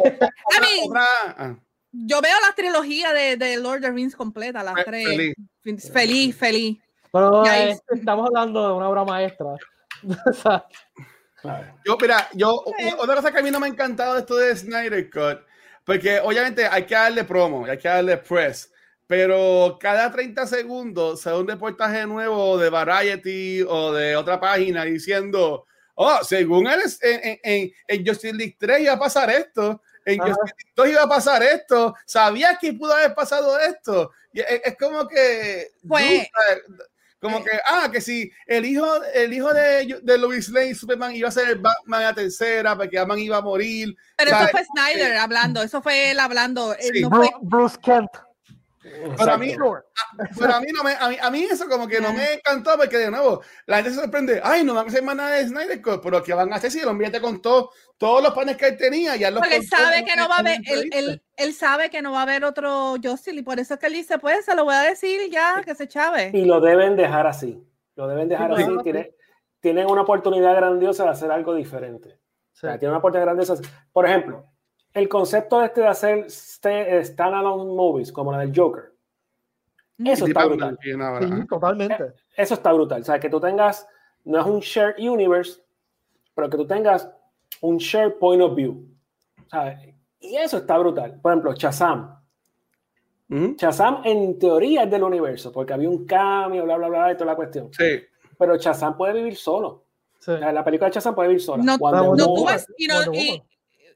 Otra- 0.00 0.30
I 0.50 0.60
mean, 0.60 0.92
ah, 0.96 1.56
yo 1.92 2.20
veo 2.20 2.34
la 2.44 2.54
trilogía 2.56 3.12
de, 3.12 3.36
de 3.36 3.56
Lord 3.56 3.76
of 3.76 3.82
the 3.82 3.90
Rings 3.92 4.16
completa, 4.16 4.64
las 4.64 4.84
tres. 4.84 5.06
feliz. 5.06 5.34
Feliz, 5.92 6.36
feliz. 6.36 6.78
pero 7.12 7.44
es- 7.46 7.80
estamos 7.92 8.26
hablando 8.26 8.66
de 8.66 8.74
una 8.74 8.88
obra 8.88 9.04
maestra. 9.04 9.54
O 11.38 11.42
sea, 11.42 11.56
A 11.56 11.60
ver. 11.60 11.72
Yo, 11.84 11.96
mira, 12.00 12.28
yo, 12.34 12.64
otra 12.98 13.14
cosa 13.16 13.30
que 13.32 13.38
a 13.38 13.42
mí 13.42 13.50
no 13.50 13.60
me 13.60 13.66
ha 13.66 13.70
encantado 13.70 14.14
de 14.14 14.20
esto 14.20 14.36
de 14.36 14.56
Snyder 14.56 15.10
Cut, 15.10 15.40
porque 15.84 16.20
obviamente 16.20 16.66
hay 16.66 16.84
que 16.84 16.94
darle 16.94 17.24
promo, 17.24 17.64
hay 17.64 17.78
que 17.78 17.88
darle 17.88 18.16
press, 18.18 18.70
pero 19.06 19.78
cada 19.80 20.10
30 20.10 20.46
segundos 20.46 21.20
se 21.22 21.30
da 21.30 21.38
un 21.38 21.48
reportaje 21.48 22.06
nuevo 22.06 22.58
de 22.58 22.68
Variety 22.70 23.62
o 23.62 23.92
de 23.92 24.16
otra 24.16 24.38
página 24.38 24.84
diciendo, 24.84 25.64
oh, 25.94 26.18
según 26.22 26.66
él, 26.66 26.80
es- 26.84 27.02
en, 27.02 27.38
en, 27.42 27.72
en, 27.86 28.06
Justice 28.06 28.34
League 28.34 28.56
3 28.58 28.80
iba 28.80 28.92
a 28.92 28.98
pasar 28.98 29.30
esto, 29.30 29.80
en 30.04 30.20
Ajá. 30.20 30.30
Justice 30.34 30.54
League 30.58 30.72
2 30.76 30.88
iba 30.90 31.02
a 31.04 31.08
pasar 31.08 31.42
esto, 31.42 31.94
¿sabías 32.04 32.58
que 32.60 32.72
pudo 32.74 32.92
haber 32.94 33.14
pasado 33.14 33.58
esto? 33.58 34.12
Y 34.32 34.40
es, 34.40 34.60
es 34.64 34.76
como 34.76 35.08
que... 35.08 35.68
Dude, 35.82 36.30
como 37.20 37.42
que, 37.42 37.50
ah, 37.68 37.88
que 37.92 38.00
si 38.00 38.30
el 38.46 38.64
hijo, 38.64 38.86
el 39.14 39.32
hijo 39.32 39.52
de, 39.52 39.98
de 40.02 40.18
Louis 40.18 40.48
Lane, 40.50 40.74
Superman, 40.74 41.14
iba 41.16 41.28
a 41.28 41.32
ser 41.32 41.48
el 41.48 41.58
Batman 41.58 42.00
a 42.00 42.04
la 42.04 42.14
tercera, 42.14 42.76
porque 42.76 42.98
Batman 42.98 43.18
iba 43.18 43.36
a 43.38 43.42
morir. 43.42 43.96
Pero 44.16 44.30
¿sabes? 44.30 44.48
eso 44.48 44.52
fue 44.58 44.64
Snyder 44.64 45.16
hablando, 45.16 45.62
eso 45.62 45.82
fue 45.82 46.10
él 46.12 46.20
hablando. 46.20 46.74
eh, 46.74 46.90
Sí. 46.92 47.00
no 47.02 47.10
fue- 47.10 47.30
Bruce, 47.40 47.76
Bruce 47.78 47.78
Kent. 48.88 49.16
Para 49.16 49.38
mí, 49.38 49.54
pero 50.38 50.54
a 50.54 50.60
mí, 50.60 50.66
no 50.74 50.82
me, 50.82 50.92
a, 50.98 51.08
mí, 51.08 51.16
a 51.20 51.30
mí 51.30 51.44
eso 51.50 51.68
como 51.68 51.86
que 51.88 52.00
no 52.00 52.12
me 52.12 52.34
encantó, 52.34 52.76
porque 52.76 52.98
de 52.98 53.10
nuevo, 53.10 53.42
la 53.66 53.76
gente 53.76 53.90
se 53.92 54.00
sorprende, 54.00 54.40
ay, 54.42 54.64
no 54.64 54.74
van 54.74 54.86
a 54.86 54.88
hacer 54.88 55.02
más 55.02 55.16
nada 55.16 55.30
de 55.36 55.46
Snyder 55.46 55.80
Cut, 55.82 56.00
pero 56.02 56.22
¿qué 56.22 56.34
van 56.34 56.52
a 56.52 56.56
hacer 56.56 56.70
si 56.70 56.80
el 56.80 56.88
hombre 56.88 57.10
te 57.10 57.20
contó 57.20 57.70
todos 57.96 58.22
los 58.22 58.32
planes 58.34 58.56
que 58.56 58.68
él 58.68 58.76
tenía? 58.76 59.16
Ya 59.16 59.30
los 59.30 59.40
Porque 59.40 59.56
él 59.56 59.66
sabe 59.66 60.04
que 60.04 60.16
no 60.16 60.28
va 60.28 60.36
a 60.36 60.40
haber, 60.40 60.60
él, 60.66 60.90
él, 60.92 61.22
él 61.36 61.54
sabe 61.54 61.90
que 61.90 62.02
no 62.02 62.12
va 62.12 62.20
a 62.20 62.22
haber 62.22 62.44
otro 62.44 62.94
Justin 63.02 63.38
y 63.38 63.42
por 63.42 63.58
eso 63.60 63.74
es 63.74 63.80
que 63.80 63.86
él 63.86 63.92
dice, 63.94 64.18
pues 64.18 64.44
se 64.44 64.54
lo 64.54 64.64
voy 64.64 64.74
a 64.74 64.82
decir 64.82 65.30
ya, 65.30 65.62
que 65.64 65.74
se 65.74 65.88
chave. 65.88 66.30
Y 66.34 66.44
lo 66.44 66.60
deben 66.60 66.96
dejar 66.96 67.26
así. 67.26 67.62
Lo 67.96 68.06
deben 68.08 68.28
dejar 68.28 68.48
Sí, 68.54 68.62
así. 68.62 68.64
claro, 68.64 68.82
Tiene- 68.82 69.14
tienen 69.60 69.86
una 69.90 70.02
oportunidad 70.02 70.54
grandiosa 70.54 71.02
de 71.04 71.10
hacer 71.10 71.30
algo 71.32 71.54
diferente. 71.54 72.20
O 72.52 72.56
sea, 72.60 72.78
tienen 72.78 72.90
una 72.90 72.98
oportunidad 72.98 73.26
grandiosa. 73.26 73.54
Por 73.92 74.06
ejemplo, 74.06 74.44
el 74.98 75.08
concepto 75.08 75.62
este 75.62 75.80
de 75.82 75.86
hacer 75.88 76.18
este, 76.26 77.04
standalone 77.04 77.64
movies, 77.72 78.12
como 78.12 78.32
la 78.32 78.38
del 78.38 78.52
Joker, 78.54 78.92
eso 80.04 80.24
Sí, 80.26 80.30
está 80.30 80.44
brutal. 80.46 80.78
sí, 80.82 81.46
totalmente. 81.48 82.12
Eso 82.36 82.54
está 82.54 82.72
brutal. 82.72 83.00
O 83.02 83.04
sea, 83.04 83.18
que 83.18 83.28
tú 83.28 83.40
tengas, 83.40 83.86
no 84.24 84.38
es 84.40 84.46
un 84.46 84.60
shared 84.60 84.96
universe, 84.98 85.60
pero 86.34 86.48
que 86.48 86.56
tú 86.56 86.66
tengas 86.66 87.10
un 87.60 87.78
shared 87.78 88.14
point 88.18 88.42
of 88.42 88.54
view. 88.54 88.84
¿sabes? 89.50 89.78
Y 90.20 90.36
eso 90.36 90.58
está 90.58 90.76
brutal. 90.78 91.18
Por 91.20 91.32
ejemplo, 91.32 91.52
Shazam. 91.54 92.16
Ujú. 93.30 93.56
Shazam 93.58 94.02
en 94.04 94.38
teoría 94.38 94.84
es 94.84 94.90
del 94.90 95.02
universo, 95.02 95.50
porque 95.52 95.72
había 95.72 95.88
un 95.88 96.06
cambio, 96.06 96.64
bla, 96.64 96.76
bla, 96.76 96.88
bla, 96.88 97.12
y 97.12 97.14
toda 97.14 97.26
la 97.26 97.36
cuestión. 97.36 97.68
Sí. 97.72 98.00
Pero 98.38 98.56
Shazam 98.56 98.96
puede 98.96 99.14
vivir 99.14 99.36
solo. 99.36 99.84
Sí. 100.20 100.30
O 100.32 100.38
sea, 100.38 100.52
la 100.52 100.64
película 100.64 100.88
de 100.90 100.94
Shazam 100.94 101.14
puede 101.14 101.28
vivir 101.30 101.42
sola. 101.42 101.62
No- 101.64 101.76
no 101.76 102.14
No 102.14 102.26
Woman- 102.28 102.58
tuvo, 102.66 103.14
y. 103.14 103.42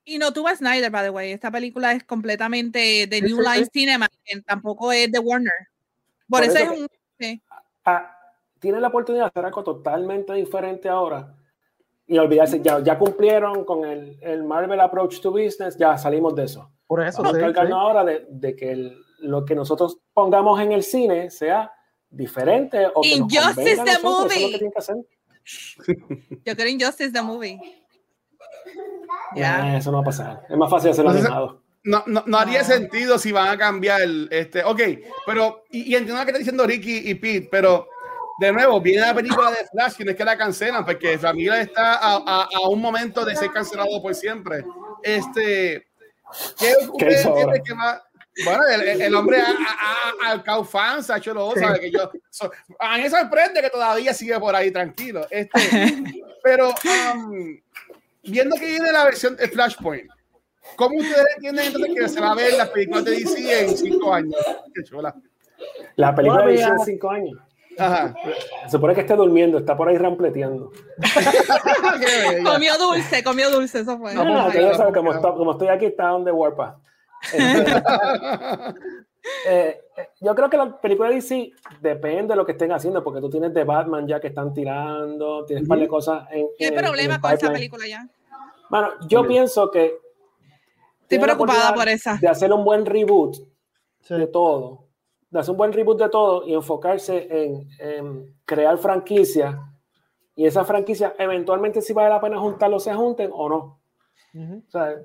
y 0.05 0.18
no 0.18 0.32
tuvo 0.32 0.48
a 0.48 0.57
Snyder, 0.57 0.90
by 0.90 1.05
the 1.05 1.11
way. 1.11 1.32
Esta 1.32 1.50
película 1.50 1.92
es 1.92 2.05
completamente 2.05 3.07
de 3.07 3.20
New 3.22 3.36
sí, 3.38 3.42
Line 3.42 3.64
sí. 3.66 3.70
Cinema, 3.72 4.09
que 4.24 4.40
tampoco 4.42 4.92
es 4.92 5.11
de 5.11 5.18
Warner. 5.18 5.53
Por, 6.28 6.40
Por 6.40 6.44
eso, 6.48 6.59
eso 6.59 6.72
es 6.72 6.80
un. 6.80 6.88
sí. 7.18 7.42
ah, 7.84 8.16
tiene 8.59 8.80
la 8.80 8.88
oportunidad 8.88 9.24
de 9.24 9.28
hacer 9.28 9.44
algo 9.44 9.62
totalmente 9.64 10.32
diferente 10.34 10.88
ahora 10.88 11.34
y 12.07 12.18
olvidarse, 12.18 12.61
ya, 12.62 12.80
ya 12.82 12.98
cumplieron 12.98 13.64
con 13.64 13.84
el, 13.84 14.18
el 14.22 14.42
Marvel 14.44 14.80
Approach 14.80 15.20
to 15.20 15.30
Business, 15.30 15.76
ya 15.76 15.96
salimos 15.98 16.34
de 16.34 16.44
eso. 16.44 16.70
Por 16.86 17.03
eso, 17.03 17.22
Vamos 17.22 17.36
sí, 17.38 17.42
a 17.42 17.46
encargarnos 17.48 17.78
sí. 17.78 17.82
ahora 17.86 18.05
de, 18.05 18.26
de 18.28 18.55
que 18.57 18.70
el- 18.72 18.98
lo 19.20 19.44
que 19.44 19.55
nosotros 19.55 19.98
pongamos 20.12 20.61
en 20.61 20.72
el 20.72 20.82
cine 20.82 21.30
sea 21.30 21.72
diferente 22.11 22.86
o 22.92 23.00
que 23.03 23.18
nos 23.18 23.32
Injustice 23.32 23.55
convenga 23.76 23.82
a 23.82 23.84
the 23.84 24.03
nosotros, 24.03 24.03
eso 24.03 24.03
es 24.03 24.03
lo 24.03 24.11
movie. 24.11 24.50
que 24.50 24.59
tienen 24.59 24.72
que 24.72 24.78
hacer. 24.78 24.96
Yo 26.44 26.55
quiero 26.57 26.70
Injustice 26.70 27.12
the 27.12 27.22
movie. 27.22 27.61
Ya. 29.37 29.76
eso 29.76 29.91
no 29.91 29.99
va 29.99 30.03
a 30.03 30.07
pasar. 30.07 30.47
Es 30.49 30.57
más 30.57 30.70
fácil 30.70 30.91
hacerlo 30.91 31.11
Entonces, 31.11 31.30
animado. 31.33 31.62
No, 31.85 32.05
no, 32.07 32.22
no 32.26 32.39
haría 32.39 32.61
No. 32.61 32.66
sentido 32.66 33.18
si 33.18 33.33
van 33.33 33.49
a 33.49 33.59
cambiar 33.59 34.03
el, 34.03 34.28
este, 34.30 34.62
ok, 34.62 34.80
pero, 35.26 35.64
y, 35.70 35.80
y 35.93 35.97
entiendo 35.97 36.14
lo 36.20 36.24
que 36.24 36.30
está 36.30 36.39
diciendo 36.39 36.64
Ricky 36.66 37.11
y 37.11 37.14
Pete, 37.16 37.49
pero 37.51 37.89
de 38.39 38.53
nuevo, 38.53 38.80
viene 38.80 39.01
la 39.07 39.14
película 39.14 39.51
de 39.51 39.66
Flash 39.70 39.95
y 39.99 40.05
no 40.05 40.11
es 40.12 40.16
que 40.16 40.24
la 40.24 40.37
cancelan, 40.39 40.85
porque 40.85 41.16
Ramírez 41.16 41.66
está 41.68 41.95
a, 41.95 42.14
a, 42.24 42.49
a 42.55 42.68
un 42.68 42.80
momento 42.80 43.24
de 43.24 43.35
ser 43.37 43.51
cancelado 43.51 44.01
por 44.01 44.14
siempre. 44.14 44.64
Este, 45.03 45.89
¿qué 46.59 46.70
entienden 47.01 47.62
que 47.64 47.74
va? 47.74 48.03
Bueno, 48.45 48.62
el, 48.66 49.03
el- 49.03 49.14
hombre 49.14 49.39
a- 49.43 50.30
al 50.30 50.43
Caufans 50.43 51.11
ha 51.11 51.18
hecho 51.18 51.35
lo 51.35 51.49
otro, 51.49 51.61
sabe 51.62 51.80
que 51.80 51.91
yo, 51.91 52.11
so- 52.30 52.51
a 52.78 52.97
mí 52.97 53.11
sorprende 53.11 53.61
que 53.61 53.68
todavía 53.70 54.14
sigue 54.14 54.39
por 54.41 54.55
ahí 54.57 54.70
tranquilo. 54.70 55.26
Este, 55.30 55.61
pero 56.43 56.70
um, 56.70 57.61
viendo 58.23 58.57
que 58.57 58.66
viene 58.66 58.93
la 58.93 59.05
versión 59.05 59.37
de 59.37 59.49
Flashpoint, 59.49 60.11
¿cómo 60.77 60.99
ustedes 60.99 61.27
entienden 61.37 61.66
entonces 61.66 61.95
que 61.95 62.09
se 62.09 62.20
va 62.20 62.33
a 62.33 62.35
ver 62.35 62.55
las 62.55 62.68
películas 62.70 63.05
de 63.05 63.11
DC 63.12 63.61
en 63.64 63.77
cinco 63.77 64.14
años? 64.14 64.37
Qué 64.75 64.83
chula. 64.85 65.14
La 65.97 66.14
película 66.14 66.47
de 66.47 66.53
DC 66.53 66.64
en 66.64 66.79
cinco 66.81 67.11
años. 67.11 67.39
Ajá. 67.79 68.14
Se 68.64 68.70
supone 68.70 68.95
que 68.95 69.01
esté 69.01 69.14
durmiendo, 69.14 69.59
está 69.59 69.77
por 69.77 69.89
ahí 69.89 69.97
rampleteando. 69.97 70.70
comió 72.45 72.77
dulce, 72.79 73.25
comió 73.25 73.51
dulce, 73.51 73.81
eso 73.81 73.99
fue. 73.99 74.14
No, 74.14 74.25
no, 74.25 74.49
no, 74.49 74.93
como, 74.93 75.12
estoy, 75.12 75.33
como, 75.33 75.53
estoy 75.53 75.68
aquí, 75.68 75.87
está 75.87 76.09
donde 76.09 76.33
Warpath. 76.33 76.77
Eh, 77.33 77.64
eh, 79.47 79.81
yo 80.20 80.35
creo 80.35 80.51
que 80.51 80.57
la 80.57 80.81
película 80.81 81.09
de 81.09 81.16
DC 81.16 81.53
depende 81.81 82.33
de 82.33 82.37
lo 82.37 82.45
que 82.45 82.53
estén 82.53 82.73
haciendo, 82.73 83.03
porque 83.05 83.20
tú 83.20 83.31
tienes 83.31 83.55
de 83.55 83.64
Batman 83.64 84.07
ya 84.07 84.20
que 84.20 84.29
están 84.29 84.53
tirando, 84.53 85.45
tienes 85.45 85.62
un 85.62 85.68
par 85.68 85.79
de 85.79 85.89
cosas 85.89 86.27
en. 86.31 86.49
¿Qué 86.59 86.73
problema 86.73 87.20
con 87.20 87.33
esa 87.33 87.53
película 87.53 87.87
ya? 87.87 88.09
Bueno, 88.70 88.89
yo 89.09 89.27
pienso 89.27 89.70
que. 89.70 89.99
Estoy 91.03 91.18
preocupada 91.18 91.75
por 91.75 91.89
esa. 91.89 92.16
De 92.20 92.29
hacer 92.29 92.53
un 92.53 92.64
buen 92.64 92.87
reboot 92.87 93.37
de 94.09 94.27
todo, 94.27 94.89
de 95.31 95.39
hacer 95.39 95.53
un 95.53 95.59
buen 95.59 95.73
reboot 95.73 95.99
de 95.99 96.09
todo 96.09 96.47
y 96.47 96.55
enfocarse 96.55 97.29
en, 97.31 97.68
en 97.79 98.35
crear 98.45 98.77
franquicias 98.79 99.55
y 100.35 100.47
esa 100.47 100.64
franquicia 100.64 101.14
eventualmente 101.18 101.83
si 101.83 101.93
vale 101.93 102.09
la 102.09 102.20
pena 102.20 102.39
juntarlos 102.39 102.85
se 102.85 102.95
junten 102.95 103.31
o 103.33 103.49
no 103.49 103.82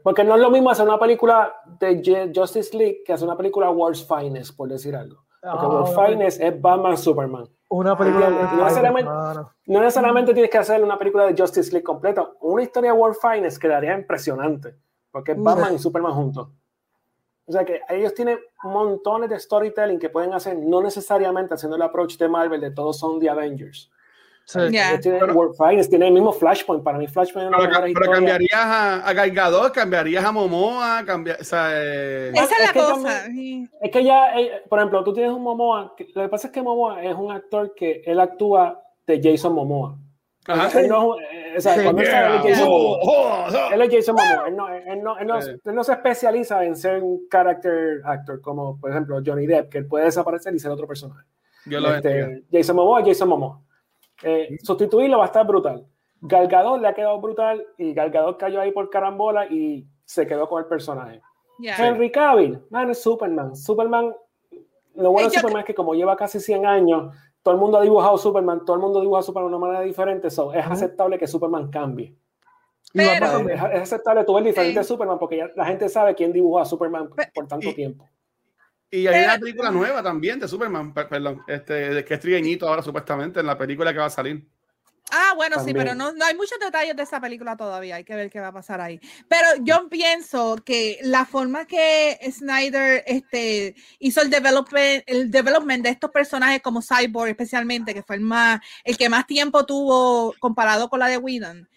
porque 0.04 0.24
no 0.24 0.36
es 0.36 0.42
lo 0.42 0.50
mismo 0.50 0.70
hacer 0.70 0.88
una 0.88 1.00
película 1.00 1.54
de 1.80 2.32
Justice 2.34 2.76
League 2.78 3.04
que 3.06 3.14
hacer 3.14 3.28
una 3.28 3.38
película 3.38 3.70
World's 3.70 4.08
Finest, 4.08 4.56
por 4.56 4.70
decir 4.70 4.96
algo. 4.96 5.24
Porque 5.42 5.66
ah, 5.66 5.70
World's 5.70 5.96
Finest 5.96 6.42
es 6.42 6.62
Batman 6.62 6.98
Superman. 6.98 7.50
Una 7.70 7.98
película 7.98 8.28
ah, 8.28 8.54
no, 8.56 8.64
necesariamente, 8.64 9.12
no, 9.66 9.82
necesariamente, 9.82 10.34
tienes 10.34 10.50
que 10.50 10.58
hacer 10.58 10.82
una 10.84 10.98
película 10.98 11.26
de 11.26 11.36
Justice 11.40 11.72
League 11.72 11.84
completa. 11.84 12.30
Una 12.40 12.64
historia 12.64 12.94
de 12.94 12.98
World's 12.98 13.20
Finest 13.22 13.62
quedaría 13.62 13.94
impresionante. 13.94 14.76
Porque 15.12 15.34
es 15.34 15.42
Batman 15.42 15.74
y 15.74 15.80
Superman 15.80 16.14
juntos. 16.14 16.50
O 17.48 17.52
sea 17.52 17.64
que 17.64 17.82
ellos 17.90 18.14
tienen 18.14 18.40
montones 18.64 19.30
de 19.30 19.40
storytelling 19.40 20.00
que 20.00 20.10
pueden 20.10 20.34
hacer, 20.34 20.58
no 20.58 20.82
necesariamente 20.82 21.54
haciendo 21.54 21.78
el 21.78 21.82
approach 21.82 22.18
de 22.18 22.28
Marvel 22.28 22.60
de 22.60 22.72
todos 22.72 23.00
son 23.00 23.20
The 23.20 23.30
Avengers. 23.30 23.90
Sí. 24.48 24.60
Tiene, 24.70 24.98
tiene 25.90 26.08
el 26.08 26.14
mismo 26.14 26.32
Flashpoint. 26.32 26.82
Para 26.82 26.98
mí, 26.98 27.06
Flashpoint 27.06 27.52
es 27.52 27.58
una 27.58 27.70
pero, 27.82 27.94
pero 27.94 28.12
cambiarías 28.14 28.54
a, 28.54 29.10
a 29.10 29.72
cambiarías 29.74 30.24
a 30.24 30.32
Momoa, 30.32 31.04
cambiar, 31.06 31.42
o 31.42 31.44
sea, 31.44 31.68
eh, 31.74 32.30
Esa 32.30 32.56
es, 32.56 32.74
la 32.74 32.82
cosa. 32.82 33.26
es 33.26 33.92
que 33.92 34.04
ya, 34.06 34.40
eh, 34.40 34.64
por 34.70 34.80
ejemplo, 34.80 35.04
tú 35.04 35.12
tienes 35.12 35.34
un 35.34 35.44
Momoa. 35.44 35.94
lo 36.16 36.22
que 36.22 36.30
pasa 36.30 36.48
es 36.48 36.54
que 36.54 36.62
Momoa 36.62 37.04
es 37.04 37.14
un 37.14 37.30
actor 37.30 37.74
que 37.76 38.02
él 38.06 38.22
actúa 38.22 38.82
de 39.06 39.20
Jason 39.22 39.54
Momoa. 39.54 39.98
Él 40.48 40.88
no, 40.88 41.20
eh, 41.20 41.56
o 41.58 41.60
sea, 41.60 41.84
cuando 41.84 42.02
él, 42.02 42.08
Jason, 42.08 42.70
Momoa, 42.70 43.70
él 43.74 43.82
es 43.82 43.96
Jason 43.96 44.16
Momoa. 44.16 44.48
Él 44.48 44.56
no, 44.56 44.70
él, 44.70 45.04
no, 45.04 45.20
él, 45.20 45.28
no, 45.28 45.40
él 45.40 45.76
no, 45.76 45.84
se 45.84 45.92
especializa 45.92 46.64
en 46.64 46.78
ser 46.78 47.04
un 47.04 47.28
character 47.30 48.00
actor 48.06 48.40
como, 48.40 48.80
por 48.80 48.92
ejemplo, 48.92 49.20
Johnny 49.26 49.46
Depp, 49.46 49.70
que 49.70 49.80
él 49.80 49.88
puede 49.88 50.06
desaparecer 50.06 50.56
y 50.56 50.60
ser 50.60 50.72
otro 50.72 50.88
personaje. 50.88 51.28
Yo 51.66 51.82
lo 51.82 51.94
este, 51.94 52.44
Jason 52.50 52.78
Momoa, 52.78 53.04
Jason 53.04 53.28
Momoa. 53.28 53.67
Eh, 54.24 54.58
sustituirlo 54.64 55.18
va 55.18 55.26
a 55.26 55.28
estar 55.28 55.46
brutal. 55.46 55.86
Galgador 56.22 56.82
le 56.82 56.88
ha 56.88 56.94
quedado 56.94 57.20
brutal 57.22 57.66
y 57.78 57.94
Galgador 57.94 58.38
cayó 58.38 58.60
ahí 58.60 58.72
por 58.72 58.90
carambola 58.90 59.46
y 59.48 59.88
se 60.06 60.26
quedó 60.26 60.48
con 60.50 60.64
el 60.64 60.68
personaje. 60.68 61.22
Henry 61.60 62.12
Cavill, 62.12 62.60
man, 62.70 62.90
es 62.90 63.02
Superman. 63.02 63.56
Superman, 63.56 64.14
lo 64.96 65.12
bueno 65.12 65.30
de 65.30 65.36
Superman 65.36 65.62
es 65.62 65.66
que 65.66 65.76
como 65.76 65.94
lleva 65.94 66.16
casi 66.16 66.40
100 66.40 66.66
años, 66.66 67.16
todo 67.44 67.54
el 67.54 67.60
mundo 67.60 67.78
ha 67.78 67.82
dibujado 67.82 68.18
Superman, 68.18 68.66
todo 68.66 68.76
el 68.76 68.82
mundo 68.82 69.02
dibuja 69.02 69.22
Superman 69.22 69.52
de 69.52 69.58
una 69.58 69.66
manera 69.68 69.84
diferente, 69.84 70.30
so, 70.30 70.54
es 70.54 70.66
aceptable 70.66 71.18
que 71.18 71.28
Superman 71.28 71.70
cambie. 71.70 72.16
Pero, 72.94 73.50
es, 73.50 73.62
aceptable 73.62 74.24
tú 74.24 74.34
ver 74.34 74.44
diferente 74.44 74.84
Superman 74.84 75.20
porque 75.20 75.52
la 75.56 75.66
gente 75.66 75.90
sabe 75.90 76.16
quién 76.16 76.32
dibujó 76.32 76.60
a 76.60 76.66
Superman 76.66 77.10
por 77.34 77.48
tanto 77.48 77.74
tiempo. 77.74 78.06
Y 78.90 79.08
hay 79.08 79.26
una 79.26 79.38
película 79.38 79.72
nueva 79.72 80.02
también 80.02 80.40
de 80.40 80.48
Superman, 80.48 80.94
perdón, 80.94 81.42
este, 81.48 82.06
que 82.06 82.14
es 82.14 82.20
trigueñito 82.20 82.68
ahora 82.68 82.82
supuestamente 82.82 83.40
en 83.40 83.46
la 83.46 83.58
película 83.58 83.92
que 83.92 84.00
va 84.00 84.06
a 84.06 84.10
salir. 84.10 84.48
Ah, 85.10 85.34
bueno, 85.38 85.64
sí, 85.64 85.74
pero 85.74 85.96
no, 85.96 86.12
no, 86.12 86.26
hay 86.26 86.36
muchos 86.36 86.60
detalles 86.60 86.94
de 86.96 87.04
esa 87.04 87.22
película 87.22 87.56
todavía, 87.56 87.96
hay 87.96 88.04
que 88.04 88.16
ver 88.16 88.30
qué 88.30 88.42
va 88.42 88.48
a 88.48 88.54
pasar 88.54 88.82
ahí. 88.82 89.00
Pero 89.30 89.48
yo 89.62 89.88
pienso 89.90 90.58
que 90.66 91.00
la 91.02 91.26
forma 91.26 91.66
que 91.66 92.20
Snyder 92.30 93.04
este, 93.08 93.76
hizo 94.00 94.22
el 94.22 94.30
development, 94.30 95.04
el 95.08 95.32
development 95.32 95.84
de 95.84 95.92
estos 95.92 96.12
personajes 96.12 96.62
como 96.62 96.82
Cyborg 96.82 97.30
especialmente, 97.30 97.94
que 97.94 98.04
fue 98.04 98.18
el, 98.18 98.22
más, 98.22 98.60
el 98.84 98.98
que 98.98 99.08
más 99.08 99.26
tiempo 99.26 99.66
tuvo 99.66 100.34
comparado 100.40 100.90
con 100.90 101.00
la 101.00 101.08
de 101.08 101.18
Whedon, 101.18 101.70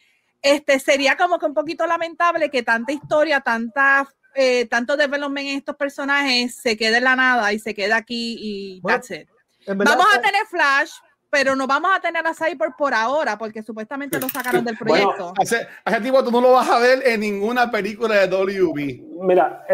este, 0.43 0.81
sería 0.81 1.17
como 1.17 1.39
que 1.39 1.47
un 1.47 1.55
poquito 1.55 1.87
lamentable 1.87 2.51
que 2.51 2.65
tanta 2.65 2.93
historia, 2.93 3.41
tanta 3.41 4.09
eh, 4.35 4.67
tanto 4.67 4.97
development 4.97 5.49
en 5.49 5.57
estos 5.57 5.77
personajes 5.77 6.57
se 6.57 6.77
quede 6.77 6.99
en 6.99 7.05
la 7.05 7.17
nada 7.17 7.53
y 7.53 7.59
se 7.59 7.75
queda 7.75 7.97
aquí 7.97 8.37
y 8.41 8.81
that's 8.83 9.11
it. 9.11 9.29
Vamos 9.67 10.07
a 10.15 10.21
tener 10.21 10.47
Flash, 10.49 10.93
pero 11.29 11.55
no 11.57 11.67
vamos 11.67 11.91
a 11.95 12.01
tener 12.01 12.27
a 12.27 12.33
Cyborg 12.35 12.77
por 12.77 12.95
ahora, 12.95 13.37
porque 13.37 13.63
supuestamente 13.63 14.19
lo 14.19 14.29
sacaron 14.29 14.65
del 14.65 14.77
proyecto. 14.77 15.33
ese, 15.41 15.67
tipo 16.03 16.23
tú 16.25 16.31
no 16.31 16.41
lo 16.41 16.53
vas 16.53 16.69
a 16.69 16.79
ver 16.79 17.07
en 17.07 17.21
ninguna 17.21 17.71
película 17.71 18.27
de 18.27 18.29
WB. 18.29 19.25
Mira, 19.25 19.65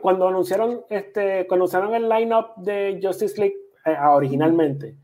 cuando 0.00 0.28
anunciaron 0.28 0.82
este, 0.88 1.46
cuando 1.46 1.64
anunciaron 1.64 1.94
el 1.94 2.08
lineup 2.08 2.56
de 2.56 2.98
Justice 3.02 3.38
League 3.38 3.56
eh, 3.84 3.96
originalmente, 4.10 4.96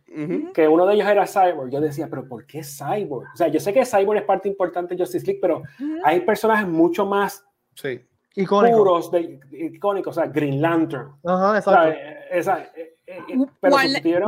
que 0.55 0.69
uno 0.69 0.87
de 0.87 0.95
ellos 0.95 1.09
era 1.09 1.27
Cyborg, 1.27 1.71
yo 1.71 1.81
decía, 1.81 2.07
pero 2.09 2.29
¿por 2.29 2.47
qué 2.47 2.63
Cyborg? 2.63 3.29
O 3.35 3.37
sea, 3.37 3.49
yo 3.49 3.59
sé 3.59 3.73
que 3.73 3.85
Cyborg 3.85 4.21
es 4.21 4.25
parte 4.25 4.49
importante 4.49 4.95
de 4.95 5.03
Justice 5.03 5.27
League, 5.27 5.41
pero 5.41 5.63
hay 6.05 6.21
personajes 6.21 6.69
mucho 6.69 7.05
más 7.05 7.45
sí 7.75 8.01
icónicos, 8.35 8.79
puros 8.79 9.11
de, 9.11 9.41
icónicos, 9.53 10.17
o 10.17 10.21
sea, 10.21 10.31
Green 10.31 10.61
Lantern. 10.61 11.13
Ajá, 11.25 11.59
exacto. 11.59 11.99
esa, 12.31 12.59
eh, 12.77 12.97
eh, 13.07 13.19
eh, 13.29 13.47
pero 13.61 13.77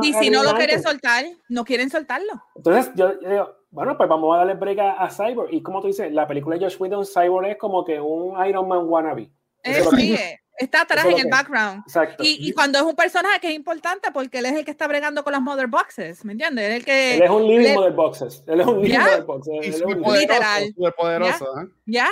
y 0.01 0.13
si 0.13 0.29
no 0.29 0.43
lo 0.43 0.55
quieren 0.55 0.81
soltar, 0.81 1.25
no 1.49 1.65
quieren 1.65 1.89
soltarlo. 1.89 2.43
Entonces 2.55 2.91
yo, 2.95 3.13
digo, 3.15 3.55
bueno, 3.69 3.97
pues 3.97 4.07
vamos 4.07 4.33
a 4.35 4.39
darle 4.39 4.53
break 4.53 4.79
a, 4.79 5.09
Cyborg. 5.09 5.53
Y 5.53 5.61
como 5.61 5.81
tú 5.81 5.87
dices, 5.87 6.11
la 6.11 6.27
película 6.27 6.57
de 6.57 6.65
Josh 6.65 6.77
Whedon, 6.79 7.05
Cyborg 7.05 7.47
es 7.47 7.57
como 7.57 7.83
que 7.83 7.99
un 7.99 8.43
Iron 8.45 8.67
Man 8.67 8.87
wannabe. 8.87 9.31
sí, 9.63 10.17
está 10.57 10.81
atrás 10.81 11.05
en 11.05 11.19
el 11.19 11.27
background. 11.29 11.83
Exacto. 11.85 12.23
Y, 12.23 12.47
y, 12.47 12.53
cuando 12.53 12.79
es 12.79 12.85
un 12.85 12.95
personaje 12.95 13.39
que 13.39 13.49
es 13.49 13.55
importante 13.55 14.09
porque 14.11 14.39
él 14.39 14.45
es 14.45 14.53
el 14.53 14.65
que 14.65 14.71
está 14.71 14.87
bregando 14.87 15.23
con 15.23 15.33
las 15.33 15.41
mother 15.41 15.67
boxes, 15.67 16.23
¿me 16.23 16.31
entiendes? 16.31 16.65
Él, 16.65 16.73
el 16.73 16.85
que, 16.85 17.15
él 17.15 17.23
es 17.23 17.29
un 17.29 17.47
living 17.47 17.73
mother 17.73 17.93
boxes. 17.93 18.43
Él 18.47 18.61
es 18.61 18.67
un 18.67 18.81
living 18.81 18.99
mother 18.99 19.23
boxes. 19.23 19.53
Él 19.53 19.73
es 19.73 19.81
un 19.81 20.13
literal. 20.13 20.75
poderoso. 20.97 21.53
¿Ya? 21.85 22.05
¿Ya? 22.05 22.09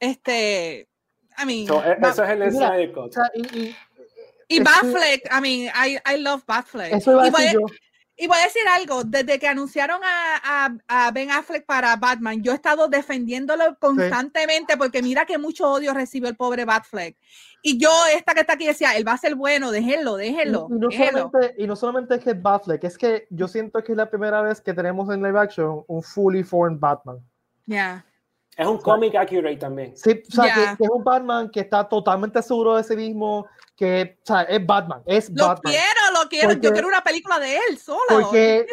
Este, 0.00 0.88
I 1.38 1.46
mean, 1.46 1.68
e, 1.68 2.08
eso 2.08 2.24
es 2.24 2.30
el 2.30 2.52
Snyder 2.52 2.92
Cut. 2.92 3.14
y, 3.34 3.74
y, 4.48 4.60
Batfleck, 4.60 5.28
I 5.30 5.40
mean, 5.40 5.72
I, 5.74 5.98
I 6.06 6.18
love 6.18 6.44
Batfleck. 6.46 6.92
Eso 6.92 7.12
iba 7.12 7.22
a 7.22 7.42
decir 7.42 7.60
yo. 7.60 7.66
Y 8.16 8.28
voy 8.28 8.38
a 8.38 8.44
decir 8.44 8.62
algo, 8.72 9.02
desde 9.02 9.40
que 9.40 9.48
anunciaron 9.48 10.00
a, 10.04 10.66
a, 10.66 11.06
a, 11.06 11.10
Ben 11.10 11.32
Affleck 11.32 11.66
para 11.66 11.96
Batman, 11.96 12.44
yo 12.44 12.52
he 12.52 12.54
estado 12.54 12.86
defendiéndolo 12.86 13.76
constantemente 13.80 14.76
porque 14.76 15.02
mira 15.02 15.26
que 15.26 15.36
mucho 15.36 15.68
odio 15.68 15.92
recibió 15.92 16.28
el 16.28 16.36
pobre 16.36 16.64
Batfleck. 16.64 17.16
Y 17.60 17.76
yo, 17.76 17.90
esta 18.14 18.32
que 18.34 18.42
está 18.42 18.52
aquí, 18.52 18.66
decía, 18.66 18.94
él 18.94 19.08
va 19.08 19.14
a 19.14 19.18
ser 19.18 19.34
bueno, 19.34 19.72
déjenlo, 19.72 20.16
déjenlo. 20.16 20.68
Y, 20.70 20.74
no, 20.74 20.90
Solamente, 20.92 21.54
y 21.58 21.66
no 21.66 21.74
solamente 21.74 22.14
es 22.14 22.22
que 22.22 22.30
es 22.30 22.42
Batfleck, 22.42 22.84
es 22.84 22.96
que 22.96 23.26
yo 23.30 23.48
siento 23.48 23.82
que 23.82 23.92
es 23.92 23.98
la 23.98 24.08
primera 24.08 24.42
vez 24.42 24.60
que 24.60 24.74
tenemos 24.74 25.12
en 25.12 25.20
live 25.20 25.40
action 25.40 25.82
un 25.88 26.02
fully 26.02 26.44
formed 26.44 26.78
Batman. 26.78 27.18
Ya. 27.66 28.04
Es 28.56 28.66
un 28.66 28.78
cómic 28.78 29.14
accurate 29.16 29.56
también. 29.56 29.96
Sí, 29.96 30.22
o 30.28 30.32
sea, 30.32 30.76
que, 30.76 30.84
es 30.84 30.90
un 30.90 31.02
Batman 31.02 31.50
que 31.50 31.60
está 31.60 31.88
totalmente 31.88 32.40
seguro 32.40 32.76
de 32.76 32.84
sí 32.84 32.94
mismo, 32.94 33.46
que 33.76 34.18
o 34.22 34.26
sea, 34.26 34.42
es 34.42 34.64
Batman, 34.64 35.02
es 35.06 35.30
lo 35.30 35.48
Batman. 35.48 35.72
quiero, 35.72 36.22
lo 36.22 36.28
quiero, 36.28 36.52
yo 36.52 36.72
quiero 36.72 36.88
una 36.88 37.02
película 37.02 37.40
de 37.40 37.56
él 37.56 37.78
solo. 37.78 38.00
Porque 38.08 38.66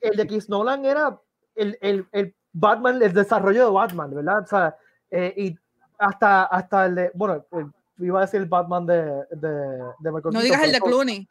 el, 0.00 0.16
de 0.16 0.26
Chris 0.26 0.48
Nolan 0.48 0.84
era 0.84 1.16
el, 1.54 1.78
el, 1.80 2.06
el, 2.10 2.34
Batman, 2.52 3.00
el 3.00 3.12
desarrollo 3.12 3.66
de 3.66 3.70
Batman, 3.70 4.12
¿verdad? 4.12 4.42
O 4.42 4.46
sea, 4.46 4.76
eh, 5.10 5.34
y 5.36 5.58
hasta, 5.98 6.44
hasta 6.44 6.86
el 6.86 6.94
de, 6.96 7.10
bueno, 7.14 7.44
iba 7.98 8.18
a 8.18 8.22
decir 8.22 8.40
el 8.40 8.46
Batman 8.46 8.86
de, 8.86 9.02
de, 9.30 9.50
de 10.00 10.12
Michael 10.12 10.34
No 10.34 10.40
digas 10.40 10.62
el 10.62 10.72
de 10.72 10.80
Clooney. 10.80 11.28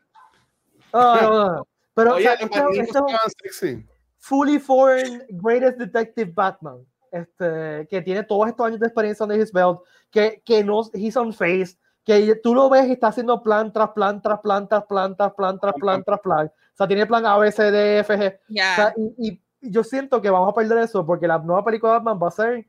No, 0.94 1.22
no, 1.22 1.56
no. 1.56 1.68
Pero, 1.94 2.14
Oye, 2.14 2.30
o 2.30 2.38
sea, 2.38 2.46
esto, 2.46 3.06
esto, 3.06 3.84
fully 4.20 4.60
foreign 4.60 5.24
greatest 5.30 5.78
detective 5.78 6.32
Batman 6.34 6.86
este, 7.12 7.88
que 7.90 8.02
tiene 8.02 8.24
todos 8.24 8.48
estos 8.48 8.68
años 8.68 8.80
de 8.80 8.88
experiencia 8.88 9.26
en 9.26 9.40
his 9.40 9.52
belt, 9.52 9.80
que, 10.12 10.42
que 10.46 10.64
no, 10.64 10.82
he's 10.94 11.18
on 11.18 11.34
face, 11.34 11.78
que 12.04 12.36
tú 12.42 12.56
lo 12.56 12.70
ves 12.70 12.88
y 12.88 12.94
está 12.94 13.08
haciendo 13.08 13.44
plan 13.44 13.72
tras 13.74 13.90
plan, 13.90 14.22
tras 14.22 14.40
plan, 14.40 14.68
tras 14.68 14.86
plan, 14.86 15.16
tras 15.16 15.34
plan, 15.34 15.60
tras 15.60 15.74
plan, 15.76 16.04
tras 16.04 16.20
plan. 16.22 16.48
O 16.48 16.78
sea, 16.78 16.88
tiene 16.88 17.06
plan 17.06 17.26
A, 17.26 17.38
B, 17.38 17.52
C, 17.52 17.72
D, 17.72 18.00
F, 18.00 18.18
G. 18.18 18.94
y, 19.18 19.42
yo 19.60 19.84
siento 19.84 20.22
que 20.22 20.30
vamos 20.30 20.50
a 20.50 20.54
perder 20.54 20.78
eso 20.78 21.06
porque 21.06 21.28
la 21.28 21.40
nueva 21.40 21.66
película 21.66 21.94
de 21.94 21.98
Batman 21.98 22.20
va 22.22 22.28
a 22.28 22.32
ser, 22.32 22.66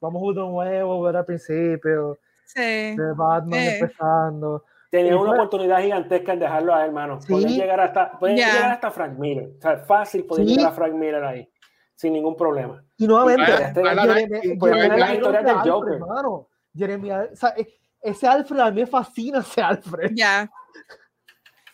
vamos 0.00 0.22
a 0.22 0.40
de 0.40 0.46
nuevo, 0.46 1.02
ver 1.02 1.16
al 1.16 1.24
principio, 1.24 2.18
sí. 2.44 2.60
de 2.60 3.12
Batman 3.16 3.58
empezando. 3.58 4.64
Tenía 4.90 5.16
una 5.16 5.32
oportunidad 5.32 5.80
gigantesca 5.80 6.34
en 6.34 6.38
dejarlo 6.38 6.74
a 6.74 6.84
hermano. 6.84 7.20
¿Sí? 7.20 7.34
llegar 7.34 7.80
hasta, 7.80 8.18
llegar 8.20 8.70
hasta 8.70 8.90
Frank 8.90 9.18
Miller. 9.18 9.50
O 9.58 9.60
sea, 9.60 9.78
fácil 9.78 10.24
poder 10.24 10.46
llegar 10.46 10.68
a 10.68 10.72
Frank 10.72 10.92
Miller 10.92 11.24
ahí 11.24 11.50
sin 11.96 12.12
ningún 12.12 12.36
problema. 12.36 12.84
Y 12.98 13.06
nuevamente, 13.06 13.82
la 13.82 15.14
historia 15.14 15.42
del 15.42 15.70
Joker. 15.70 15.94
Hermano, 15.94 16.48
Jeremy, 16.74 17.10
o 17.10 17.34
sea, 17.34 17.54
e, 17.56 17.66
ese 18.00 18.28
Alfred 18.28 18.60
a 18.60 18.70
mí 18.70 18.82
me 18.82 18.86
fascina 18.86 19.40
ese 19.40 19.62
Alfred. 19.62 20.12
Ya. 20.14 20.48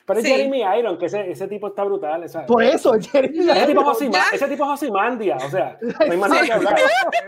Pero 0.07 0.20
es 0.20 0.27
Jeremy 0.27 0.62
Iron, 0.78 0.99
que 0.99 1.07
ese, 1.07 1.31
ese 1.31 1.49
tipo 1.49 1.69
está 1.69 1.85
brutal. 1.85 2.28
¿sabes? 2.28 2.47
Por 2.47 2.62
eso, 2.62 2.93
Jeremy 3.01 3.39
ese 3.39 3.66
tipo, 3.66 3.93
es 3.93 4.32
ese 4.32 4.49
tipo 4.49 4.65
es 4.65 4.70
Josimandia, 4.70 5.36
o 5.36 5.51
sea, 5.51 5.78
no 5.82 6.12
hay 6.12 6.16
más 6.16 6.31
nada 6.31 6.44
que 6.44 6.53
hablar. 6.53 6.78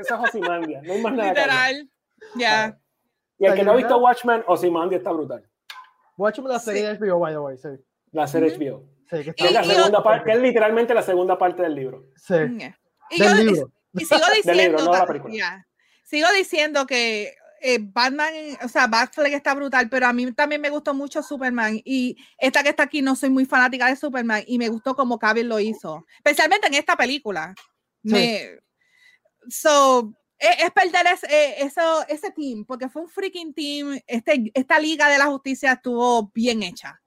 Esa 0.00 0.14
es 0.14 0.20
Josimandia, 0.20 0.82
no 0.82 0.92
hay 0.92 1.02
más 1.02 1.12
nada 1.12 1.28
Literal. 1.30 1.72
que 1.74 1.76
hablar. 1.76 1.90
Ya. 2.36 2.78
Y 3.38 3.46
el 3.46 3.54
que 3.54 3.64
no 3.64 3.72
ha 3.72 3.76
visto 3.76 3.98
Watchmen, 3.98 4.42
Josimandia 4.46 4.98
está 4.98 5.10
brutal. 5.10 5.44
Watchmen 6.16 6.48
la 6.48 6.60
serie 6.60 6.86
de 6.86 6.98
HBO, 6.98 7.18
by 7.18 7.32
the 7.32 7.38
way, 7.38 7.56
sí. 7.58 7.68
La 8.12 8.26
serie 8.28 8.56
HBO. 8.56 8.84
Sí, 9.10 9.32
que, 9.32 9.46
es 9.46 9.52
la 9.52 9.64
segunda 9.64 10.02
parte, 10.02 10.24
que 10.24 10.36
es 10.36 10.42
literalmente 10.42 10.94
la 10.94 11.02
segunda 11.02 11.36
parte 11.36 11.62
del 11.62 11.74
libro. 11.74 12.06
Sí. 12.16 12.34
Y, 13.10 13.20
del 13.20 13.46
libro. 13.46 13.72
y 13.92 14.04
sigo 14.04 14.20
diciendo, 14.34 14.62
libro, 14.62 14.84
no. 14.84 15.64
Sigo 16.04 16.28
diciendo 16.32 16.86
que 16.86 17.34
eh, 17.60 17.78
Batman, 17.80 18.32
o 18.62 18.68
sea, 18.68 18.86
Batfleck 18.86 19.32
está 19.32 19.54
brutal, 19.54 19.88
pero 19.88 20.06
a 20.06 20.12
mí 20.12 20.30
también 20.32 20.60
me 20.60 20.70
gustó 20.70 20.92
mucho 20.92 21.22
Superman 21.22 21.80
y 21.84 22.16
esta 22.38 22.62
que 22.62 22.68
está 22.68 22.82
aquí 22.82 23.00
no 23.00 23.16
soy 23.16 23.30
muy 23.30 23.46
fanática 23.46 23.86
de 23.86 23.96
Superman 23.96 24.44
y 24.46 24.58
me 24.58 24.68
gustó 24.68 24.94
como 24.94 25.18
Cavill 25.18 25.48
lo 25.48 25.58
hizo, 25.58 26.04
especialmente 26.18 26.66
en 26.66 26.74
esta 26.74 26.94
película. 26.94 27.54
Me, 28.02 28.58
so, 29.48 30.14
es, 30.38 30.70
perder 30.72 31.06
eh, 31.28 31.54
eso, 31.58 32.06
ese 32.08 32.30
team, 32.32 32.64
porque 32.64 32.88
fue 32.88 33.02
un 33.02 33.08
freaking 33.08 33.54
team. 33.54 33.98
Este, 34.06 34.50
esta 34.54 34.78
liga 34.78 35.08
de 35.08 35.18
la 35.18 35.26
justicia 35.26 35.72
estuvo 35.72 36.30
bien 36.34 36.62
hecha. 36.62 37.00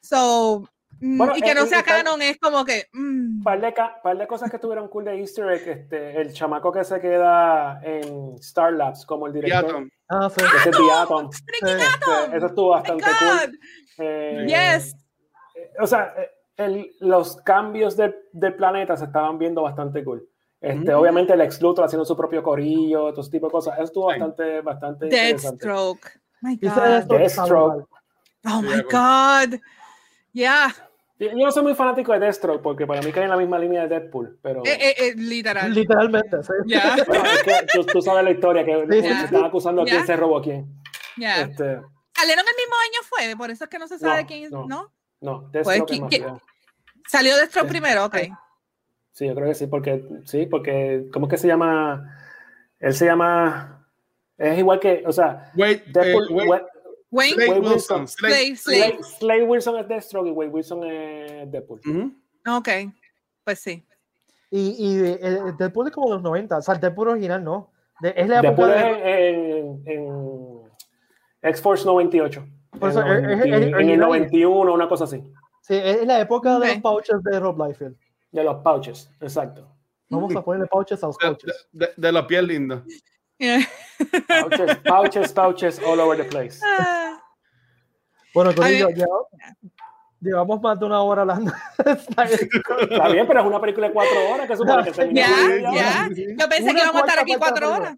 So, 0.00 0.68
Mm, 1.00 1.22
y 1.36 1.42
que 1.42 1.54
no 1.54 1.66
sea 1.66 1.82
canon 1.82 2.20
es 2.22 2.38
como 2.38 2.64
que. 2.64 2.86
Un 2.92 3.38
mm. 3.38 3.42
Par, 3.42 3.60
de, 3.60 3.74
par 4.02 4.18
de 4.18 4.26
cosas 4.26 4.50
que 4.50 4.58
tuvieron 4.58 4.88
cool 4.88 5.04
de 5.04 5.18
Easter 5.18 5.50
egg. 5.50 5.68
Este, 5.68 6.20
el 6.20 6.32
chamaco 6.32 6.72
que 6.72 6.84
se 6.84 7.00
queda 7.00 7.80
en 7.82 8.34
Star 8.40 8.72
Labs 8.72 9.06
como 9.06 9.26
el 9.26 9.32
director. 9.32 9.88
Ah, 10.08 10.28
sí. 10.28 10.44
Ese 10.44 10.70
Atom. 10.92 11.30
Este, 11.30 12.36
eso 12.36 12.46
estuvo 12.46 12.70
bastante 12.70 13.04
cool. 13.04 13.58
Eh, 13.98 14.44
yes. 14.46 14.96
O 15.80 15.86
sea, 15.86 16.14
el, 16.56 16.90
los 17.00 17.36
cambios 17.36 17.96
del, 17.96 18.14
del, 18.32 18.54
planeta 18.54 18.96
se 18.96 19.04
estaban 19.04 19.38
viendo 19.38 19.62
bastante 19.62 20.02
cool. 20.04 20.28
Este, 20.60 20.92
mm. 20.92 20.98
Obviamente 20.98 21.32
el 21.32 21.40
ex 21.40 21.60
Luthor 21.62 21.84
haciendo 21.84 22.04
su 22.04 22.16
propio 22.16 22.42
corillo, 22.42 23.10
todo 23.10 23.20
ese 23.20 23.30
tipo 23.30 23.46
de 23.46 23.52
cosas. 23.52 23.74
Eso 23.74 23.84
estuvo 23.84 24.06
bastante, 24.06 24.60
bastante 24.60 25.06
Deathstroke. 25.06 26.20
My 26.40 26.56
God. 26.56 27.04
Deathstroke. 27.04 27.88
Oh 28.44 28.62
my 28.62 28.82
God. 28.82 29.60
Yeah. 30.32 30.72
Yo 31.18 31.32
no 31.34 31.50
soy 31.50 31.64
muy 31.64 31.74
fanático 31.74 32.12
de 32.12 32.20
Deathstroke 32.20 32.62
porque 32.62 32.86
para 32.86 33.02
mí 33.02 33.10
cae 33.10 33.24
en 33.24 33.30
la 33.30 33.36
misma 33.36 33.58
línea 33.58 33.82
de 33.82 33.88
Deadpool, 33.88 34.38
pero... 34.40 34.64
Eh, 34.64 34.78
eh, 34.80 34.94
eh 34.98 35.14
literal. 35.16 35.74
Literalmente, 35.74 36.42
sí. 36.44 36.52
Yeah. 36.66 36.96
tú, 37.92 38.00
sabes 38.00 38.22
la 38.22 38.30
historia, 38.30 38.64
que 38.64 38.86
se 38.88 39.24
están 39.24 39.44
acusando 39.44 39.82
a 39.82 39.84
quién 39.84 40.06
se 40.06 40.16
robó 40.16 40.38
a 40.38 40.42
quién. 40.42 40.80
Yeah. 41.16 41.42
Este... 41.42 41.80
¿Salieron 42.14 42.44
el 42.46 42.56
mismo 42.56 42.76
año 42.84 43.00
fue? 43.02 43.36
Por 43.36 43.50
eso 43.50 43.64
es 43.64 43.70
que 43.70 43.78
no 43.80 43.88
se 43.88 43.98
sabe 43.98 44.26
quién... 44.26 44.48
¿No? 44.50 44.66
No, 44.66 44.92
no 45.20 45.48
Deathstroke 45.50 45.98
pues, 45.98 46.10
¿qué, 46.10 46.26
Salió 47.08 47.36
Deathstroke 47.36 47.68
primero, 47.68 48.04
ok. 48.04 48.16
Sí, 49.10 49.26
yo 49.26 49.34
creo 49.34 49.48
que 49.48 49.54
sí, 49.54 49.66
porque... 49.66 50.04
Sí, 50.24 50.46
porque... 50.46 51.08
¿Cómo 51.12 51.26
es 51.26 51.30
que 51.32 51.38
se 51.38 51.48
llama? 51.48 52.16
Él 52.78 52.94
se 52.94 53.06
llama... 53.06 53.88
Es 54.36 54.56
igual 54.56 54.78
que... 54.78 55.02
O 55.04 55.12
sea... 55.12 55.50
Wait, 55.56 55.84
Deadpool, 55.86 56.28
wait. 56.30 56.62
Wayne 57.10 57.34
Slade 57.34 57.60
Wilson. 57.60 58.08
Slade, 58.08 58.56
Slade. 58.56 58.98
Slade 59.02 59.42
Wilson 59.44 59.78
es 59.78 59.88
Deathstroke 59.88 60.28
y 60.28 60.30
Wayne 60.30 60.52
Wilson 60.52 60.84
es 60.84 61.50
Deadpool. 61.50 61.80
Ok, 62.46 62.68
pues 63.44 63.60
sí. 63.60 63.84
Y, 64.50 64.76
y 64.78 64.98
el 65.20 65.56
Deadpool 65.56 65.88
es 65.88 65.92
como 65.92 66.08
de 66.08 66.14
los 66.14 66.22
90, 66.22 66.58
o 66.58 66.62
sea, 66.62 66.74
el 66.74 66.80
Deadpool 66.80 67.08
original 67.08 67.42
no. 67.42 67.70
De, 68.00 68.14
es 68.16 68.28
la 68.28 68.40
época 68.40 68.66
de... 68.68 69.28
en, 69.28 69.82
en 69.86 70.62
X-Force 71.42 71.84
98. 71.84 72.46
Por 72.78 72.90
eso, 72.90 73.00
en, 73.00 73.30
es, 73.30 73.40
es, 73.40 73.46
en 73.46 73.90
el 73.90 73.98
91, 73.98 74.72
una 74.72 74.88
cosa 74.88 75.04
así. 75.04 75.22
Sí, 75.62 75.74
es 75.74 76.06
la 76.06 76.20
época 76.20 76.56
okay. 76.56 76.68
de 76.68 76.74
los 76.74 76.82
pouches 76.82 77.22
de 77.22 77.40
Rob 77.40 77.66
Liefeld. 77.66 77.96
De 78.30 78.44
los 78.44 78.62
pouches, 78.62 79.10
exacto. 79.20 79.68
Vamos 80.10 80.34
a 80.34 80.42
ponerle 80.42 80.66
pouches 80.66 81.02
a 81.02 81.08
los 81.08 81.18
pouches. 81.18 81.68
De, 81.72 81.86
de, 81.86 81.92
de 81.96 82.12
la 82.12 82.26
piel 82.26 82.46
linda. 82.46 82.84
Pouches, 83.38 84.76
pouches, 84.84 85.32
pouches 85.32 85.78
all 85.80 86.00
over 86.00 86.16
the 86.16 86.24
place. 86.24 86.60
Ah. 86.64 87.22
Bueno, 88.34 88.54
Corillo, 88.54 88.90
ya, 88.90 89.06
llevamos 90.20 90.60
más 90.60 90.78
de 90.78 90.86
una 90.86 91.00
hora 91.02 91.22
hablando. 91.22 91.52
Está 91.84 92.24
bien, 92.24 93.26
pero 93.26 93.40
es 93.40 93.46
una 93.46 93.60
película 93.60 93.88
de 93.88 93.92
cuatro 93.92 94.30
horas 94.30 94.48
que 94.48 94.56
supone 94.56 94.84
que 94.84 94.94
se 94.94 95.12
Ya, 95.14 95.28
ya. 95.72 96.08
Yo 96.10 96.48
pensé 96.48 96.74
que 96.74 96.80
íbamos 96.80 96.96
a 96.96 97.06
estar 97.06 97.18
aquí 97.20 97.34
cuatro 97.36 97.72
horas. 97.72 97.96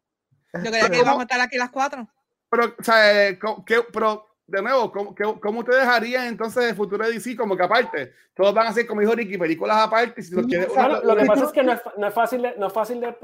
Yo 0.52 0.70
creía 0.70 0.90
que 0.90 0.98
íbamos 0.98 1.20
a 1.20 1.22
estar 1.22 1.40
aquí 1.40 1.56
las 1.56 1.70
cuatro. 1.70 2.06
Pero, 2.50 2.74
o 2.78 2.82
sea, 2.82 3.38
¿qué, 3.64 3.82
pero 3.92 4.26
de 4.50 4.62
nuevo, 4.62 4.90
¿cómo, 4.90 5.14
cómo 5.40 5.60
ustedes 5.60 5.84
harían 5.84 6.26
entonces 6.26 6.70
el 6.70 6.74
futuro 6.74 7.06
de 7.06 7.12
DC 7.12 7.36
como 7.36 7.56
que 7.56 7.62
aparte? 7.62 8.12
Todos 8.34 8.52
van 8.52 8.66
a 8.66 8.72
ser, 8.72 8.86
como 8.86 9.00
dijo 9.00 9.14
Ricky, 9.14 9.38
películas 9.38 9.78
aparte. 9.78 10.22
Si 10.22 10.34
lo, 10.34 10.42
lo 10.42 11.16
que 11.16 11.24
pasa 11.24 11.44
es 11.44 11.52
que 11.52 11.62
no 11.62 11.72
es, 11.72 11.80
no 11.96 12.06
es 12.08 12.14
fácil, 12.14 12.42
de, 12.42 12.54
no 12.56 12.66
es 12.66 12.72
fácil 12.72 13.00
de, 13.00 13.14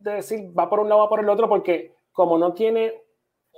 de, 0.00 0.12
decir 0.12 0.50
va 0.58 0.68
por 0.68 0.80
un 0.80 0.88
lado, 0.88 1.02
va 1.02 1.08
por 1.08 1.20
el 1.20 1.28
otro, 1.28 1.48
porque 1.48 1.94
como 2.12 2.36
no 2.36 2.52
tiene 2.52 2.94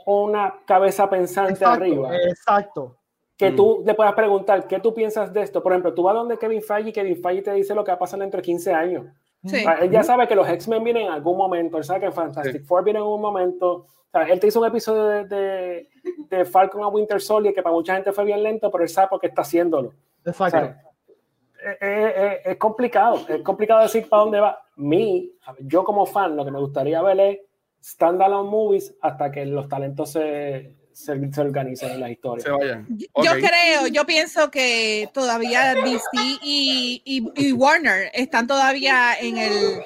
una 0.07 0.61
cabeza 0.67 1.09
pensante 1.09 1.53
exacto, 1.53 1.83
arriba. 1.83 2.17
Exacto. 2.17 2.97
Que 3.37 3.53
tú 3.53 3.83
le 3.87 3.95
puedas 3.95 4.15
preguntar, 4.15 4.67
¿qué 4.67 4.81
tú 4.81 4.93
piensas 4.93 5.33
de 5.33 5.43
esto? 5.43 5.63
Por 5.63 5.73
ejemplo, 5.73 5.95
tú 5.95 6.03
vas 6.03 6.15
donde 6.15 6.39
Kevin 6.39 6.61
Feige 6.61 6.91
y 6.91 6.93
Kevin 6.93 7.23
Feige 7.23 7.43
te 7.43 7.53
dice 7.53 7.75
lo 7.75 7.85
que 7.85 7.93
va 7.93 7.97
a 7.97 8.01
pasar 8.01 8.19
dentro 8.19 8.39
de 8.39 8.43
15 8.43 8.73
años. 8.73 9.07
Sí. 9.45 9.65
Él 9.81 9.91
ya 9.91 10.03
sabe 10.03 10.27
que 10.27 10.35
los 10.35 10.49
X-Men 10.49 10.83
vienen 10.83 11.07
en 11.07 11.13
algún 11.13 11.37
momento, 11.37 11.79
él 11.79 11.85
sabe 11.85 12.01
que 12.01 12.11
Fantastic 12.11 12.65
Four 12.65 12.85
viene 12.85 12.99
en 12.99 13.05
un 13.05 13.21
momento, 13.21 13.87
él 14.13 14.41
te 14.41 14.49
hizo 14.49 14.61
un 14.61 14.67
episodio 14.67 15.05
de, 15.05 15.25
de, 15.25 15.89
de, 16.29 16.45
Falcon 16.45 16.83
a 16.83 16.89
Winter 16.89 17.21
Soldier 17.21 17.55
que 17.55 17.63
para 17.63 17.75
mucha 17.75 17.95
gente 17.95 18.13
fue 18.13 18.25
bien 18.25 18.43
lento, 18.43 18.71
pero 18.71 18.83
él 18.83 18.91
sabe 18.91 19.09
por 19.09 19.21
qué 19.21 19.29
está 19.29 19.43
haciéndolo. 19.43 19.93
Exacto. 20.25 20.75
es, 21.63 21.77
es, 21.81 22.47
es, 22.47 22.57
complicado, 22.57 23.21
es 23.29 23.43
complicado 23.43 23.83
decir 23.83 24.09
para 24.09 24.23
dónde 24.23 24.41
va. 24.41 24.61
Mi, 24.77 25.33
yo 25.61 25.85
como 25.85 26.05
fan, 26.05 26.37
lo 26.37 26.45
que 26.45 26.51
me 26.51 26.59
gustaría 26.59 27.01
ver 27.03 27.21
es 27.21 27.39
standalone 27.83 28.51
movies 28.51 28.95
hasta 29.01 29.31
que 29.31 29.47
los 29.47 29.69
talentos 29.69 30.11
se, 30.11 30.75
se, 30.99 31.33
se 31.33 31.41
organicen 31.41 31.93
en 31.93 32.01
la 32.01 32.11
historia. 32.11 32.45
Se 32.45 32.51
vayan. 32.51 32.87
Yo 32.99 33.33
creo, 33.35 33.87
yo 33.87 34.05
pienso 34.05 34.51
que 34.51 35.09
todavía 35.15 35.75
DC 35.75 36.03
y, 36.43 37.01
y, 37.05 37.33
y, 37.37 37.53
Warner 37.53 38.11
están 38.15 38.49
todavía 38.49 39.15
en 39.21 39.39
el 39.39 39.81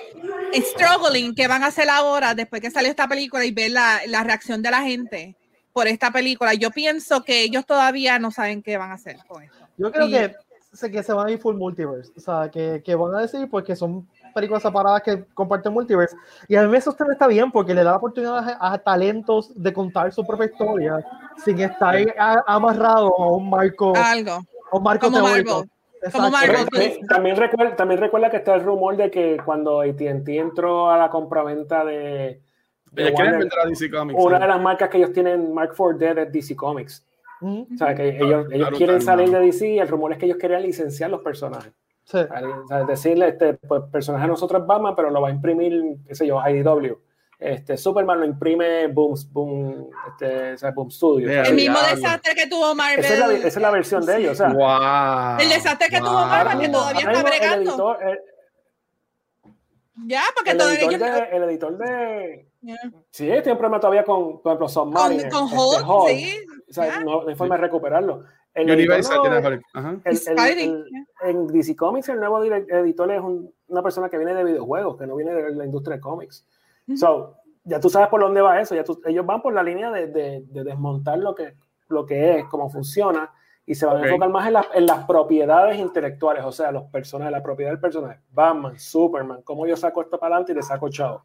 struggling 0.55 1.35
que 1.35 1.49
van 1.49 1.65
a 1.65 1.67
hacer 1.67 1.91
ahora 1.91 2.35
después 2.35 2.63
que 2.63 2.71
salió 2.71 2.89
esta 2.89 3.09
película 3.09 3.45
y 3.45 3.51
ver 3.51 3.73
la, 3.73 4.01
la 4.07 4.25
reacción 4.25 4.63
de 4.63 4.71
la 4.71 4.83
gente 4.83 5.37
por 5.75 5.87
esta 5.87 6.11
película. 6.11 6.55
Yo 6.55 6.71
pienso 6.71 7.23
que 7.23 7.43
ellos 7.43 7.67
todavía 7.67 8.19
no 8.19 8.31
saben 8.31 8.63
qué 8.63 8.79
van 8.79 8.91
a 8.91 8.95
hacer 8.95 9.17
con 9.29 9.43
esto. 9.43 9.69
Yo 9.77 9.93
creo 9.93 10.09
que, 10.09 10.35
que 10.91 11.03
se 11.03 11.13
van 11.13 11.29
a 11.29 11.31
ir 11.31 11.39
full 11.39 11.57
multiverse. 11.57 12.11
O 12.17 12.21
sea, 12.21 12.51
que, 12.51 12.83
que 12.83 12.95
van 12.95 13.15
a 13.15 13.21
decir 13.21 13.49
porque 13.51 13.77
son 13.77 14.09
películas 14.33 14.63
separadas 14.63 15.03
que 15.03 15.25
comparten 15.35 15.73
multiverse. 15.73 16.17
Y 16.49 16.57
a 16.57 16.67
mí 16.67 16.77
eso 16.77 16.97
está 17.11 17.27
bien 17.27 17.51
porque 17.51 17.75
le 17.75 17.85
da 17.85 17.93
la 17.93 17.97
oportunidad 17.97 18.57
a, 18.61 18.79
talentos 18.79 19.53
de 19.55 19.73
contar 19.73 20.13
su 20.13 20.25
propia 20.27 20.47
historia 20.47 21.07
sin 21.45 21.61
estar 21.61 21.97
amarrado 22.47 23.15
a 23.19 23.33
un 23.33 23.49
marco. 23.49 23.93
Algo. 23.97 24.33
A 24.71 24.77
un 24.77 24.83
marco 24.83 25.07
Como 25.07 25.25
teórico. 25.25 25.65
Como 26.11 26.31
Marvel. 26.31 26.67
También 27.09 27.37
recuerda, 27.37 27.77
también 27.77 28.01
recuerda 28.01 28.31
que 28.31 28.39
está 28.39 28.55
el 28.55 28.65
rumor 28.65 28.97
de 28.97 29.11
que 29.11 29.37
cuando 29.45 29.83
AT&T 29.83 30.37
entró 30.37 30.91
a 30.91 30.99
la 30.99 31.09
compraventa 31.09 31.85
de, 31.85 32.43
de 32.91 33.11
Warner, 33.13 33.49
DC 33.69 33.91
Comics, 33.91 34.19
una 34.21 34.39
de 34.41 34.49
las 34.49 34.61
marcas 34.61 34.89
que 34.89 34.99
ellos 34.99 35.13
tienen, 35.13 35.55
Mark 35.55 35.75
4 35.77 35.99
Dead, 35.99 36.19
es 36.19 36.33
DC 36.33 36.57
Comics. 36.57 37.07
O 37.41 37.67
sea, 37.77 37.95
que 37.95 38.19
ellos, 38.19 38.47
ellos 38.53 38.71
quieren 38.77 39.01
salir 39.01 39.31
de 39.31 39.41
DC 39.41 39.69
y 39.69 39.79
el 39.79 39.89
rumor 39.89 40.13
es 40.13 40.19
que 40.19 40.27
ellos 40.27 40.39
querían 40.39 40.63
licenciar 40.63 41.11
los 41.11 41.23
personajes. 41.23 41.73
Sí. 42.05 42.19
decirle, 42.87 43.29
este 43.29 43.55
pues, 43.55 43.83
personaje 43.91 44.23
de 44.25 44.29
nosotros 44.29 44.61
es 44.61 44.67
Batman, 44.67 44.95
pero 44.95 45.11
lo 45.11 45.21
va 45.21 45.29
a 45.29 45.31
imprimir, 45.31 45.97
qué 46.07 46.15
sé 46.15 46.27
yo, 46.27 46.41
IDW. 46.47 46.99
Este, 47.39 47.77
Superman 47.77 48.21
lo 48.21 48.27
imprime 48.27 48.87
Boom, 48.87 49.17
Boom, 49.33 49.91
este, 50.09 50.53
o 50.53 50.59
sea, 50.59 50.71
Boom 50.71 50.91
Studio. 50.91 51.43
el 51.43 51.55
mismo 51.55 51.79
desastre 51.81 52.35
que 52.37 52.47
tuvo 52.47 52.73
Marvel. 52.75 53.05
Esa 53.05 53.15
es 53.15 53.21
la, 53.21 53.33
esa 53.33 53.47
es 53.49 53.57
la 53.57 53.71
versión 53.71 54.07
de 54.07 54.19
ellos. 54.19 54.33
O 54.33 54.35
sea, 54.37 54.53
wow. 54.53 55.41
El 55.41 55.49
desastre 55.49 55.89
que 55.89 55.99
wow. 55.99 56.09
tuvo 56.09 56.21
Marvel, 56.21 56.59
que 56.61 56.69
todavía 56.69 57.01
está 57.01 57.23
bregando. 57.23 57.57
El 57.61 57.69
editor, 57.69 57.99
el, 58.03 58.19
ya, 60.07 60.23
porque 60.35 60.51
el 60.53 60.59
todavía 60.59 60.81
editor, 60.87 61.01
de, 61.01 61.37
el 61.37 61.43
editor 61.43 61.79
de. 61.79 62.49
Yeah. 62.61 62.77
Sí, 63.11 63.27
tiene 63.27 63.53
un 63.53 63.59
problema 63.59 63.81
todavía 63.81 64.05
con, 64.05 64.41
por 64.41 64.53
ejemplo, 64.53 64.69
Submariner. 64.69 65.29
Con, 65.29 65.49
con 65.49 65.59
Hulk, 65.59 65.79
este, 65.79 65.91
Hulk. 65.91 66.09
sí. 66.09 66.47
O 66.71 66.73
sea, 66.73 67.01
no, 67.01 67.23
no 67.23 67.29
hay 67.29 67.35
forma 67.35 67.57
de 67.57 67.61
recuperarlo. 67.61 68.25
El 68.55 68.71
Universal 68.71 69.19
no, 69.25 69.49
el, 69.49 69.63
el, 70.05 70.85
en 71.23 71.47
DC 71.47 71.75
Comics, 71.75 72.09
el 72.11 72.21
nuevo 72.21 72.45
editor 72.45 73.11
es 73.11 73.21
un, 73.21 73.53
una 73.69 73.83
persona 73.83 74.11
que 74.11 74.19
viene 74.19 74.35
de 74.35 74.45
videojuegos, 74.45 74.99
que 74.99 75.07
no 75.07 75.17
viene 75.17 75.33
de 75.33 75.55
la 75.55 75.65
industria 75.65 75.97
de 75.97 76.03
cómics. 76.03 76.47
Uh 76.87 76.93
-huh. 76.93 76.97
So, 76.99 77.37
ya 77.65 77.81
tú 77.81 77.89
sabes 77.89 78.09
por 78.09 78.21
dónde 78.21 78.43
va 78.43 78.61
eso. 78.61 78.75
Ya 78.75 78.85
tú, 78.85 79.01
ellos 79.07 79.25
van 79.25 79.41
por 79.41 79.55
la 79.55 79.63
línea 79.63 79.91
de, 79.91 80.09
de, 80.09 80.45
de, 80.47 80.65
desmontar 80.65 81.19
lo 81.19 81.35
que, 81.35 81.55
lo 81.89 82.05
que 82.05 82.39
es, 82.39 82.45
cómo 82.47 82.69
funciona, 82.69 83.31
y 83.65 83.75
se 83.75 83.87
van 83.87 83.97
okay. 83.97 84.09
a 84.09 84.13
enfocar 84.13 84.31
más 84.31 84.47
en, 84.47 84.53
la, 84.53 84.67
en, 84.75 84.87
las 84.87 85.05
propiedades 85.07 85.79
intelectuales, 85.79 86.45
o 86.45 86.53
sea, 86.53 86.73
los 86.73 86.85
personajes, 86.85 87.33
la 87.33 87.43
propiedad 87.43 87.71
del 87.71 87.81
personaje. 87.81 88.21
Batman, 88.31 88.79
Superman, 88.79 89.43
cómo 89.43 89.67
yo 89.67 89.77
saco 89.77 90.03
esto 90.03 90.19
para 90.19 90.35
adelante 90.35 90.53
y 90.53 90.57
le 90.57 90.63
saco 90.63 90.91
chavo. 90.91 91.25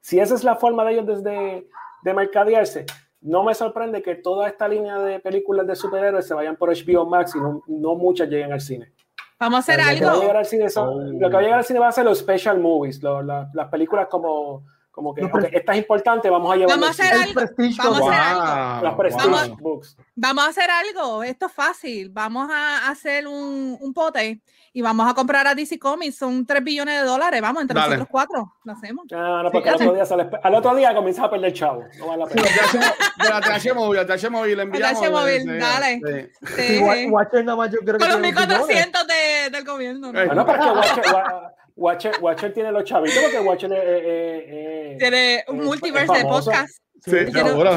Si 0.00 0.18
esa 0.18 0.34
es 0.34 0.42
la 0.42 0.56
forma 0.56 0.84
de 0.84 0.92
ellos 0.92 1.06
desde 1.06 1.68
de 2.02 2.14
mercadearse, 2.14 2.86
no 3.26 3.42
me 3.44 3.54
sorprende 3.54 4.02
que 4.02 4.14
toda 4.14 4.48
esta 4.48 4.66
línea 4.68 4.98
de 4.98 5.20
películas 5.20 5.66
de 5.66 5.76
superhéroes 5.76 6.26
se 6.26 6.34
vayan 6.34 6.56
por 6.56 6.70
HBO 6.70 7.04
Max 7.06 7.34
y 7.34 7.38
no, 7.40 7.62
no 7.66 7.94
muchas 7.96 8.28
lleguen 8.28 8.52
al 8.52 8.60
cine. 8.60 8.92
Vamos 9.38 9.56
a 9.56 9.60
hacer 9.60 9.78
Lo 9.78 9.84
que 9.98 10.04
va 10.04 10.10
a 10.10 10.14
algo. 10.14 10.38
al 10.38 10.46
cine 10.46 10.70
son- 10.70 10.88
Oh. 10.88 11.12
lo 11.20 11.28
que 11.28 11.34
va 11.34 11.40
a 11.40 11.42
llegar 11.42 11.58
al 11.58 11.64
cine 11.64 11.78
va 11.78 11.88
a 11.88 11.92
ser 11.92 12.04
los 12.04 12.18
special 12.18 12.58
movies, 12.58 13.02
lo- 13.02 13.22
la- 13.22 13.50
las 13.52 13.68
películas 13.68 14.06
como, 14.10 14.64
como 14.90 15.12
que, 15.14 15.20
Los 15.20 15.30
ok, 15.30 15.44
esta 15.52 15.72
es 15.72 15.78
importante, 15.78 16.30
vamos 16.30 16.50
a 16.50 16.56
llevar 16.56 16.70
Vamos 16.78 16.88
a 16.88 16.90
hacer 17.02 17.14
El 17.14 17.22
algo. 17.22 17.40
Vamos 17.76 18.08
a 18.10 18.78
Club. 18.80 19.06
hacer 19.06 19.20
algo. 19.20 19.56
Wow. 19.60 19.80
Vamos 20.14 20.44
a 20.44 20.48
hacer 20.48 20.70
algo. 20.70 21.22
Esto 21.22 21.46
es 21.46 21.52
fácil. 21.52 22.08
Vamos 22.10 22.48
a 22.50 22.88
hacer 22.88 23.26
un, 23.28 23.76
un 23.78 23.92
pote 23.92 24.40
y 24.76 24.82
vamos 24.82 25.10
a 25.10 25.14
comprar 25.14 25.46
a 25.46 25.54
DC 25.54 25.78
Comics. 25.78 26.16
Son 26.16 26.44
3 26.44 26.62
billones 26.62 27.00
de 27.00 27.06
dólares. 27.06 27.40
Vamos, 27.40 27.62
entre 27.62 27.74
Dale. 27.74 27.96
nosotros 27.96 28.08
cuatro. 28.10 28.52
Lo 28.62 28.72
hacemos. 28.74 29.06
Ah, 29.14 29.40
no, 29.42 29.50
porque 29.50 29.70
Sí, 29.70 29.74
al, 29.74 29.80
otro 29.80 29.94
día 29.94 30.04
sale- 30.04 30.28
al 30.42 30.54
otro 30.54 30.74
día 30.74 30.94
comienza 30.94 31.24
a 31.24 31.30
perder 31.30 31.52
chavo. 31.54 31.82
No 31.98 32.08
vale 32.08 32.24
la 32.24 32.28
pena. 32.28 32.94
De 33.16 33.28
la 33.30 33.40
TH 33.40 33.74
móvil, 33.74 33.96
la 33.96 34.06
TH 34.06 34.28
móvil, 34.30 34.56
le 34.58 34.62
enviamos. 34.64 35.00
TH 35.00 35.10
móvil, 35.10 35.58
dale. 35.58 36.00
sí. 36.04 36.46
Sí. 36.46 36.62
Sí, 36.62 36.78
Wa- 36.82 36.94
Watcher 37.20 37.44
nada 37.44 37.56
más 37.56 37.70
yo 37.72 37.78
creo 37.78 37.94
que 37.94 37.98
Con 38.00 38.08
los 38.08 38.20
tiene 38.20 38.28
1400 38.32 39.06
de, 39.06 39.50
del 39.50 39.64
gobierno. 39.64 40.12
¿no? 40.12 40.26
Bueno, 40.26 40.44
pero 40.44 40.58
es 40.82 40.92
que 40.92 40.98
Watcher, 41.00 41.14
Wa- 41.14 41.52
Watcher, 41.76 42.12
Watcher 42.20 42.52
tiene 42.52 42.70
los 42.72 42.84
chavitos 42.84 43.18
porque 43.22 43.38
Watcher 43.40 43.72
es. 43.72 43.78
eh, 43.78 43.84
eh, 43.86 44.44
eh, 44.92 44.96
Tiene 44.98 45.44
un 45.48 45.60
es 45.60 45.64
multiverse 45.64 46.12
de 46.18 46.22
podcast. 46.24 46.82
Sí, 47.06 47.16
Sí, 47.18 47.32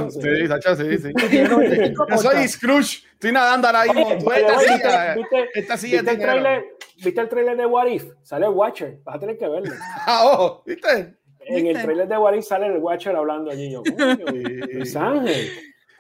sí. 0.10 0.22
Sí, 0.22 0.47
Sacha, 0.47 0.76
sí, 0.76 0.97
sí. 0.97 1.14
Tiene 1.30 1.49
95 1.49 2.07
Yo 2.10 2.18
soy. 2.18 2.47
Scrooge. 2.47 3.03
Estoy 3.14 3.31
nadando 3.31 3.68
ahora 3.68 3.84
mismo. 3.93 4.31
Esta 4.34 4.60
silla. 4.60 5.15
¿viste- 5.15 5.49
Esta 5.53 5.77
silla 5.77 5.97
¿Viste 6.01 6.11
el, 6.15 6.19
trailer, 6.22 6.65
¿Viste 7.03 7.22
el 7.22 7.30
trailer 7.30 7.57
de 7.57 7.65
What 7.65 7.88
If? 7.88 8.06
Sale 8.23 8.45
el 8.47 8.51
Watcher. 8.53 8.99
Vas 9.03 9.15
a 9.15 9.19
tener 9.19 9.38
que 9.38 9.47
verlo. 9.47 9.72
Ah, 10.07 10.22
ojo, 10.26 10.64
¿viste? 10.65 11.15
En 11.41 11.68
el 11.68 11.81
trailer 11.81 12.07
de 12.07 12.18
What 12.18 12.34
If 12.34 12.45
sale 12.45 12.68
el 12.68 12.77
Watcher 12.80 13.15
hablando 13.15 13.51
allí. 13.51 13.72
Yo, 13.72 13.84
coño, 13.84 14.15
Sí. 14.27 14.43
Luis 14.73 14.95
Ángel. 14.95 15.49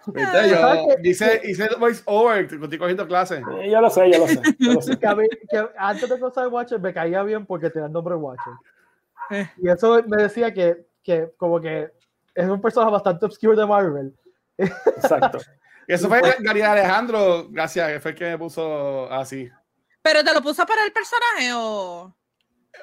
¿Viste? 0.07 0.31
¿Sabes 0.31 0.51
Yo 0.51 0.87
hice, 1.03 1.41
hice 1.43 1.63
el 1.65 1.75
voice 1.79 2.01
over. 2.05 2.45
Estoy 2.45 2.77
cogiendo 2.79 3.07
clases. 3.07 3.41
Yo 3.69 3.79
lo 3.81 3.89
sé, 3.91 4.11
yo 4.11 4.17
lo 4.19 4.27
sé. 4.27 4.41
Yo 4.57 4.73
lo 4.73 4.81
sé. 4.81 4.97
que, 4.97 5.05
a 5.07 5.13
mí- 5.15 5.27
que 5.49 5.65
antes 5.77 6.09
de 6.09 6.19
conocer 6.19 6.47
Watcher 6.47 6.79
me 6.79 6.93
caía 6.93 7.21
bien 7.23 7.45
porque 7.45 7.69
tenía 7.69 7.85
el 7.87 7.91
nombre 7.93 8.15
Watcher. 8.15 8.53
Eh. 9.31 9.47
Y 9.61 9.69
eso 9.69 10.01
me 10.07 10.23
decía 10.23 10.51
que, 10.53 10.77
que 11.03 11.29
como 11.37 11.61
que 11.61 11.91
es 12.41 12.47
un 12.49 12.61
personaje 12.61 12.91
bastante 12.91 13.25
obscure 13.25 13.55
de 13.57 13.65
Marvel. 13.65 14.15
Exacto. 14.57 15.39
Y 15.87 15.93
eso 15.93 16.07
fue 16.07 16.21
Gary 16.39 16.61
Alejandro, 16.61 17.47
gracias, 17.49 17.91
que 17.91 17.99
fue 17.99 18.11
el 18.11 18.17
que 18.17 18.25
me 18.25 18.37
puso 18.37 19.11
así. 19.11 19.49
¿Pero 20.01 20.23
te 20.23 20.33
lo 20.33 20.41
puso 20.41 20.65
para 20.65 20.85
el 20.85 20.91
personaje 20.91 21.51
o...? 21.53 22.15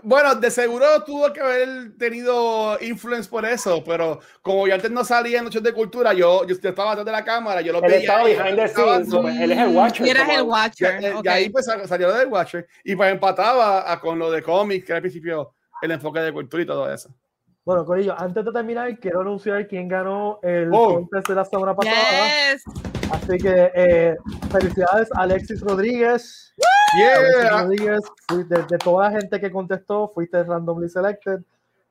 Bueno, 0.02 0.34
de 0.34 0.50
seguro 0.50 0.84
tuvo 1.04 1.32
que 1.32 1.40
haber 1.40 1.96
tenido 1.96 2.76
influence 2.82 3.30
por 3.30 3.46
eso, 3.46 3.82
pero 3.84 4.20
como 4.42 4.66
yo 4.66 4.74
antes 4.74 4.90
no 4.90 5.04
salía 5.04 5.38
en 5.38 5.44
noches 5.44 5.62
de 5.62 5.72
cultura, 5.72 6.12
yo, 6.12 6.44
yo 6.44 6.54
estaba 6.54 6.90
atrás 6.92 7.06
de 7.06 7.12
la 7.12 7.24
cámara, 7.24 7.60
yo 7.62 7.72
lo 7.72 7.78
Él 7.78 7.84
veía. 7.92 7.98
estaba 8.00 8.28
y 8.28 8.34
behind 8.36 8.56
the 8.56 8.64
estaba- 8.64 9.04
scenes. 9.04 9.40
Él 9.40 9.52
es 9.52 9.58
el 9.58 9.68
Watcher. 9.74 10.06
Y 10.06 10.10
eras 10.10 10.22
como- 10.24 10.38
el 10.38 10.44
Y, 10.44 10.48
Watcher. 10.48 11.14
y 11.24 11.28
ahí 11.28 11.48
pues 11.48 11.64
sal- 11.64 11.88
salió 11.88 12.12
del 12.12 12.28
Watcher 12.28 12.66
y 12.84 12.94
pues 12.96 13.10
empataba 13.12 13.90
a- 13.90 13.98
con 14.00 14.18
lo 14.18 14.30
de 14.30 14.42
cómics, 14.42 14.84
que 14.84 14.92
era 14.92 14.96
al 14.96 15.02
principio 15.02 15.54
el 15.80 15.90
enfoque 15.92 16.20
de 16.20 16.32
cultura 16.32 16.62
y 16.62 16.66
todo 16.66 16.92
eso. 16.92 17.08
Bueno, 17.66 17.84
Corillo, 17.84 18.14
antes 18.16 18.44
de 18.44 18.52
terminar, 18.52 18.96
quiero 19.00 19.22
anunciar 19.22 19.66
quién 19.66 19.88
ganó 19.88 20.38
el 20.44 20.70
Oh. 20.72 20.94
contest 20.94 21.28
de 21.28 21.34
la 21.34 21.44
semana 21.44 21.74
pasada. 21.74 21.96
Yes. 22.52 22.62
Así 23.10 23.38
que 23.38 23.72
eh, 23.74 24.16
felicidades 24.52 25.08
Alexis 25.16 25.60
Rodríguez. 25.62 26.54
Alexis 26.94 27.36
Yeah. 27.42 27.60
Rodríguez, 27.62 28.00
fui- 28.28 28.44
de, 28.44 28.62
de 28.62 28.78
toda 28.78 29.10
la 29.10 29.18
gente 29.20 29.40
que 29.40 29.50
contestó, 29.50 30.08
fuiste 30.14 30.44
randomly 30.44 30.88
selected. 30.88 31.40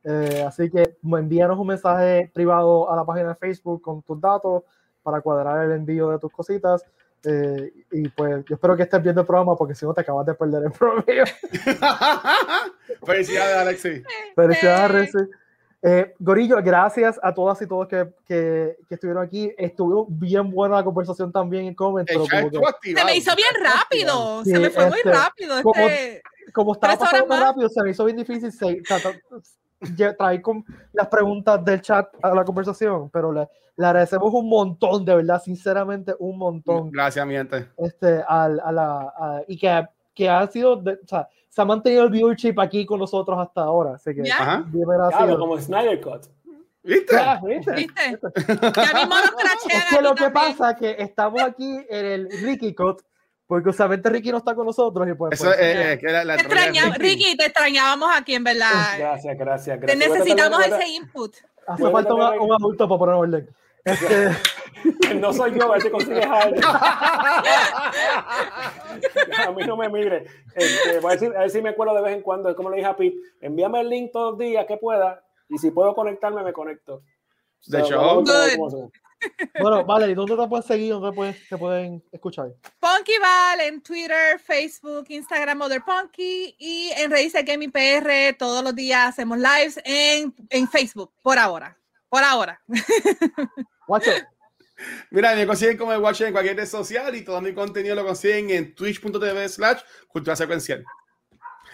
Eh, 0.05 0.45
así 0.47 0.69
que 0.71 0.95
envíanos 1.03 1.59
un 1.59 1.67
mensaje 1.67 2.31
privado 2.33 2.89
a 2.89 2.95
la 2.95 3.03
página 3.03 3.29
de 3.29 3.35
Facebook 3.35 3.81
con 3.81 4.01
tus 4.01 4.19
datos 4.21 4.63
para 5.03 5.19
cuadrar 5.19 5.65
el 5.65 5.73
envío 5.73 6.09
de 6.09 6.19
tus 6.19 6.31
cositas. 6.31 6.85
Eh, 7.25 7.73
y 7.91 8.07
pues 8.09 8.45
yo 8.45 8.55
espero 8.55 8.77
que 8.77 8.83
estés 8.83 9.01
viendo 9.03 9.19
el 9.21 9.27
programa 9.27 9.57
porque 9.57 9.75
si 9.75 9.85
no 9.85 9.93
te 9.93 10.01
acabas 10.01 10.25
de 10.25 10.35
perder 10.35 10.63
el 10.63 10.71
programa. 10.79 11.03
Felicidades, 13.05 13.55
Alexi. 13.57 14.03
Felicidades, 14.35 15.15
Eh. 15.15 15.27
Eh, 15.87 16.15
Gorillo, 16.17 16.57
gracias 16.63 17.19
a 17.21 17.31
todas 17.31 17.61
y 17.61 17.67
todos 17.67 17.87
que, 17.87 18.11
que, 18.25 18.75
que 18.89 18.95
estuvieron 18.95 19.23
aquí. 19.23 19.53
Estuvo 19.55 20.07
bien 20.09 20.49
buena 20.49 20.77
la 20.77 20.83
conversación 20.83 21.31
también 21.31 21.65
en 21.67 21.75
comment, 21.75 22.07
pero 22.07 22.23
El 22.23 22.27
chat 22.27 22.39
como, 22.39 22.49
que- 22.49 22.57
estuvo 22.57 22.99
Se 22.99 23.05
me 23.05 23.15
hizo 23.17 23.35
bien 23.35 23.49
rápido. 23.63 24.43
Sí, 24.43 24.49
se 24.49 24.59
me 24.59 24.69
fue 24.71 24.87
muy 24.89 24.97
este, 24.97 25.11
rápido. 25.11 25.61
como- 25.61 25.87
Este... 25.87 26.23
como 26.53 26.73
estaba 26.73 26.97
pasando 26.97 27.27
más. 27.27 27.39
rápido, 27.39 27.69
se 27.69 27.83
me 27.83 27.91
hizo 27.91 28.03
bien 28.05 28.17
difícil 28.17 28.51
se- 28.51 28.81
traer 30.17 30.41
con 30.41 30.65
las 30.93 31.07
preguntas 31.07 31.63
del 31.63 31.81
chat 31.81 32.07
a 32.23 32.33
la 32.33 32.43
conversación, 32.43 33.09
pero 33.11 33.31
le, 33.31 33.47
le 33.77 33.85
agradecemos 33.85 34.33
un 34.33 34.49
montón, 34.49 35.05
de 35.05 35.15
verdad, 35.15 35.39
sinceramente, 35.43 36.15
un 36.17 36.37
montón. 36.39 36.89
Gracias, 36.89 37.27
mi 37.27 37.35
gente. 37.35 37.67
Este, 37.77 38.23
al- 38.27 38.59
a, 38.59 38.71
la, 38.71 39.13
a- 39.15 39.41
y 39.47 39.55
que, 39.57 39.87
que 40.15 40.29
ha 40.29 40.47
sido, 40.47 40.77
de- 40.77 40.93
o 40.93 41.07
sea, 41.07 41.27
se 41.49 41.61
ha 41.61 41.65
mantenido 41.65 42.03
el 42.05 42.09
viewership 42.09 42.59
aquí 42.59 42.85
con 42.85 42.99
nosotros 42.99 43.37
hasta 43.39 43.61
ahora, 43.61 43.95
así 43.95 44.15
que 44.15 44.23
Ya. 44.23 44.37
Ajá. 44.37 44.65
Claro, 45.11 45.37
como 45.37 45.59
Snyder 45.59 46.01
Cut. 46.01 46.25
¿Viste? 46.83 47.15
Ya, 47.15 47.39
¿viste? 47.43 47.71
¿Viste? 47.73 48.19
Es 49.69 49.85
que 49.89 50.01
lo 50.01 50.13
que 50.15 50.29
pasa 50.29 50.71
es 50.71 50.77
que 50.77 50.95
estamos 50.99 51.41
aquí 51.41 51.79
en 51.89 52.05
el 52.05 52.29
Ricky 52.43 52.73
Cut, 52.75 53.01
porque 53.47 53.69
usualmente 53.69 54.09
Ricky 54.09 54.31
no 54.31 54.37
está 54.37 54.53
con 54.55 54.65
nosotros 54.65 55.07
y 55.07 55.13
pues, 55.13 55.33
Eso 55.33 55.45
pues, 55.45 55.57
es, 55.59 55.77
es 55.87 55.99
que 55.99 56.07
la, 56.11 56.23
la 56.23 56.35
Te 56.37 56.41
extrañamos, 56.43 56.97
Ricky, 56.97 57.35
te 57.37 57.45
extrañábamos 57.45 58.09
aquí, 58.15 58.35
en 58.35 58.43
verdad. 58.43 58.69
Gracias, 58.97 59.37
gracias, 59.37 59.79
Te 59.79 59.85
gracias. 59.85 60.09
necesitamos 60.09 60.59
a 60.59 60.63
tratar 60.63 60.81
ese 60.81 60.89
input. 60.91 61.35
hace 61.67 61.83
falta 61.91 62.09
también- 62.09 62.41
un 62.41 62.53
adulto 62.53 62.87
para 62.87 62.99
poner 62.99 63.15
orden. 63.15 63.49
Este, 63.83 64.29
No 65.19 65.33
soy 65.33 65.53
yo, 65.57 65.63
a 65.63 65.73
ver 65.73 65.81
si 65.81 65.89
consigues 65.89 66.25
a 66.25 66.39
alguien. 66.41 66.63
A 69.47 69.51
mí 69.55 69.63
no 69.65 69.77
me 69.77 69.89
migre. 69.89 70.25
Este, 70.55 70.99
voy 70.99 71.11
a, 71.11 71.15
decir, 71.15 71.35
a 71.35 71.41
ver 71.41 71.49
si 71.49 71.61
me 71.61 71.69
acuerdo 71.69 71.95
de 71.95 72.01
vez 72.01 72.13
en 72.15 72.21
cuando. 72.21 72.49
Es 72.49 72.55
como 72.55 72.69
le 72.69 72.77
dije 72.77 72.87
a 72.87 72.95
Pete, 72.95 73.17
envíame 73.41 73.81
el 73.81 73.89
link 73.89 74.11
todos 74.11 74.31
los 74.31 74.39
días 74.39 74.65
que 74.67 74.77
pueda. 74.77 75.23
Y 75.49 75.57
si 75.57 75.71
puedo 75.71 75.93
conectarme, 75.95 76.43
me 76.43 76.53
conecto. 76.53 77.03
De 77.67 77.79
So, 77.79 78.23
se- 78.25 78.91
bueno, 79.59 79.83
vale, 79.85 80.11
¿y 80.11 80.13
dónde 80.13 80.35
te 80.35 80.47
pueden 80.47 80.63
seguir? 80.63 80.91
¿Dónde 80.93 81.09
te 81.09 81.15
pueden, 81.15 81.35
te 81.49 81.57
pueden 81.57 82.03
escuchar? 82.11 82.51
Punky 82.79 83.17
Val 83.19 83.61
en 83.61 83.81
Twitter, 83.81 84.39
Facebook, 84.39 85.05
Instagram, 85.09 85.57
Mother 85.57 85.81
Punky 85.83 86.55
y 86.59 86.91
en 86.97 87.09
Redes 87.09 87.33
Gaming 87.45 87.71
PR 87.71 88.35
todos 88.37 88.63
los 88.63 88.75
días 88.75 89.09
hacemos 89.09 89.37
lives 89.37 89.79
en, 89.83 90.35
en 90.49 90.67
Facebook, 90.67 91.11
por 91.21 91.39
ahora. 91.39 91.77
Por 92.09 92.23
ahora. 92.23 92.61
Guacho, 93.87 94.11
Mira, 95.11 95.35
me 95.35 95.47
consiguen 95.47 95.77
como 95.77 95.93
el 95.93 95.99
Watcher 96.01 96.27
en 96.27 96.33
cualquier 96.33 96.57
red 96.57 96.65
social 96.65 97.15
y 97.15 97.23
todo 97.23 97.39
mi 97.41 97.53
contenido 97.53 97.95
lo 97.95 98.05
consiguen 98.05 98.49
en 98.49 98.75
twitch.tv 98.75 99.47
slash 99.49 99.81
cultura 100.07 100.35
secuencial. 100.35 100.83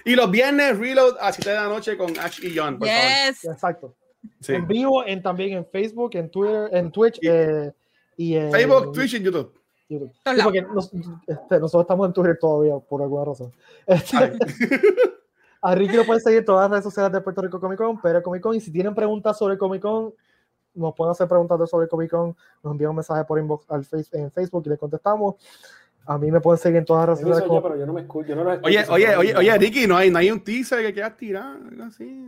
Y 0.06 0.15
los 0.15 0.30
viernes, 0.32 0.78
reload 0.78 1.18
a 1.19 1.32
7 1.32 1.49
de 1.49 1.56
la 1.56 1.68
noche 1.68 1.98
con 1.98 2.18
Ash 2.19 2.40
y 2.44 2.57
John, 2.57 2.78
por 2.80 2.88
favor. 2.88 3.03
Yes. 3.28 3.45
exacto. 3.45 3.95
Sí. 4.40 4.53
En 4.53 4.68
vivo, 4.68 5.06
en, 5.06 5.22
también 5.22 5.57
en 5.57 5.65
Facebook, 5.65 6.11
en 6.15 6.30
Twitter, 6.30 6.69
en 6.72 6.91
Twitch 6.91 7.18
Y- 7.22 7.28
eh, 7.28 7.72
y 8.18 8.36
en 8.36 8.52
Facebook, 8.52 8.91
Twitch 8.94 9.14
y 9.15 9.19
YouTube. 9.22 9.53
YouTube. 9.90 10.11
Sí, 10.26 10.41
porque 10.44 10.61
nos- 10.61 10.91
este, 11.28 11.60
nosotros 11.60 11.82
estamos 11.84 12.07
en 12.07 12.14
Twitter 12.14 12.38
todavía, 12.40 12.78
por 12.78 13.02
alguna 13.02 13.26
razón. 13.26 13.52
Este, 13.88 14.18
Ay. 14.18 14.32
a 15.61 15.76
Ricky 15.76 15.95
lo 15.95 16.06
pueden 16.06 16.22
seguir 16.22 16.40
en 16.40 16.45
todas 16.45 16.64
las 16.64 16.72
redes 16.72 16.84
sociales 16.84 17.11
de 17.11 17.22
Puerto 17.22 17.41
Rico 17.41 17.60
Comic 17.60 17.78
Con, 17.78 17.99
pero 18.02 18.22
Comic 18.23 18.41
Con, 18.41 18.56
y 18.56 18.61
si 18.61 18.72
tienen 18.72 18.95
preguntas 18.95 19.38
sobre 19.38 19.57
Comic 19.57 19.82
Con, 19.82 20.14
nos 20.73 20.93
pueden 20.95 21.11
hacer 21.11 21.27
preguntas 21.27 21.69
sobre 21.69 21.88
Comic 21.88 22.11
Con, 22.11 22.35
nos 22.64 22.72
envían 22.72 22.89
un 22.91 22.98
mensaje 22.98 23.23
por 23.26 23.39
inbox 23.39 23.69
al 23.69 23.84
face, 23.85 24.18
en 24.18 24.31
Facebook 24.31 24.64
y 24.65 24.69
le 24.69 24.77
contestamos. 24.77 25.35
A 26.06 26.18
mí 26.18 26.31
me 26.31 26.41
pueden 26.41 26.60
seguir 26.60 26.77
en 26.77 26.85
todas 26.85 27.07
las 27.07 27.19
redes 27.19 27.38
sociales. 27.38 27.53
yo, 27.53 27.61
pero 27.61 27.77
yo 27.77 27.85
no 27.85 27.93
me 27.93 28.02
escucho. 28.02 28.30
Yo 28.30 28.35
no 28.35 28.43
lo 28.43 28.53
escucho, 28.53 28.68
Oye, 28.68 28.85
oye, 28.89 29.15
oye, 29.15 29.35
oye, 29.35 29.57
Ricky, 29.57 29.85
no 29.88 29.98
hay, 29.98 30.10
no 30.10 30.18
hay 30.18 30.31
un 30.31 30.43
teaser 30.43 30.81
que 30.81 30.93
quieras 30.93 31.15
tirar, 31.15 31.57
algo 31.69 31.84
así. 31.84 32.26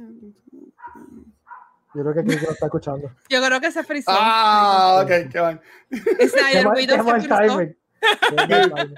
Yo 1.95 2.01
creo 2.01 2.13
que 2.13 2.21
Ricky 2.21 2.45
lo 2.45 2.51
está 2.51 2.65
escuchando. 2.67 3.09
Yo 3.29 3.43
creo 3.43 3.59
que 3.59 3.71
se 3.71 3.83
frizó. 3.83 4.11
Ah, 4.13 5.01
ok, 5.03 5.31
qué 5.31 5.39
van. 5.39 5.61
Qué 5.89 6.63
mal- 6.63 6.75
Widow 6.75 7.05
qué 7.05 7.21
se 7.21 7.27
timing. 7.27 7.77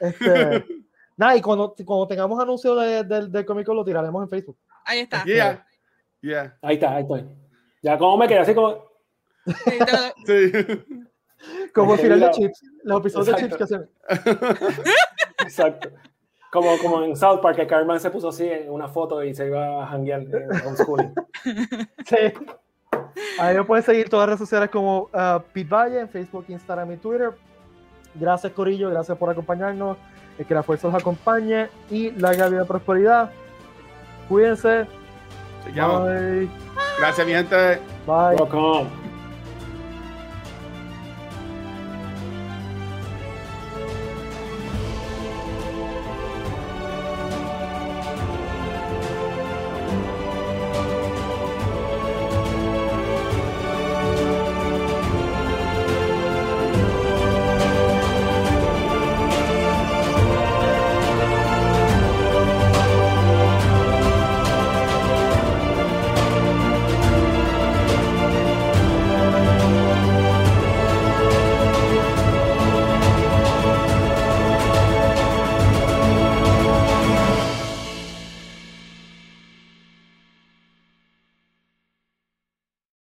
Este, 0.00 0.64
nada, 1.16 1.36
y 1.36 1.40
cuando, 1.40 1.74
cuando 1.84 2.06
tengamos 2.08 2.38
anuncio 2.42 2.74
de, 2.74 3.04
del 3.04 3.30
del 3.30 3.46
Comic 3.46 3.64
Con 3.64 3.76
lo 3.76 3.84
tiraremos 3.84 4.22
en 4.22 4.28
Facebook. 4.28 4.58
Ahí 4.84 4.98
está. 5.00 5.24
Yeah, 5.24 5.64
yeah, 6.20 6.58
Ahí 6.60 6.74
está, 6.74 6.96
ahí 6.96 7.02
estoy. 7.02 7.24
Ya 7.84 7.98
como 7.98 8.16
me 8.16 8.26
quedé 8.26 8.38
así 8.38 8.54
como. 8.54 8.82
Sí. 10.26 10.52
Como 11.74 11.94
el 11.94 12.00
final 12.00 12.20
de 12.20 12.30
Chips, 12.30 12.62
los 12.84 13.00
episodios 13.00 13.26
de 13.26 13.34
Chips 13.34 13.60
exacto. 13.60 13.88
que 14.08 14.24
hacen. 14.24 14.56
Exacto. 15.40 15.90
Como, 16.50 16.78
como 16.78 17.02
en 17.02 17.14
South 17.14 17.40
Park, 17.42 17.56
que 17.56 17.66
Carmen 17.66 18.00
se 18.00 18.10
puso 18.10 18.30
así 18.30 18.48
en 18.48 18.70
una 18.70 18.88
foto 18.88 19.22
y 19.22 19.34
se 19.34 19.46
iba 19.46 19.82
a 19.82 19.86
janguear 19.88 20.22
en 20.22 20.66
homeschooling. 20.66 21.12
Sí. 22.06 22.32
Ahí 23.38 23.54
me 23.56 23.64
pueden 23.64 23.84
seguir 23.84 24.08
todas 24.08 24.28
las 24.28 24.38
redes 24.38 24.48
sociales 24.48 24.70
como 24.70 25.10
uh, 25.12 25.40
Pete 25.52 25.68
Valle 25.68 26.00
en 26.00 26.08
Facebook, 26.08 26.46
Instagram 26.48 26.92
y 26.92 26.96
Twitter. 26.96 27.32
Gracias, 28.14 28.50
Corillo. 28.52 28.88
Gracias 28.88 29.18
por 29.18 29.28
acompañarnos. 29.28 29.98
y 30.38 30.44
que 30.44 30.54
la 30.54 30.62
fuerza 30.62 30.88
los 30.88 30.96
acompañe 30.96 31.68
y 31.90 32.12
larga 32.12 32.48
vida 32.48 32.62
y 32.62 32.66
prosperidad. 32.66 33.30
Cuídense. 34.28 34.86
Chequeamos. 35.64 36.02
Bye. 36.04 36.48
Gracias, 36.98 37.26
mi 37.26 37.32
gente. 37.32 37.56
Bye. 38.06 38.36
Welcome. 38.36 38.90